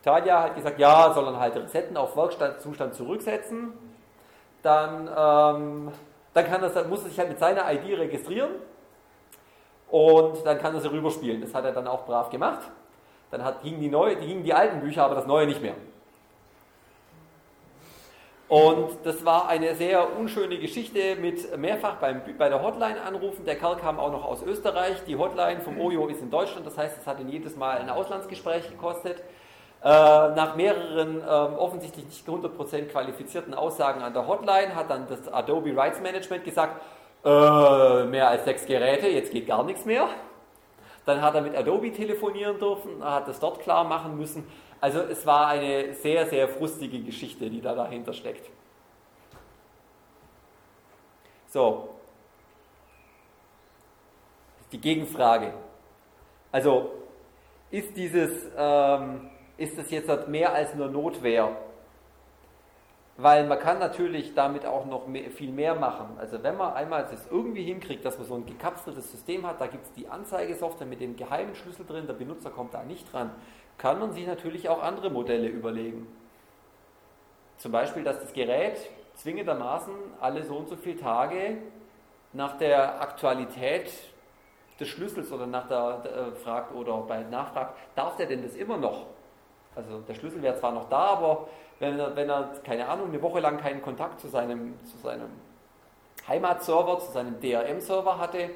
Talia 0.02 0.40
halt 0.40 0.56
gesagt, 0.56 0.78
ja, 0.78 1.12
soll 1.12 1.24
dann 1.24 1.38
halt 1.38 1.56
Resetten 1.56 1.96
auf 1.96 2.16
Werkzustand 2.16 2.94
zurücksetzen. 2.94 3.72
Dann, 4.62 5.08
ähm, 5.08 5.92
dann, 6.34 6.46
kann 6.46 6.60
das, 6.60 6.74
dann 6.74 6.88
muss 6.88 7.02
er 7.02 7.08
sich 7.08 7.18
halt 7.18 7.28
mit 7.28 7.38
seiner 7.38 7.72
ID 7.72 7.98
registrieren 7.98 8.50
und 9.90 10.44
dann 10.44 10.58
kann 10.58 10.74
er 10.74 10.80
sie 10.80 10.90
rüberspielen. 10.90 11.40
Das 11.40 11.54
hat 11.54 11.64
er 11.64 11.72
dann 11.72 11.86
auch 11.86 12.06
brav 12.06 12.30
gemacht. 12.30 12.62
Dann 13.30 13.44
hat, 13.44 13.62
gingen, 13.62 13.80
die 13.80 13.88
neu, 13.88 14.14
gingen 14.16 14.42
die 14.42 14.54
alten 14.54 14.80
Bücher, 14.80 15.04
aber 15.04 15.14
das 15.14 15.26
neue 15.26 15.46
nicht 15.46 15.62
mehr. 15.62 15.74
Und 18.52 18.98
das 19.04 19.24
war 19.24 19.48
eine 19.48 19.74
sehr 19.76 20.14
unschöne 20.14 20.58
Geschichte 20.58 21.16
mit 21.16 21.56
mehrfach 21.56 21.94
beim, 21.94 22.20
bei 22.36 22.50
der 22.50 22.62
Hotline 22.62 23.00
anrufen. 23.00 23.46
Der 23.46 23.56
Kerl 23.56 23.76
kam 23.76 23.98
auch 23.98 24.12
noch 24.12 24.26
aus 24.26 24.42
Österreich. 24.42 25.02
Die 25.06 25.16
Hotline 25.16 25.62
vom 25.62 25.80
Ojo 25.80 26.06
ist 26.08 26.20
in 26.20 26.30
Deutschland, 26.30 26.66
das 26.66 26.76
heißt, 26.76 26.98
es 27.00 27.06
hat 27.06 27.18
ihn 27.18 27.30
jedes 27.30 27.56
Mal 27.56 27.78
ein 27.78 27.88
Auslandsgespräch 27.88 28.68
gekostet. 28.68 29.22
Äh, 29.82 29.88
nach 29.88 30.54
mehreren 30.54 31.22
äh, 31.22 31.24
offensichtlich 31.24 32.04
nicht 32.04 32.28
100% 32.28 32.88
qualifizierten 32.88 33.54
Aussagen 33.54 34.02
an 34.02 34.12
der 34.12 34.28
Hotline 34.28 34.74
hat 34.74 34.90
dann 34.90 35.06
das 35.08 35.32
Adobe 35.32 35.74
Rights 35.74 36.02
Management 36.02 36.44
gesagt, 36.44 36.82
äh, 37.24 38.04
mehr 38.04 38.28
als 38.28 38.44
sechs 38.44 38.66
Geräte, 38.66 39.08
jetzt 39.08 39.32
geht 39.32 39.46
gar 39.46 39.64
nichts 39.64 39.86
mehr. 39.86 40.10
Dann 41.06 41.22
hat 41.22 41.34
er 41.34 41.40
mit 41.40 41.56
Adobe 41.56 41.90
telefonieren 41.90 42.58
dürfen, 42.58 43.02
hat 43.02 43.26
das 43.26 43.40
dort 43.40 43.60
klar 43.60 43.84
machen 43.84 44.18
müssen. 44.18 44.46
Also 44.82 45.02
es 45.02 45.24
war 45.24 45.46
eine 45.46 45.94
sehr, 45.94 46.26
sehr 46.26 46.48
frustige 46.48 47.00
Geschichte, 47.02 47.48
die 47.48 47.60
da 47.60 47.72
dahinter 47.72 48.12
steckt. 48.12 48.50
So, 51.46 51.90
die 54.72 54.80
Gegenfrage. 54.80 55.54
Also 56.50 56.90
ist 57.70 57.96
dieses, 57.96 58.50
ähm, 58.56 59.30
ist 59.56 59.78
das 59.78 59.88
jetzt 59.92 60.26
mehr 60.26 60.52
als 60.52 60.74
nur 60.74 60.88
Notwehr? 60.88 61.56
Weil 63.18 63.46
man 63.46 63.60
kann 63.60 63.78
natürlich 63.78 64.34
damit 64.34 64.66
auch 64.66 64.86
noch 64.86 65.06
mehr, 65.06 65.30
viel 65.30 65.52
mehr 65.52 65.76
machen. 65.76 66.16
Also 66.18 66.42
wenn 66.42 66.56
man 66.56 66.72
einmal 66.72 67.06
es 67.12 67.28
irgendwie 67.30 67.62
hinkriegt, 67.62 68.04
dass 68.04 68.18
man 68.18 68.26
so 68.26 68.34
ein 68.34 68.46
gekapseltes 68.46 69.12
System 69.12 69.46
hat, 69.46 69.60
da 69.60 69.68
gibt 69.68 69.84
es 69.84 69.92
die 69.92 70.08
Anzeigesoftware 70.08 70.88
mit 70.88 71.00
dem 71.00 71.14
geheimen 71.14 71.54
Schlüssel 71.54 71.86
drin, 71.86 72.08
der 72.08 72.14
Benutzer 72.14 72.50
kommt 72.50 72.74
da 72.74 72.82
nicht 72.82 73.12
dran, 73.12 73.30
kann 73.78 73.98
man 73.98 74.12
sich 74.12 74.26
natürlich 74.26 74.68
auch 74.68 74.82
andere 74.82 75.10
Modelle 75.10 75.48
überlegen. 75.48 76.06
Zum 77.58 77.72
Beispiel, 77.72 78.04
dass 78.04 78.20
das 78.20 78.32
Gerät 78.32 78.78
zwingendermaßen 79.14 79.94
alle 80.20 80.44
so 80.44 80.56
und 80.56 80.68
so 80.68 80.76
viele 80.76 80.98
Tage 80.98 81.58
nach 82.32 82.58
der 82.58 83.00
Aktualität 83.00 83.92
des 84.80 84.88
Schlüssels 84.88 85.30
oder 85.30 85.46
nach 85.46 85.68
der, 85.68 86.02
äh, 86.04 86.34
fragt 86.36 86.74
oder 86.74 86.98
bei 87.02 87.22
nachfragt, 87.22 87.76
darf 87.94 88.16
der 88.16 88.26
denn 88.26 88.42
das 88.42 88.56
immer 88.56 88.76
noch? 88.76 89.06
Also 89.76 90.00
der 90.00 90.14
Schlüssel 90.14 90.42
wäre 90.42 90.56
zwar 90.58 90.72
noch 90.72 90.88
da, 90.88 90.98
aber 90.98 91.48
wenn 91.78 91.98
er, 91.98 92.14
wenn 92.16 92.28
er, 92.28 92.52
keine 92.64 92.88
Ahnung, 92.88 93.08
eine 93.08 93.22
Woche 93.22 93.40
lang 93.40 93.58
keinen 93.58 93.82
Kontakt 93.82 94.20
zu 94.20 94.28
seinem, 94.28 94.74
zu 94.84 94.98
seinem 94.98 95.30
Heimatserver, 96.28 96.98
zu 97.00 97.12
seinem 97.12 97.40
DRM-Server 97.40 98.18
hatte, 98.18 98.50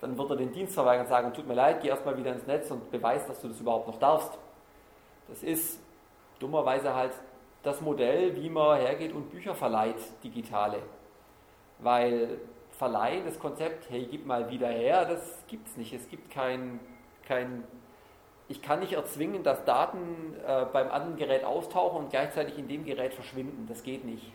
dann 0.00 0.18
wird 0.18 0.30
er 0.30 0.36
den 0.36 0.52
Dienst 0.52 0.74
verweigern 0.74 1.06
und 1.06 1.10
sagen, 1.10 1.32
tut 1.32 1.46
mir 1.46 1.54
leid, 1.54 1.80
geh 1.80 1.88
erstmal 1.88 2.16
wieder 2.16 2.32
ins 2.32 2.46
Netz 2.46 2.70
und 2.70 2.90
beweis, 2.90 3.26
dass 3.26 3.40
du 3.40 3.48
das 3.48 3.60
überhaupt 3.60 3.86
noch 3.86 3.98
darfst. 3.98 4.36
Das 5.32 5.42
ist 5.42 5.80
dummerweise 6.40 6.94
halt 6.94 7.12
das 7.62 7.80
Modell, 7.80 8.36
wie 8.36 8.50
man 8.50 8.78
hergeht 8.78 9.14
und 9.14 9.30
Bücher 9.30 9.54
verleiht, 9.54 9.96
digitale. 10.22 10.82
Weil 11.78 12.38
Verleihen, 12.72 13.24
das 13.24 13.38
Konzept, 13.38 13.88
hey, 13.88 14.06
gib 14.10 14.26
mal 14.26 14.50
wieder 14.50 14.68
her, 14.68 15.06
das 15.06 15.42
gibt 15.48 15.68
es 15.68 15.78
nicht. 15.78 15.94
Es 15.94 16.06
gibt 16.10 16.30
kein, 16.30 16.80
kein 17.26 17.64
ich 18.48 18.60
kann 18.60 18.80
nicht 18.80 18.92
erzwingen, 18.92 19.42
dass 19.42 19.64
Daten 19.64 20.36
äh, 20.46 20.66
beim 20.70 20.90
anderen 20.90 21.16
Gerät 21.16 21.44
auftauchen 21.44 22.04
und 22.04 22.10
gleichzeitig 22.10 22.58
in 22.58 22.68
dem 22.68 22.84
Gerät 22.84 23.14
verschwinden. 23.14 23.64
Das 23.66 23.82
geht 23.82 24.04
nicht. 24.04 24.30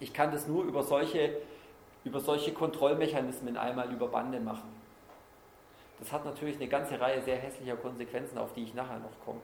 Ich 0.00 0.12
kann 0.12 0.32
das 0.32 0.46
nur 0.46 0.64
über 0.64 0.82
solche, 0.82 1.38
über 2.04 2.20
solche 2.20 2.52
Kontrollmechanismen 2.52 3.56
einmal 3.56 3.90
über 3.90 4.08
Bande 4.08 4.38
machen. 4.38 4.75
Das 5.98 6.12
hat 6.12 6.24
natürlich 6.24 6.56
eine 6.56 6.68
ganze 6.68 7.00
Reihe 7.00 7.22
sehr 7.22 7.36
hässlicher 7.36 7.76
Konsequenzen, 7.76 8.38
auf 8.38 8.52
die 8.52 8.64
ich 8.64 8.74
nachher 8.74 8.98
noch 8.98 9.24
komme. 9.24 9.40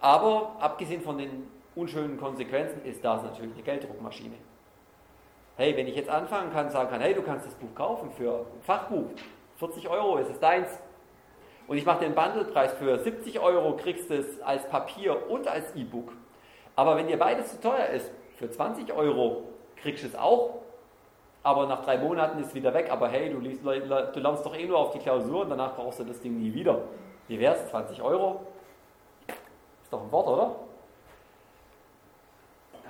Aber 0.00 0.56
abgesehen 0.58 1.02
von 1.02 1.18
den 1.18 1.46
unschönen 1.74 2.18
Konsequenzen 2.18 2.84
ist 2.84 3.04
das 3.04 3.22
natürlich 3.22 3.52
eine 3.54 3.62
Gelddruckmaschine. 3.62 4.36
Hey, 5.56 5.76
wenn 5.76 5.86
ich 5.86 5.96
jetzt 5.96 6.08
anfangen 6.08 6.52
kann, 6.52 6.70
sagen 6.70 6.90
kann, 6.90 7.02
hey, 7.02 7.12
du 7.12 7.22
kannst 7.22 7.46
das 7.46 7.54
Buch 7.54 7.74
kaufen 7.74 8.10
für 8.12 8.46
ein 8.54 8.62
Fachbuch, 8.62 9.10
40 9.58 9.88
Euro, 9.90 10.16
ist 10.16 10.30
es 10.30 10.40
deins, 10.40 10.68
und 11.70 11.76
ich 11.76 11.84
mache 11.84 12.00
den 12.00 12.14
Bundlepreis 12.14 12.72
für 12.72 12.98
70 12.98 13.38
Euro, 13.38 13.76
kriegst 13.76 14.10
du 14.10 14.14
es 14.14 14.40
als 14.40 14.68
Papier 14.68 15.30
und 15.30 15.46
als 15.46 15.76
E-Book. 15.76 16.12
Aber 16.74 16.96
wenn 16.96 17.06
dir 17.06 17.18
beides 17.18 17.52
zu 17.52 17.60
teuer 17.60 17.86
ist, 17.86 18.10
für 18.36 18.50
20 18.50 18.92
Euro 18.92 19.44
kriegst 19.76 20.02
du 20.02 20.08
es 20.08 20.16
auch, 20.16 20.54
aber 21.42 21.66
nach 21.66 21.84
drei 21.84 21.98
Monaten 21.98 22.38
ist 22.40 22.48
es 22.48 22.54
wieder 22.54 22.72
weg. 22.74 22.90
Aber 22.90 23.08
hey, 23.08 23.30
du, 23.30 23.38
liest, 23.38 23.64
du 23.64 24.20
lernst 24.20 24.44
doch 24.44 24.56
eh 24.56 24.66
nur 24.66 24.78
auf 24.78 24.92
die 24.92 24.98
Klausur 24.98 25.42
und 25.42 25.50
danach 25.50 25.74
brauchst 25.74 26.00
du 26.00 26.04
das 26.04 26.20
Ding 26.20 26.38
nie 26.38 26.52
wieder. 26.52 26.82
Wie 27.28 27.38
wäre 27.38 27.54
es? 27.54 27.68
20 27.70 28.02
Euro? 28.02 28.46
Ist 29.28 29.92
doch 29.92 30.02
ein 30.02 30.12
Wort, 30.12 30.26
oder? 30.28 30.56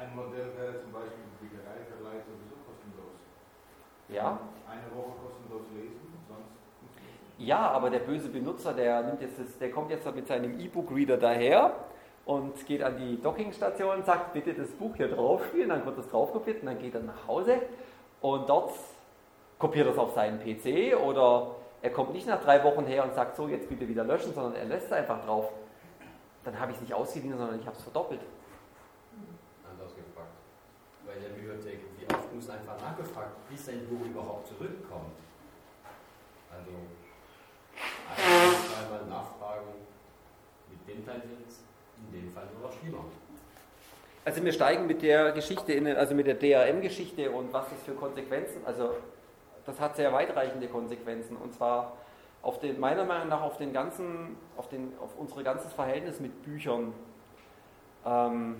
Ein 0.01 0.17
Modell 0.17 0.53
wäre 0.57 0.81
zum 0.81 0.93
Beispiel 0.93 1.25
Büchereiverleih 1.41 2.25
sowieso 2.25 2.57
kostenlos. 2.65 3.21
Ja. 4.09 4.39
Eine 4.67 4.97
Woche 4.97 5.13
kostenlos 5.23 5.67
lesen 5.75 6.11
ja, 7.41 7.71
aber 7.71 7.89
der 7.89 8.01
böse 8.01 8.29
Benutzer, 8.29 8.75
der, 8.75 9.03
nimmt 9.03 9.23
jetzt 9.23 9.41
das, 9.41 9.57
der 9.57 9.71
kommt 9.71 9.91
jetzt 9.91 10.15
mit 10.15 10.29
seinem 10.29 10.61
E-Book-Reader 10.61 11.17
daher 11.17 11.73
und 12.27 12.67
geht 12.67 12.83
an 12.83 12.99
die 12.99 13.21
Dockingstation 13.21 13.97
und 13.97 14.05
sagt, 14.05 14.35
bitte 14.35 14.53
das 14.53 14.69
Buch 14.73 14.95
hier 14.95 15.09
drauf 15.09 15.47
spielen, 15.47 15.71
dann 15.71 15.87
wird 15.87 15.97
das 15.97 16.11
drauf 16.11 16.33
kopiert 16.33 16.61
und 16.61 16.67
dann 16.67 16.79
geht 16.79 16.95
er 16.95 17.01
nach 17.01 17.27
Hause 17.27 17.63
und 18.21 18.49
dort 18.49 18.73
kopiert 19.59 19.87
er 19.87 19.93
es 19.93 19.99
auf 19.99 20.15
seinen 20.15 20.41
PC 20.41 20.97
oder 20.99 21.55
er 21.83 21.91
kommt 21.91 22.13
nicht 22.13 22.27
nach 22.27 22.41
drei 22.43 22.63
Wochen 22.65 22.85
her 22.87 23.05
und 23.05 23.15
sagt, 23.15 23.37
so, 23.37 23.49
jetzt 23.49 23.69
bitte 23.69 23.89
wieder 23.89 24.05
löschen, 24.05 24.35
sondern 24.35 24.55
er 24.55 24.67
lässt 24.67 24.87
es 24.87 24.93
einfach 24.93 25.25
drauf. 25.25 25.51
Dann 26.45 26.59
habe 26.59 26.73
ich 26.73 26.77
es 26.77 26.83
nicht 26.83 26.95
ausgeliehen, 26.95 27.37
sondern 27.37 27.59
ich 27.59 27.67
habe 27.67 27.77
es 27.77 27.83
verdoppelt. 27.83 28.21
Anders 29.71 29.95
gefragt. 29.95 30.33
Bei 31.07 31.15
der 31.15 31.29
Bibliothek, 31.31 31.81
wie 31.99 32.15
oft 32.15 32.35
muss 32.35 32.51
einfach 32.51 32.81
nachgefragt, 32.81 33.49
bis 33.49 33.69
ein 33.69 33.87
Buch 33.89 34.07
überhaupt 34.07 34.47
zurückkommt? 34.49 35.17
Also 36.51 36.71
einmal 38.11 39.07
nachfragen, 39.07 39.69
mit 40.69 40.89
dem 40.89 41.07
Teil 41.07 41.23
jetzt 41.45 41.61
in 41.97 42.13
dem 42.13 42.33
Fall 42.33 42.49
nur 42.53 42.69
noch 42.69 42.77
schlimmer. 42.77 43.05
Also 44.25 44.45
wir 44.45 44.53
steigen 44.53 44.87
mit 44.87 45.03
der 45.03 45.33
Geschichte, 45.33 45.73
in, 45.73 45.87
also 45.87 46.15
mit 46.15 46.27
der 46.27 46.35
DRM-Geschichte 46.35 47.31
und 47.31 47.53
was 47.53 47.71
das 47.71 47.83
für 47.85 47.93
Konsequenzen, 47.93 48.61
also 48.67 48.91
das 49.65 49.81
hat 49.81 49.97
sehr 49.97 50.13
weitreichende 50.13 50.69
Konsequenzen. 50.69 51.37
Und 51.37 51.55
zwar 51.55 51.97
auf 52.43 52.59
den, 52.59 52.79
meiner 52.79 53.05
Meinung 53.05 53.29
nach 53.29 53.43
auf 53.43 53.57
den 53.57 53.73
ganzen, 53.73 54.37
auf, 54.57 54.69
den, 54.69 54.93
auf 55.01 55.11
unser 55.19 55.43
ganzes 55.43 55.73
Verhältnis 55.73 56.21
mit 56.21 56.43
Büchern. 56.43 56.93
Ähm, 58.05 58.57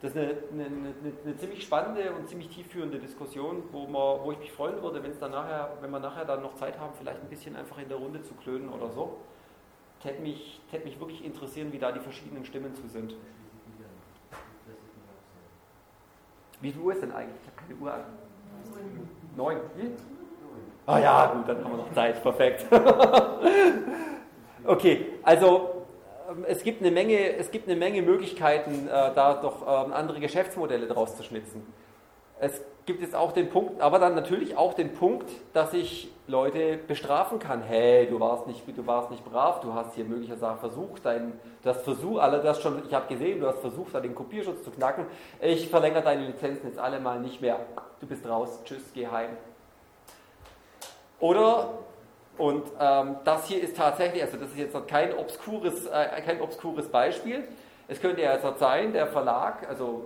das 0.00 0.12
ist 0.12 0.16
eine, 0.16 0.30
eine, 0.52 0.64
eine, 0.64 0.94
eine, 1.24 1.36
ziemlich 1.36 1.62
spannende 1.62 2.12
und 2.12 2.28
ziemlich 2.28 2.48
tiefführende 2.48 2.98
Diskussion, 2.98 3.62
wo, 3.70 3.86
man, 3.86 4.24
wo 4.24 4.32
ich 4.32 4.38
mich 4.38 4.52
freuen 4.52 4.82
würde, 4.82 5.02
wenn 5.02 5.10
es 5.10 5.18
dann 5.18 5.32
nachher, 5.32 5.76
wenn 5.80 5.90
wir 5.90 6.00
nachher 6.00 6.24
dann 6.24 6.42
noch 6.42 6.54
Zeit 6.54 6.78
haben, 6.78 6.94
vielleicht 6.98 7.20
ein 7.20 7.28
bisschen 7.28 7.54
einfach 7.54 7.78
in 7.78 7.88
der 7.88 7.98
Runde 7.98 8.22
zu 8.22 8.34
klönen 8.34 8.70
oder 8.70 8.90
so. 8.90 9.18
Täte 10.02 10.22
mich, 10.22 10.60
täte 10.70 10.84
mich 10.84 10.98
wirklich 10.98 11.22
interessieren, 11.24 11.72
wie 11.72 11.78
da 11.78 11.92
die 11.92 12.00
verschiedenen 12.00 12.46
Stimmen 12.46 12.74
zu 12.74 12.88
sind. 12.88 13.14
Wie 16.60 16.72
viel 16.72 16.80
Uhr 16.82 16.92
ist 16.92 17.02
denn 17.02 17.12
eigentlich? 17.12 17.40
Ich 17.42 17.48
habe 17.48 17.68
keine 17.68 17.80
Uhr 17.80 17.94
an. 17.94 18.00
Neun. 19.36 19.56
Wie? 19.76 19.90
Ah 20.86 20.98
ja, 20.98 21.26
gut, 21.26 21.48
dann 21.48 21.64
haben 21.64 21.70
wir 21.70 21.76
noch 21.78 21.92
Zeit. 21.92 22.22
Perfekt. 22.22 22.66
okay, 24.64 25.06
also 25.22 25.86
ähm, 26.28 26.44
es 26.46 26.62
gibt 26.62 26.82
eine 26.82 26.90
Menge, 26.90 27.36
es 27.36 27.50
gibt 27.50 27.68
eine 27.68 27.78
Menge 27.78 28.02
Möglichkeiten, 28.02 28.88
äh, 28.88 29.14
da 29.14 29.34
doch 29.34 29.86
ähm, 29.86 29.92
andere 29.92 30.20
Geschäftsmodelle 30.20 30.86
draus 30.86 31.16
zu 31.16 31.22
schnitzen. 31.22 31.66
Es 32.42 32.58
gibt 32.86 33.02
jetzt 33.02 33.14
auch 33.14 33.32
den 33.32 33.50
Punkt, 33.50 33.82
aber 33.82 33.98
dann 33.98 34.14
natürlich 34.14 34.56
auch 34.56 34.72
den 34.72 34.94
Punkt, 34.94 35.28
dass 35.52 35.74
ich 35.74 36.10
Leute 36.26 36.78
bestrafen 36.78 37.38
kann. 37.38 37.62
Hey, 37.62 38.06
du 38.08 38.18
warst 38.18 38.46
nicht, 38.46 38.62
du 38.66 38.86
warst 38.86 39.10
nicht 39.10 39.22
brav, 39.24 39.60
du 39.60 39.74
hast 39.74 39.94
hier 39.94 40.06
möglicherweise 40.06 40.56
versucht, 40.58 41.04
dein, 41.04 41.38
du 41.62 41.68
hast 41.68 41.82
versucht, 41.82 42.18
alle 42.18 42.40
das 42.40 42.62
schon, 42.62 42.82
ich 42.86 42.94
habe 42.94 43.08
gesehen, 43.08 43.40
du 43.40 43.46
hast 43.46 43.58
versucht, 43.58 43.94
da 43.94 44.00
den 44.00 44.14
Kopierschutz 44.14 44.64
zu 44.64 44.70
knacken. 44.70 45.04
Ich 45.42 45.68
verlängere 45.68 46.02
deine 46.02 46.26
Lizenzen 46.28 46.68
jetzt 46.68 46.78
alle 46.78 46.98
mal 46.98 47.20
nicht 47.20 47.42
mehr. 47.42 47.60
Du 48.00 48.06
bist 48.06 48.26
raus, 48.26 48.58
tschüss, 48.64 48.90
geh 48.94 49.06
heim. 49.06 49.36
Oder 51.20 51.74
und 52.38 52.64
ähm, 52.80 53.16
das 53.24 53.48
hier 53.48 53.62
ist 53.62 53.76
tatsächlich, 53.76 54.22
also 54.22 54.38
das 54.38 54.48
ist 54.48 54.56
jetzt 54.56 54.88
kein 54.88 55.12
obskures, 55.12 55.84
äh, 55.84 56.22
kein 56.24 56.40
obskures 56.40 56.88
Beispiel. 56.88 57.46
Es 57.86 58.00
könnte 58.00 58.22
ja 58.22 58.32
jetzt 58.32 58.58
sein, 58.58 58.94
der 58.94 59.08
Verlag, 59.08 59.68
also, 59.68 60.04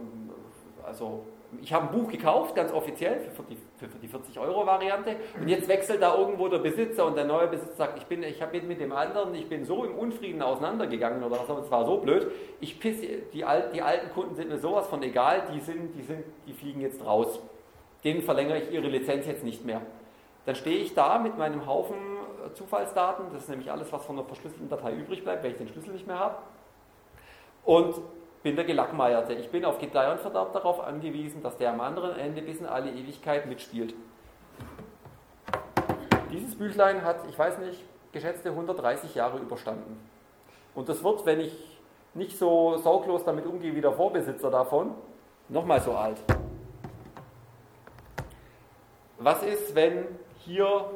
also 0.84 1.24
ich 1.62 1.72
habe 1.72 1.86
ein 1.86 1.92
Buch 1.92 2.10
gekauft, 2.10 2.54
ganz 2.54 2.72
offiziell, 2.72 3.20
für 3.20 3.42
die, 3.42 3.56
für 3.76 3.86
die 3.98 4.08
40-Euro-Variante, 4.08 5.16
und 5.40 5.48
jetzt 5.48 5.68
wechselt 5.68 6.02
da 6.02 6.16
irgendwo 6.16 6.48
der 6.48 6.58
Besitzer 6.58 7.06
und 7.06 7.16
der 7.16 7.24
neue 7.24 7.48
Besitzer 7.48 7.74
sagt, 7.74 7.98
ich, 7.98 8.06
bin, 8.06 8.22
ich 8.22 8.40
habe 8.40 8.60
mit 8.62 8.80
dem 8.80 8.92
anderen, 8.92 9.34
ich 9.34 9.48
bin 9.48 9.64
so 9.64 9.84
im 9.84 9.94
Unfrieden 9.94 10.42
auseinandergegangen 10.42 11.22
oder 11.22 11.38
was, 11.38 11.64
es 11.64 11.70
war 11.70 11.84
so 11.84 11.98
blöd, 11.98 12.30
ich 12.60 12.78
pisse, 12.78 13.06
die, 13.32 13.44
die 13.72 13.82
alten 13.82 14.10
Kunden 14.14 14.34
sind 14.34 14.48
mir 14.48 14.58
sowas 14.58 14.86
von 14.86 15.02
egal, 15.02 15.42
die, 15.52 15.60
sind, 15.60 15.94
die, 15.94 16.02
sind, 16.02 16.24
die 16.46 16.52
fliegen 16.52 16.80
jetzt 16.80 17.04
raus. 17.04 17.40
Denen 18.02 18.22
verlängere 18.22 18.58
ich 18.58 18.70
ihre 18.70 18.88
Lizenz 18.88 19.26
jetzt 19.26 19.44
nicht 19.44 19.64
mehr. 19.64 19.80
Dann 20.46 20.54
stehe 20.54 20.78
ich 20.78 20.94
da 20.94 21.18
mit 21.18 21.38
meinem 21.38 21.66
Haufen 21.66 21.96
Zufallsdaten, 22.54 23.26
das 23.32 23.44
ist 23.44 23.48
nämlich 23.48 23.70
alles, 23.70 23.92
was 23.92 24.04
von 24.04 24.16
der 24.16 24.24
verschlüsselten 24.24 24.68
Datei 24.68 24.92
übrig 24.92 25.24
bleibt, 25.24 25.42
weil 25.42 25.52
ich 25.52 25.56
den 25.56 25.68
Schlüssel 25.68 25.92
nicht 25.92 26.06
mehr 26.06 26.18
habe. 26.18 26.36
Und 27.64 28.00
bin 28.44 28.56
der 28.56 28.66
Gelackmeierte. 28.66 29.32
Ich 29.32 29.50
bin 29.50 29.64
auf 29.64 29.78
Gedeih 29.78 30.12
und 30.12 30.20
Verderb 30.20 30.52
darauf 30.52 30.78
angewiesen, 30.78 31.42
dass 31.42 31.56
der 31.56 31.70
am 31.70 31.80
anderen 31.80 32.16
Ende 32.18 32.42
bis 32.42 32.60
in 32.60 32.66
alle 32.66 32.90
Ewigkeit 32.92 33.46
mitspielt. 33.46 33.94
Dieses 36.30 36.54
Büchlein 36.54 37.02
hat, 37.02 37.26
ich 37.28 37.38
weiß 37.38 37.58
nicht, 37.58 37.82
geschätzte 38.12 38.50
130 38.50 39.14
Jahre 39.14 39.38
überstanden. 39.38 39.98
Und 40.74 40.90
das 40.90 41.02
wird, 41.02 41.24
wenn 41.24 41.40
ich 41.40 41.80
nicht 42.12 42.38
so 42.38 42.76
sorglos 42.76 43.24
damit 43.24 43.46
umgehe 43.46 43.74
wie 43.74 43.80
der 43.80 43.92
Vorbesitzer 43.92 44.50
davon, 44.50 44.94
nochmal 45.48 45.80
so 45.80 45.92
alt. 45.92 46.18
Was 49.18 49.42
ist, 49.42 49.74
wenn 49.74 50.04
hier 50.40 50.90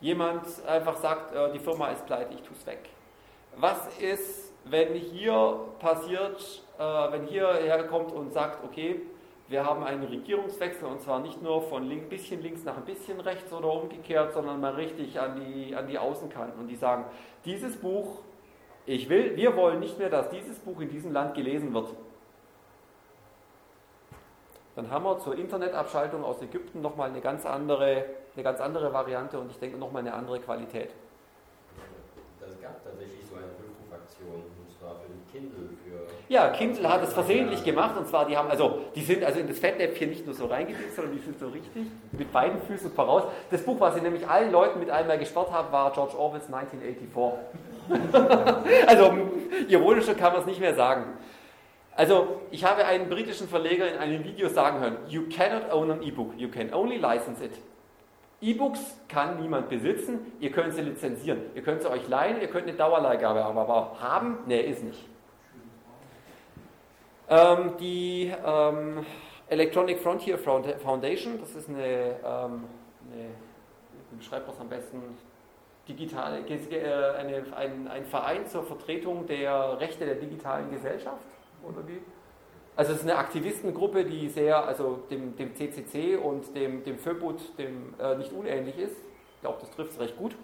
jemand 0.00 0.46
einfach 0.68 0.96
sagt, 0.98 1.34
äh, 1.34 1.52
die 1.52 1.58
Firma 1.58 1.88
ist 1.88 2.06
pleite, 2.06 2.32
ich 2.32 2.42
tue 2.42 2.56
es 2.56 2.64
weg. 2.64 2.90
Was 3.56 3.88
ist, 3.98 4.45
wenn 4.70 4.94
hier 4.94 5.60
passiert, 5.78 6.62
äh, 6.78 6.82
wenn 6.82 7.26
hier 7.26 7.54
herkommt 7.54 8.12
und 8.12 8.32
sagt, 8.32 8.64
okay, 8.64 9.00
wir 9.48 9.64
haben 9.64 9.84
einen 9.84 10.02
Regierungswechsel 10.02 10.88
und 10.88 11.00
zwar 11.00 11.20
nicht 11.20 11.40
nur 11.40 11.62
von 11.62 11.88
ein 11.88 12.08
bisschen 12.08 12.42
links 12.42 12.64
nach 12.64 12.76
ein 12.76 12.84
bisschen 12.84 13.20
rechts 13.20 13.52
oder 13.52 13.72
umgekehrt, 13.72 14.32
sondern 14.32 14.60
mal 14.60 14.74
richtig 14.74 15.20
an 15.20 15.40
die, 15.40 15.74
an 15.74 15.86
die 15.86 15.98
Außenkanten 15.98 16.60
und 16.60 16.68
die 16.68 16.74
sagen, 16.74 17.04
dieses 17.44 17.76
Buch, 17.76 18.18
ich 18.86 19.08
will, 19.08 19.36
wir 19.36 19.56
wollen 19.56 19.80
nicht 19.80 19.98
mehr, 19.98 20.10
dass 20.10 20.30
dieses 20.30 20.58
Buch 20.58 20.80
in 20.80 20.88
diesem 20.88 21.12
Land 21.12 21.34
gelesen 21.34 21.72
wird. 21.72 21.88
Dann 24.74 24.90
haben 24.90 25.04
wir 25.04 25.18
zur 25.20 25.38
Internetabschaltung 25.38 26.24
aus 26.24 26.42
Ägypten 26.42 26.82
nochmal 26.82 27.08
eine 27.08 27.20
ganz 27.20 27.46
andere 27.46 28.04
eine 28.36 28.44
ganz 28.44 28.60
andere 28.60 28.92
Variante 28.92 29.38
und 29.40 29.50
ich 29.50 29.58
denke 29.58 29.78
nochmal 29.78 30.00
eine 30.00 30.12
andere 30.12 30.38
Qualität. 30.40 30.90
Das 32.38 32.60
gab 32.60 32.84
tatsächlich 32.84 33.24
so 33.26 33.36
eine 33.36 33.46
Rückrufaktion, 33.46 34.44
und 34.44 34.78
zwar 34.78 34.96
für 35.00 35.08
den 35.08 35.24
Kindle. 35.36 35.68
Für 35.84 36.32
ja, 36.32 36.48
Kindle 36.48 36.88
hat 36.88 37.02
es 37.02 37.12
versehentlich 37.12 37.62
gemacht 37.62 37.96
und 37.96 38.08
zwar, 38.08 38.26
die 38.26 38.36
haben, 38.36 38.50
also, 38.50 38.80
die 38.94 39.02
sind 39.02 39.22
also 39.22 39.38
in 39.38 39.46
das 39.46 39.58
Fettnäpfchen 39.58 40.10
nicht 40.10 40.26
nur 40.26 40.34
so 40.34 40.46
reingesetzt, 40.46 40.96
sondern 40.96 41.14
die 41.14 41.20
sind 41.20 41.38
so 41.38 41.48
richtig 41.48 41.86
mit 42.12 42.32
beiden 42.32 42.60
Füßen 42.62 42.90
voraus. 42.92 43.24
Das 43.50 43.62
Buch, 43.62 43.78
was 43.78 43.94
sie 43.94 44.00
nämlich 44.00 44.26
allen 44.26 44.50
Leuten 44.50 44.80
mit 44.80 44.90
einmal 44.90 45.18
gesperrt 45.18 45.52
haben, 45.52 45.70
war 45.72 45.92
George 45.92 46.18
Orwells 46.18 46.52
1984. 46.52 47.38
also, 48.88 49.12
ironischer 49.68 50.14
kann 50.14 50.32
man 50.32 50.40
es 50.40 50.46
nicht 50.46 50.60
mehr 50.60 50.74
sagen. 50.74 51.04
Also, 51.94 52.40
ich 52.50 52.64
habe 52.64 52.84
einen 52.84 53.08
britischen 53.08 53.48
Verleger 53.48 53.88
in 53.88 53.98
einem 53.98 54.24
Video 54.24 54.48
sagen 54.48 54.80
hören, 54.80 54.96
you 55.08 55.22
cannot 55.28 55.72
own 55.72 55.90
an 55.90 56.02
e-book, 56.02 56.32
you 56.36 56.48
can 56.48 56.74
only 56.74 56.96
license 56.96 57.42
it. 57.42 57.52
E-Books 58.40 58.80
kann 59.08 59.40
niemand 59.40 59.70
besitzen, 59.70 60.32
ihr 60.40 60.50
könnt 60.50 60.74
sie 60.74 60.82
lizenzieren. 60.82 61.40
Ihr 61.54 61.62
könnt 61.62 61.80
sie 61.82 61.90
euch 61.90 62.06
leihen, 62.06 62.40
ihr 62.40 62.48
könnt 62.48 62.68
eine 62.68 62.76
Dauerleihgabe 62.76 63.42
haben, 63.42 63.56
aber 63.56 63.96
haben, 63.98 64.38
nee, 64.46 64.60
ist 64.60 64.84
nicht. 64.84 65.02
Ähm, 67.28 67.72
die 67.80 68.32
ähm, 68.44 69.04
Electronic 69.48 69.98
Frontier 69.98 70.38
Foundation, 70.38 71.40
das 71.40 71.54
ist 71.54 71.68
eine, 71.68 72.16
ähm, 72.24 72.64
eine 73.12 73.30
wie 74.10 74.16
beschreibt 74.16 74.48
es 74.48 74.60
am 74.60 74.68
besten, 74.68 75.02
digitale, 75.88 76.38
äh, 76.38 77.16
eine, 77.16 77.44
ein, 77.56 77.88
ein 77.88 78.04
Verein 78.04 78.46
zur 78.46 78.64
Vertretung 78.64 79.26
der 79.26 79.80
Rechte 79.80 80.04
der 80.04 80.16
digitalen 80.16 80.70
Gesellschaft, 80.70 81.26
oder 81.62 81.86
wie? 81.86 82.00
Also 82.76 82.92
es 82.92 82.98
ist 82.98 83.04
eine 83.04 83.16
Aktivistengruppe, 83.16 84.04
die 84.04 84.28
sehr, 84.28 84.64
also 84.64 85.00
dem, 85.10 85.34
dem 85.36 85.54
CCC 85.54 86.16
und 86.16 86.54
dem, 86.54 86.84
dem 86.84 86.98
FÖBUT 86.98 87.58
dem, 87.58 87.94
äh, 87.98 88.16
nicht 88.16 88.32
unähnlich 88.32 88.76
ist. 88.78 88.96
Ich 89.36 89.40
glaube, 89.40 89.58
das 89.60 89.70
trifft 89.70 89.92
es 89.92 90.00
recht 90.00 90.16
gut. 90.16 90.36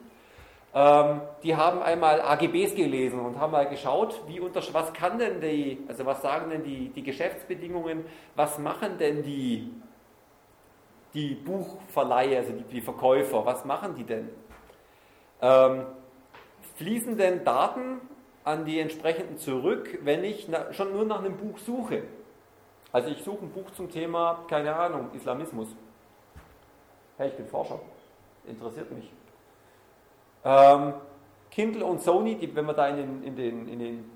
Ähm, 0.75 1.21
die 1.43 1.55
haben 1.55 1.83
einmal 1.83 2.23
AGBs 2.23 2.75
gelesen 2.75 3.21
und 3.21 3.39
haben 3.39 3.53
mal 3.53 3.69
geschaut, 3.69 4.23
wie 4.27 4.41
unter, 4.41 4.63
was 4.73 4.93
kann 4.95 5.19
denn 5.19 5.41
die, 5.41 5.85
also 5.87 6.07
was 6.07 6.23
sagen 6.23 6.51
denn 6.51 6.65
die, 6.65 6.89
die 6.89 7.03
Geschäftsbedingungen, 7.03 8.05
was 8.37 8.59
machen 8.59 8.97
denn 8.97 9.23
die, 9.23 9.71
die 11.13 11.35
Buchverleihe, 11.35 12.39
also 12.39 12.53
die, 12.53 12.65
die 12.65 12.81
Verkäufer, 12.81 13.45
was 13.45 13.67
machen 13.67 13.95
die 13.97 14.05
denn? 14.05 14.31
Ähm, 15.43 15.85
fließen 16.77 17.19
denn 17.19 17.45
Daten 17.45 18.01
an 18.45 18.65
die 18.65 18.81
entsprechenden 18.81 19.37
zurück, 19.37 19.99
wenn 20.03 20.25
ich 20.25 20.49
na, 20.49 20.73
schon 20.73 20.93
nur 20.93 21.05
nach 21.05 21.19
einem 21.19 21.37
Buch 21.37 21.59
suche? 21.59 22.05
Also 22.93 23.11
ich 23.11 23.23
suche 23.23 23.45
ein 23.45 23.51
Buch 23.51 23.71
zum 23.73 23.91
Thema, 23.91 24.45
keine 24.49 24.75
Ahnung, 24.75 25.11
Islamismus. 25.13 25.69
Hey, 27.19 27.29
ich 27.29 27.35
bin 27.35 27.47
Forscher. 27.47 27.79
Interessiert 28.47 28.91
mich. 28.91 29.11
Ähm, 30.45 30.95
Kindle 31.51 31.85
und 31.85 32.03
Sony, 32.03 32.37
die, 32.37 32.55
wenn 32.55 32.65
man 32.65 32.77
da 32.77 32.89
in 32.89 32.97
den, 32.97 33.23
in, 33.25 33.37
den, 33.37 33.69
in 33.69 33.79
den 33.79 34.11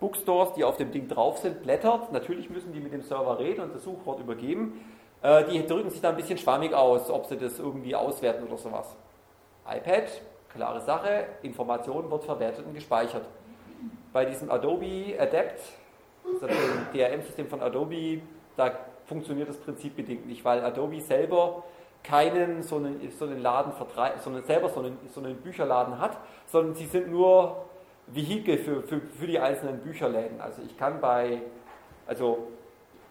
Bookstores, 0.00 0.52
die 0.54 0.64
auf 0.64 0.76
dem 0.76 0.90
Ding 0.92 1.08
drauf 1.08 1.38
sind, 1.38 1.62
blättert, 1.62 2.12
natürlich 2.12 2.50
müssen 2.50 2.72
die 2.72 2.80
mit 2.80 2.92
dem 2.92 3.02
Server 3.02 3.38
reden 3.38 3.62
und 3.62 3.74
das 3.74 3.84
Suchwort 3.84 4.20
übergeben. 4.20 4.84
Äh, 5.22 5.44
die 5.44 5.66
drücken 5.66 5.90
sich 5.90 6.00
da 6.00 6.10
ein 6.10 6.16
bisschen 6.16 6.38
schwammig 6.38 6.74
aus, 6.74 7.10
ob 7.10 7.26
sie 7.26 7.36
das 7.36 7.58
irgendwie 7.58 7.94
auswerten 7.94 8.46
oder 8.46 8.58
sowas. 8.58 8.94
iPad, 9.66 10.04
klare 10.52 10.80
Sache, 10.80 11.26
Information 11.42 12.10
wird 12.10 12.24
verwertet 12.24 12.66
und 12.66 12.74
gespeichert. 12.74 13.24
Bei 14.12 14.24
diesem 14.24 14.50
Adobe 14.50 15.16
Adapt 15.18 15.60
das 16.40 16.50
DRM-System 16.92 17.48
von 17.48 17.62
Adobe, 17.62 18.20
da 18.56 18.72
funktioniert 19.06 19.48
das 19.48 19.56
Prinzip 19.56 19.96
bedingt 19.96 20.26
nicht, 20.26 20.44
weil 20.44 20.64
Adobe 20.64 21.00
selber 21.00 21.64
keinen 22.02 22.62
so 22.62 22.76
einen, 22.76 23.10
so 23.10 23.24
einen 23.24 23.40
Laden 23.40 23.72
vertreibt, 23.72 24.22
sondern 24.22 24.44
selber 24.44 24.68
so 24.68 24.80
einen, 24.80 24.98
so 25.12 25.20
einen 25.20 25.36
Bücherladen 25.36 25.98
hat, 25.98 26.18
sondern 26.46 26.74
sie 26.74 26.86
sind 26.86 27.10
nur 27.10 27.64
Vehikel 28.06 28.58
für, 28.58 28.82
für, 28.82 29.00
für 29.00 29.26
die 29.26 29.38
einzelnen 29.38 29.78
Bücherläden. 29.80 30.40
Also 30.40 30.62
ich 30.62 30.76
kann 30.76 31.00
bei, 31.00 31.42
also 32.06 32.48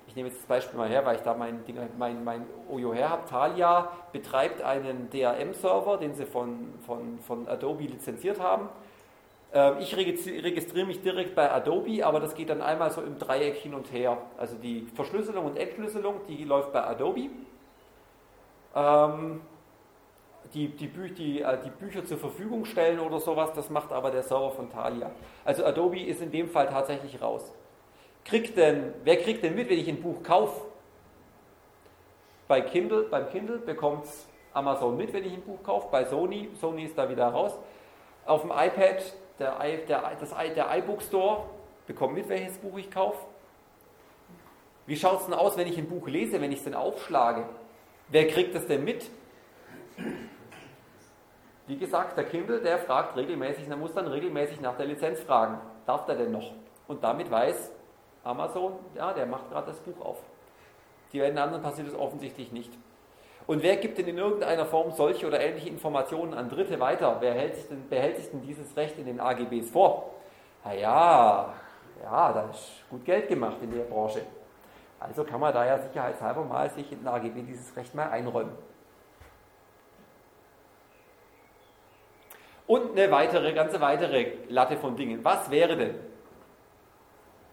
ich 0.08 0.16
nehme 0.16 0.28
jetzt 0.28 0.40
das 0.40 0.46
Beispiel 0.46 0.78
mal 0.78 0.90
her, 0.90 1.06
weil 1.06 1.16
ich 1.16 1.22
da 1.22 1.34
mein, 1.34 1.64
Ding, 1.64 1.78
mein, 1.98 2.24
mein 2.24 2.46
Ojo 2.70 2.94
her 2.94 3.10
habe. 3.10 3.26
Thalia 3.30 3.92
betreibt 4.12 4.62
einen 4.62 5.10
DRM-Server, 5.10 5.98
den 5.98 6.14
sie 6.14 6.26
von, 6.26 6.74
von, 6.86 7.20
von 7.20 7.48
Adobe 7.48 7.84
lizenziert 7.84 8.40
haben. 8.40 8.68
Ähm, 9.54 9.76
ich 9.80 9.96
registriere 9.96 10.86
mich 10.86 11.02
direkt 11.02 11.34
bei 11.36 11.50
Adobe, 11.50 12.06
aber 12.06 12.20
das 12.20 12.36
geht 12.36 12.50
dann 12.50 12.62
einmal 12.62 12.92
so 12.92 13.02
im 13.02 13.18
Dreieck 13.18 13.56
hin 13.56 13.74
und 13.74 13.92
her. 13.92 14.18
Also 14.38 14.56
die 14.58 14.88
Verschlüsselung 14.96 15.46
und 15.46 15.58
Entschlüsselung, 15.58 16.22
die 16.28 16.44
läuft 16.44 16.74
bei 16.74 16.84
Adobe. 16.84 17.30
Ähm, 18.76 19.42
die, 20.54 20.68
die, 20.70 20.88
Bü 20.88 21.10
die, 21.10 21.42
äh, 21.42 21.58
die 21.64 21.70
Bücher 21.70 22.06
zur 22.06 22.18
Verfügung 22.18 22.66
stellen 22.66 23.00
oder 23.00 23.20
sowas, 23.20 23.52
das 23.54 23.70
macht 23.70 23.92
aber 23.92 24.12
der 24.12 24.24
Server 24.24 24.52
von 24.52 24.70
Thalia. 24.70 25.12
Also 25.46 25.66
Adobe 25.66 26.02
ist 26.02 26.22
in 26.22 26.32
dem 26.32 26.50
Fall 26.50 26.68
tatsächlich 26.68 27.22
raus. 27.22 27.52
Kriegt 28.26 28.58
denn, 28.58 28.94
wer 29.04 29.18
kriegt 29.18 29.44
denn 29.44 29.56
mit, 29.56 29.70
wenn 29.70 29.80
ich 29.80 29.88
ein 29.88 30.02
Buch 30.02 30.22
kaufe? 30.24 30.66
Bei 32.48 32.62
Kindle, 32.62 33.04
beim 33.04 33.30
Kindle 33.30 33.60
bekommt 33.60 34.06
Amazon 34.54 34.98
mit, 34.98 35.14
wenn 35.14 35.26
ich 35.26 35.34
ein 35.34 35.42
Buch 35.42 35.64
kaufe. 35.64 35.88
Bei 35.90 36.04
Sony, 36.06 36.50
Sony 36.60 36.84
ist 36.84 36.98
da 36.98 37.10
wieder 37.10 37.28
raus. 37.28 37.58
Auf 38.26 38.42
dem 38.42 38.52
iPad, 38.52 39.02
der, 39.40 39.58
der, 39.88 40.12
das, 40.20 40.36
der 40.56 40.78
iBook 40.78 41.02
Store 41.02 41.46
bekommt 41.88 42.14
mit, 42.14 42.28
welches 42.30 42.58
Buch 42.58 42.78
ich 42.78 42.92
kaufe. 42.92 43.26
Wie 44.86 44.98
schaut 44.98 45.22
es 45.22 45.26
denn 45.26 45.34
aus, 45.34 45.58
wenn 45.58 45.68
ich 45.68 45.78
ein 45.78 45.88
Buch 45.88 46.08
lese, 46.08 46.42
wenn 46.42 46.52
ich 46.52 46.60
es 46.60 46.64
denn 46.66 46.76
aufschlage? 46.76 47.46
Wer 48.12 48.28
kriegt 48.28 48.54
das 48.54 48.68
denn 48.68 48.84
mit? 48.84 49.10
Wie 51.68 51.78
gesagt, 51.78 52.18
der 52.18 52.26
Kindle, 52.26 52.60
der 52.60 52.78
fragt 52.80 53.16
regelmäßig, 53.16 53.68
der 53.68 53.78
muss 53.78 53.94
dann 53.94 54.08
regelmäßig 54.08 54.60
nach 54.60 54.76
der 54.76 54.86
Lizenz 54.86 55.22
fragen. 55.22 55.60
Darf 55.86 56.06
der 56.06 56.16
denn 56.16 56.32
noch? 56.32 56.52
Und 56.90 57.02
damit 57.02 57.32
weiß 57.32 57.72
Amazon, 58.26 58.74
ja, 58.96 59.14
der 59.14 59.26
macht 59.26 59.50
gerade 59.50 59.68
das 59.68 59.80
Buch 59.80 60.06
auf. 60.06 60.18
Die 61.14 61.20
beiden 61.20 61.38
anderen 61.38 61.64
passiert 61.64 61.88
es 61.88 61.96
offensichtlich 61.96 62.52
nicht. 62.52 62.72
Und 63.48 63.64
wer 63.64 63.78
gibt 63.78 63.98
denn 63.98 64.08
in 64.08 64.18
irgendeiner 64.18 64.66
Form 64.66 64.92
solche 64.92 65.26
oder 65.26 65.40
ähnliche 65.40 65.70
Informationen 65.70 66.34
an 66.34 66.50
Dritte 66.50 66.82
weiter? 66.82 67.18
Wer 67.22 67.34
hält 67.34 67.56
sich 67.56 67.68
denn, 67.70 67.88
behält 67.88 68.18
sich 68.18 68.30
denn 68.30 68.42
dieses 68.42 68.76
Recht 68.76 68.98
in 69.00 69.06
den 69.06 69.22
AGBs 69.22 69.70
vor? 69.70 70.12
Na 70.66 70.74
ja, 70.74 71.54
ja, 72.04 72.34
da 72.34 72.50
ist 72.50 72.90
gut 72.90 73.06
Geld 73.06 73.30
gemacht 73.30 73.58
in 73.62 73.72
der 73.72 73.84
Branche. 73.84 74.22
Also 75.02 75.24
kann 75.24 75.40
man 75.40 75.52
da 75.52 75.66
ja 75.66 75.80
sicherheitshalber 75.80 76.44
mal 76.46 76.70
sich 76.70 76.92
in 76.92 77.00
den 77.00 77.08
AGB 77.08 77.42
dieses 77.42 77.76
Recht 77.76 77.96
mal 77.96 78.10
einräumen. 78.10 78.56
Und 82.68 82.92
eine 82.92 83.12
weitere, 83.12 83.52
ganze 83.54 83.82
weitere 83.82 84.34
Latte 84.48 84.78
von 84.78 84.96
Dingen. 84.96 85.26
Was 85.26 85.50
wäre 85.50 85.76
denn? 85.76 85.96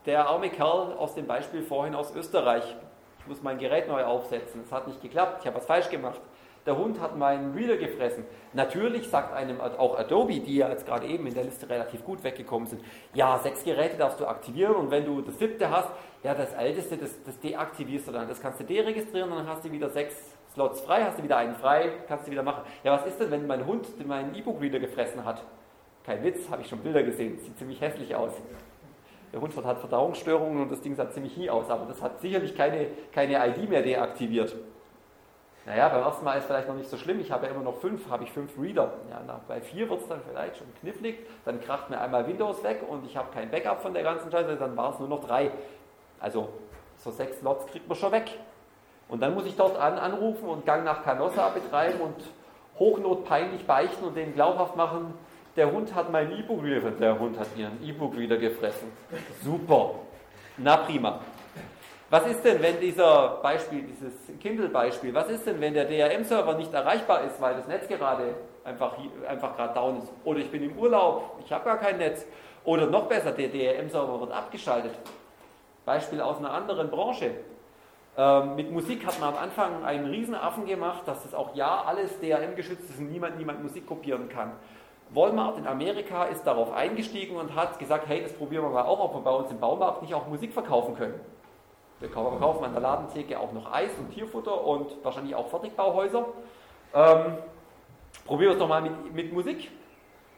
Der 0.05 0.29
arme 0.29 0.51
Kerl 0.51 0.93
aus 0.93 1.15
dem 1.15 1.27
Beispiel 1.27 1.63
vorhin 1.63 1.95
aus 1.95 2.15
Österreich. 2.15 2.77
Ich 3.21 3.27
muss 3.27 3.43
mein 3.43 3.59
Gerät 3.59 3.89
neu 3.89 4.05
aufsetzen. 4.05 4.63
Es 4.65 4.71
hat 4.71 4.87
nicht 4.87 5.01
geklappt. 5.01 5.39
Ich 5.41 5.47
habe 5.47 5.57
was 5.57 5.67
falsch 5.67 5.89
gemacht. 5.89 6.21
Der 6.69 6.77
Hund 6.77 7.01
hat 7.01 7.17
meinen 7.17 7.55
Reader 7.55 7.79
gefressen. 7.79 8.27
Natürlich 8.53 9.09
sagt 9.09 9.33
einem 9.33 9.59
auch 9.59 9.99
Adobe, 9.99 10.39
die 10.39 10.57
ja 10.57 10.69
jetzt 10.69 10.85
gerade 10.85 11.07
eben 11.07 11.27
in 11.27 11.33
der 11.33 11.45
Liste 11.45 11.67
relativ 11.67 12.05
gut 12.05 12.23
weggekommen 12.23 12.69
sind, 12.69 12.85
ja, 13.15 13.39
sechs 13.39 13.65
Geräte 13.65 13.97
darfst 13.97 14.21
du 14.21 14.27
aktivieren 14.27 14.77
und 14.77 14.91
wenn 14.91 15.07
du 15.07 15.23
das 15.23 15.39
siebte 15.39 15.71
hast, 15.71 15.89
ja, 16.23 16.35
das 16.35 16.53
älteste, 16.53 16.99
das, 16.99 17.23
das 17.25 17.41
deaktivierst 17.41 18.09
du 18.09 18.13
dann. 18.13 18.29
Das 18.29 18.43
kannst 18.43 18.61
du 18.61 18.65
deregistrieren 18.65 19.33
und 19.33 19.39
dann 19.39 19.47
hast 19.47 19.65
du 19.65 19.73
wieder 19.73 19.89
sechs 19.89 20.15
Slots 20.53 20.83
frei, 20.83 21.05
hast 21.05 21.19
du 21.19 21.23
wieder 21.23 21.39
einen 21.39 21.55
frei, 21.55 21.91
kannst 22.07 22.27
du 22.27 22.33
wieder 22.33 22.43
machen. 22.43 22.65
Ja, 22.85 22.93
was 22.93 23.07
ist 23.07 23.19
denn, 23.19 23.31
wenn 23.31 23.47
mein 23.47 23.65
Hund 23.65 24.07
meinen 24.07 24.35
E-Book-Reader 24.35 24.79
gefressen 24.79 25.25
hat? 25.25 25.43
Kein 26.05 26.23
Witz, 26.23 26.51
habe 26.51 26.61
ich 26.61 26.69
schon 26.69 26.81
Bilder 26.81 27.03
gesehen, 27.03 27.39
sieht 27.39 27.57
ziemlich 27.57 27.81
hässlich 27.81 28.15
aus. 28.15 28.33
Der 29.33 29.41
Hund 29.41 29.57
hat 29.65 29.79
Verdauungsstörungen 29.79 30.61
und 30.61 30.71
das 30.71 30.83
Ding 30.83 30.95
sah 30.95 31.09
ziemlich 31.09 31.35
nie 31.39 31.49
aus, 31.49 31.71
aber 31.71 31.87
das 31.87 32.03
hat 32.03 32.21
sicherlich 32.21 32.55
keine, 32.55 32.89
keine 33.13 33.39
ID 33.49 33.71
mehr 33.71 33.83
deaktiviert. 33.83 34.55
Naja, 35.69 35.91
beim 35.91 36.03
ersten 36.03 36.25
Mal 36.25 36.39
ist 36.39 36.45
es 36.45 36.47
vielleicht 36.47 36.67
noch 36.67 36.77
nicht 36.77 36.89
so 36.89 36.97
schlimm. 36.97 37.21
Ich 37.21 37.31
habe 37.31 37.45
ja 37.45 37.53
immer 37.53 37.63
noch 37.63 37.77
fünf, 37.77 38.09
habe 38.09 38.25
ich 38.25 38.33
fünf 38.33 38.59
Reader. 38.59 38.91
Ja, 39.11 39.21
nach, 39.27 39.41
bei 39.41 39.61
vier 39.61 39.91
wird 39.91 40.01
es 40.01 40.09
dann 40.09 40.23
vielleicht 40.27 40.57
schon 40.57 40.67
knifflig. 40.81 41.19
Dann 41.45 41.61
kracht 41.61 41.91
mir 41.91 42.01
einmal 42.01 42.27
Windows 42.27 42.65
weg 42.65 42.81
und 42.89 43.05
ich 43.05 43.19
habe 43.19 43.29
kein 43.35 43.51
Backup 43.51 43.83
von 43.83 43.93
der 43.93 44.03
ganzen 44.03 44.31
Scheiße, 44.31 44.57
dann 44.57 44.75
war 44.79 44.95
es 44.95 44.99
nur 44.99 45.09
noch 45.09 45.23
drei. 45.23 45.51
Also 46.21 46.49
so 46.97 47.11
sechs 47.11 47.41
Slots 47.41 47.67
kriegt 47.67 47.87
man 47.87 47.99
schon 47.99 48.13
weg. 48.13 48.31
Und 49.11 49.21
dann 49.21 49.35
muss 49.35 49.45
ich 49.45 49.57
dort 49.57 49.79
an, 49.79 49.99
anrufen 49.99 50.49
und 50.49 50.65
Gang 50.65 50.85
nach 50.85 51.05
Canossa 51.05 51.51
betreiben 51.51 52.01
und 52.01 52.17
Hochnot 52.79 53.27
peinlich 53.27 53.67
beichten 53.67 54.07
und 54.07 54.17
denen 54.17 54.33
glaubhaft 54.33 54.75
machen, 54.75 55.13
der 55.55 55.71
Hund 55.71 55.95
hat 55.95 56.11
mein 56.11 56.33
E-Book 56.33 56.65
wieder. 56.65 56.91
Der 56.93 57.19
Hund 57.19 57.39
hat 57.39 57.49
ihren 57.57 57.83
E-Book 57.87 58.17
wieder 58.17 58.39
gefressen. 58.39 58.91
Super. 59.43 59.97
Na 60.57 60.79
prima. 60.79 61.21
Was 62.11 62.27
ist 62.27 62.43
denn, 62.43 62.63
wenn 62.63 62.81
dieser 62.81 63.39
Beispiel, 63.43 63.83
dieses 63.83 64.15
Kindle-Beispiel, 64.41 65.13
was 65.13 65.29
ist 65.29 65.47
denn, 65.47 65.61
wenn 65.61 65.75
der 65.75 65.85
DRM-Server 65.85 66.55
nicht 66.55 66.73
erreichbar 66.73 67.25
ist, 67.25 67.39
weil 67.39 67.55
das 67.57 67.69
Netz 67.69 67.87
gerade 67.87 68.35
einfach, 68.65 68.97
einfach 69.29 69.55
gerade 69.55 69.75
down 69.75 69.99
ist? 69.99 70.09
Oder 70.25 70.39
ich 70.39 70.51
bin 70.51 70.63
im 70.63 70.79
Urlaub, 70.79 71.39
ich 71.45 71.53
habe 71.53 71.67
gar 71.67 71.77
kein 71.77 71.99
Netz. 71.99 72.25
Oder 72.65 72.87
noch 72.87 73.09
besser, 73.09 73.33
der 73.33 73.49
DRM-Server 73.49 74.21
wird 74.21 74.33
abgeschaltet. 74.33 74.93
Beispiel 75.85 76.23
aus 76.23 76.39
einer 76.39 76.51
anderen 76.51 76.89
Branche. 76.89 77.31
Ähm, 78.17 78.57
mit 78.57 78.73
Musik 78.73 79.07
hat 79.07 79.21
man 79.21 79.35
am 79.35 79.43
Anfang 79.43 79.85
einen 79.85 80.07
Riesenaffen 80.07 80.65
gemacht, 80.65 81.03
dass 81.05 81.23
das 81.25 81.35
auch 81.35 81.55
ja 81.55 81.83
alles 81.87 82.19
DRM-geschützt 82.21 82.89
ist 82.89 82.99
und 82.99 83.13
niemand, 83.13 83.37
niemand 83.37 83.63
Musik 83.63 83.87
kopieren 83.87 84.31
kann. 84.31 84.53
Walmart 85.11 85.59
in 85.59 85.67
Amerika 85.67 86.25
ist 86.25 86.47
darauf 86.47 86.73
eingestiegen 86.73 87.37
und 87.37 87.55
hat 87.55 87.79
gesagt, 87.79 88.09
hey, 88.09 88.23
das 88.23 88.33
probieren 88.33 88.65
wir 88.65 88.71
mal 88.71 88.85
auch, 88.85 89.01
ob 89.01 89.15
wir 89.15 89.21
bei 89.21 89.31
uns 89.31 89.51
im 89.51 89.61
Baumarkt 89.61 90.03
nicht 90.03 90.15
auch 90.15 90.27
Musik 90.27 90.55
verkaufen 90.55 90.97
können. 90.97 91.21
Wir 92.01 92.09
verkaufen 92.09 92.65
an 92.65 92.73
der 92.73 92.81
Ladentheke 92.81 93.39
auch 93.39 93.53
noch 93.53 93.73
Eis 93.73 93.91
und 93.99 94.11
Tierfutter 94.11 94.65
und 94.65 95.05
wahrscheinlich 95.05 95.35
auch 95.35 95.49
Fertigbauhäuser. 95.49 96.27
Ähm, 96.95 97.39
probieren 98.25 98.51
wir 98.51 98.53
es 98.53 98.59
doch 98.59 98.69
mal 98.69 98.83
mit, 98.83 99.13
mit, 99.13 99.33
Musik. 99.33 99.71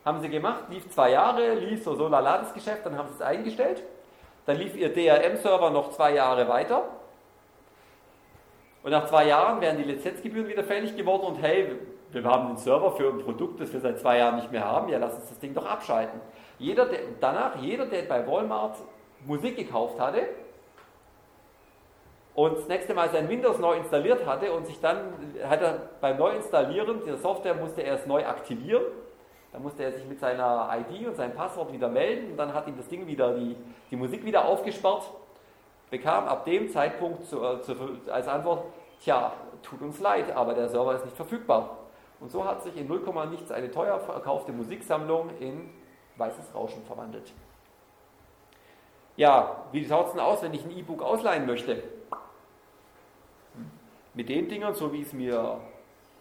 Haben 0.04 0.20
sie 0.20 0.30
gemacht, 0.30 0.64
lief 0.70 0.88
zwei 0.88 1.10
Jahre, 1.10 1.54
lief 1.54 1.84
so 1.84 1.94
so 1.94 2.08
lala 2.08 2.38
das 2.38 2.54
Geschäft, 2.54 2.86
dann 2.86 2.96
haben 2.96 3.08
sie 3.08 3.16
es 3.16 3.20
eingestellt. 3.20 3.82
Dann 4.46 4.56
lief 4.56 4.74
ihr 4.74 4.90
DRM-Server 4.90 5.68
noch 5.68 5.90
zwei 5.90 6.14
Jahre 6.14 6.48
weiter. 6.48 6.84
Und 8.82 8.92
nach 8.92 9.06
zwei 9.06 9.26
Jahren 9.26 9.60
wären 9.60 9.76
die 9.76 9.82
Lizenzgebühren 9.82 10.48
wieder 10.48 10.64
fällig 10.64 10.96
geworden 10.96 11.26
und 11.26 11.42
hey, 11.42 11.76
wir 12.10 12.24
haben 12.24 12.46
einen 12.46 12.56
Server 12.56 12.92
für 12.92 13.10
ein 13.10 13.18
Produkt, 13.18 13.60
das 13.60 13.70
wir 13.74 13.80
seit 13.80 14.00
zwei 14.00 14.16
Jahren 14.16 14.36
nicht 14.36 14.50
mehr 14.50 14.64
haben, 14.64 14.88
ja, 14.88 14.96
lass 14.96 15.14
uns 15.14 15.28
das 15.28 15.38
Ding 15.38 15.52
doch 15.52 15.66
abschalten. 15.66 16.18
Jeder, 16.58 16.86
der, 16.86 17.00
danach, 17.20 17.56
jeder, 17.56 17.84
der 17.84 18.02
bei 18.02 18.26
Walmart 18.26 18.78
Musik 19.26 19.56
gekauft 19.56 20.00
hatte 20.00 20.22
und 22.40 22.56
das 22.56 22.68
nächste 22.68 22.94
Mal 22.94 23.10
sein 23.10 23.28
Windows 23.28 23.58
neu 23.58 23.76
installiert 23.76 24.24
hatte 24.24 24.50
und 24.50 24.66
sich 24.66 24.80
dann, 24.80 25.12
hat 25.46 25.60
er 25.60 25.90
beim 26.00 26.16
Neuinstallieren 26.16 27.04
der 27.04 27.18
Software 27.18 27.54
musste 27.54 27.82
er 27.82 27.96
es 27.96 28.06
neu 28.06 28.24
aktivieren, 28.24 28.82
dann 29.52 29.62
musste 29.62 29.82
er 29.82 29.92
sich 29.92 30.06
mit 30.06 30.20
seiner 30.20 30.70
ID 30.74 31.06
und 31.06 31.16
seinem 31.16 31.34
Passwort 31.34 31.70
wieder 31.70 31.88
melden 31.88 32.30
und 32.30 32.38
dann 32.38 32.54
hat 32.54 32.66
ihm 32.66 32.78
das 32.78 32.88
Ding 32.88 33.06
wieder, 33.06 33.34
die, 33.34 33.56
die 33.90 33.96
Musik 33.96 34.24
wieder 34.24 34.46
aufgesperrt 34.46 35.02
bekam 35.90 36.28
ab 36.28 36.46
dem 36.46 36.70
Zeitpunkt 36.70 37.26
zu, 37.26 37.44
äh, 37.44 37.60
zu, 37.60 37.74
als 38.10 38.26
Antwort, 38.26 38.64
tja, 39.02 39.34
tut 39.62 39.82
uns 39.82 40.00
leid, 40.00 40.34
aber 40.34 40.54
der 40.54 40.68
Server 40.68 40.94
ist 40.94 41.04
nicht 41.04 41.16
verfügbar. 41.16 41.76
Und 42.20 42.30
so 42.30 42.46
hat 42.46 42.62
sich 42.62 42.74
in 42.74 42.86
0, 42.86 43.02
nichts 43.30 43.50
eine 43.52 43.70
teuer 43.70 43.98
verkaufte 43.98 44.52
Musiksammlung 44.52 45.28
in 45.40 45.68
weißes 46.16 46.54
Rauschen 46.54 46.84
verwandelt. 46.84 47.32
Ja, 49.16 49.64
wie 49.72 49.84
schaut 49.84 50.06
es 50.06 50.12
denn 50.12 50.20
aus, 50.20 50.42
wenn 50.42 50.54
ich 50.54 50.64
ein 50.64 50.70
E-Book 50.70 51.02
ausleihen 51.02 51.44
möchte? 51.44 51.82
Mit 54.14 54.28
den 54.28 54.48
Dingern, 54.48 54.74
so 54.74 54.92
wie 54.92 55.02
es 55.02 55.12
mir 55.12 55.60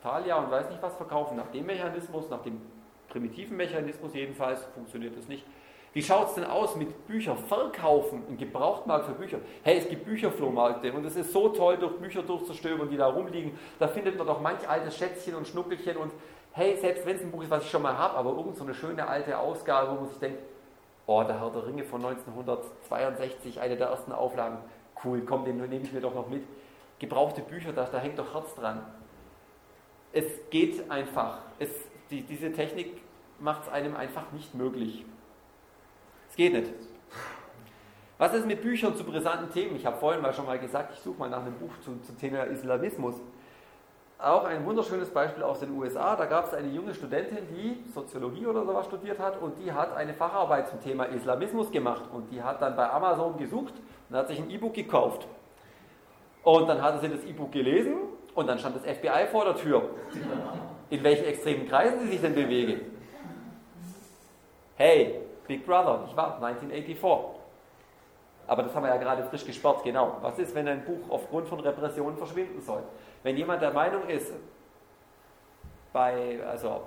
Thalia 0.04 0.38
und 0.38 0.52
weiß 0.52 0.70
nicht 0.70 0.82
was 0.82 0.96
verkaufen, 0.96 1.38
nach 1.38 1.48
dem 1.48 1.66
Mechanismus, 1.66 2.30
nach 2.30 2.42
dem 2.44 2.62
primitiven 3.10 3.58
Mechanismus 3.58 4.14
jedenfalls, 4.14 4.64
funktioniert 4.76 5.18
das 5.18 5.28
nicht. 5.28 5.44
Wie 5.92 6.04
schaut 6.04 6.28
es 6.28 6.36
denn 6.36 6.44
aus 6.44 6.76
mit 6.76 7.08
Bücher 7.08 7.36
verkaufen, 7.36 8.22
ein 8.30 8.38
Gebrauchtmarkt 8.38 9.08
für 9.08 9.14
Bücher? 9.14 9.40
Hey, 9.64 9.80
es 9.80 9.90
gibt 9.90 10.06
Bücherflohmärkte 10.06 10.94
und 10.94 11.04
es 11.04 11.16
ist 11.16 11.34
so 11.34 11.50
toll, 11.50 11.78
durch 11.78 11.98
Bücher 11.98 12.22
durchzustöbern, 12.22 12.90
die 12.92 12.98
da 12.98 13.08
rumliegen. 13.08 13.58
Da 13.80 13.88
findet 13.88 14.16
man 14.16 14.28
doch 14.28 14.40
manch 14.40 14.70
altes 14.70 14.96
Schätzchen 14.96 15.34
und 15.34 15.48
Schnuckelchen 15.48 15.98
und 15.98 16.12
hey, 16.52 16.76
selbst 16.76 17.08
wenn 17.08 17.16
es 17.16 17.24
ein 17.24 17.32
Buch 17.32 17.42
ist, 17.42 17.50
was 17.50 17.64
ich 17.64 17.72
schon 17.72 17.82
mal 17.82 17.98
habe, 17.98 18.16
aber 18.16 18.30
irgend 18.32 18.56
so 18.56 18.64
eine 18.64 18.76
schöne 18.76 19.08
alte 19.08 19.40
Ausgabe, 19.40 19.90
wo 19.92 19.96
man 20.02 20.10
sich 20.10 20.20
denkt, 20.20 20.38
oh, 21.08 21.24
der 21.24 21.40
Herr 21.40 21.50
der 21.50 21.66
Ringe 21.66 21.84
von 21.84 22.06
1962, 22.06 23.60
eine 23.60 23.76
der 23.76 23.88
ersten 23.88 24.12
Auflagen, 24.12 24.60
cool, 25.04 25.24
komm, 25.28 25.44
den 25.44 25.58
nehme 25.58 25.84
ich 25.84 25.92
mir 25.92 26.02
doch 26.02 26.14
noch 26.14 26.30
mit. 26.30 26.44
Gebrauchte 27.00 27.42
Bücher, 27.42 27.72
da, 27.74 27.86
da 27.86 27.98
hängt 27.98 28.20
doch 28.20 28.34
Herz 28.34 28.54
dran. 28.56 28.86
Es 30.12 30.26
geht 30.50 30.90
einfach. 30.92 31.40
Es, 31.58 31.70
die, 32.10 32.22
diese 32.22 32.52
Technik 32.52 33.02
macht 33.40 33.64
es 33.64 33.70
einem 33.70 33.96
einfach 33.96 34.32
nicht 34.32 34.54
möglich. 34.54 35.06
Es 36.30 36.36
geht 36.36 36.54
nicht. 36.54 36.72
Was 38.18 38.34
ist 38.34 38.46
mit 38.46 38.62
Büchern 38.62 38.96
zu 38.98 39.06
brisanten 39.06 39.50
Themen? 39.50 39.78
Ich 39.78 39.86
habe 39.86 39.98
vorhin 39.98 40.22
mal 40.22 40.34
schon 40.34 40.46
mal 40.46 40.60
gesagt, 40.60 40.94
ich 40.94 41.00
suche 41.00 41.18
mal 41.18 41.30
nach 41.30 41.42
einem 41.42 41.56
Buch 41.56 41.72
zum, 41.82 42.04
zum 42.04 42.18
Thema 42.18 42.44
Islamismus. 42.44 43.16
Auch 44.18 44.44
ein 44.44 44.66
wunderschönes 44.66 45.10
Beispiel 45.10 45.44
aus 45.44 45.62
den 45.62 45.72
USA. 45.72 46.18
Da 46.18 46.26
gab 46.26 46.48
es 46.48 46.54
eine 46.54 46.68
junge 46.68 46.94
Studentin, 46.94 47.48
die 47.56 47.90
Soziologie 47.90 48.46
oder 48.46 48.66
sowas 48.66 48.88
studiert 48.88 49.18
hat 49.20 49.42
und 49.42 49.58
die 49.58 49.72
hat 49.72 49.96
eine 49.96 50.14
Facharbeit 50.14 50.68
zum 50.68 50.82
Thema 50.82 51.06
Islamismus 51.06 51.72
gemacht 51.72 52.04
und 52.12 52.30
die 52.30 52.44
hat 52.44 52.62
dann 52.62 52.76
bei 52.76 52.90
Amazon 52.90 53.38
gesucht 53.38 53.76
und 54.10 54.18
hat 54.18 54.28
sich 54.28 54.40
ein 54.40 54.50
E-Book 54.50 54.74
gekauft. 54.74 55.26
Und 56.44 56.68
dann 56.68 56.82
hatte 56.82 57.00
sie 57.00 57.10
das 57.10 57.24
E-Book 57.24 57.52
gelesen 57.52 57.96
und 58.36 58.48
dann 58.48 58.60
stand 58.60 58.76
das 58.76 58.84
FBI 58.84 59.28
vor 59.32 59.46
der 59.46 59.56
Tür. 59.56 59.90
In 60.90 61.04
welchen 61.04 61.26
extremen 61.26 61.68
Kreisen 61.68 62.00
sie 62.02 62.08
sich 62.08 62.22
denn 62.22 62.34
bewegen. 62.34 62.82
Hey, 64.76 65.20
Big 65.48 65.66
Brother, 65.66 66.02
nicht 66.06 66.16
wahr? 66.16 66.36
1984. 66.42 67.40
Aber 68.48 68.64
das 68.64 68.74
haben 68.74 68.84
wir 68.84 68.90
ja 68.90 68.98
gerade 68.98 69.24
frisch 69.26 69.46
gesperrt, 69.46 69.84
genau. 69.84 70.18
Was 70.22 70.40
ist, 70.40 70.56
wenn 70.56 70.68
ein 70.68 70.84
Buch 70.84 71.10
aufgrund 71.10 71.48
von 71.48 71.60
Repressionen 71.60 72.18
verschwinden 72.18 72.62
soll? 72.62 72.82
Wenn 73.22 73.38
jemand 73.38 73.62
der 73.62 73.72
Meinung 73.72 74.08
ist, 74.08 74.34
bei, 75.94 76.40
also 76.48 76.82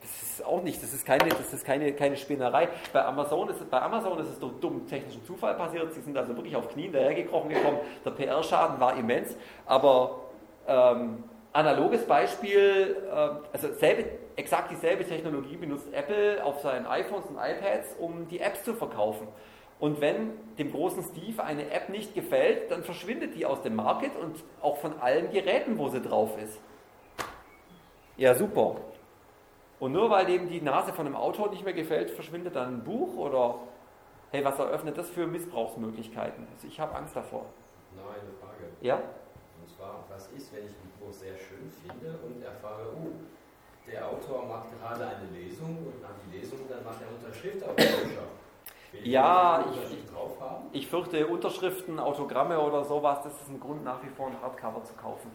das 0.00 0.22
ist 0.22 0.44
auch 0.46 0.62
nicht, 0.62 0.82
das 0.82 0.92
ist 0.92 1.04
keine, 1.04 1.28
das 1.28 1.52
ist 1.52 1.64
keine, 1.64 1.92
keine 1.92 2.16
Spinnerei. 2.16 2.68
Bei 2.92 3.04
Amazon, 3.04 3.48
ist, 3.48 3.70
bei 3.70 3.80
Amazon 3.80 4.18
ist 4.20 4.28
es 4.28 4.38
durch 4.38 4.54
dummen 4.60 4.86
technischen 4.86 5.24
Zufall 5.24 5.54
passiert. 5.54 5.92
Sie 5.92 6.00
sind 6.00 6.16
also 6.16 6.34
wirklich 6.36 6.56
auf 6.56 6.68
Knien 6.68 6.92
dahergekrochen 6.92 7.50
gekommen. 7.50 7.78
Der 8.04 8.10
PR-Schaden 8.12 8.80
war 8.80 8.96
immens. 8.96 9.36
Aber 9.66 10.20
ähm, 10.66 11.24
analoges 11.52 12.04
Beispiel, 12.04 12.96
äh, 13.10 13.28
also 13.52 13.72
selbe, 13.74 14.04
exakt 14.36 14.70
dieselbe 14.70 15.04
Technologie 15.04 15.56
benutzt 15.56 15.92
Apple 15.92 16.44
auf 16.44 16.60
seinen 16.60 16.86
iPhones 16.86 17.26
und 17.26 17.36
iPads, 17.36 17.96
um 17.98 18.28
die 18.28 18.40
Apps 18.40 18.62
zu 18.64 18.74
verkaufen. 18.74 19.28
Und 19.80 20.00
wenn 20.00 20.32
dem 20.58 20.72
großen 20.72 21.04
Steve 21.04 21.42
eine 21.42 21.70
App 21.70 21.88
nicht 21.88 22.14
gefällt, 22.14 22.70
dann 22.70 22.82
verschwindet 22.82 23.34
die 23.36 23.46
aus 23.46 23.62
dem 23.62 23.76
Market 23.76 24.10
und 24.16 24.36
auch 24.60 24.78
von 24.78 24.98
allen 25.00 25.30
Geräten, 25.30 25.78
wo 25.78 25.88
sie 25.88 26.00
drauf 26.00 26.30
ist. 26.42 26.60
Ja, 28.16 28.34
super. 28.34 28.76
Und 29.80 29.92
nur 29.92 30.10
weil 30.10 30.26
dem 30.26 30.48
die 30.48 30.60
Nase 30.60 30.92
von 30.92 31.06
einem 31.06 31.16
Autor 31.16 31.50
nicht 31.50 31.64
mehr 31.64 31.72
gefällt, 31.72 32.10
verschwindet 32.10 32.56
dann 32.56 32.74
ein 32.74 32.84
Buch 32.84 33.16
oder 33.16 33.56
hey, 34.30 34.44
was 34.44 34.58
eröffnet 34.58 34.98
das 34.98 35.08
für 35.08 35.26
Missbrauchsmöglichkeiten? 35.26 36.46
Also 36.54 36.66
ich 36.66 36.78
habe 36.80 36.94
Angst 36.94 37.14
davor. 37.14 37.46
Noch 37.96 38.10
eine 38.10 38.32
Frage. 38.40 38.70
Ja? 38.80 38.96
Und 38.96 39.70
zwar, 39.76 40.04
was 40.10 40.28
ist, 40.32 40.52
wenn 40.52 40.64
ich 40.66 40.72
ein 40.72 40.92
Buch 41.00 41.12
sehr 41.12 41.36
schön 41.36 41.70
finde 41.70 42.18
und 42.26 42.42
erfahre, 42.42 42.88
oh, 42.94 43.12
der 43.90 44.06
Autor 44.06 44.46
macht 44.46 44.68
gerade 44.78 45.06
eine 45.06 45.30
Lesung 45.32 45.78
und 45.78 46.02
nach 46.02 46.10
die 46.26 46.38
Lesung 46.38 46.58
dann 46.68 46.84
macht 46.84 47.00
er 47.00 47.08
Unterschrift 47.08 47.66
auf 47.66 47.74
der. 47.76 47.86
Will 48.92 49.06
Ja, 49.06 49.64
ich-? 49.72 49.98
Ich 50.72 50.86
fürchte, 50.86 51.26
Unterschriften, 51.26 51.98
Autogramme 51.98 52.60
oder 52.60 52.84
sowas, 52.84 53.20
das 53.22 53.32
ist 53.40 53.48
ein 53.48 53.60
Grund 53.60 53.84
nach 53.84 54.02
wie 54.02 54.08
vor 54.08 54.26
ein 54.26 54.40
Hardcover 54.40 54.82
zu 54.84 54.94
kaufen. 54.94 55.30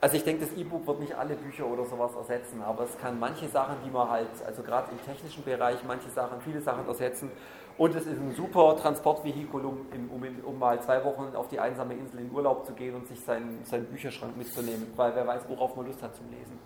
Also 0.00 0.16
ich 0.16 0.22
denke, 0.22 0.46
das 0.46 0.56
E-Book 0.56 0.86
wird 0.86 1.00
nicht 1.00 1.14
alle 1.14 1.34
Bücher 1.34 1.66
oder 1.66 1.84
sowas 1.84 2.14
ersetzen, 2.14 2.62
aber 2.62 2.84
es 2.84 2.96
kann 2.98 3.18
manche 3.18 3.48
Sachen, 3.48 3.76
die 3.84 3.90
man 3.90 4.08
halt, 4.08 4.28
also 4.46 4.62
gerade 4.62 4.92
im 4.92 5.04
technischen 5.04 5.42
Bereich, 5.42 5.78
manche 5.84 6.08
Sachen, 6.08 6.40
viele 6.40 6.60
Sachen 6.60 6.86
ersetzen. 6.86 7.32
Und 7.76 7.96
es 7.96 8.06
ist 8.06 8.20
ein 8.20 8.32
super 8.34 8.76
Transportvehikel, 8.76 9.64
um, 9.64 9.86
um, 10.10 10.22
um 10.44 10.58
mal 10.58 10.80
zwei 10.80 11.04
Wochen 11.04 11.34
auf 11.34 11.48
die 11.48 11.58
einsame 11.58 11.94
Insel 11.94 12.20
in 12.20 12.30
Urlaub 12.30 12.64
zu 12.64 12.74
gehen 12.74 12.94
und 12.94 13.08
sich 13.08 13.20
seinen, 13.20 13.64
seinen 13.64 13.86
Bücherschrank 13.86 14.36
mitzunehmen, 14.36 14.92
weil 14.94 15.14
wer 15.16 15.26
weiß, 15.26 15.42
worauf 15.48 15.74
man 15.74 15.86
Lust 15.86 16.02
hat 16.02 16.14
zum 16.14 16.30
Lesen. 16.30 16.58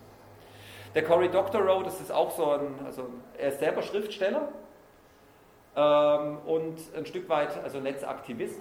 Der 0.95 1.03
Cory 1.03 1.31
Doctorow, 1.31 1.83
das 1.83 2.01
ist 2.03 2.13
auch 2.13 2.31
so 2.31 2.51
ein, 2.51 2.85
also 2.85 3.09
er 3.39 3.49
ist 3.49 3.61
selber 3.61 3.81
Schriftsteller 3.81 4.49
ähm, 5.75 6.39
und 6.45 6.77
ein 6.95 7.07
Stück 7.07 7.31
weit, 7.31 7.63
also 7.65 7.81
Netzaktivist. 7.81 8.61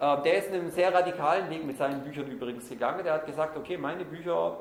Ähm, 0.00 0.22
der 0.24 0.38
ist 0.38 0.52
einen 0.52 0.70
sehr 0.70 0.92
radikalen 0.92 1.48
Weg 1.50 1.64
mit 1.64 1.78
seinen 1.78 2.02
Büchern 2.02 2.26
übrigens 2.26 2.68
gegangen. 2.68 3.04
Der 3.04 3.14
hat 3.14 3.26
gesagt, 3.26 3.56
okay, 3.56 3.76
meine 3.76 4.04
Bücher 4.04 4.58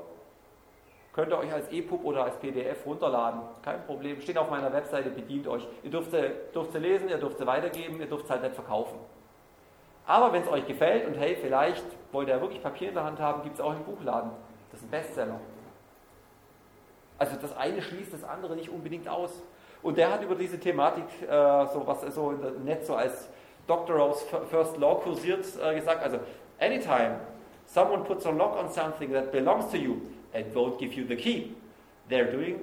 könnt 1.13 1.31
ihr 1.31 1.37
euch 1.37 1.53
als 1.53 1.71
EPUB 1.71 2.03
oder 2.03 2.23
als 2.25 2.37
PDF 2.37 2.85
runterladen. 2.85 3.41
Kein 3.63 3.85
Problem, 3.85 4.19
stehen 4.21 4.37
auf 4.37 4.49
meiner 4.49 4.71
Webseite, 4.73 5.09
bedient 5.09 5.47
euch. 5.47 5.67
Ihr 5.83 5.91
dürft 5.91 6.11
sie, 6.11 6.31
dürft 6.53 6.71
sie 6.71 6.79
lesen, 6.79 7.09
ihr 7.09 7.17
dürft 7.17 7.37
sie 7.37 7.47
weitergeben, 7.47 7.99
ihr 7.99 8.07
dürft 8.07 8.27
sie 8.27 8.33
halt 8.33 8.43
nicht 8.43 8.55
verkaufen. 8.55 8.97
Aber 10.05 10.33
wenn 10.33 10.41
es 10.41 10.49
euch 10.49 10.67
gefällt 10.67 11.07
und 11.07 11.15
hey, 11.15 11.37
vielleicht 11.39 11.85
wollt 12.11 12.27
ihr 12.27 12.41
wirklich 12.41 12.61
Papier 12.61 12.89
in 12.89 12.95
der 12.95 13.05
Hand 13.05 13.19
haben, 13.19 13.43
gibt 13.43 13.55
es 13.55 13.61
auch 13.61 13.71
im 13.71 13.83
Buchladen. 13.83 14.31
Das 14.71 14.81
ist 14.81 14.87
ein 14.87 14.91
Bestseller. 14.91 15.39
Also 17.17 17.37
das 17.41 17.55
eine 17.55 17.81
schließt 17.81 18.13
das 18.13 18.23
andere 18.23 18.55
nicht 18.55 18.69
unbedingt 18.69 19.07
aus. 19.07 19.41
Und 19.81 19.97
der 19.97 20.11
hat 20.11 20.21
über 20.23 20.35
diese 20.35 20.59
Thematik, 20.59 21.05
äh, 21.21 21.27
so 21.67 21.83
was 21.85 22.01
so 22.13 22.31
im 22.31 22.63
Netz 22.63 22.87
so 22.87 22.95
als 22.95 23.29
Doctorow's 23.67 24.25
First 24.49 24.77
Law 24.77 24.95
kursiert, 24.95 25.45
äh, 25.61 25.75
gesagt, 25.75 26.03
also 26.03 26.19
anytime 26.59 27.19
someone 27.65 28.03
puts 28.03 28.25
a 28.25 28.31
lock 28.31 28.57
on 28.57 28.69
something 28.69 29.11
that 29.11 29.31
belongs 29.31 29.69
to 29.71 29.77
you 29.77 30.01
and 30.33 30.53
won't 30.53 30.77
give 30.77 30.93
you 30.93 31.05
the 31.07 31.15
key, 31.15 31.55
they're 32.09 32.31
doing, 32.31 32.59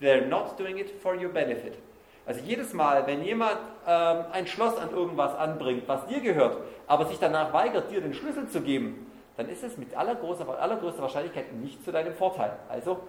they're 0.00 0.26
not 0.26 0.58
doing 0.58 0.78
it 0.78 0.90
for 1.02 1.14
your 1.14 1.30
benefit. 1.30 1.78
Also 2.26 2.40
jedes 2.40 2.72
Mal, 2.72 3.06
wenn 3.06 3.22
jemand 3.22 3.58
ähm, 3.86 4.24
ein 4.32 4.46
Schloss 4.46 4.78
an 4.78 4.90
irgendwas 4.90 5.34
anbringt, 5.34 5.86
was 5.86 6.06
dir 6.06 6.20
gehört, 6.20 6.56
aber 6.86 7.06
sich 7.06 7.18
danach 7.18 7.52
weigert, 7.52 7.90
dir 7.90 8.00
den 8.00 8.14
Schlüssel 8.14 8.48
zu 8.48 8.62
geben, 8.62 9.10
dann 9.36 9.48
ist 9.48 9.62
es 9.62 9.76
mit 9.76 9.94
allergrößter, 9.94 10.48
allergrößter 10.58 11.02
Wahrscheinlichkeit 11.02 11.52
nicht 11.52 11.84
zu 11.84 11.92
deinem 11.92 12.14
Vorteil. 12.14 12.56
Also, 12.68 13.00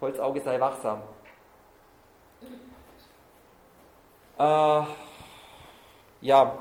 Holzauge 0.00 0.40
sei 0.40 0.58
wachsam. 0.60 1.02
Äh, 4.38 4.82
ja, 6.22 6.56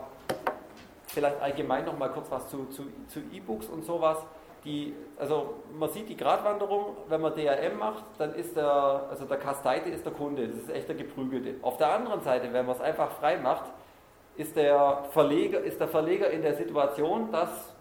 vielleicht 1.08 1.42
allgemein 1.42 1.86
noch 1.86 1.98
mal 1.98 2.10
kurz 2.10 2.30
was 2.30 2.50
zu, 2.50 2.66
zu, 2.66 2.84
zu 3.08 3.20
E-Books 3.32 3.68
und 3.68 3.86
sowas. 3.86 4.18
Die, 4.66 4.94
also 5.18 5.56
man 5.74 5.90
sieht 5.90 6.08
die 6.10 6.18
Gratwanderung, 6.18 6.98
wenn 7.08 7.22
man 7.22 7.34
DRM 7.34 7.80
macht, 7.80 8.04
dann 8.20 8.36
ist 8.36 8.56
der, 8.56 9.08
also 9.10 9.26
der 9.26 9.38
Kasteite 9.38 9.90
ist 9.90 10.06
der 10.06 10.14
Kunde, 10.14 10.48
das 10.48 10.58
ist 10.58 10.70
echt 10.70 10.88
der 10.88 10.96
Geprügelte. 10.96 11.56
Auf 11.64 11.78
der 11.78 11.92
anderen 11.92 12.22
Seite, 12.22 12.52
wenn 12.54 12.66
man 12.66 12.76
es 12.76 12.82
einfach 12.82 13.12
frei 13.12 13.38
macht, 13.38 13.64
ist 14.38 14.56
der 14.56 15.06
Verleger, 15.12 15.62
ist 15.62 15.80
der 15.80 15.88
Verleger 15.88 16.30
in 16.30 16.42
der 16.42 16.56
Situation, 16.56 17.32
dass 17.32 17.74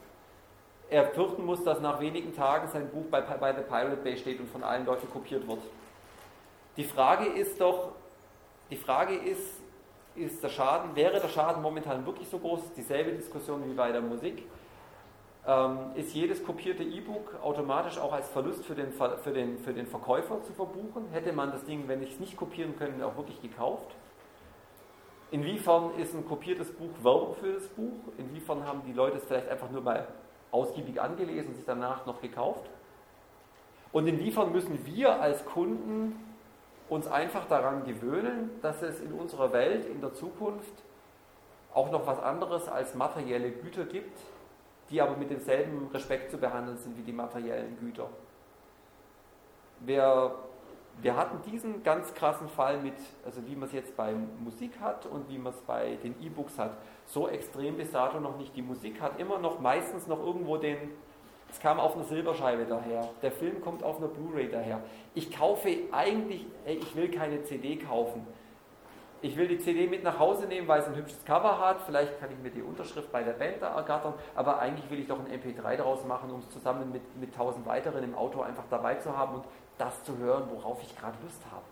er 0.89 1.07
fürchten 1.07 1.45
muss, 1.45 1.63
dass 1.65 1.81
nach 1.81 2.01
wenigen 2.01 2.35
Tagen 2.35 2.69
sein 2.69 2.89
Buch 2.89 3.05
bei, 3.11 3.21
bei 3.21 3.53
The 3.55 3.63
Pirate 3.63 3.97
Bay 3.97 4.17
steht 4.17 4.41
und 4.41 4.51
von 4.51 4.65
allen 4.65 4.87
Leuten 4.87 5.09
kopiert 5.11 5.47
wird. 5.47 5.61
Die 6.77 6.85
Frage 6.85 7.27
ist 7.27 7.61
doch, 7.61 7.91
die 8.71 8.77
Frage 8.77 9.15
ist, 9.15 9.60
ist 10.15 10.43
der 10.43 10.49
Schaden, 10.49 10.95
wäre 10.95 11.21
der 11.21 11.29
Schaden 11.29 11.63
momentan 11.63 12.05
wirklich 12.07 12.29
so 12.29 12.39
groß? 12.39 12.61
Dieselbe 12.77 13.13
Diskussion 13.13 13.65
wie 13.69 13.75
bei 13.75 13.93
der 13.93 14.01
Musik. 14.01 14.45
Ähm, 15.47 15.79
ist 15.95 16.15
jedes 16.15 16.45
kopierte 16.45 16.83
E-Book 16.83 17.37
automatisch 17.43 17.99
auch 17.99 18.13
als 18.13 18.29
Verlust 18.29 18.65
für 18.67 18.75
den, 18.75 18.93
für, 18.93 19.33
den, 19.33 19.59
für 19.59 19.73
den 19.73 19.87
Verkäufer 19.87 20.43
zu 20.43 20.53
verbuchen? 20.53 21.09
Hätte 21.13 21.33
man 21.33 21.51
das 21.51 21.65
Ding, 21.65 21.85
wenn 21.87 22.03
ich 22.03 22.13
es 22.13 22.21
nicht 22.21 22.37
kopieren 22.37 22.77
könnte, 22.77 23.07
auch 23.07 23.17
wirklich 23.17 23.41
gekauft? 23.41 23.95
Inwiefern 25.31 25.95
ist 25.99 26.15
ein 26.15 26.27
kopiertes 26.27 26.73
Buch 26.73 26.91
Werbung 27.03 27.35
für 27.37 27.53
das 27.53 27.69
Buch? 27.69 28.13
Inwiefern 28.19 28.67
haben 28.67 28.83
die 28.87 28.93
Leute 28.93 29.17
es 29.17 29.25
vielleicht 29.25 29.49
einfach 29.49 29.71
nur 29.71 29.81
mal 29.81 30.09
ausgiebig 30.51 31.01
angelesen 31.01 31.51
und 31.51 31.55
sich 31.55 31.65
danach 31.65 32.05
noch 32.05 32.21
gekauft? 32.21 32.69
Und 33.93 34.07
inwiefern 34.07 34.53
müssen 34.53 34.85
wir 34.85 35.21
als 35.21 35.45
Kunden 35.47 36.30
uns 36.91 37.07
einfach 37.07 37.47
daran 37.47 37.85
gewöhnen, 37.85 38.51
dass 38.63 38.83
es 38.83 39.01
in 39.01 39.13
unserer 39.13 39.53
Welt 39.53 39.87
in 39.87 40.01
der 40.01 40.13
Zukunft 40.13 40.75
auch 41.73 41.91
noch 41.93 42.07
was 42.07 42.21
anderes 42.21 42.69
als 42.69 42.95
materielle 42.95 43.51
Güter 43.51 43.85
gibt, 43.85 44.19
die 44.91 45.01
aber 45.01 45.17
mit 45.17 45.31
demselben 45.31 45.89
Respekt 45.95 46.33
zu 46.33 46.39
behandeln 46.39 46.77
sind 46.77 46.99
wie 46.99 47.03
die 47.03 47.13
materiellen 47.13 47.79
Güter. 47.79 48.09
Wir, 49.79 50.35
wir 51.01 51.17
hatten 51.17 51.41
diesen 51.49 51.85
ganz 51.85 52.13
krassen 52.13 52.49
Fall 52.49 52.79
mit, 52.79 52.95
also 53.25 53.47
wie 53.47 53.55
man 53.55 53.69
es 53.69 53.73
jetzt 53.73 53.97
bei 53.97 54.13
Musik 54.41 54.81
hat 54.81 55.07
und 55.07 55.29
wie 55.29 55.39
man 55.39 55.53
es 55.53 55.61
bei 55.61 55.97
den 56.03 56.21
E-Books 56.21 56.59
hat, 56.59 56.77
so 57.07 57.29
extrem 57.29 57.77
bis 57.77 57.93
dato 57.93 58.19
noch 58.19 58.37
nicht. 58.37 58.55
Die 58.57 58.63
Musik 58.63 59.01
hat 59.01 59.21
immer 59.21 59.39
noch 59.39 59.61
meistens 59.61 60.09
noch 60.09 60.19
irgendwo 60.19 60.57
den, 60.57 60.91
es 61.51 61.59
kam 61.59 61.81
auf 61.81 61.97
einer 61.97 62.05
Silberscheibe 62.05 62.65
daher, 62.65 63.09
der 63.23 63.33
Film 63.33 63.61
kommt 63.61 63.83
auf 63.83 63.99
einer 63.99 64.09
Blu-ray 64.09 64.49
daher. 64.49 64.81
Ich 65.15 65.37
kaufe 65.37 65.69
eigentlich, 65.93 66.47
ey, 66.65 66.77
ich 66.77 66.95
will 66.95 67.11
keine 67.11 67.43
CD 67.43 67.77
kaufen. 67.77 68.27
Ich 69.23 69.37
will 69.37 69.49
die 69.49 69.59
CD 69.59 69.87
mit 69.87 70.03
nach 70.03 70.19
Hause 70.19 70.47
nehmen, 70.47 70.67
weil 70.67 70.81
es 70.81 70.87
ein 70.87 70.95
hübsches 70.95 71.23
Cover 71.27 71.59
hat. 71.59 71.83
Vielleicht 71.83 72.19
kann 72.19 72.31
ich 72.31 72.39
mir 72.39 72.51
die 72.51 72.63
Unterschrift 72.63 73.13
bei 73.13 73.23
der 73.23 73.35
Band 73.35 73.61
da 73.61 73.77
ergattern, 73.77 74.15
aber 74.35 74.59
eigentlich 74.61 74.89
will 74.91 74.99
ich 74.99 75.09
doch 75.09 75.19
ein 75.19 75.27
MP3 75.27 75.77
daraus 75.77 76.05
machen, 76.07 76.31
um 76.31 76.41
es 76.41 76.49
zusammen 76.51 76.91
mit, 76.91 77.03
mit 77.21 77.35
tausend 77.35 77.67
weiteren 77.67 78.03
im 78.03 78.15
Auto 78.15 78.41
einfach 78.41 78.65
dabei 78.71 78.95
zu 78.95 79.15
haben 79.15 79.35
und 79.35 79.45
das 79.77 80.03
zu 80.05 80.17
hören, 80.17 80.49
worauf 80.51 80.83
ich 80.83 80.97
gerade 80.97 81.19
Lust 81.23 81.43
habe. 81.51 81.65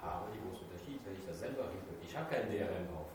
Aber 0.00 0.26
die 0.32 0.38
große 0.38 0.64
Unterschied, 0.64 1.00
wenn 1.04 1.14
ich 1.14 1.26
das 1.26 1.40
selber 1.40 1.64
richte. 1.64 1.90
Ich 2.02 2.16
habe 2.16 2.32
kein 2.32 2.48
DRM 2.48 2.86
drauf. 2.86 3.09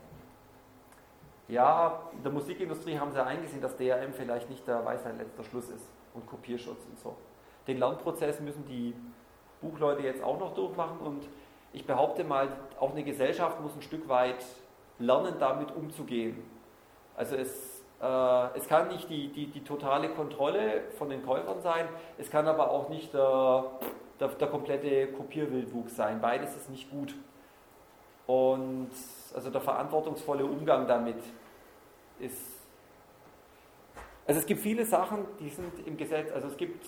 Ja, 1.48 2.00
in 2.12 2.22
der 2.22 2.32
Musikindustrie 2.32 2.98
haben 2.98 3.12
sie 3.12 3.24
eingesehen, 3.24 3.62
dass 3.62 3.76
DRM 3.76 4.12
vielleicht 4.12 4.50
nicht 4.50 4.66
der 4.66 4.84
Weisheit 4.84 5.16
letzter 5.16 5.44
Schluss 5.44 5.68
ist 5.68 5.88
und 6.14 6.26
Kopierschutz 6.26 6.84
und 6.88 6.98
so. 6.98 7.16
Den 7.68 7.78
Lernprozess 7.78 8.40
müssen 8.40 8.64
die 8.66 8.94
Buchleute 9.60 10.02
jetzt 10.02 10.22
auch 10.22 10.38
noch 10.38 10.54
durchmachen 10.54 10.98
und 10.98 11.28
ich 11.72 11.86
behaupte 11.86 12.24
mal, 12.24 12.48
auch 12.80 12.92
eine 12.92 13.04
Gesellschaft 13.04 13.60
muss 13.60 13.74
ein 13.74 13.82
Stück 13.82 14.08
weit 14.08 14.44
lernen, 14.98 15.34
damit 15.38 15.74
umzugehen. 15.74 16.42
Also 17.16 17.36
es, 17.36 17.84
äh, 18.02 18.56
es 18.56 18.66
kann 18.66 18.88
nicht 18.88 19.08
die, 19.08 19.28
die, 19.28 19.46
die 19.46 19.62
totale 19.62 20.08
Kontrolle 20.10 20.82
von 20.98 21.10
den 21.10 21.24
Käufern 21.24 21.60
sein, 21.60 21.86
es 22.18 22.30
kann 22.30 22.48
aber 22.48 22.70
auch 22.70 22.88
nicht 22.88 23.14
der, 23.14 23.64
der, 24.18 24.28
der 24.28 24.48
komplette 24.48 25.08
Kopierwildwuchs 25.08 25.94
sein. 25.94 26.20
Beides 26.20 26.56
ist 26.56 26.70
nicht 26.70 26.90
gut. 26.90 27.14
Und 28.26 28.90
also 29.34 29.50
der 29.50 29.60
verantwortungsvolle 29.60 30.44
Umgang 30.44 30.86
damit 30.86 31.18
ist. 32.18 32.56
Also 34.26 34.40
es 34.40 34.46
gibt 34.46 34.60
viele 34.60 34.84
Sachen, 34.84 35.24
die 35.38 35.48
sind 35.48 35.86
im 35.86 35.96
Gesetz, 35.96 36.32
also 36.32 36.48
es 36.48 36.56
gibt, 36.56 36.84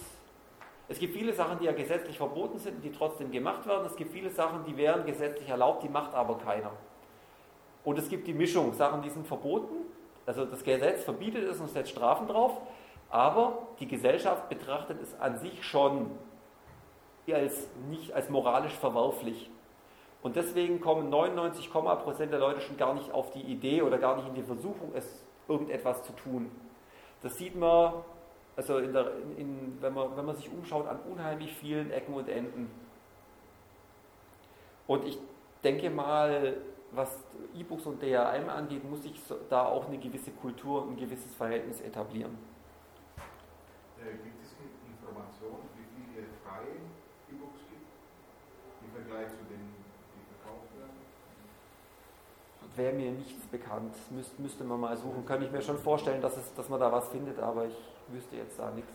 es 0.89 0.99
gibt 0.99 1.15
viele 1.15 1.33
Sachen, 1.33 1.59
die 1.61 1.67
ja 1.67 1.73
gesetzlich 1.73 2.17
verboten 2.17 2.59
sind, 2.59 2.83
die 2.83 2.91
trotzdem 2.91 3.31
gemacht 3.31 3.67
werden. 3.67 3.87
Es 3.87 3.95
gibt 3.95 4.13
viele 4.13 4.31
Sachen, 4.31 4.65
die 4.65 4.77
wären 4.77 5.07
gesetzlich 5.07 5.49
erlaubt, 5.49 5.85
die 5.85 5.89
macht 5.89 6.15
aber 6.15 6.39
keiner. 6.39 6.73
Und 7.85 7.99
es 7.99 8.09
gibt 8.09 8.27
die 8.27 8.35
Mischung, 8.35 8.75
Sachen, 8.75 9.03
die 9.03 9.11
sind 9.11 9.27
verboten, 9.27 9.87
also 10.27 10.45
das 10.45 10.65
Gesetz 10.65 11.05
verbietet 11.05 11.45
es 11.45 11.61
und 11.61 11.71
setzt 11.71 11.91
Strafen 11.91 12.27
drauf. 12.27 12.61
Aber 13.11 13.69
die 13.81 13.89
Gesellschaft 13.89 14.49
betrachtet 14.49 15.01
es 15.01 15.19
an 15.19 15.39
sich 15.39 15.65
schon 15.65 16.11
als 17.33 17.69
nicht 17.89 18.13
als 18.13 18.29
moralisch 18.31 18.73
verwerflich. 18.75 19.51
Und 20.23 20.37
deswegen 20.37 20.81
kommen 20.81 21.11
99, 21.11 21.71
Prozent 21.73 22.33
der 22.33 22.41
Leute 22.41 22.61
schon 22.61 22.77
gar 22.77 22.95
nicht 22.95 23.13
auf 23.13 23.31
die 23.31 23.43
Idee 23.43 23.83
oder 23.83 23.99
gar 23.99 24.17
nicht 24.17 24.29
in 24.29 24.35
die 24.35 24.43
Versuchung, 24.43 24.93
es 24.95 25.25
irgendetwas 25.47 26.03
zu 26.03 26.13
tun. 26.13 26.51
Das 27.23 27.37
sieht 27.37 27.57
man, 27.57 27.95
also 28.57 28.79
in 28.79 28.93
der, 28.93 29.13
in, 29.37 29.79
wenn, 29.81 29.95
man, 29.95 30.17
wenn 30.17 30.25
man 30.25 30.37
sich 30.37 30.51
umschaut, 30.51 30.87
an 30.87 30.99
unheimlich 31.11 31.55
vielen 31.55 31.91
Ecken 31.91 32.15
und 32.15 32.29
Enden. 32.29 32.71
Und 34.87 35.05
ich 35.05 35.19
denke 35.63 35.91
mal, 35.91 36.57
was 36.93 37.23
E-Books 37.55 37.87
und 37.87 38.03
DRM 38.03 38.49
angeht, 38.49 38.89
muss 38.89 39.03
sich 39.03 39.21
da 39.51 39.67
auch 39.67 39.87
eine 39.87 39.99
gewisse 39.99 40.31
Kultur 40.31 40.83
und 40.83 40.93
ein 40.93 40.97
gewisses 40.97 41.35
Verhältnis 41.35 41.81
etablieren. 41.81 42.39
Äh, 43.99 44.13
gibt 44.25 44.43
es 44.43 44.55
Informationen, 44.89 45.69
wie 45.77 45.85
viele 45.93 46.27
freie 46.45 46.81
E-Books 47.29 47.61
gibt 47.69 47.89
im 48.85 48.91
Vergleich 48.93 49.29
zu 49.29 49.45
den, 49.45 49.75
die 50.15 50.25
verkauft 50.33 50.71
werden? 50.79 50.97
Wäre 52.79 52.93
mir 52.93 53.11
nichts 53.11 53.45
bekannt, 53.49 53.93
Müs 54.11 54.31
müsste 54.39 54.63
man 54.63 54.79
mal 54.79 54.97
suchen. 54.97 55.27
Könnte 55.27 55.47
ich 55.47 55.51
mir 55.51 55.61
schon 55.61 55.79
vorstellen, 55.79 56.23
dass, 56.23 56.37
es, 56.37 56.55
dass 56.55 56.69
man 56.69 56.79
da 56.79 56.93
was 56.93 57.09
findet, 57.09 57.41
aber 57.41 57.65
ich 57.67 57.75
wüsste 58.07 58.37
jetzt 58.37 58.57
da 58.57 58.71
nichts. 58.71 58.93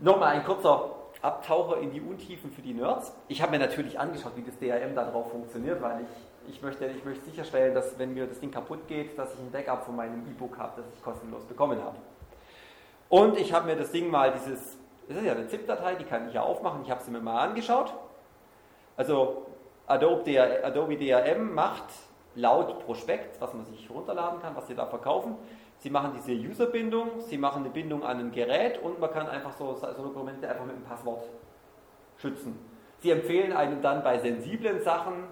Nochmal 0.00 0.36
ein 0.36 0.44
kurzer 0.44 0.90
Abtaucher 1.20 1.80
in 1.82 1.90
die 1.90 2.00
Untiefen 2.00 2.50
für 2.50 2.62
die 2.62 2.72
Nerds. 2.72 3.12
Ich 3.28 3.42
habe 3.42 3.52
mir 3.52 3.58
natürlich 3.58 4.00
angeschaut, 4.00 4.32
wie 4.36 4.42
das 4.42 4.58
DRM 4.58 4.94
da 4.94 5.04
drauf 5.04 5.30
funktioniert, 5.32 5.82
weil 5.82 6.06
ich, 6.46 6.54
ich, 6.54 6.62
möchte, 6.62 6.86
ich 6.86 7.04
möchte 7.04 7.26
sicherstellen, 7.26 7.74
dass 7.74 7.98
wenn 7.98 8.14
mir 8.14 8.26
das 8.26 8.40
Ding 8.40 8.50
kaputt 8.50 8.88
geht, 8.88 9.18
dass 9.18 9.34
ich 9.34 9.40
ein 9.40 9.50
Backup 9.50 9.84
von 9.84 9.94
meinem 9.94 10.26
E-Book 10.30 10.56
habe, 10.56 10.80
das 10.80 10.86
ich 10.96 11.02
kostenlos 11.02 11.44
bekommen 11.44 11.78
habe. 11.84 11.98
Und 13.10 13.36
ich 13.36 13.52
habe 13.52 13.66
mir 13.66 13.76
das 13.76 13.92
Ding 13.92 14.10
mal 14.10 14.32
dieses, 14.32 14.78
das 15.08 15.18
ist 15.18 15.24
ja 15.24 15.32
eine 15.32 15.46
ZIP-Datei, 15.46 15.96
die 15.96 16.04
kann 16.04 16.26
ich 16.26 16.32
ja 16.32 16.42
aufmachen, 16.42 16.80
ich 16.84 16.90
habe 16.90 17.02
sie 17.02 17.10
mir 17.10 17.20
mal 17.20 17.48
angeschaut. 17.48 17.92
Also 18.96 19.46
Adobe, 19.86 20.64
Adobe 20.64 20.96
DRM 20.96 21.54
macht 21.54 21.84
laut 22.34 22.84
Prospekt, 22.84 23.40
was 23.40 23.52
man 23.54 23.64
sich 23.64 23.88
runterladen 23.90 24.40
kann, 24.40 24.56
was 24.56 24.66
sie 24.66 24.74
da 24.74 24.86
verkaufen, 24.86 25.36
Sie 25.78 25.90
machen 25.90 26.12
diese 26.16 26.32
User-Bindung, 26.32 27.20
Sie 27.20 27.36
machen 27.36 27.62
eine 27.62 27.68
Bindung 27.68 28.04
an 28.04 28.18
ein 28.18 28.32
Gerät 28.32 28.80
und 28.82 29.00
man 29.00 29.10
kann 29.10 29.28
einfach 29.28 29.52
so, 29.52 29.74
so 29.74 30.02
Dokumente 30.02 30.48
einfach 30.48 30.64
mit 30.64 30.76
einem 30.76 30.84
Passwort 30.84 31.24
schützen. 32.16 32.58
Sie 33.00 33.10
empfehlen 33.10 33.52
einem 33.52 33.82
dann 33.82 34.02
bei 34.02 34.18
sensiblen 34.18 34.80
Sachen, 34.80 35.24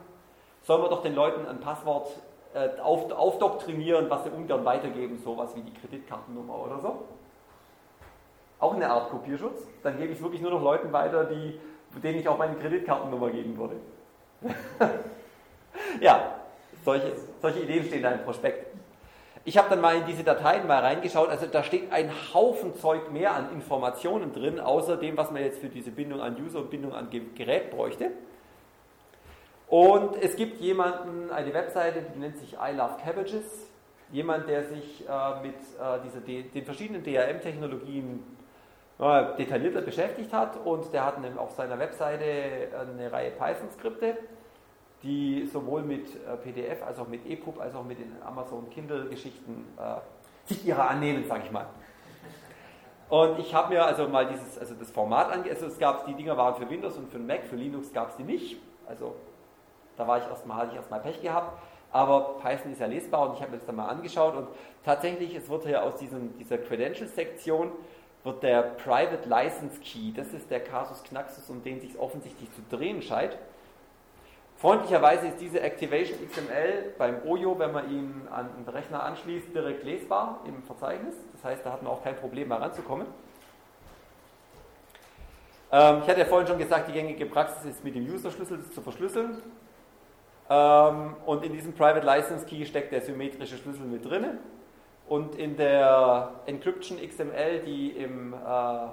soll 0.60 0.80
man 0.80 0.90
doch 0.90 1.02
den 1.02 1.14
Leuten 1.14 1.46
ein 1.46 1.60
Passwort 1.60 2.08
äh, 2.52 2.78
auf, 2.80 3.10
aufdoktrinieren, 3.10 4.10
was 4.10 4.24
sie 4.24 4.30
ungern 4.30 4.64
weitergeben, 4.64 5.16
sowas 5.16 5.56
wie 5.56 5.62
die 5.62 5.72
Kreditkartennummer 5.72 6.58
oder 6.58 6.80
so. 6.80 7.04
Auch 8.58 8.74
eine 8.74 8.90
Art 8.90 9.08
Kopierschutz. 9.10 9.66
Dann 9.82 9.98
gebe 9.98 10.12
ich 10.12 10.22
wirklich 10.22 10.42
nur 10.42 10.50
noch 10.50 10.62
Leuten 10.62 10.92
weiter, 10.92 11.24
die, 11.24 11.58
denen 12.02 12.18
ich 12.18 12.28
auch 12.28 12.36
meine 12.36 12.56
Kreditkartennummer 12.56 13.30
geben 13.30 13.56
würde. 13.56 13.76
ja, 16.00 16.36
solche, 16.84 17.12
solche 17.40 17.60
Ideen 17.60 17.84
stehen 17.84 18.02
da 18.02 18.10
im 18.10 18.24
Prospekt. 18.24 18.66
Ich 19.44 19.58
habe 19.58 19.68
dann 19.70 19.80
mal 19.80 19.96
in 19.96 20.06
diese 20.06 20.22
Dateien 20.22 20.68
mal 20.68 20.80
reingeschaut, 20.80 21.28
also 21.28 21.46
da 21.46 21.64
steht 21.64 21.90
ein 21.90 22.10
Haufen 22.32 22.76
Zeug 22.76 23.10
mehr 23.10 23.34
an 23.34 23.50
Informationen 23.52 24.32
drin, 24.32 24.60
außer 24.60 24.96
dem, 24.96 25.16
was 25.16 25.32
man 25.32 25.42
jetzt 25.42 25.60
für 25.60 25.68
diese 25.68 25.90
Bindung 25.90 26.20
an 26.20 26.36
User 26.40 26.60
und 26.60 26.70
Bindung 26.70 26.94
an 26.94 27.08
Gerät 27.10 27.70
bräuchte. 27.70 28.12
Und 29.66 30.16
es 30.22 30.36
gibt 30.36 30.60
jemanden, 30.60 31.30
eine 31.30 31.52
Webseite, 31.54 32.04
die 32.14 32.18
nennt 32.20 32.36
sich 32.36 32.52
I 32.52 32.76
Love 32.76 32.98
Cabbages, 33.02 33.66
jemand, 34.12 34.48
der 34.48 34.64
sich 34.64 35.04
äh, 35.08 35.42
mit 35.42 35.54
äh, 35.54 35.98
dieser, 36.04 36.20
den 36.20 36.64
verschiedenen 36.64 37.02
DRM-Technologien 37.02 38.22
äh, 39.02 39.36
detaillierter 39.36 39.82
beschäftigt 39.82 40.32
hat 40.32 40.56
und 40.64 40.92
der 40.94 41.04
hat 41.04 41.16
auf 41.36 41.50
seiner 41.52 41.78
Webseite 41.78 42.24
eine 42.80 43.12
Reihe 43.12 43.32
Python-Skripte 43.32 44.16
die 45.02 45.48
sowohl 45.52 45.82
mit 45.82 46.06
äh, 46.14 46.36
PDF 46.36 46.82
als 46.82 46.98
auch 46.98 47.08
mit 47.08 47.26
EPUB 47.26 47.60
als 47.60 47.74
auch 47.74 47.84
mit 47.84 47.98
den 47.98 48.12
Amazon 48.24 48.70
Kindle-Geschichten 48.70 49.66
äh, 49.78 50.48
sich 50.48 50.66
ihrer 50.66 50.88
annehmen, 50.88 51.24
sage 51.26 51.42
ich 51.44 51.50
mal. 51.50 51.66
Und 53.08 53.38
ich 53.38 53.54
habe 53.54 53.74
mir 53.74 53.84
also 53.84 54.08
mal 54.08 54.26
dieses, 54.26 54.58
also 54.58 54.74
das 54.74 54.90
Format 54.90 55.30
angesehen. 55.30 55.56
Also 55.56 55.66
es 55.66 55.78
gab, 55.78 56.06
die 56.06 56.14
Dinger 56.14 56.36
waren 56.36 56.54
für 56.54 56.68
Windows 56.70 56.96
und 56.96 57.10
für 57.10 57.18
Mac, 57.18 57.44
für 57.44 57.56
Linux 57.56 57.92
gab 57.92 58.10
es 58.10 58.16
die 58.16 58.22
nicht. 58.22 58.56
Also 58.86 59.14
da 59.96 60.06
war 60.06 60.18
ich 60.18 60.24
erstmal, 60.24 60.56
hatte 60.56 60.70
ich 60.70 60.76
erstmal 60.76 61.00
Pech 61.00 61.20
gehabt. 61.20 61.60
Aber 61.90 62.38
Python 62.38 62.72
ist 62.72 62.80
ja 62.80 62.86
lesbar 62.86 63.28
und 63.28 63.34
ich 63.34 63.42
habe 63.42 63.50
mir 63.50 63.58
das 63.58 63.66
dann 63.66 63.76
mal 63.76 63.88
angeschaut 63.88 64.34
und 64.34 64.48
tatsächlich, 64.82 65.34
es 65.34 65.50
wird 65.50 65.66
ja 65.66 65.82
aus 65.82 65.96
diesem, 65.96 66.38
dieser 66.38 66.56
Credentials-Sektion 66.56 67.70
wird 68.24 68.42
der 68.42 68.62
Private 68.62 69.28
License 69.28 69.80
Key, 69.80 70.12
das 70.14 70.28
ist 70.32 70.50
der 70.50 70.60
Casus 70.60 71.02
Knaxus, 71.02 71.48
um 71.50 71.62
den 71.62 71.80
sich 71.80 71.98
offensichtlich 71.98 72.48
zu 72.54 72.62
drehen 72.76 73.02
scheint, 73.02 73.36
Freundlicherweise 74.62 75.26
ist 75.26 75.40
diese 75.40 75.60
Activation 75.60 76.20
XML 76.24 76.94
beim 76.96 77.16
OYO, 77.26 77.58
wenn 77.58 77.72
man 77.72 77.90
ihn 77.90 78.28
an 78.30 78.48
den 78.56 78.72
Rechner 78.72 79.02
anschließt, 79.02 79.52
direkt 79.52 79.82
lesbar 79.82 80.38
im 80.46 80.62
Verzeichnis. 80.62 81.16
Das 81.32 81.42
heißt, 81.42 81.66
da 81.66 81.72
hat 81.72 81.82
man 81.82 81.90
auch 81.90 82.04
kein 82.04 82.14
Problem, 82.14 82.46
mal 82.46 82.58
ranzukommen. 82.58 83.08
Ähm, 85.72 86.02
ich 86.02 86.08
hatte 86.08 86.20
ja 86.20 86.26
vorhin 86.26 86.46
schon 86.46 86.58
gesagt, 86.58 86.86
die 86.86 86.92
gängige 86.92 87.26
Praxis 87.26 87.64
ist 87.64 87.82
mit 87.82 87.96
dem 87.96 88.06
User-Schlüssel 88.06 88.62
zu 88.70 88.82
verschlüsseln. 88.82 89.42
Ähm, 90.48 91.16
und 91.26 91.44
in 91.44 91.52
diesem 91.52 91.72
Private 91.72 92.06
License 92.06 92.46
Key 92.46 92.64
steckt 92.64 92.92
der 92.92 93.00
symmetrische 93.00 93.56
Schlüssel 93.56 93.86
mit 93.86 94.04
drin. 94.04 94.38
Und 95.12 95.34
in 95.34 95.58
der 95.58 96.40
Encryption 96.46 96.96
XML, 96.96 97.60
die 97.66 97.90
im, 97.90 98.32
äh, 98.32 98.88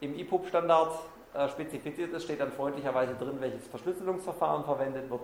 im 0.00 0.18
EPUB-Standard 0.18 0.88
äh, 1.34 1.48
spezifiziert 1.50 2.14
ist, 2.14 2.24
steht 2.24 2.40
dann 2.40 2.50
freundlicherweise 2.50 3.12
drin, 3.14 3.36
welches 3.40 3.66
Verschlüsselungsverfahren 3.68 4.64
verwendet 4.64 5.10
wird. 5.10 5.20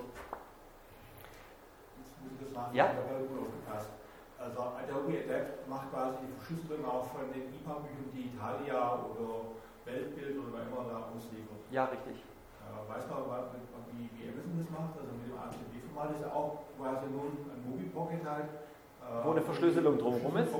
ja? 2.74 2.90
Also 4.38 4.60
Adobe 4.60 5.24
Adapt 5.24 5.66
macht 5.70 5.90
quasi 5.90 6.18
die 6.28 6.32
Verschlüsselung 6.36 6.84
auch 6.84 7.06
von 7.16 7.32
den 7.32 7.48
IPA-Büchern, 7.56 8.12
die 8.12 8.28
Italia 8.36 8.92
oder 9.08 9.56
Weltbild 9.86 10.36
oder 10.36 10.48
wer 10.52 10.62
immer 10.68 10.84
da 10.92 11.16
ausliefert. 11.16 11.64
Ja, 11.70 11.86
richtig. 11.86 12.20
Äh, 12.60 12.92
weiß 12.92 13.08
man, 13.08 13.24
wie, 13.96 14.10
wie 14.12 14.28
Amazon 14.28 14.60
das 14.60 14.68
macht? 14.68 15.00
Also 15.00 15.16
mit 15.16 15.32
dem 15.32 15.38
ACB-Format 15.40 16.12
ist 16.12 16.20
ja 16.28 16.28
auch 16.28 16.60
quasi 16.76 17.06
nur 17.08 17.24
ein 17.24 17.64
Movie 17.64 17.88
Pocket 17.88 18.20
halt. 18.28 18.66
Wo 19.24 19.30
eine 19.30 19.42
Verschlüsselung 19.42 19.98
drumherum 19.98 20.36
ist 20.36 20.52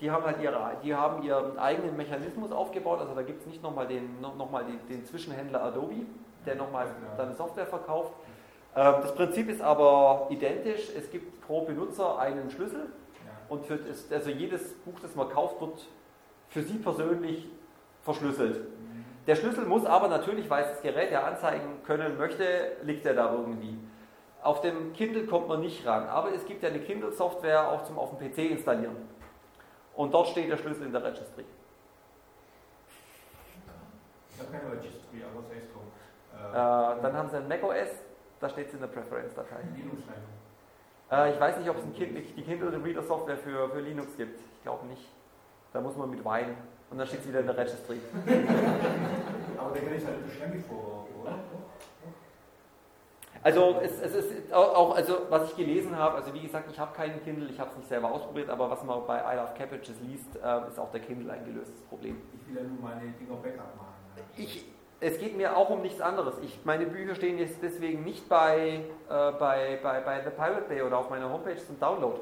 die 0.00 0.10
haben 0.10 0.24
halt 0.24 0.40
ihre, 0.42 0.72
die 0.82 0.94
haben 0.94 1.22
ihren 1.22 1.58
eigenen 1.58 1.96
Mechanismus 1.96 2.52
aufgebaut. 2.52 3.00
Also 3.00 3.14
da 3.14 3.22
gibt 3.22 3.40
es 3.40 3.46
nicht 3.46 3.62
nochmal 3.62 3.86
den, 3.86 4.20
noch, 4.20 4.36
den, 4.36 4.86
den, 4.88 5.04
Zwischenhändler 5.06 5.62
Adobe, 5.62 6.06
der 6.44 6.56
nochmal 6.56 6.86
dann 7.16 7.34
Software 7.34 7.66
verkauft. 7.66 8.12
Ähm, 8.74 8.94
das 9.00 9.14
Prinzip 9.14 9.48
ist 9.48 9.62
aber 9.62 10.26
identisch. 10.30 10.90
Es 10.96 11.10
gibt 11.10 11.40
pro 11.46 11.62
Benutzer 11.62 12.18
einen 12.18 12.50
Schlüssel 12.50 12.86
und 13.48 13.64
für 13.64 13.76
das, 13.76 14.10
also 14.12 14.30
jedes 14.30 14.74
Buch, 14.74 15.00
das 15.00 15.14
man 15.14 15.28
kauft, 15.30 15.60
wird 15.60 15.86
für 16.48 16.62
Sie 16.62 16.78
persönlich 16.78 17.48
verschlüsselt. 18.02 18.56
Mhm. 18.56 19.04
Der 19.26 19.36
Schlüssel 19.36 19.64
muss 19.64 19.86
aber 19.86 20.08
natürlich, 20.08 20.50
weil 20.50 20.64
es 20.64 20.72
das 20.72 20.82
Gerät 20.82 21.10
ja 21.10 21.22
anzeigen 21.22 21.82
können 21.84 22.18
möchte, 22.18 22.44
liegt 22.82 23.06
er 23.06 23.14
da 23.14 23.32
irgendwie. 23.32 23.78
Auf 24.46 24.60
dem 24.60 24.92
Kindle 24.92 25.26
kommt 25.26 25.48
man 25.48 25.60
nicht 25.60 25.84
ran, 25.84 26.06
aber 26.06 26.32
es 26.32 26.46
gibt 26.46 26.62
ja 26.62 26.68
eine 26.68 26.78
Kindle-Software 26.78 27.68
auch 27.68 27.82
zum 27.82 27.98
auf 27.98 28.16
dem 28.16 28.30
PC 28.30 28.52
installieren. 28.52 28.94
Und 29.96 30.14
dort 30.14 30.28
steht 30.28 30.48
der 30.48 30.56
Schlüssel 30.56 30.86
in 30.86 30.92
der 30.92 31.02
Registry. 31.02 31.44
Ich 34.30 34.38
habe 34.38 34.52
keine 34.52 34.70
Registry, 34.70 35.24
aber 35.24 35.42
was 35.42 35.50
heißt 35.50 36.98
äh, 36.98 37.02
Dann 37.02 37.12
haben 37.16 37.28
sie 37.28 37.38
ein 37.38 37.48
macOS, 37.48 37.88
da 38.38 38.48
steht 38.48 38.68
es 38.68 38.74
in 38.74 38.80
der 38.82 38.86
Preference-Datei. 38.86 39.62
Äh, 41.10 41.34
ich 41.34 41.40
weiß 41.40 41.58
nicht, 41.58 41.68
ob 41.68 41.78
es 41.78 41.98
kind, 41.98 42.16
die 42.16 42.42
Kindle 42.42 42.84
Reader 42.84 43.02
Software 43.02 43.38
für, 43.38 43.68
für 43.70 43.80
Linux 43.80 44.16
gibt. 44.16 44.38
Ich 44.38 44.62
glaube 44.62 44.86
nicht. 44.86 45.08
Da 45.72 45.80
muss 45.80 45.96
man 45.96 46.08
mit 46.08 46.24
weinen. 46.24 46.56
Und 46.88 46.98
dann 46.98 47.06
steht 47.08 47.22
es 47.22 47.28
wieder 47.28 47.40
in 47.40 47.46
der 47.46 47.56
Registry. 47.56 47.98
aber 49.58 49.70
der 49.72 49.96
ist 49.96 50.06
halt 50.06 50.24
beschränkt 50.24 50.64
vor, 50.68 51.08
oder? 51.20 51.34
Also 53.46 53.76
es, 53.80 54.00
es, 54.00 54.12
ist 54.12 54.52
auch, 54.52 54.96
also 54.96 55.18
was 55.30 55.48
ich 55.48 55.56
gelesen 55.56 55.96
habe, 55.96 56.16
also 56.16 56.34
wie 56.34 56.40
gesagt, 56.40 56.68
ich 56.68 56.80
habe 56.80 56.92
keinen 56.92 57.22
Kindle, 57.22 57.48
ich 57.48 57.60
habe 57.60 57.70
es 57.70 57.76
nicht 57.76 57.88
selber 57.88 58.10
ausprobiert, 58.10 58.50
aber 58.50 58.68
was 58.68 58.82
man 58.82 59.06
bei 59.06 59.18
I 59.20 59.36
Love 59.36 59.52
Cabbages 59.56 60.00
liest, 60.00 60.34
äh, 60.34 60.66
ist 60.66 60.80
auch 60.80 60.90
der 60.90 60.98
Kindle 60.98 61.32
ein 61.32 61.44
gelöstes 61.44 61.80
Problem. 61.82 62.20
Ich 62.34 62.48
will 62.48 62.60
ja 62.60 62.68
nur 62.68 62.80
meine 62.82 63.12
Dinger 63.12 63.36
Backup 63.36 63.76
machen. 63.76 63.94
Ich, 64.36 64.66
es 64.98 65.20
geht 65.20 65.36
mir 65.36 65.56
auch 65.56 65.70
um 65.70 65.80
nichts 65.80 66.00
anderes. 66.00 66.34
Ich, 66.42 66.58
meine 66.64 66.86
Bücher 66.86 67.14
stehen 67.14 67.38
jetzt 67.38 67.62
deswegen 67.62 68.02
nicht 68.02 68.28
bei, 68.28 68.80
äh, 69.08 69.32
bei, 69.38 69.78
bei, 69.80 70.00
bei 70.00 70.24
The 70.24 70.30
Pirate 70.30 70.68
Bay 70.68 70.82
oder 70.82 70.98
auf 70.98 71.08
meiner 71.08 71.32
Homepage 71.32 71.64
zum 71.64 71.78
Download. 71.78 72.18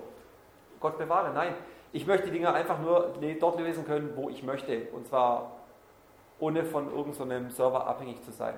Gott 0.78 0.98
bewahre, 0.98 1.32
nein. 1.32 1.54
Ich 1.92 2.06
möchte 2.06 2.26
die 2.26 2.32
Dinger 2.32 2.52
einfach 2.52 2.78
nur 2.80 3.14
dort 3.40 3.58
lesen 3.58 3.86
können, 3.86 4.12
wo 4.14 4.28
ich 4.28 4.42
möchte. 4.42 4.88
Und 4.92 5.06
zwar 5.06 5.52
ohne 6.38 6.64
von 6.66 6.94
irgendeinem 6.94 7.48
so 7.48 7.56
Server 7.56 7.86
abhängig 7.86 8.22
zu 8.24 8.30
sein. 8.30 8.56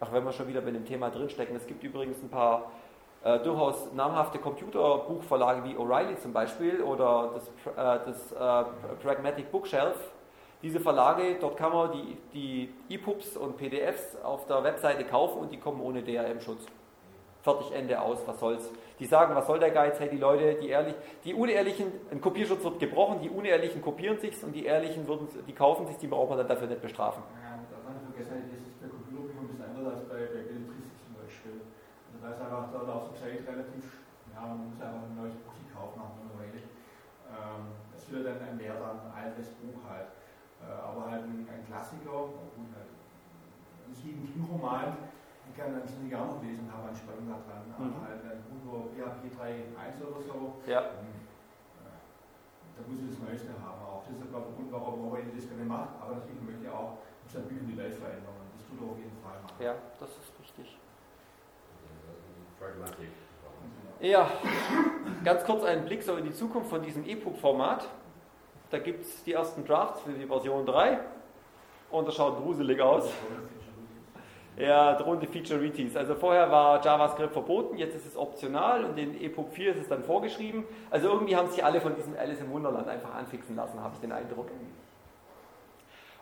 Ach, 0.00 0.12
wenn 0.12 0.24
wir 0.24 0.32
schon 0.32 0.46
wieder 0.48 0.60
bei 0.60 0.70
dem 0.70 0.84
Thema 0.84 1.10
drinstecken. 1.10 1.56
Es 1.56 1.66
gibt 1.66 1.82
übrigens 1.82 2.22
ein 2.22 2.28
paar 2.28 2.70
äh, 3.24 3.40
durchaus 3.40 3.92
namhafte 3.92 4.38
Computerbuchverlage 4.38 5.64
wie 5.64 5.74
O'Reilly 5.74 6.16
zum 6.18 6.32
Beispiel 6.32 6.82
oder 6.82 7.32
das, 7.34 7.48
äh, 7.48 8.06
das 8.06 8.32
äh, 8.32 8.70
Pragmatic 9.02 9.50
Bookshelf. 9.50 9.96
Diese 10.62 10.80
Verlage, 10.80 11.36
dort 11.40 11.56
kann 11.56 11.72
man 11.72 11.92
die, 11.92 12.16
die 12.32 12.74
E-Pubs 12.88 13.36
und 13.36 13.56
PDFs 13.56 14.16
auf 14.22 14.46
der 14.46 14.62
Webseite 14.62 15.04
kaufen 15.04 15.40
und 15.40 15.52
die 15.52 15.58
kommen 15.58 15.80
ohne 15.80 16.02
DRM-Schutz. 16.02 16.66
Fertig, 17.42 17.72
Ende 17.72 18.00
aus, 18.00 18.18
was 18.26 18.40
soll's. 18.40 18.70
Die 18.98 19.06
sagen, 19.06 19.34
was 19.34 19.46
soll 19.46 19.60
der 19.60 19.70
Geiz? 19.70 20.00
Hey, 20.00 20.08
die 20.10 20.16
Leute, 20.16 20.56
die 20.60 20.68
ehrlich, 20.68 20.94
die 21.24 21.34
Unehrlichen, 21.34 21.92
ein 22.10 22.20
Kopierschutz 22.20 22.64
wird 22.64 22.80
gebrochen, 22.80 23.20
die 23.22 23.30
Unehrlichen 23.30 23.80
kopieren 23.80 24.18
sich's 24.18 24.42
und 24.42 24.52
die 24.52 24.64
Ehrlichen 24.64 25.06
würden, 25.06 25.28
die 25.46 25.52
kaufen 25.52 25.86
sich, 25.86 25.96
die 25.98 26.08
braucht 26.08 26.30
man 26.30 26.38
dann 26.38 26.48
dafür 26.48 26.66
nicht 26.66 26.82
bestrafen. 26.82 27.22
Ja, 27.40 27.54
und 27.54 27.70
darf 27.70 27.84
man 27.84 27.94
nicht 27.94 28.04
vergessen, 28.10 28.50
das 28.50 28.66
ist 28.66 28.80
bei 28.82 28.88
Computerbüchern 28.88 29.38
ein 29.38 29.46
bisschen 29.46 29.64
anders 29.64 29.94
als 29.94 30.08
bei, 30.08 30.18
bei 30.18 30.42
Belletristik 30.42 30.98
zum 31.06 31.14
Beispiel. 31.22 31.60
Einfach 32.48 32.72
der 32.72 32.88
Laufzeit 32.88 33.44
relativ, 33.44 34.08
ja, 34.32 34.40
man 34.40 34.72
muss 34.72 34.80
einfach 34.80 35.04
ein 35.04 35.20
neues 35.20 35.36
Buch 35.44 35.52
kaufen 35.68 36.00
nach 36.00 36.16
einer 36.16 36.32
Weile. 36.32 36.64
Ähm, 37.28 37.76
das 37.92 38.08
wird 38.08 38.24
dann 38.24 38.40
ein 38.40 38.56
Wert 38.56 38.80
an 38.80 39.04
ein 39.04 39.12
altes 39.12 39.52
Buch 39.60 39.84
halt. 39.84 40.16
Äh, 40.64 40.72
aber 40.72 41.12
halt 41.12 41.28
ein, 41.28 41.44
ein 41.44 41.60
Klassiker, 41.68 42.32
gut, 42.56 42.72
halt, 42.72 42.88
ein 43.84 43.92
Stephen 43.92 44.24
King-Roman, 44.32 44.96
den 45.44 45.52
kann 45.52 45.76
man 45.76 45.84
ziemlich 45.84 46.16
auch 46.16 46.40
noch 46.40 46.40
lesen, 46.40 46.72
habe 46.72 46.88
einen 46.88 46.96
Spannung 46.96 47.28
da 47.28 47.36
dran. 47.44 47.68
Aber 47.68 47.84
Mhm. 47.84 48.00
halt 48.00 48.20
ein 48.24 48.40
Buch 48.48 48.64
über 48.64 48.80
PHP 48.96 49.28
3.1 49.28 50.00
oder 50.00 50.20
so, 50.24 50.64
Ja. 50.64 50.80
ähm, 51.04 51.28
äh, 51.84 52.00
da 52.72 52.80
muss 52.88 52.96
ich 53.04 53.12
das 53.12 53.20
Neueste 53.28 53.52
haben 53.60 53.80
auch. 53.84 54.08
Das 54.08 54.16
ist 54.16 54.24
sogar 54.24 54.40
der 54.40 54.56
Grund, 54.56 54.72
warum 54.72 55.04
Robert 55.04 55.28
das 55.36 55.44
gerne 55.52 55.68
macht, 55.68 56.00
aber 56.00 56.16
natürlich 56.16 56.40
möchte 56.48 56.64
er 56.64 56.80
auch 56.80 57.04
Büchern 57.28 57.44
die 57.68 57.76
Welt 57.76 57.92
verändern. 58.00 58.40
Das 58.56 58.64
tut 58.64 58.80
er 58.80 58.88
auf 58.88 58.96
jeden 58.96 59.20
Fall 59.20 59.36
machen. 59.44 59.60
Ja, 59.60 59.76
das 60.00 60.16
ist 60.16 60.32
Ja, 64.00 64.30
ganz 65.24 65.44
kurz 65.44 65.64
einen 65.64 65.84
Blick 65.84 66.02
so 66.02 66.16
in 66.16 66.24
die 66.24 66.32
Zukunft 66.32 66.70
von 66.70 66.82
diesem 66.82 67.04
EPUB-Format. 67.04 67.88
Da 68.70 68.78
gibt 68.78 69.04
es 69.04 69.24
die 69.24 69.32
ersten 69.32 69.64
Drafts 69.64 70.02
für 70.02 70.12
die 70.12 70.26
Version 70.26 70.66
3 70.66 70.98
und 71.90 72.06
das 72.06 72.14
schaut 72.14 72.36
gruselig 72.42 72.80
aus. 72.80 73.10
Ja, 74.56 74.94
drohende 74.94 75.26
Featureities. 75.26 75.96
Also 75.96 76.16
vorher 76.16 76.50
war 76.50 76.84
JavaScript 76.84 77.32
verboten, 77.32 77.78
jetzt 77.78 77.94
ist 77.94 78.06
es 78.06 78.16
optional 78.16 78.84
und 78.84 78.98
in 78.98 79.20
EPUB 79.20 79.52
4 79.52 79.72
ist 79.72 79.82
es 79.82 79.88
dann 79.88 80.02
vorgeschrieben. 80.02 80.64
Also 80.90 81.08
irgendwie 81.08 81.36
haben 81.36 81.48
sich 81.48 81.64
alle 81.64 81.80
von 81.80 81.94
diesem 81.94 82.16
Alice 82.16 82.40
im 82.40 82.50
Wunderland 82.50 82.88
einfach 82.88 83.14
anfixen 83.14 83.56
lassen, 83.56 83.80
habe 83.80 83.94
ich 83.94 84.00
den 84.00 84.12
Eindruck. 84.12 84.48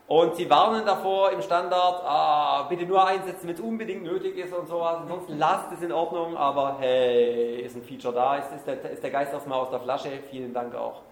Und 0.08 0.36
sie 0.36 0.48
warnen 0.48 0.86
davor 0.86 1.32
im 1.32 1.42
Standard, 1.42 2.02
ah, 2.04 2.62
bitte 2.68 2.86
nur 2.86 3.04
einsetzen, 3.04 3.48
wenn 3.48 3.54
es 3.54 3.60
unbedingt 3.60 4.04
nötig 4.04 4.36
ist 4.36 4.54
und 4.54 4.68
sowas. 4.68 4.98
Ansonsten 5.02 5.36
lasst 5.36 5.72
es 5.72 5.82
in 5.82 5.90
Ordnung, 5.90 6.36
aber 6.36 6.76
hey, 6.78 7.62
ist 7.62 7.74
ein 7.74 7.82
Feature 7.82 8.14
da, 8.14 8.36
ist, 8.36 8.52
ist, 8.52 8.66
der, 8.68 8.90
ist 8.92 9.02
der 9.02 9.10
Geist 9.10 9.32
erstmal 9.32 9.58
aus 9.58 9.70
der 9.70 9.80
Flasche, 9.80 10.10
vielen 10.30 10.54
Dank 10.54 10.76
auch. 10.76 11.02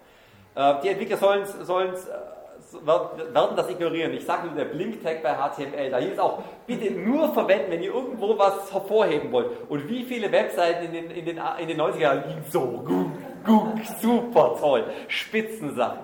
Äh, 0.54 0.74
die 0.84 0.88
Entwickler 0.90 1.16
sollen 1.16 1.44
sollen's, 1.44 2.06
äh, 2.06 2.86
werden 2.86 3.56
das 3.56 3.68
ignorieren. 3.68 4.12
Ich 4.12 4.24
sage 4.24 4.46
nur 4.46 4.54
der 4.54 4.66
Blink-Tag 4.66 5.24
bei 5.24 5.34
HTML, 5.34 5.90
da 5.90 5.98
hieß 5.98 6.18
auch, 6.20 6.38
bitte 6.64 6.92
nur 6.92 7.32
verwenden, 7.34 7.72
wenn 7.72 7.82
ihr 7.82 7.92
irgendwo 7.92 8.38
was 8.38 8.72
hervorheben 8.72 9.32
wollt. 9.32 9.48
Und 9.68 9.88
wie 9.88 10.04
viele 10.04 10.30
Webseiten 10.30 10.84
in 10.86 10.92
den, 10.92 11.10
in 11.10 11.24
den, 11.24 11.40
in 11.58 11.66
den 11.66 11.80
90er 11.80 11.98
Jahren 11.98 12.28
liegen 12.28 12.44
so, 12.48 12.84
guck, 12.86 13.06
guck, 13.44 13.84
super 14.00 14.54
toll, 14.60 14.84
Spitzensache. 15.08 15.98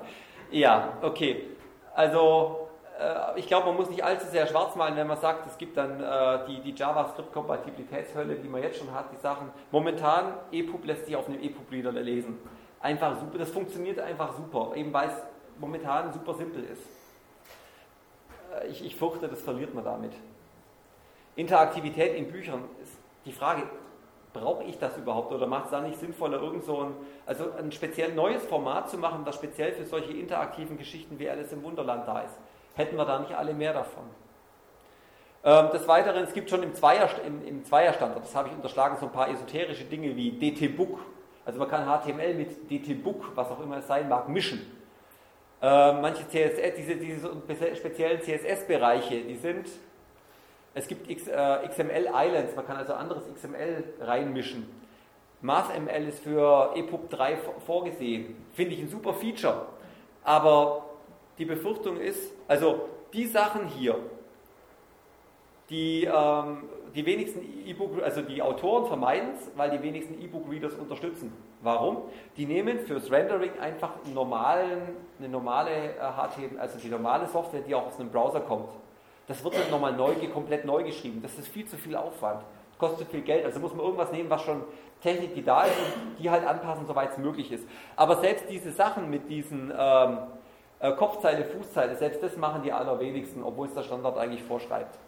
Ja, 0.51 0.95
okay. 1.03 1.47
Also, 1.95 2.60
ich 3.37 3.47
glaube, 3.47 3.69
man 3.69 3.77
muss 3.77 3.89
nicht 3.89 4.05
allzu 4.05 4.27
sehr 4.27 4.47
schwarz 4.47 4.77
malen, 4.77 4.97
wenn 4.97 5.07
man 5.07 5.19
sagt, 5.19 5.47
es 5.47 5.57
gibt 5.57 5.77
dann 5.77 6.01
äh, 6.01 6.47
die, 6.47 6.61
die 6.61 6.75
JavaScript-Kompatibilitätshölle, 6.75 8.35
die 8.37 8.49
man 8.49 8.63
jetzt 8.63 8.79
schon 8.79 8.93
hat, 8.93 9.07
die 9.13 9.21
Sachen. 9.21 9.51
Momentan, 9.71 10.35
EPUB 10.53 10.85
lässt 10.85 11.07
sich 11.07 11.17
auf 11.17 11.27
einem 11.27 11.41
EPUB-Reader 11.41 11.93
lesen. 11.93 12.39
Einfach 12.81 13.19
super, 13.19 13.39
das 13.39 13.51
funktioniert 13.51 13.99
einfach 13.99 14.35
super, 14.35 14.73
eben 14.75 14.93
weil 14.93 15.09
es 15.09 15.15
momentan 15.59 16.13
super 16.13 16.35
simpel 16.35 16.65
ist. 16.65 16.83
Äh, 18.55 18.69
ich, 18.69 18.85
ich 18.85 18.97
fürchte, 18.97 19.29
das 19.29 19.41
verliert 19.41 19.75
man 19.75 19.85
damit. 19.85 20.13
Interaktivität 21.37 22.15
in 22.17 22.31
Büchern 22.31 22.65
ist 22.83 22.93
die 23.25 23.33
Frage, 23.33 23.63
brauche 24.33 24.65
ich 24.65 24.79
das 24.79 24.97
überhaupt 24.97 25.33
oder 25.33 25.47
macht 25.47 25.67
es 25.67 25.71
da 25.71 25.81
nicht 25.81 25.99
sinnvoller, 25.99 26.41
irgend 26.41 26.65
so 26.65 26.81
ein, 26.81 26.95
also 27.27 27.51
ein 27.59 27.73
speziell 27.73 28.15
neues 28.15 28.45
Format 28.45 28.91
zu 28.91 28.99
machen, 28.99 29.25
das 29.25 29.37
speziell 29.37 29.73
für 29.73 29.85
solche 29.85 30.13
interaktiven 30.13 30.77
Geschichten 30.77 31.19
wie 31.19 31.29
Alice 31.29 31.53
im 31.53 31.63
Wunderland 31.63 32.07
da 32.07 32.21
ist? 32.21 32.39
Hätten 32.81 32.97
wir 32.97 33.05
da 33.05 33.19
nicht 33.19 33.35
alle 33.35 33.53
mehr 33.53 33.75
davon? 33.75 34.05
Ähm, 35.45 35.71
des 35.71 35.87
Weiteren, 35.87 36.25
es 36.25 36.33
gibt 36.33 36.49
schon 36.49 36.63
im, 36.63 36.75
Zweier, 36.75 37.11
im, 37.27 37.47
im 37.47 37.63
Zweierstandard, 37.63 38.25
das 38.25 38.35
habe 38.35 38.49
ich 38.49 38.55
unterschlagen, 38.55 38.97
so 38.99 39.07
ein 39.07 39.13
paar 39.13 39.29
esoterische 39.29 39.85
Dinge 39.85 40.17
wie 40.17 40.33
DT-Book. 40.33 40.99
Also 41.45 41.59
man 41.59 41.69
kann 41.69 41.85
HTML 41.85 42.35
mit 42.35 42.71
DT-Book, 42.71 43.33
was 43.35 43.51
auch 43.51 43.61
immer 43.61 43.79
es 43.79 43.87
sein 43.87 44.09
mag, 44.09 44.31
mischen. 44.31 44.61
Äh, 45.61 45.93
manche 45.93 46.27
CSS, 46.27 46.75
diese, 46.77 46.97
diese 46.97 47.31
speziellen 47.77 48.23
CSS-Bereiche, 48.23 49.25
die 49.25 49.37
sind, 49.37 49.69
es 50.73 50.89
gibt 50.89 51.11
X, 51.11 51.29
äh, 51.29 51.69
XML 51.69 52.09
Islands, 52.15 52.57
man 52.57 52.67
kann 52.67 52.79
also 52.79 52.95
anderes 52.95 53.25
XML 53.35 53.85
reinmischen. 54.01 54.67
MathML 55.43 56.09
ist 56.09 56.21
für 56.21 56.73
EPUB 56.77 57.11
3 57.11 57.39
vorgesehen. 57.67 58.37
Finde 58.55 58.75
ich 58.75 58.81
ein 58.81 58.89
super 58.89 59.13
Feature. 59.13 59.67
Aber 60.23 60.90
die 61.41 61.47
Befürchtung 61.47 61.97
ist, 61.97 62.33
also 62.47 62.89
die 63.15 63.27
Sachen 63.27 63.67
hier, 63.67 63.97
die, 65.71 66.05
ähm, 66.05 66.65
die 66.95 67.07
wenigsten 67.07 67.41
E-Book, 67.67 68.03
also 68.03 68.21
die 68.21 68.43
Autoren 68.43 68.87
vermeiden 68.87 69.31
es, 69.35 69.51
weil 69.57 69.71
die 69.71 69.83
wenigsten 69.83 70.21
E-Book-Readers 70.21 70.75
unterstützen. 70.75 71.33
Warum? 71.63 72.03
Die 72.37 72.45
nehmen 72.45 72.81
fürs 72.81 73.11
Rendering 73.11 73.59
einfach 73.59 73.93
normalen, 74.13 74.83
eine 75.19 75.29
normale 75.29 75.95
HTML, 75.99 76.59
also 76.59 76.79
die 76.79 76.89
normale 76.89 77.27
Software, 77.27 77.63
die 77.63 77.75
auch 77.75 77.87
aus 77.87 77.99
einem 77.99 78.11
Browser 78.11 78.41
kommt. 78.41 78.69
Das 79.27 79.43
wird 79.43 79.55
dann 79.55 79.71
nochmal 79.71 79.95
neu, 79.95 80.15
komplett 80.33 80.65
neu 80.65 80.83
geschrieben. 80.83 81.21
Das 81.23 81.39
ist 81.39 81.49
viel 81.49 81.65
zu 81.65 81.79
viel 81.79 81.97
Aufwand. 81.97 82.43
Kostet 82.79 83.09
viel 83.09 83.21
Geld. 83.23 83.45
Also 83.45 83.61
muss 83.61 83.75
man 83.75 83.85
irgendwas 83.85 84.11
nehmen, 84.11 84.29
was 84.29 84.43
schon 84.43 84.65
Technik, 85.03 85.35
die 85.35 85.45
da 85.45 85.65
ist 85.65 85.77
und 85.79 86.19
die 86.19 86.29
halt 86.29 86.45
anpassen, 86.45 86.87
soweit 86.87 87.13
es 87.13 87.19
möglich 87.19 87.53
ist. 87.53 87.67
Aber 87.95 88.17
selbst 88.17 88.47
diese 88.51 88.73
Sachen 88.73 89.09
mit 89.09 89.29
diesen 89.29 89.73
ähm, 89.79 90.19
äh, 90.81 90.93
Kopfzeile, 90.93 91.45
Fußzeile, 91.45 91.95
selbst 91.97 92.23
das 92.23 92.37
machen 92.37 92.63
die 92.63 92.73
allerwenigsten, 92.73 93.43
obwohl 93.43 93.69
es 93.69 93.75
der 93.75 93.83
Standard 93.83 94.17
eigentlich 94.19 94.43
vorschreibt. 94.43 94.99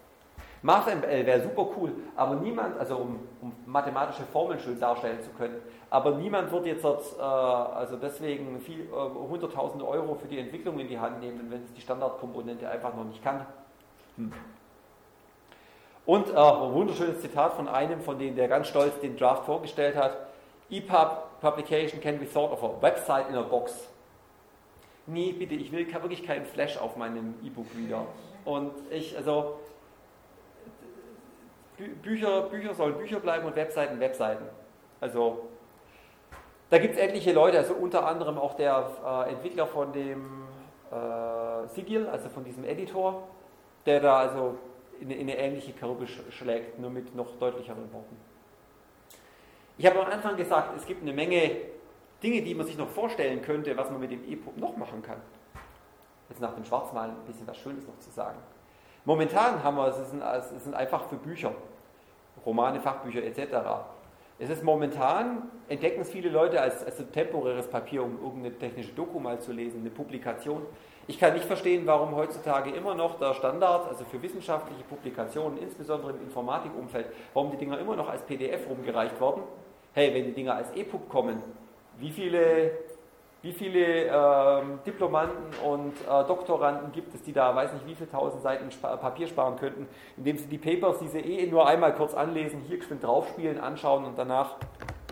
MathML 0.63 1.27
wäre 1.27 1.41
super 1.43 1.67
cool, 1.77 1.93
aber 2.15 2.37
niemand, 2.37 2.79
also 2.79 2.97
um, 2.97 3.19
um, 3.41 3.53
mathematische 3.67 4.23
Formeln 4.33 4.61
schön 4.61 4.79
darstellen 4.79 5.21
zu 5.21 5.31
können, 5.31 5.57
aber 5.91 6.13
niemand 6.13 6.53
wird 6.53 6.67
jetzt 6.67 6.85
äh, 6.85 7.21
also 7.21 7.97
deswegen 7.97 8.61
viel, 8.61 8.83
äh, 8.83 8.95
100.000 8.95 9.87
Euro 9.87 10.15
für 10.15 10.29
die 10.29 10.39
Entwicklung 10.39 10.79
in 10.79 10.89
die 10.89 10.99
Hand 10.99 11.21
nehmen, 11.21 11.51
wenn 11.51 11.65
es 11.65 11.73
die 11.73 11.81
Standardkomponente 11.81 12.69
einfach 12.69 12.95
noch 12.95 13.05
nicht 13.05 13.23
kann. 13.25 13.45
Hm. 14.17 14.33
Und 16.05 16.29
äh, 16.31 16.37
ein 16.37 16.73
wunderschönes 16.73 17.21
Zitat 17.21 17.55
von 17.55 17.69
einem, 17.69 18.01
von 18.01 18.19
denen 18.19 18.37
der 18.37 18.49
ganz 18.49 18.69
stolz 18.69 18.99
den 19.01 19.17
Draft 19.17 19.45
vorgestellt 19.47 19.97
hat. 19.97 20.17
EPUB 20.71 21.41
Publication 21.41 22.01
can 22.01 22.19
be 22.19 22.27
thought 22.27 22.53
of 22.53 22.63
a 22.63 22.81
website 22.81 23.29
in 23.29 23.37
a 23.37 23.43
box. 23.43 23.89
Nee, 25.07 25.33
bitte, 25.33 25.55
ich 25.55 25.73
will 25.73 25.93
wirklich 25.93 26.25
keinen 26.25 26.47
Flash 26.47 26.77
auf 26.77 26.97
meinem 26.97 27.35
E-Book-Reader. 27.43 28.07
Und 28.45 28.73
ich, 28.91 29.17
also, 29.17 29.59
Bücher, 32.03 32.43
Bücher 32.43 32.75
sollen 32.75 32.97
Bücher 32.97 33.19
bleiben 33.19 33.47
und 33.47 33.57
Webseiten 33.57 33.99
Webseiten. 33.99 34.45
Also, 35.01 35.49
da 36.71 36.79
gibt 36.79 36.95
es 36.95 37.01
etliche 37.01 37.33
Leute, 37.33 37.59
also 37.59 37.75
unter 37.75 38.07
anderem 38.07 38.39
auch 38.39 38.55
der 38.55 38.91
äh, 39.05 39.33
Entwickler 39.33 39.67
von 39.67 39.93
dem 39.93 40.45
äh, 40.91 41.69
Sigil, 41.69 42.07
also 42.07 42.29
von 42.29 42.45
diesem 42.45 42.65
Editor, 42.65 43.29
der 43.85 44.01
da 44.01 44.21
also 44.21 44.57
in, 45.01 45.11
in 45.11 45.21
eine 45.23 45.37
ähnliche 45.37 45.73
Kerbe 45.73 46.07
sch 46.07 46.21
schlägt, 46.31 46.79
nur 46.79 46.91
mit 46.91 47.15
noch 47.15 47.37
deutlicheren 47.39 47.93
Worten. 47.93 48.17
Ich 49.77 49.87
habe 49.87 50.01
am 50.01 50.13
Anfang 50.13 50.37
gesagt, 50.37 50.77
es 50.77 50.87
gibt 50.87 51.03
eine 51.03 51.13
Menge 51.13 51.57
Dinge, 52.23 52.43
die 52.43 52.55
man 52.55 52.67
sich 52.67 52.79
noch 52.79 52.89
vorstellen 52.89 53.43
könnte, 53.43 53.77
was 53.77 53.91
man 53.91 54.01
mit 54.01 54.11
dem 54.11 54.23
EPUB 54.25 54.57
noch 54.59 54.77
machen 54.77 55.03
kann. 55.03 55.21
Jetzt 56.29 56.41
nach 56.41 56.55
dem 56.55 56.65
Schwarzmalen 56.65 57.13
ein 57.13 57.27
bisschen 57.27 57.47
was 57.47 57.57
Schönes 57.59 57.87
noch 57.87 57.99
zu 57.99 58.11
sagen. 58.11 58.39
Momentan 59.05 59.63
haben 59.63 59.77
wir, 59.77 59.89
es 59.89 60.11
sind, 60.11 60.23
es 60.23 60.65
sind 60.65 60.75
einfach 60.75 61.09
für 61.09 61.17
Bücher, 61.17 61.53
Romane, 62.47 62.81
Fachbücher 62.81 63.23
etc. 63.23 63.57
Es 64.39 64.49
ist 64.49 64.63
momentan, 64.63 65.51
entdecken 65.69 66.01
es 66.01 66.11
viele 66.11 66.29
Leute 66.29 66.61
als, 66.61 66.85
als 66.85 66.97
temporäres 67.11 67.69
Papier, 67.69 68.03
um 68.03 68.21
irgendeine 68.23 68.59
technische 68.59 68.93
Doku 68.93 69.19
mal 69.19 69.41
zu 69.41 69.53
lesen, 69.53 69.81
eine 69.81 69.91
Publikation. 69.91 70.63
Ich 71.09 71.19
kann 71.19 71.35
nicht 71.35 71.45
verstehen, 71.45 71.83
warum 71.87 72.15
heutzutage 72.15 72.71
immer 72.71 72.95
noch 72.95 73.19
der 73.19 73.35
Standard, 73.35 73.89
also 73.89 74.05
für 74.05 74.23
wissenschaftliche 74.23 74.85
Publikationen, 74.85 75.59
insbesondere 75.59 76.13
im 76.13 76.23
Informatikumfeld, 76.23 77.07
warum 77.35 77.51
die 77.51 77.57
Dinger 77.57 77.79
immer 77.79 77.97
noch 77.97 78.09
als 78.09 78.23
PDF 78.23 78.69
rumgereicht 78.69 79.21
werden. 79.21 79.43
Hey, 79.95 80.15
wenn 80.15 80.25
die 80.25 80.33
Dinger 80.33 80.55
als 80.55 80.71
EPUB 80.75 81.09
kommen, 81.09 81.43
wie 81.99 82.11
viele 82.11 82.73
Wie 83.43 83.53
viele 83.53 84.07
ähm, 84.07 84.79
Diplomanden 84.87 85.53
und 85.65 85.95
äh, 86.03 86.25
Doktoranden 86.29 86.93
gibt 86.93 87.13
es, 87.13 87.23
die 87.23 87.33
da, 87.33 87.53
weiß 87.57 87.73
nicht, 87.73 87.87
wie 87.89 87.97
viele 87.97 88.09
tausend 88.09 88.41
Seiten 88.41 88.69
Sp 88.71 88.87
Papier 89.03 89.27
sparen 89.27 89.57
könnten, 89.57 89.89
indem 90.17 90.37
sie 90.39 90.47
die 90.47 90.59
Papers, 90.59 91.01
die 91.01 91.09
sie 91.09 91.19
eh 91.19 91.51
nur 91.51 91.67
einmal 91.67 91.93
kurz 91.93 92.15
anlesen, 92.15 92.61
hier 92.69 92.79
geschwind 92.79 93.03
draufspielen, 93.03 93.59
anschauen 93.59 94.05
und 94.05 94.17
danach 94.17 94.59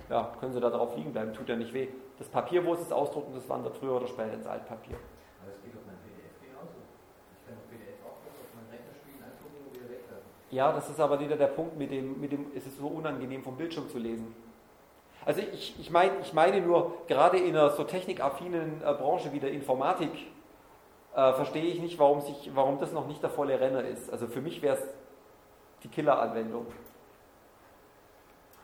ja, 0.09 0.31
können 0.39 0.53
sie 0.53 0.61
da 0.61 0.71
drauf 0.71 0.97
liegen 0.97 1.13
bleiben, 1.13 1.33
tut 1.33 1.49
ja 1.49 1.57
nicht 1.57 1.75
weh. 1.75 1.89
Das 2.19 2.29
Papier, 2.29 2.65
wo 2.65 2.77
sie 2.77 2.83
es 2.83 2.93
ausdrucken, 2.93 3.33
das 3.35 3.49
wandert 3.49 3.77
früher 3.77 3.97
oder 3.97 4.07
später 4.07 4.35
ins 4.35 4.47
Altpapier. 4.47 4.97
Aber 5.43 5.51
das 5.51 5.61
geht 5.65 5.75
auf 5.75 5.83
mein 5.87 5.97
PDF 5.99 6.39
genauso. 6.41 6.79
Ich 7.35 7.47
kann 7.47 7.57
auf 7.59 7.67
PDF 7.69 7.99
auch 8.07 8.23
was 8.23 8.39
auf 8.39 8.51
meinen 8.55 8.71
Rechner 8.71 8.95
spielen, 8.95 9.25
angucken 9.27 9.59
und 9.67 9.75
wieder 9.75 9.91
wegwerfen. 9.91 10.31
Ja, 10.53 10.73
das 10.73 10.89
ist 10.89 11.01
aber 11.01 11.19
wieder 11.19 11.37
der 11.37 11.49
Punkt, 11.49 11.77
mit 11.77 11.91
dem, 11.91 12.21
mit 12.21 12.31
dem 12.31 12.47
es 12.55 12.65
ist 12.65 12.79
so 12.79 12.87
unangenehm 12.87 13.43
vom 13.43 13.57
Bildschirm 13.57 13.89
zu 13.89 13.99
lesen. 13.99 14.37
Also 15.25 15.41
ich, 15.41 15.79
ich, 15.79 15.91
mein, 15.91 16.11
ich 16.23 16.33
meine 16.33 16.61
nur, 16.61 17.07
gerade 17.07 17.39
in 17.39 17.57
einer 17.57 17.71
so 17.71 17.85
technikaffinen 17.85 18.83
äh, 18.83 18.95
Branche 18.95 19.33
wie 19.33 19.41
der 19.41 19.53
Informatik 19.53 20.13
äh, 21.15 21.33
verstehe 21.35 21.65
ich 21.65 21.81
nicht, 21.81 21.99
warum, 21.99 22.21
sich, 22.21 22.51
warum 22.55 22.79
das 22.79 22.93
noch 22.93 23.07
nicht 23.07 23.23
der 23.23 23.31
volle 23.31 23.61
Renner 23.61 23.85
ist. 23.85 24.11
Also 24.11 24.27
für 24.29 24.41
mich 24.41 24.63
wäre 24.63 24.77
es 24.77 24.89
die 25.83 25.89
Killer-Anwendung. 25.89 26.67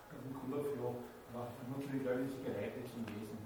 Also 0.08 0.22
im 0.24 0.34
Grunde 0.34 0.64
für 0.64 0.94
was 1.36 1.52
natürlich 1.68 2.04
löbliche 2.06 2.40
Geräte 2.40 2.80
zum 2.88 3.04
Lesen. 3.04 3.36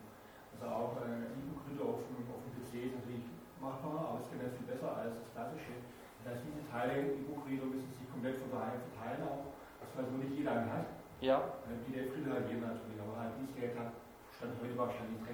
Also 0.54 0.70
auch 0.70 0.94
äh, 1.02 1.34
E-Book-Reader 1.34 1.90
auf, 1.90 2.06
auf 2.06 2.42
dem 2.46 2.54
PC 2.62 2.86
ist 2.86 2.94
natürlich 3.02 3.26
machbar, 3.58 4.14
aber 4.14 4.20
es 4.22 4.30
geht 4.30 4.38
viel 4.54 4.70
besser 4.70 4.94
als 4.94 5.18
das 5.18 5.26
klassische. 5.34 5.82
Das 6.22 6.36
heißt, 6.36 6.46
diese 6.46 6.62
Teile 6.70 7.10
E-Book-Reader 7.10 7.66
müssen 7.66 7.90
sich 7.90 8.06
komplett 8.06 8.38
von 8.38 8.54
daheim 8.54 8.78
verteilen 8.78 9.26
auch, 9.26 9.50
was 9.82 9.90
also 9.98 10.14
nicht 10.14 10.38
jeder 10.38 10.54
einen 10.54 10.70
hat. 10.70 10.99
Ja, 11.20 11.42
Ein 11.68 11.84
PDF-Reader 11.84 12.40
hat 12.40 12.48
jeder 12.48 12.66
natürlich, 12.68 12.98
aber 13.00 13.20
halt 13.20 13.32
dieses 13.38 13.54
Gerät 13.54 13.78
hat 13.78 13.92
Stand 14.34 14.52
heute 14.62 14.78
wahrscheinlich 14.78 15.20
3% 15.20 15.26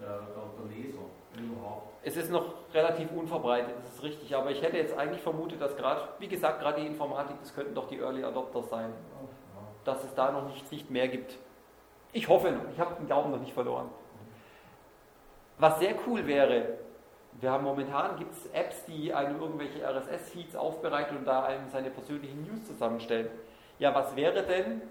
der, 0.00 0.08
der, 0.08 0.44
der 0.58 0.76
Leser, 0.76 1.02
wenn 1.34 1.50
überhaupt. 1.50 1.94
es 2.02 2.16
ist 2.16 2.30
noch 2.30 2.54
relativ 2.72 3.10
unverbreitet, 3.10 3.74
das 3.82 3.94
ist 3.94 4.02
richtig, 4.04 4.34
aber 4.36 4.50
ich 4.50 4.62
hätte 4.62 4.76
jetzt 4.76 4.96
eigentlich 4.96 5.20
vermutet, 5.20 5.60
dass 5.60 5.76
gerade, 5.76 6.08
wie 6.20 6.28
gesagt, 6.28 6.60
gerade 6.60 6.80
die 6.80 6.86
Informatik, 6.86 7.36
das 7.40 7.54
könnten 7.54 7.74
doch 7.74 7.88
die 7.88 7.98
Early 7.98 8.22
Adopters 8.22 8.70
sein, 8.70 8.92
dass 9.84 10.04
es 10.04 10.14
da 10.14 10.30
noch 10.30 10.46
nicht, 10.46 10.70
nicht 10.70 10.90
mehr 10.90 11.08
gibt. 11.08 11.38
Ich 12.12 12.28
hoffe 12.28 12.52
noch, 12.52 12.62
ich 12.72 12.78
habe 12.78 12.94
den 12.94 13.06
Glauben 13.06 13.32
noch 13.32 13.40
nicht 13.40 13.52
verloren. 13.52 13.90
Was 15.58 15.80
sehr 15.80 15.94
cool 16.06 16.26
wäre, 16.26 16.78
wir 17.40 17.50
haben 17.50 17.64
momentan 17.64 18.16
gibt 18.16 18.32
es 18.32 18.46
Apps, 18.52 18.84
die 18.84 19.12
einem 19.12 19.40
irgendwelche 19.40 19.82
RSS-Feeds 19.84 20.54
aufbereiten 20.54 21.16
und 21.16 21.24
da 21.24 21.44
einem 21.44 21.68
seine 21.68 21.90
persönlichen 21.90 22.44
News 22.46 22.64
zusammenstellen. 22.66 23.28
Ja, 23.78 23.94
was 23.94 24.14
wäre 24.16 24.42
denn, 24.42 24.82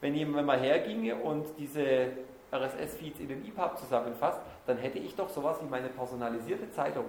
wenn 0.00 0.14
jemand 0.14 0.46
mal 0.46 0.58
herginge 0.58 1.16
und 1.16 1.46
diese 1.58 2.08
RSS-Feeds 2.52 3.20
in 3.20 3.28
den 3.28 3.46
EPUB 3.46 3.78
zusammenfasst, 3.78 4.40
dann 4.66 4.78
hätte 4.78 4.98
ich 4.98 5.14
doch 5.14 5.28
sowas 5.28 5.56
wie 5.62 5.68
meine 5.68 5.88
personalisierte 5.88 6.70
Zeitung. 6.70 7.04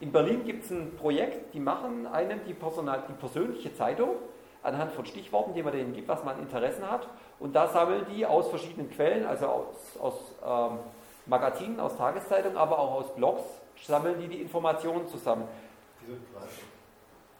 In 0.00 0.10
Berlin 0.10 0.44
gibt 0.44 0.64
es 0.64 0.70
ein 0.70 0.96
Projekt, 0.96 1.54
die 1.54 1.60
machen 1.60 2.06
einem 2.06 2.40
die, 2.46 2.54
Personal, 2.54 3.04
die 3.08 3.12
persönliche 3.12 3.72
Zeitung 3.74 4.16
anhand 4.62 4.92
von 4.92 5.06
Stichworten, 5.06 5.54
die 5.54 5.62
man 5.62 5.72
denen 5.72 5.92
gibt, 5.92 6.08
was 6.08 6.24
man 6.24 6.36
an 6.36 6.42
Interessen 6.42 6.90
hat. 6.90 7.06
Und 7.38 7.54
da 7.54 7.68
sammeln 7.68 8.06
die 8.12 8.26
aus 8.26 8.48
verschiedenen 8.48 8.90
Quellen, 8.90 9.26
also 9.26 9.46
aus, 9.46 9.96
aus 10.00 10.14
ähm, 10.44 10.78
Magazinen, 11.26 11.78
aus 11.80 11.96
Tageszeitungen, 11.96 12.56
aber 12.56 12.78
auch 12.78 12.94
aus 12.94 13.14
Blogs, 13.14 13.42
sammeln 13.80 14.20
die 14.20 14.28
die 14.28 14.42
Informationen 14.42 15.06
zusammen. 15.06 15.46
Diese 16.00 16.16
Frage. 16.32 16.50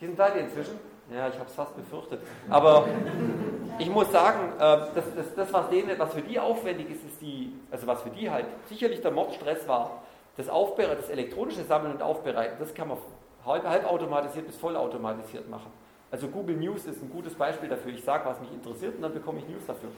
Die 0.01 0.07
sind 0.07 0.15
pleite 0.17 0.39
inzwischen? 0.39 0.92
Ja, 1.15 1.29
ich 1.29 1.35
habe 1.35 1.49
es 1.49 1.55
fast 1.55 1.77
befürchtet. 1.77 2.21
Aber 2.49 2.87
ich 3.79 3.91
muss 3.91 4.11
sagen, 4.11 4.53
äh, 4.57 4.61
das, 4.95 5.05
das, 5.15 5.35
das 5.35 5.53
was, 5.53 5.69
denen, 5.69 5.99
was 5.99 6.15
für 6.15 6.23
die 6.23 6.39
aufwendig 6.39 6.91
ist, 6.91 7.05
ist 7.05 7.21
die, 7.21 7.53
also 7.71 7.87
was 7.87 8.03
für 8.03 8.11
die 8.11 8.31
halt 8.31 8.47
sicherlich 8.69 9.01
der 9.01 9.11
Mordstress 9.11 9.67
war, 9.69 10.03
das, 10.37 10.49
Aufbere 10.49 10.97
das 10.97 11.11
elektronische 11.11 11.65
Sammeln 11.65 11.93
und 11.93 12.03
Aufbereiten, 12.03 12.57
das 12.59 12.73
kann 12.73 12.89
man 12.89 12.99
halb, 13.45 13.65
halbautomatisiert 13.65 14.47
bis 14.47 14.57
vollautomatisiert 14.57 15.49
machen. 15.51 15.71
Also 16.11 16.29
Google 16.29 16.57
News 16.57 16.87
ist 16.87 17.03
ein 17.03 17.11
gutes 17.11 17.35
Beispiel 17.35 17.69
dafür. 17.69 17.93
Ich 17.93 18.05
sage, 18.05 18.25
was 18.25 18.41
mich 18.41 18.53
interessiert 18.53 18.97
und 18.97 19.03
dann 19.03 19.15
bekomme 19.15 19.39
ich 19.39 19.49
News 19.49 19.67
dafür. 19.67 19.91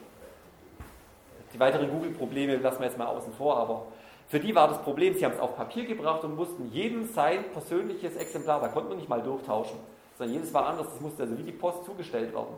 Die 1.53 1.61
weiteren 1.61 1.91
Google-Probleme 1.91 2.57
lassen 2.57 2.81
wir 2.81 2.86
jetzt 2.86 2.99
mal 2.99 3.07
außen 3.07 3.32
vor, 3.35 3.57
aber 3.57 3.86
für 4.28 4.41
die 4.41 4.55
war 4.55 4.69
das 4.69 4.82
Problem, 4.82 5.15
sie 5.15 5.24
haben 5.24 5.32
es 5.32 5.41
auf 5.41 5.57
Papier 5.57 5.85
gebracht 5.85 6.24
und 6.24 6.35
mussten 6.35 6.70
jedem 6.73 7.07
sein 7.07 7.45
persönliches 7.53 8.16
Exemplar, 8.16 8.61
da 8.61 8.69
konnte 8.69 8.89
man 8.89 8.99
nicht 8.99 9.09
mal 9.09 9.23
durchtauschen, 9.23 9.78
sondern 10.16 10.35
jedes 10.35 10.53
war 10.55 10.66
anders, 10.66 10.86
das 10.89 11.01
musste 11.01 11.23
also 11.23 11.36
wie 11.39 11.43
die 11.43 11.53
Post 11.53 11.85
zugestellt 11.85 12.32
werden. 12.32 12.57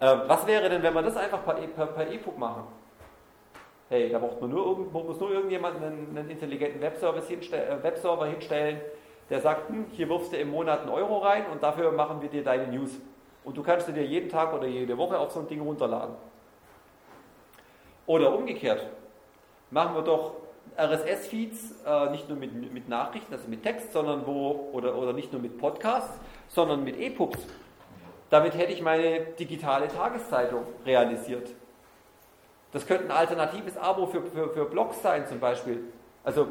Äh, 0.00 0.16
was 0.26 0.46
wäre 0.46 0.68
denn, 0.68 0.82
wenn 0.82 0.94
wir 0.94 1.02
das 1.02 1.16
einfach 1.16 1.44
per, 1.44 1.62
E- 1.62 1.68
per, 1.68 1.86
per 1.86 2.10
E-Book 2.10 2.38
machen? 2.38 2.64
Hey, 3.88 4.10
da 4.10 4.18
braucht 4.18 4.40
man 4.40 4.50
nur, 4.50 4.64
irgend, 4.66 4.92
muss 4.92 5.20
nur 5.20 5.30
irgendjemand 5.30 5.76
einen, 5.76 6.16
einen 6.16 6.30
intelligenten 6.30 6.80
Webservice 6.80 7.28
hinste 7.28 7.56
äh, 7.56 7.82
Webserver 7.82 8.26
hinstellen, 8.26 8.80
der 9.30 9.40
sagt, 9.40 9.68
hm, 9.68 9.86
hier 9.92 10.08
wirfst 10.08 10.32
du 10.32 10.36
im 10.36 10.50
Monat 10.50 10.80
einen 10.80 10.90
Euro 10.90 11.18
rein 11.18 11.46
und 11.52 11.62
dafür 11.62 11.92
machen 11.92 12.20
wir 12.20 12.28
dir 12.28 12.42
deine 12.42 12.66
News. 12.68 12.90
Und 13.44 13.56
du 13.56 13.62
kannst 13.62 13.88
du 13.88 13.92
dir 13.92 14.04
jeden 14.04 14.28
Tag 14.28 14.52
oder 14.52 14.66
jede 14.66 14.96
Woche 14.96 15.18
auf 15.18 15.32
so 15.32 15.40
ein 15.40 15.48
Ding 15.48 15.60
runterladen. 15.60 16.14
Oder 18.06 18.34
umgekehrt, 18.34 18.86
machen 19.70 19.94
wir 19.94 20.02
doch 20.02 20.34
RSS-Feeds 20.76 21.84
äh, 21.86 22.10
nicht 22.10 22.28
nur 22.28 22.38
mit, 22.38 22.72
mit 22.72 22.88
Nachrichten, 22.88 23.32
also 23.32 23.48
mit 23.48 23.62
Text, 23.62 23.92
sondern 23.92 24.26
wo, 24.26 24.70
oder, 24.72 24.96
oder 24.96 25.12
nicht 25.12 25.32
nur 25.32 25.40
mit 25.40 25.58
Podcasts, 25.58 26.18
sondern 26.54 26.84
mit 26.84 26.98
E-Books. 26.98 27.38
Damit 28.30 28.54
hätte 28.54 28.72
ich 28.72 28.82
meine 28.82 29.20
digitale 29.38 29.88
Tageszeitung 29.88 30.64
realisiert. 30.86 31.50
Das 32.72 32.86
könnte 32.86 33.04
ein 33.04 33.10
alternatives 33.10 33.76
Abo 33.76 34.06
für, 34.06 34.22
für, 34.22 34.48
für 34.48 34.64
Blogs 34.64 35.02
sein 35.02 35.26
zum 35.26 35.40
Beispiel. 35.40 35.80
Also 36.24 36.48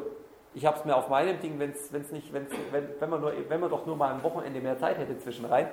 ich 0.53 0.65
habe 0.65 0.78
es 0.78 0.86
mir 0.86 0.95
auf 0.95 1.10
meinem 1.10 1.40
Ding, 1.40 1.57
wenn's, 1.57 1.91
wenn's 1.91 2.11
nicht, 2.11 2.32
wenn's, 2.34 2.52
wenn, 2.72 2.88
wenn, 2.99 3.10
man 3.10 3.22
nur, 3.22 3.34
wenn 3.48 3.60
man 3.60 3.69
doch 3.69 3.86
nur 3.86 3.95
mal 3.95 4.11
am 4.11 4.22
Wochenende 4.22 4.60
mehr 4.60 4.78
Zeit 4.78 4.98
hätte 4.98 5.18
zwischen 5.18 5.45
rein, 5.45 5.68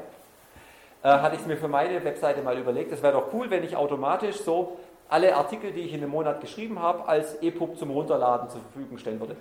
äh, 1.03 1.09
hatte 1.09 1.35
ich 1.35 1.43
es 1.43 1.47
mir 1.47 1.57
für 1.57 1.69
meine 1.69 2.03
Webseite 2.05 2.43
mal 2.43 2.57
überlegt. 2.57 2.93
Es 2.93 3.03
wäre 3.03 3.13
doch 3.15 3.33
cool, 3.33 3.51
wenn 3.51 3.65
ich 3.65 3.77
automatisch 3.77 4.37
so 4.37 4.79
alle 5.09 5.35
Artikel, 5.37 5.73
die 5.73 5.81
ich 5.81 5.93
in 5.93 6.01
dem 6.01 6.11
Monat 6.11 6.41
geschrieben 6.41 6.81
habe, 6.81 7.07
als 7.07 7.43
EPUB 7.43 7.77
zum 7.77 7.91
Runterladen 7.91 8.49
zur 8.51 8.61
Verfügung 8.61 8.99
stellen 8.99 9.21
würde. 9.21 9.37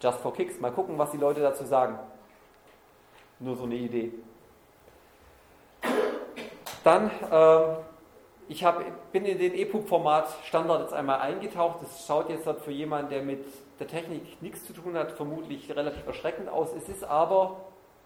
Just 0.00 0.18
for 0.20 0.34
Kicks. 0.34 0.60
Mal 0.60 0.72
gucken, 0.72 0.98
was 0.98 1.10
die 1.10 1.16
Leute 1.16 1.40
dazu 1.40 1.64
sagen. 1.64 1.98
Nur 3.38 3.56
so 3.56 3.64
eine 3.64 3.74
Idee. 3.74 4.12
Dann, 6.84 7.10
ähm, 7.30 7.76
ich 8.48 8.64
hab, 8.64 8.82
bin 9.12 9.24
in 9.24 9.38
den 9.38 9.54
EPUB-Format 9.54 10.28
Standard 10.44 10.82
jetzt 10.82 10.94
einmal 10.94 11.20
eingetaucht. 11.20 11.82
Das 11.82 12.06
schaut 12.06 12.30
jetzt 12.30 12.46
halt 12.46 12.60
für 12.60 12.70
jemanden, 12.70 13.10
der 13.10 13.22
mit 13.22 13.44
der 13.80 13.88
Technik 13.88 14.40
nichts 14.40 14.64
zu 14.64 14.72
tun 14.72 14.96
hat, 14.96 15.12
vermutlich 15.12 15.74
relativ 15.74 16.06
erschreckend 16.06 16.48
aus. 16.48 16.72
Es 16.74 16.88
ist 16.88 17.04
aber 17.04 17.56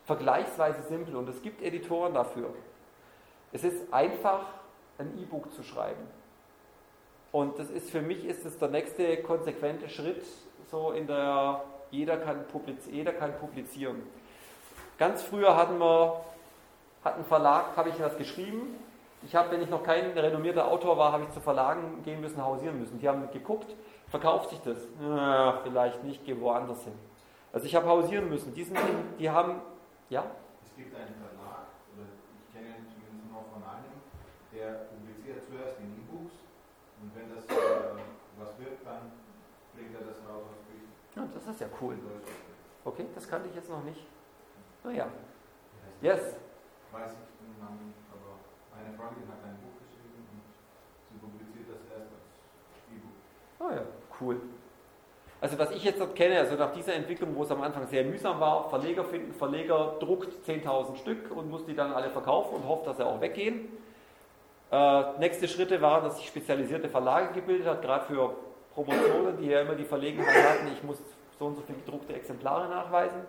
vergleichsweise 0.05 0.83
simpel 0.89 1.15
und 1.15 1.29
es 1.29 1.43
gibt 1.43 1.63
Editoren 1.63 2.15
dafür. 2.15 2.53
Es 3.53 3.65
ist 3.65 3.93
einfach, 3.93 4.47
ein 4.99 5.19
E-Book 5.19 5.53
zu 5.53 5.63
schreiben. 5.63 6.03
Und 7.33 7.59
das 7.59 7.71
ist 7.71 7.91
für 7.91 8.03
mich 8.03 8.25
ist 8.25 8.45
es 8.45 8.59
der 8.59 8.69
nächste 8.69 9.17
konsequente 9.23 9.89
Schritt, 9.89 10.25
so 10.71 10.93
in 10.93 11.07
der 11.07 11.63
jeder 11.91 12.17
kann, 12.17 12.45
jeder 12.91 13.13
kann 13.13 13.37
publizieren. 13.39 14.03
Ganz 15.01 15.23
früher 15.23 15.57
hatten 15.57 15.79
wir, 15.79 16.21
hat 17.03 17.17
ein 17.17 17.25
Verlag, 17.25 17.75
habe 17.75 17.89
ich 17.89 17.99
was 17.99 18.19
geschrieben. 18.19 18.77
Ich 19.23 19.35
habe, 19.35 19.51
wenn 19.51 19.63
ich 19.63 19.71
noch 19.71 19.83
kein 19.83 20.11
renommierter 20.11 20.69
Autor 20.69 20.99
war, 20.99 21.11
habe 21.11 21.25
ich 21.25 21.31
zu 21.31 21.41
Verlagen 21.41 22.03
gehen 22.05 22.21
müssen, 22.21 22.45
hausieren 22.45 22.79
müssen. 22.79 22.99
Die 22.99 23.09
haben 23.09 23.27
geguckt, 23.33 23.75
verkauft 24.09 24.51
sich 24.51 24.61
das? 24.61 24.77
Ja, 25.01 25.59
vielleicht 25.63 26.05
nicht, 26.05 26.27
geh 26.27 26.39
woanders 26.39 26.85
hin. 26.85 26.93
Also 27.51 27.65
ich 27.65 27.75
habe 27.75 27.87
hausieren 27.89 28.29
müssen. 28.29 28.53
Die, 28.53 28.63
sind, 28.63 28.79
die 29.19 29.31
haben, 29.31 29.63
ja? 30.11 30.23
Es 30.63 30.77
gibt 30.77 30.95
einen 30.95 31.15
Verlag, 31.17 31.65
oder 31.97 32.05
ich 32.37 32.53
kenne 32.53 32.69
ihn 32.69 32.85
zumindest 32.85 33.33
noch 33.33 33.49
von 33.57 33.65
einem, 33.65 34.05
der 34.53 34.85
publiziert 34.85 35.43
zuerst 35.49 35.81
in 35.81 35.97
E-Books 35.97 36.35
und 37.01 37.09
wenn 37.17 37.35
das 37.35 37.49
äh, 37.49 38.05
was 38.39 38.53
wird, 38.59 38.85
dann 38.85 39.13
bringt 39.73 39.95
er 39.95 40.05
das 40.13 40.21
raus 40.29 40.45
als 40.45 40.61
Bücher. 40.69 40.93
ja, 41.17 41.23
das 41.33 41.55
ist 41.55 41.61
ja 41.63 41.69
cool. 41.81 41.97
Okay, 42.85 43.07
das 43.15 43.27
kannte 43.27 43.49
ich 43.49 43.55
jetzt 43.55 43.71
noch 43.71 43.83
nicht. 43.83 44.05
Naja, 44.85 45.07
Wie 46.01 46.11
heißt 46.11 46.23
yes. 46.23 46.37
Weiß 46.93 47.13
ich 47.13 47.47
den 47.47 47.59
Namen, 47.61 47.95
aber 48.11 48.41
eine 48.77 48.97
Freundin 48.97 49.29
hat 49.29 49.45
ein 49.45 49.59
Buch 49.61 49.77
geschrieben 49.79 50.25
und 50.33 50.43
sie 51.13 51.19
publiziert 51.19 51.69
das 51.69 51.99
erst 51.99 52.11
als 52.11 52.27
E-Book. 52.91 53.17
Ah 53.61 53.75
ja, 53.75 53.83
cool. 54.21 54.41
Also 55.43 55.59
was 55.59 55.71
ich 55.71 55.85
jetzt 55.85 56.01
dort 56.01 56.15
kenne, 56.15 56.39
also 56.39 56.55
nach 56.57 56.73
dieser 56.73 56.95
Entwicklung, 56.95 57.35
wo 57.35 57.43
es 57.43 57.51
am 57.51 57.63
Anfang 57.63 57.87
sehr 57.87 58.05
mühsam 58.05 58.41
war, 58.41 58.69
Verleger 58.69 59.05
finden, 59.05 59.33
Verleger 59.33 59.97
druckt 60.01 60.47
10.000 60.47 60.97
Stück 60.97 61.31
und 61.31 61.51
muss 61.51 61.65
die 61.65 61.75
dann 61.75 61.93
alle 61.93 62.11
verkaufen 62.11 62.57
und 62.57 62.69
hofft, 62.69 62.87
dass 62.87 62.99
sie 62.99 63.07
auch 63.07 63.21
weggehen. 63.21 63.69
Äh, 64.71 65.19
nächste 65.19 65.49
Schritte 65.49 65.81
waren, 65.81 66.05
dass 66.05 66.17
sich 66.17 66.29
spezialisierte 66.29 66.89
Verlage 66.89 67.33
gebildet 67.33 67.67
hat, 67.67 67.83
gerade 67.83 68.05
für 68.05 68.35
Promotionen, 68.75 69.37
die 69.39 69.47
ja 69.47 69.63
immer 69.63 69.75
die 69.75 69.85
Verlegenheit 69.85 70.45
hatten, 70.45 70.69
ich 70.73 70.83
muss 70.83 70.99
so 71.39 71.47
und 71.47 71.57
so 71.57 71.63
viele 71.63 71.79
gedruckte 71.79 72.13
Exemplare 72.13 72.69
nachweisen. 72.69 73.23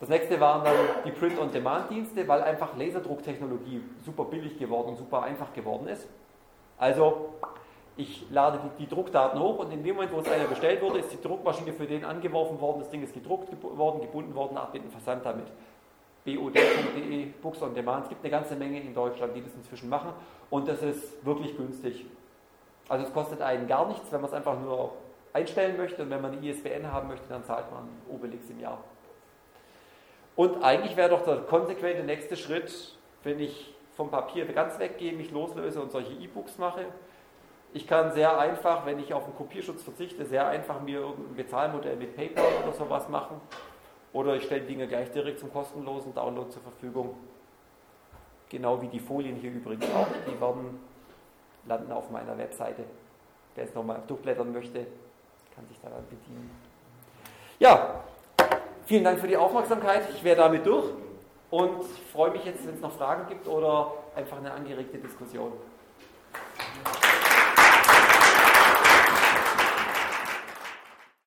Das 0.00 0.08
nächste 0.08 0.38
waren 0.40 0.64
dann 0.64 0.74
die 1.04 1.10
Print-on-Demand-Dienste, 1.10 2.26
weil 2.28 2.42
einfach 2.42 2.76
Laserdrucktechnologie 2.76 3.82
super 4.04 4.24
billig 4.24 4.58
geworden, 4.58 4.96
super 4.96 5.22
einfach 5.22 5.52
geworden 5.52 5.88
ist. 5.88 6.06
Also 6.78 7.34
Ich 8.00 8.30
lade 8.30 8.60
die, 8.62 8.84
die, 8.84 8.88
Druckdaten 8.88 9.40
hoch 9.40 9.58
und 9.58 9.72
in 9.72 9.82
dem 9.82 9.96
Moment, 9.96 10.12
wo 10.12 10.20
es 10.20 10.30
einer 10.30 10.44
bestellt 10.44 10.80
wurde, 10.80 11.00
ist 11.00 11.12
die 11.12 11.20
Druckmaschine 11.20 11.72
für 11.72 11.84
den 11.84 12.04
angeworfen 12.04 12.60
worden, 12.60 12.78
das 12.78 12.90
Ding 12.90 13.02
ist 13.02 13.12
gedruckt 13.12 13.48
worden, 13.76 14.00
gebunden 14.00 14.36
worden, 14.36 14.56
abbinden, 14.56 14.88
Versand 14.88 15.26
damit. 15.26 15.48
bod.de, 16.24 17.26
Books 17.42 17.60
on 17.60 17.74
Demand. 17.74 18.04
Es 18.04 18.08
gibt 18.10 18.22
eine 18.22 18.30
ganze 18.30 18.54
Menge 18.54 18.80
in 18.80 18.94
Deutschland, 18.94 19.34
die 19.34 19.42
das 19.42 19.52
inzwischen 19.52 19.88
machen 19.88 20.12
und 20.48 20.68
das 20.68 20.80
ist 20.80 21.26
wirklich 21.26 21.56
günstig. 21.56 22.06
Also 22.88 23.04
es 23.04 23.12
kostet 23.12 23.42
einen 23.42 23.66
gar 23.66 23.88
nichts, 23.88 24.12
wenn 24.12 24.20
man 24.20 24.30
es 24.30 24.34
einfach 24.34 24.60
nur 24.60 24.92
einstellen 25.32 25.76
möchte 25.76 26.04
und 26.04 26.10
wenn 26.10 26.22
man 26.22 26.30
eine 26.30 26.46
ISBN 26.46 26.92
haben 26.92 27.08
möchte, 27.08 27.28
dann 27.28 27.42
zahlt 27.42 27.68
man 27.72 27.88
Obelix 28.08 28.48
im 28.48 28.60
Jahr. 28.60 28.78
Und 30.38 30.62
eigentlich 30.62 30.96
wäre 30.96 31.08
doch 31.08 31.24
der 31.24 31.38
konsequente 31.38 32.04
nächste 32.04 32.36
Schritt, 32.36 32.96
wenn 33.24 33.40
ich 33.40 33.74
vom 33.96 34.08
Papier 34.08 34.46
ganz 34.52 34.78
weggehe, 34.78 35.12
mich 35.12 35.32
loslöse 35.32 35.82
und 35.82 35.90
solche 35.90 36.12
E-Books 36.12 36.58
mache. 36.58 36.84
Ich 37.72 37.88
kann 37.88 38.12
sehr 38.12 38.38
einfach, 38.38 38.86
wenn 38.86 39.00
ich 39.00 39.12
auf 39.12 39.24
den 39.24 39.34
Kopierschutz 39.34 39.82
verzichte, 39.82 40.24
sehr 40.24 40.46
einfach 40.46 40.80
mir 40.80 41.00
irgendein 41.00 41.34
Bezahlmodell 41.34 41.96
mit 41.96 42.14
PayPal 42.14 42.44
oder 42.62 42.72
sowas 42.72 43.08
machen. 43.08 43.40
Oder 44.12 44.36
ich 44.36 44.44
stelle 44.44 44.60
Dinge 44.60 44.86
gleich 44.86 45.10
direkt 45.10 45.40
zum 45.40 45.52
kostenlosen 45.52 46.14
Download 46.14 46.48
zur 46.50 46.62
Verfügung. 46.62 47.16
Genau 48.48 48.80
wie 48.80 48.86
die 48.86 49.00
Folien 49.00 49.34
hier 49.34 49.50
übrigens 49.50 49.86
auch. 49.92 50.06
Die 50.24 50.40
werden 50.40 50.78
landen 51.66 51.90
auf 51.90 52.10
meiner 52.10 52.38
Webseite. 52.38 52.84
Wer 53.56 53.64
es 53.64 53.74
nochmal 53.74 54.00
durchblättern 54.06 54.52
möchte, 54.52 54.86
kann 55.56 55.66
sich 55.66 55.80
daran 55.80 56.04
bedienen. 56.08 56.48
Ja, 57.58 58.04
Vielen 58.88 59.04
Dank 59.04 59.20
für 59.20 59.28
die 59.28 59.36
Aufmerksamkeit. 59.36 60.08
Ich 60.14 60.24
wäre 60.24 60.36
damit 60.36 60.64
durch 60.64 60.86
und 61.50 61.84
freue 62.10 62.30
mich 62.30 62.42
jetzt, 62.46 62.66
wenn 62.66 62.74
es 62.74 62.80
noch 62.80 62.96
Fragen 62.96 63.28
gibt 63.28 63.46
oder 63.46 63.92
einfach 64.16 64.38
eine 64.38 64.50
angeregte 64.50 64.96
Diskussion. 64.96 65.52